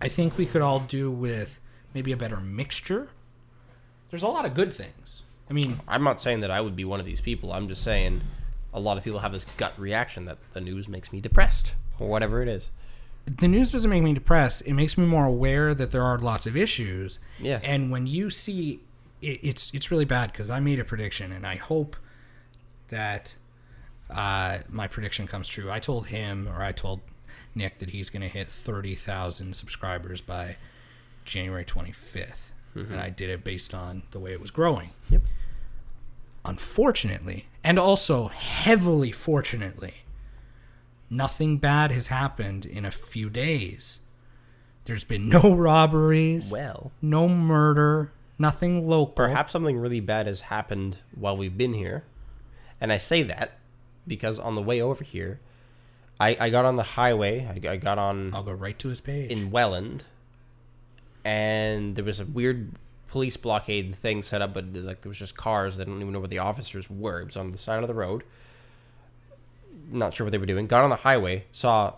I 0.00 0.08
think 0.08 0.38
we 0.38 0.46
could 0.46 0.62
all 0.62 0.80
do 0.80 1.10
with 1.10 1.60
maybe 1.94 2.12
a 2.12 2.16
better 2.16 2.38
mixture. 2.38 3.08
There's 4.10 4.22
a 4.22 4.28
lot 4.28 4.44
of 4.44 4.54
good 4.54 4.72
things. 4.72 5.22
I 5.50 5.52
mean, 5.52 5.76
I'm 5.88 6.02
not 6.04 6.20
saying 6.20 6.40
that 6.40 6.50
I 6.50 6.60
would 6.60 6.76
be 6.76 6.84
one 6.84 7.00
of 7.00 7.06
these 7.06 7.20
people. 7.20 7.52
I'm 7.52 7.68
just 7.68 7.82
saying 7.82 8.20
a 8.74 8.80
lot 8.80 8.96
of 8.96 9.04
people 9.04 9.18
have 9.20 9.32
this 9.32 9.46
gut 9.56 9.78
reaction 9.78 10.24
that 10.26 10.38
the 10.54 10.60
news 10.60 10.88
makes 10.88 11.12
me 11.12 11.20
depressed 11.20 11.72
or 11.98 12.08
whatever 12.08 12.42
it 12.42 12.48
is. 12.48 12.70
the 13.40 13.48
news 13.48 13.70
doesn't 13.70 13.90
make 13.90 14.02
me 14.02 14.12
depressed. 14.14 14.62
It 14.66 14.72
makes 14.74 14.96
me 14.98 15.04
more 15.06 15.26
aware 15.26 15.74
that 15.74 15.90
there 15.92 16.02
are 16.02 16.18
lots 16.18 16.46
of 16.46 16.56
issues. 16.56 17.18
Yeah. 17.38 17.60
And 17.62 17.90
when 17.90 18.06
you 18.06 18.30
see, 18.30 18.80
it, 19.22 19.40
it's 19.42 19.70
it's 19.72 19.90
really 19.90 20.04
bad 20.04 20.32
because 20.32 20.50
I 20.50 20.60
made 20.60 20.78
a 20.78 20.84
prediction, 20.84 21.32
and 21.32 21.46
I 21.46 21.56
hope 21.56 21.96
that 22.88 23.34
uh, 24.10 24.58
my 24.68 24.88
prediction 24.88 25.26
comes 25.26 25.48
true. 25.48 25.70
I 25.70 25.78
told 25.78 26.08
him, 26.08 26.48
or 26.48 26.62
I 26.62 26.72
told 26.72 27.00
Nick, 27.54 27.78
that 27.78 27.90
he's 27.90 28.10
going 28.10 28.22
to 28.22 28.28
hit 28.28 28.48
thirty 28.48 28.94
thousand 28.94 29.56
subscribers 29.56 30.20
by 30.20 30.56
January 31.24 31.64
twenty 31.64 31.92
and 32.74 33.00
I 33.00 33.10
did 33.10 33.30
it 33.30 33.44
based 33.44 33.74
on 33.74 34.02
the 34.10 34.18
way 34.18 34.32
it 34.32 34.40
was 34.40 34.50
growing. 34.50 34.90
Yep. 35.10 35.22
Unfortunately, 36.44 37.46
and 37.62 37.78
also 37.78 38.28
heavily 38.28 39.12
fortunately, 39.12 39.94
nothing 41.08 41.58
bad 41.58 41.92
has 41.92 42.08
happened 42.08 42.66
in 42.66 42.84
a 42.84 42.90
few 42.90 43.30
days. 43.30 44.00
There's 44.84 45.04
been 45.04 45.28
no 45.28 45.54
robberies, 45.54 46.50
Well, 46.50 46.90
no 47.00 47.28
murder, 47.28 48.12
nothing 48.38 48.88
local. 48.88 49.12
perhaps 49.12 49.52
something 49.52 49.78
really 49.78 50.00
bad 50.00 50.26
has 50.26 50.40
happened 50.42 50.98
while 51.14 51.36
we've 51.36 51.56
been 51.56 51.74
here. 51.74 52.04
And 52.80 52.92
I 52.92 52.98
say 52.98 53.22
that 53.24 53.58
because 54.06 54.38
on 54.38 54.54
the 54.54 54.62
way 54.62 54.80
over 54.80 55.04
here, 55.04 55.40
I, 56.18 56.36
I 56.38 56.50
got 56.50 56.64
on 56.64 56.76
the 56.76 56.82
highway. 56.82 57.46
I, 57.46 57.68
I 57.68 57.76
got 57.76 57.98
on 57.98 58.34
I'll 58.34 58.42
go 58.42 58.52
right 58.52 58.78
to 58.80 58.88
his 58.88 59.00
page. 59.00 59.30
in 59.30 59.50
Welland, 59.50 60.04
and 61.24 61.96
there 61.96 62.04
was 62.04 62.20
a 62.20 62.24
weird 62.24 62.72
police 63.08 63.36
blockade 63.36 63.94
thing 63.94 64.22
set 64.22 64.40
up, 64.40 64.54
but 64.54 64.72
like 64.72 65.02
there 65.02 65.10
was 65.10 65.18
just 65.18 65.36
cars. 65.36 65.76
They 65.76 65.84
don't 65.84 66.00
even 66.00 66.12
know 66.12 66.20
where 66.20 66.28
the 66.28 66.38
officers 66.38 66.88
were. 66.88 67.20
It 67.20 67.26
was 67.26 67.36
on 67.36 67.52
the 67.52 67.58
side 67.58 67.82
of 67.82 67.88
the 67.88 67.94
road. 67.94 68.24
Not 69.90 70.14
sure 70.14 70.24
what 70.24 70.32
they 70.32 70.38
were 70.38 70.46
doing. 70.46 70.66
Got 70.66 70.84
on 70.84 70.90
the 70.90 70.96
highway, 70.96 71.44
saw 71.52 71.94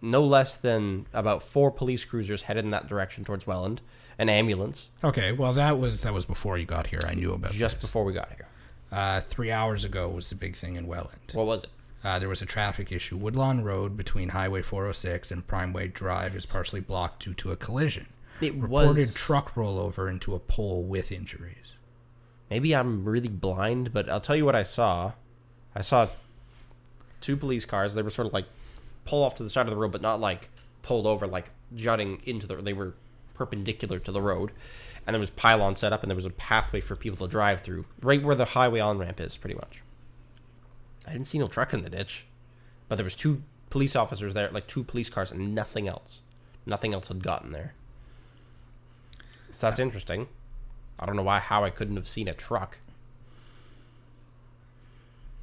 no 0.00 0.24
less 0.24 0.56
than 0.56 1.06
about 1.12 1.42
four 1.42 1.70
police 1.70 2.04
cruisers 2.04 2.42
headed 2.42 2.64
in 2.64 2.70
that 2.70 2.88
direction 2.88 3.24
towards 3.24 3.46
Welland, 3.46 3.80
an 4.22 4.28
ambulance 4.28 4.88
okay, 5.02 5.32
well 5.32 5.52
that 5.52 5.78
was 5.78 6.02
that 6.02 6.14
was 6.14 6.24
before 6.24 6.56
you 6.56 6.64
got 6.64 6.86
here. 6.86 7.00
I 7.06 7.14
knew 7.14 7.32
about 7.32 7.52
just 7.52 7.76
this. 7.76 7.90
before 7.90 8.04
we 8.04 8.12
got 8.12 8.28
here. 8.30 8.46
Uh, 8.90 9.20
three 9.20 9.50
hours 9.50 9.84
ago 9.84 10.08
was 10.08 10.28
the 10.28 10.34
big 10.34 10.54
thing 10.54 10.76
in 10.76 10.86
Welland. 10.86 11.18
What 11.32 11.46
was 11.46 11.64
it? 11.64 11.70
Uh, 12.04 12.18
there 12.18 12.28
was 12.28 12.42
a 12.42 12.46
traffic 12.46 12.92
issue. 12.92 13.16
Woodlawn 13.16 13.62
Road 13.62 13.96
between 13.96 14.30
Highway 14.30 14.60
406 14.62 15.30
and 15.30 15.46
Primeway 15.46 15.92
Drive 15.92 16.34
is 16.36 16.44
partially 16.46 16.80
blocked 16.80 17.24
due 17.24 17.34
to 17.34 17.50
a 17.52 17.56
collision. 17.56 18.06
It 18.40 18.54
Reported 18.54 18.96
was 19.06 19.14
truck 19.14 19.54
rollover 19.54 20.10
into 20.10 20.34
a 20.34 20.38
pole 20.40 20.82
with 20.82 21.12
injuries. 21.12 21.72
maybe 22.50 22.74
I'm 22.74 23.04
really 23.04 23.28
blind, 23.28 23.92
but 23.92 24.08
I'll 24.10 24.20
tell 24.20 24.36
you 24.36 24.44
what 24.44 24.56
I 24.56 24.62
saw. 24.64 25.12
I 25.74 25.80
saw 25.80 26.08
two 27.20 27.36
police 27.36 27.64
cars. 27.64 27.94
They 27.94 28.02
were 28.02 28.10
sort 28.10 28.26
of 28.26 28.32
like 28.32 28.46
pull 29.04 29.22
off 29.22 29.36
to 29.36 29.42
the 29.42 29.50
side 29.50 29.66
of 29.66 29.70
the 29.70 29.76
road, 29.76 29.92
but 29.92 30.02
not 30.02 30.20
like 30.20 30.50
pulled 30.82 31.06
over, 31.06 31.26
like 31.26 31.46
jutting 31.74 32.20
into 32.24 32.46
the. 32.46 32.56
They 32.56 32.72
were 32.72 32.94
perpendicular 33.34 33.98
to 34.00 34.12
the 34.12 34.22
road, 34.22 34.52
and 35.06 35.14
there 35.14 35.20
was 35.20 35.30
pylon 35.30 35.76
set 35.76 35.92
up, 35.92 36.02
and 36.02 36.10
there 36.10 36.16
was 36.16 36.26
a 36.26 36.30
pathway 36.30 36.80
for 36.80 36.96
people 36.96 37.26
to 37.26 37.30
drive 37.30 37.60
through, 37.60 37.84
right 38.00 38.22
where 38.22 38.34
the 38.34 38.44
highway 38.44 38.80
on 38.80 38.98
ramp 38.98 39.20
is, 39.20 39.36
pretty 39.36 39.54
much. 39.54 39.82
I 41.06 41.12
didn't 41.12 41.26
see 41.26 41.38
no 41.38 41.48
truck 41.48 41.74
in 41.74 41.82
the 41.82 41.90
ditch, 41.90 42.24
but 42.88 42.96
there 42.96 43.04
was 43.04 43.16
two 43.16 43.42
police 43.70 43.96
officers 43.96 44.34
there, 44.34 44.50
like 44.50 44.66
two 44.66 44.84
police 44.84 45.10
cars, 45.10 45.32
and 45.32 45.54
nothing 45.54 45.88
else. 45.88 46.20
Nothing 46.64 46.94
else 46.94 47.08
had 47.08 47.22
gotten 47.22 47.52
there. 47.52 47.74
So 49.50 49.66
that's 49.66 49.78
interesting. 49.78 50.28
I 50.98 51.06
don't 51.06 51.16
know 51.16 51.22
why 51.22 51.40
how 51.40 51.64
I 51.64 51.70
couldn't 51.70 51.96
have 51.96 52.08
seen 52.08 52.28
a 52.28 52.34
truck. 52.34 52.78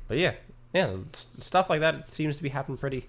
But 0.08 0.18
yeah, 0.18 0.34
yeah, 0.74 0.96
stuff 1.38 1.70
like 1.70 1.82
that 1.82 2.12
seems 2.12 2.38
to 2.38 2.44
be 2.44 2.50
happening 2.50 2.78
pretty. 2.78 3.08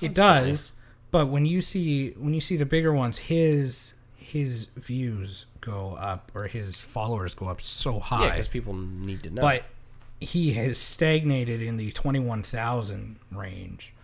It 0.00 0.14
does, 0.14 0.72
but 1.10 1.28
when 1.28 1.46
you 1.46 1.62
see 1.62 2.10
when 2.10 2.34
you 2.34 2.40
see 2.40 2.56
the 2.56 2.66
bigger 2.66 2.92
ones, 2.92 3.18
his 3.18 3.94
his 4.28 4.66
views 4.76 5.46
go 5.60 5.94
up 6.00 6.30
or 6.34 6.46
his 6.46 6.80
followers 6.80 7.34
go 7.34 7.46
up 7.48 7.60
so 7.60 7.94
Yeah, 7.94 8.00
high. 8.00 8.28
because 8.30 8.48
people 8.48 8.74
need 8.74 9.22
to 9.22 9.30
know. 9.30 9.40
but 9.42 9.64
he 10.20 10.52
has 10.54 10.78
stagnated 10.78 11.62
in 11.62 11.76
the 11.76 11.90
21,000 11.92 13.16
range 13.32 13.94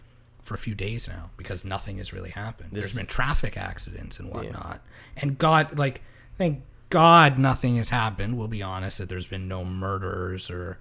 for 0.42 0.54
a 0.54 0.58
few 0.58 0.74
days 0.74 1.08
now 1.08 1.30
because 1.36 1.64
nothing 1.64 1.98
has 1.98 2.12
really 2.12 2.30
happened. 2.30 2.70
This- 2.72 2.84
There's 2.84 2.94
been 2.96 3.06
traffic 3.06 3.56
accidents 3.56 4.18
and 4.18 4.30
whatnot. 4.30 4.80
And 5.16 5.36
God, 5.38 5.78
like, 5.78 6.02
thank 6.38 6.62
God 6.90 7.38
nothing 7.38 7.76
has 7.76 7.88
happened. 7.88 8.36
We'll 8.38 8.48
be 8.48 8.62
honest 8.62 8.98
that 8.98 9.08
there's 9.08 9.26
been 9.26 9.48
no 9.48 9.64
murders 9.64 10.50
or 10.50 10.78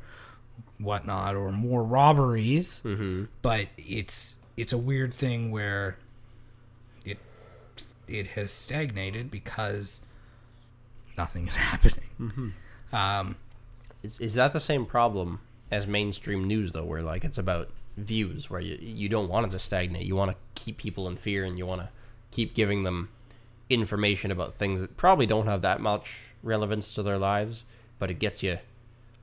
whatnot 0.77 1.35
or 1.35 1.51
more 1.51 1.83
robberies. 1.83 2.81
Mm-hmm. 2.83 3.25
But 3.41 3.67
it's 3.77 4.37
it's 4.55 4.71
a 4.73 4.77
weird 4.77 5.15
thing 5.15 5.49
where 5.49 5.97
it 8.07 8.27
has 8.27 8.51
stagnated 8.51 9.29
because 9.31 10.01
nothing 11.17 11.47
is 11.47 11.55
happening. 11.69 12.53
Um, 12.91 13.35
is, 14.03 14.19
is 14.19 14.33
that 14.35 14.53
the 14.53 14.59
same 14.59 14.85
problem 14.85 15.39
as 15.71 15.87
mainstream 15.87 16.45
news 16.45 16.71
though, 16.71 16.85
where 16.85 17.01
like 17.01 17.23
it's 17.23 17.37
about 17.37 17.69
views 17.97 18.49
where 18.49 18.59
you 18.59 18.77
you 18.81 19.07
don't 19.09 19.29
want 19.29 19.45
it 19.47 19.51
to 19.51 19.59
stagnate. 19.59 20.05
You 20.05 20.15
want 20.15 20.31
to 20.31 20.37
keep 20.55 20.77
people 20.77 21.07
in 21.07 21.15
fear 21.17 21.43
and 21.45 21.57
you 21.57 21.65
want 21.65 21.81
to 21.81 21.89
keep 22.31 22.53
giving 22.53 22.83
them 22.83 23.09
information 23.69 24.31
about 24.31 24.55
things 24.55 24.81
that 24.81 24.97
probably 24.97 25.25
don't 25.25 25.47
have 25.47 25.61
that 25.61 25.79
much 25.81 26.17
relevance 26.43 26.93
to 26.93 27.03
their 27.03 27.17
lives, 27.17 27.63
but 27.99 28.09
it 28.11 28.19
gets 28.19 28.43
you 28.43 28.59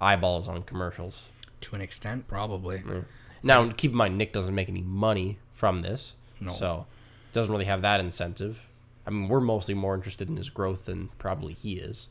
eyeballs 0.00 0.48
on 0.48 0.62
commercials. 0.62 1.24
To 1.62 1.74
an 1.74 1.80
extent, 1.82 2.26
probably. 2.26 2.82
Now, 3.42 3.68
keep 3.70 3.90
in 3.90 3.96
mind, 3.96 4.16
Nick 4.16 4.32
doesn't 4.32 4.54
make 4.54 4.68
any 4.68 4.80
money 4.82 5.38
from 5.52 5.80
this, 5.80 6.12
No. 6.40 6.52
so 6.52 6.86
doesn't 7.34 7.52
really 7.52 7.66
have 7.66 7.82
that 7.82 8.00
incentive. 8.00 8.60
I 9.06 9.10
mean, 9.10 9.28
we're 9.28 9.40
mostly 9.40 9.74
more 9.74 9.94
interested 9.94 10.28
in 10.28 10.36
his 10.36 10.50
growth 10.50 10.86
than 10.86 11.08
probably 11.18 11.54
he 11.54 11.74
is. 11.74 12.08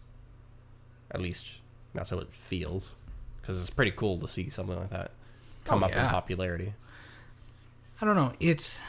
At 1.12 1.22
least 1.22 1.48
that's 1.94 2.10
how 2.10 2.20
it 2.20 2.32
feels, 2.34 2.92
because 3.42 3.60
it's 3.60 3.70
pretty 3.70 3.92
cool 3.92 4.18
to 4.20 4.28
see 4.28 4.50
something 4.50 4.78
like 4.78 4.90
that 4.92 5.12
come 5.66 5.84
Oh, 5.84 5.88
up 5.88 5.96
in 5.96 6.06
popularity. 6.08 6.74
I 8.02 8.06
don't 8.06 8.16
know. 8.16 8.34
It's 8.40 8.80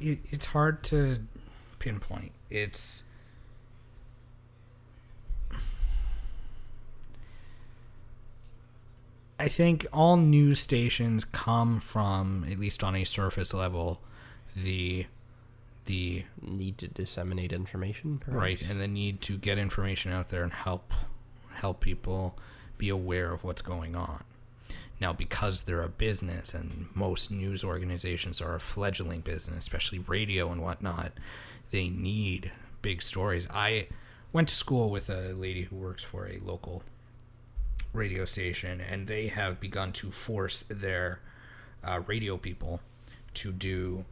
it, 0.00 0.18
it's 0.30 0.46
hard 0.46 0.82
to 0.84 1.18
pinpoint. 1.78 2.32
It's 2.50 3.04
I 9.40 9.48
think 9.48 9.86
all 9.92 10.16
news 10.16 10.58
stations 10.58 11.24
come 11.24 11.78
from 11.78 12.44
at 12.50 12.58
least 12.58 12.82
on 12.82 12.96
a 12.96 13.04
surface 13.04 13.54
level 13.54 14.00
the 14.64 15.06
the 15.86 16.24
Need 16.42 16.78
to 16.78 16.88
disseminate 16.88 17.52
information, 17.52 18.18
perhaps? 18.18 18.40
right 18.40 18.62
and 18.62 18.80
the 18.80 18.88
need 18.88 19.20
to 19.22 19.38
get 19.38 19.58
information 19.58 20.12
out 20.12 20.28
there 20.28 20.42
and 20.42 20.52
help 20.52 20.92
help 21.54 21.80
people 21.80 22.36
be 22.76 22.88
aware 22.88 23.32
of 23.32 23.42
what's 23.42 23.62
going 23.62 23.96
on 23.96 24.22
now 25.00 25.12
because 25.12 25.62
they're 25.62 25.82
a 25.82 25.88
business 25.88 26.54
and 26.54 26.86
most 26.94 27.30
news 27.30 27.64
organizations 27.64 28.40
are 28.40 28.54
a 28.54 28.60
fledgling 28.60 29.20
business 29.20 29.58
especially 29.58 29.98
radio 30.00 30.52
and 30.52 30.62
whatnot 30.62 31.10
they 31.72 31.88
need 31.88 32.52
big 32.82 33.02
stories 33.02 33.48
i 33.50 33.88
went 34.32 34.48
to 34.48 34.54
school 34.54 34.90
with 34.90 35.10
a 35.10 35.32
lady 35.32 35.62
who 35.64 35.74
works 35.76 36.04
for 36.04 36.28
a 36.28 36.38
local 36.38 36.82
radio 37.92 38.24
station 38.24 38.80
and 38.80 39.08
they 39.08 39.26
have 39.28 39.58
begun 39.58 39.92
to 39.92 40.10
force 40.10 40.64
their 40.68 41.20
uh, 41.82 42.00
radio 42.06 42.36
people 42.36 42.80
to 43.34 43.50
do 43.50 44.04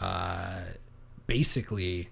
uh, 0.00 0.60
basically 1.26 2.08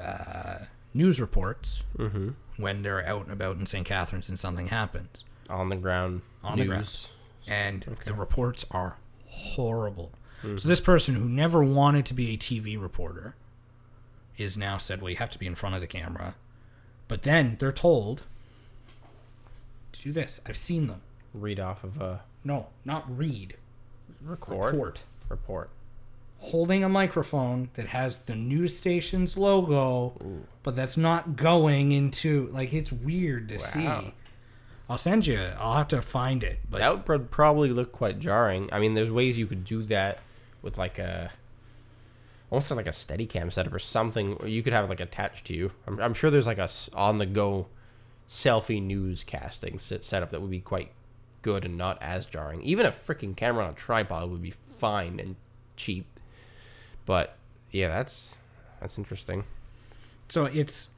uh, 0.00 0.58
news 0.94 1.20
reports 1.20 1.82
Mm-hmm. 1.98 2.30
when 2.58 2.82
they're 2.82 3.06
out 3.06 3.22
and 3.24 3.32
about 3.32 3.56
in 3.56 3.66
St. 3.66 3.86
Catharines 3.86 4.28
and 4.28 4.38
something 4.38 4.68
happens. 4.68 5.24
On 5.48 5.68
the 5.68 5.76
ground 5.76 6.22
On 6.44 6.58
the 6.58 6.64
news. 6.64 7.08
ground. 7.46 7.86
And 7.86 7.96
the 8.04 8.12
reports 8.14 8.66
are 8.70 8.96
horrible. 9.28 10.12
So 10.56 10.68
this 10.68 10.80
person 10.80 11.16
who 11.16 11.28
never 11.28 11.64
wanted 11.64 12.06
to 12.06 12.14
be 12.14 12.32
a 12.32 12.36
TV 12.36 12.80
reporter 12.80 13.34
is 14.36 14.56
now 14.56 14.78
said, 14.78 15.00
well, 15.02 15.10
you 15.10 15.16
have 15.16 15.30
to 15.30 15.38
be 15.40 15.46
in 15.46 15.54
front 15.56 15.74
of 15.74 15.80
the 15.80 15.86
camera. 15.88 16.34
But 17.08 17.22
then 17.22 17.56
they're 17.58 17.72
told 17.72 18.22
to 19.92 20.02
do 20.02 20.12
this. 20.12 20.40
I've 20.46 20.56
seen 20.56 20.86
them. 20.86 21.00
Read 21.34 21.58
off 21.58 21.82
of 21.82 22.00
a 22.00 22.20
No, 22.44 22.68
not 22.84 23.04
read. 23.18 23.56
record 24.22 24.74
Report. 24.74 25.02
report. 25.28 25.70
Holding 26.38 26.84
a 26.84 26.88
microphone 26.88 27.70
that 27.74 27.88
has 27.88 28.18
the 28.18 28.34
news 28.34 28.76
station's 28.76 29.36
logo, 29.36 30.44
but 30.62 30.76
that's 30.76 30.96
not 30.96 31.36
going 31.36 31.92
into 31.92 32.48
like 32.52 32.72
it's 32.72 32.92
weird 32.92 33.48
to 33.48 33.58
see. 33.58 34.12
I'll 34.88 34.98
send 34.98 35.26
you. 35.26 35.48
I'll 35.58 35.74
have 35.74 35.88
to 35.88 36.00
find 36.00 36.44
it, 36.44 36.60
but 36.70 36.78
That 36.78 36.92
would 36.92 37.04
pro- 37.04 37.18
probably 37.18 37.70
look 37.70 37.90
quite 37.90 38.20
jarring. 38.20 38.68
I 38.70 38.78
mean, 38.78 38.94
there's 38.94 39.10
ways 39.10 39.36
you 39.36 39.46
could 39.46 39.64
do 39.64 39.82
that 39.84 40.20
with 40.62 40.78
like 40.78 40.98
a 40.98 41.32
almost 42.50 42.70
like 42.70 42.86
a 42.86 42.92
steady 42.92 43.26
cam 43.26 43.50
setup 43.50 43.74
or 43.74 43.80
something. 43.80 44.34
Or 44.34 44.46
you 44.46 44.62
could 44.62 44.72
have 44.72 44.84
it, 44.84 44.88
like 44.88 45.00
attached 45.00 45.46
to 45.46 45.54
you. 45.54 45.72
I'm, 45.86 45.98
I'm 45.98 46.14
sure 46.14 46.30
there's 46.30 46.46
like 46.46 46.58
a 46.58 46.68
on 46.94 47.18
the 47.18 47.26
go 47.26 47.66
selfie 48.28 48.82
newscasting 48.84 49.80
set 49.80 50.04
setup 50.04 50.30
that 50.30 50.40
would 50.40 50.50
be 50.50 50.60
quite 50.60 50.92
good 51.42 51.64
and 51.64 51.76
not 51.76 51.98
as 52.00 52.26
jarring. 52.26 52.62
Even 52.62 52.86
a 52.86 52.90
freaking 52.90 53.36
camera 53.36 53.64
on 53.64 53.70
a 53.70 53.74
tripod 53.74 54.30
would 54.30 54.42
be 54.42 54.54
fine 54.68 55.18
and 55.18 55.36
cheap. 55.76 56.06
But 57.06 57.36
yeah, 57.70 57.88
that's 57.88 58.34
that's 58.80 58.98
interesting. 58.98 59.44
so 60.28 60.44
it's 60.46 60.90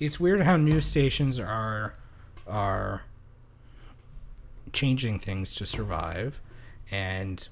it's 0.00 0.20
weird 0.20 0.42
how 0.42 0.56
news 0.56 0.86
stations 0.86 1.38
are 1.40 1.94
are 2.46 3.02
changing 4.72 5.18
things 5.18 5.54
to 5.54 5.66
survive 5.66 6.40
and 6.90 7.48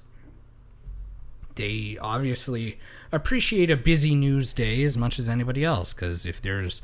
they 1.55 1.97
obviously 1.99 2.79
appreciate 3.11 3.71
a 3.71 3.75
busy 3.75 4.13
news 4.15 4.53
day 4.53 4.83
as 4.83 4.95
much 4.95 5.17
as 5.17 5.27
anybody 5.27 5.63
else 5.63 5.93
because 5.93 6.25
if 6.25 6.41
there's 6.41 6.81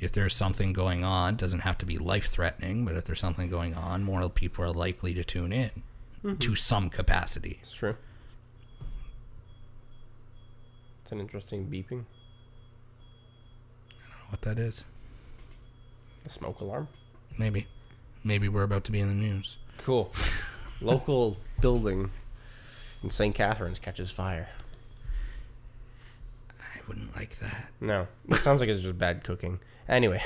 if 0.00 0.12
there's 0.12 0.34
something 0.34 0.72
going 0.72 1.04
on 1.04 1.34
it 1.34 1.40
doesn't 1.40 1.60
have 1.60 1.76
to 1.76 1.84
be 1.84 1.98
life 1.98 2.26
threatening 2.26 2.84
but 2.84 2.94
if 2.94 3.04
there's 3.04 3.18
something 3.20 3.50
going 3.50 3.74
on 3.74 4.04
more 4.04 4.28
people 4.30 4.64
are 4.64 4.72
likely 4.72 5.12
to 5.12 5.24
tune 5.24 5.52
in 5.52 5.70
mm-hmm. 6.24 6.36
to 6.36 6.54
some 6.54 6.88
capacity 6.88 7.58
It's 7.60 7.72
true. 7.72 7.96
It's 11.08 11.12
an 11.14 11.20
interesting 11.20 11.64
beeping. 11.64 12.04
I 13.88 13.94
don't 13.96 14.10
know 14.10 14.26
what 14.28 14.42
that 14.42 14.58
is 14.58 14.84
The 16.24 16.28
smoke 16.28 16.60
alarm. 16.60 16.88
maybe 17.38 17.66
maybe 18.22 18.46
we're 18.46 18.62
about 18.62 18.84
to 18.84 18.92
be 18.92 19.00
in 19.00 19.08
the 19.08 19.14
news 19.14 19.56
Cool. 19.78 20.12
Local 20.82 21.38
building 21.62 22.10
in 23.02 23.08
St. 23.08 23.34
Catharines 23.34 23.78
catches 23.78 24.10
fire. 24.10 24.50
i 26.60 26.80
wouldn't 26.86 27.16
like 27.16 27.38
that 27.38 27.68
No, 27.80 28.08
it 28.28 28.36
sounds 28.36 28.60
like 28.60 28.68
it's 28.68 28.82
just 28.82 28.98
bad 28.98 29.24
cooking. 29.24 29.60
Anyway, 29.88 30.22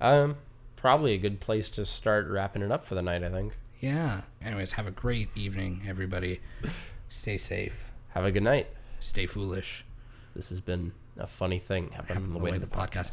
um, 0.00 0.36
probably 0.76 1.12
a 1.14 1.18
good 1.18 1.40
place 1.40 1.68
to 1.70 1.84
start 1.84 2.28
wrapping 2.28 2.62
it 2.62 2.70
up 2.70 2.86
for 2.86 2.94
the 2.94 3.02
night. 3.02 3.24
I 3.24 3.30
think. 3.30 3.58
yeah 3.80 4.20
anyways 4.40 4.70
have 4.74 4.86
a 4.86 4.92
great 4.92 5.28
evening 5.36 5.82
everybody 5.88 6.38
stay 7.08 7.36
safe 7.36 7.86
Have 8.10 8.24
a 8.24 8.30
good 8.30 8.44
night. 8.44 8.68
Stay 9.06 9.26
foolish. 9.26 9.84
This 10.34 10.48
has 10.48 10.60
been 10.60 10.90
a 11.16 11.28
funny 11.28 11.60
thing 11.60 11.92
happening 11.92 12.24
on 12.24 12.32
the 12.32 12.40
way 12.40 12.50
to 12.50 12.58
the 12.58 12.66
podcast. 12.66 13.12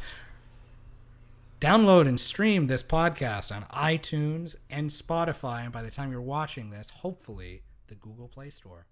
Download 1.60 2.08
and 2.08 2.18
stream 2.18 2.66
this 2.66 2.82
podcast 2.82 3.54
on 3.54 3.62
iTunes 3.72 4.56
and 4.68 4.90
Spotify. 4.90 5.62
And 5.62 5.72
by 5.72 5.82
the 5.82 5.92
time 5.92 6.10
you're 6.10 6.20
watching 6.20 6.70
this, 6.70 6.90
hopefully, 6.90 7.62
the 7.86 7.94
Google 7.94 8.26
Play 8.26 8.50
Store. 8.50 8.86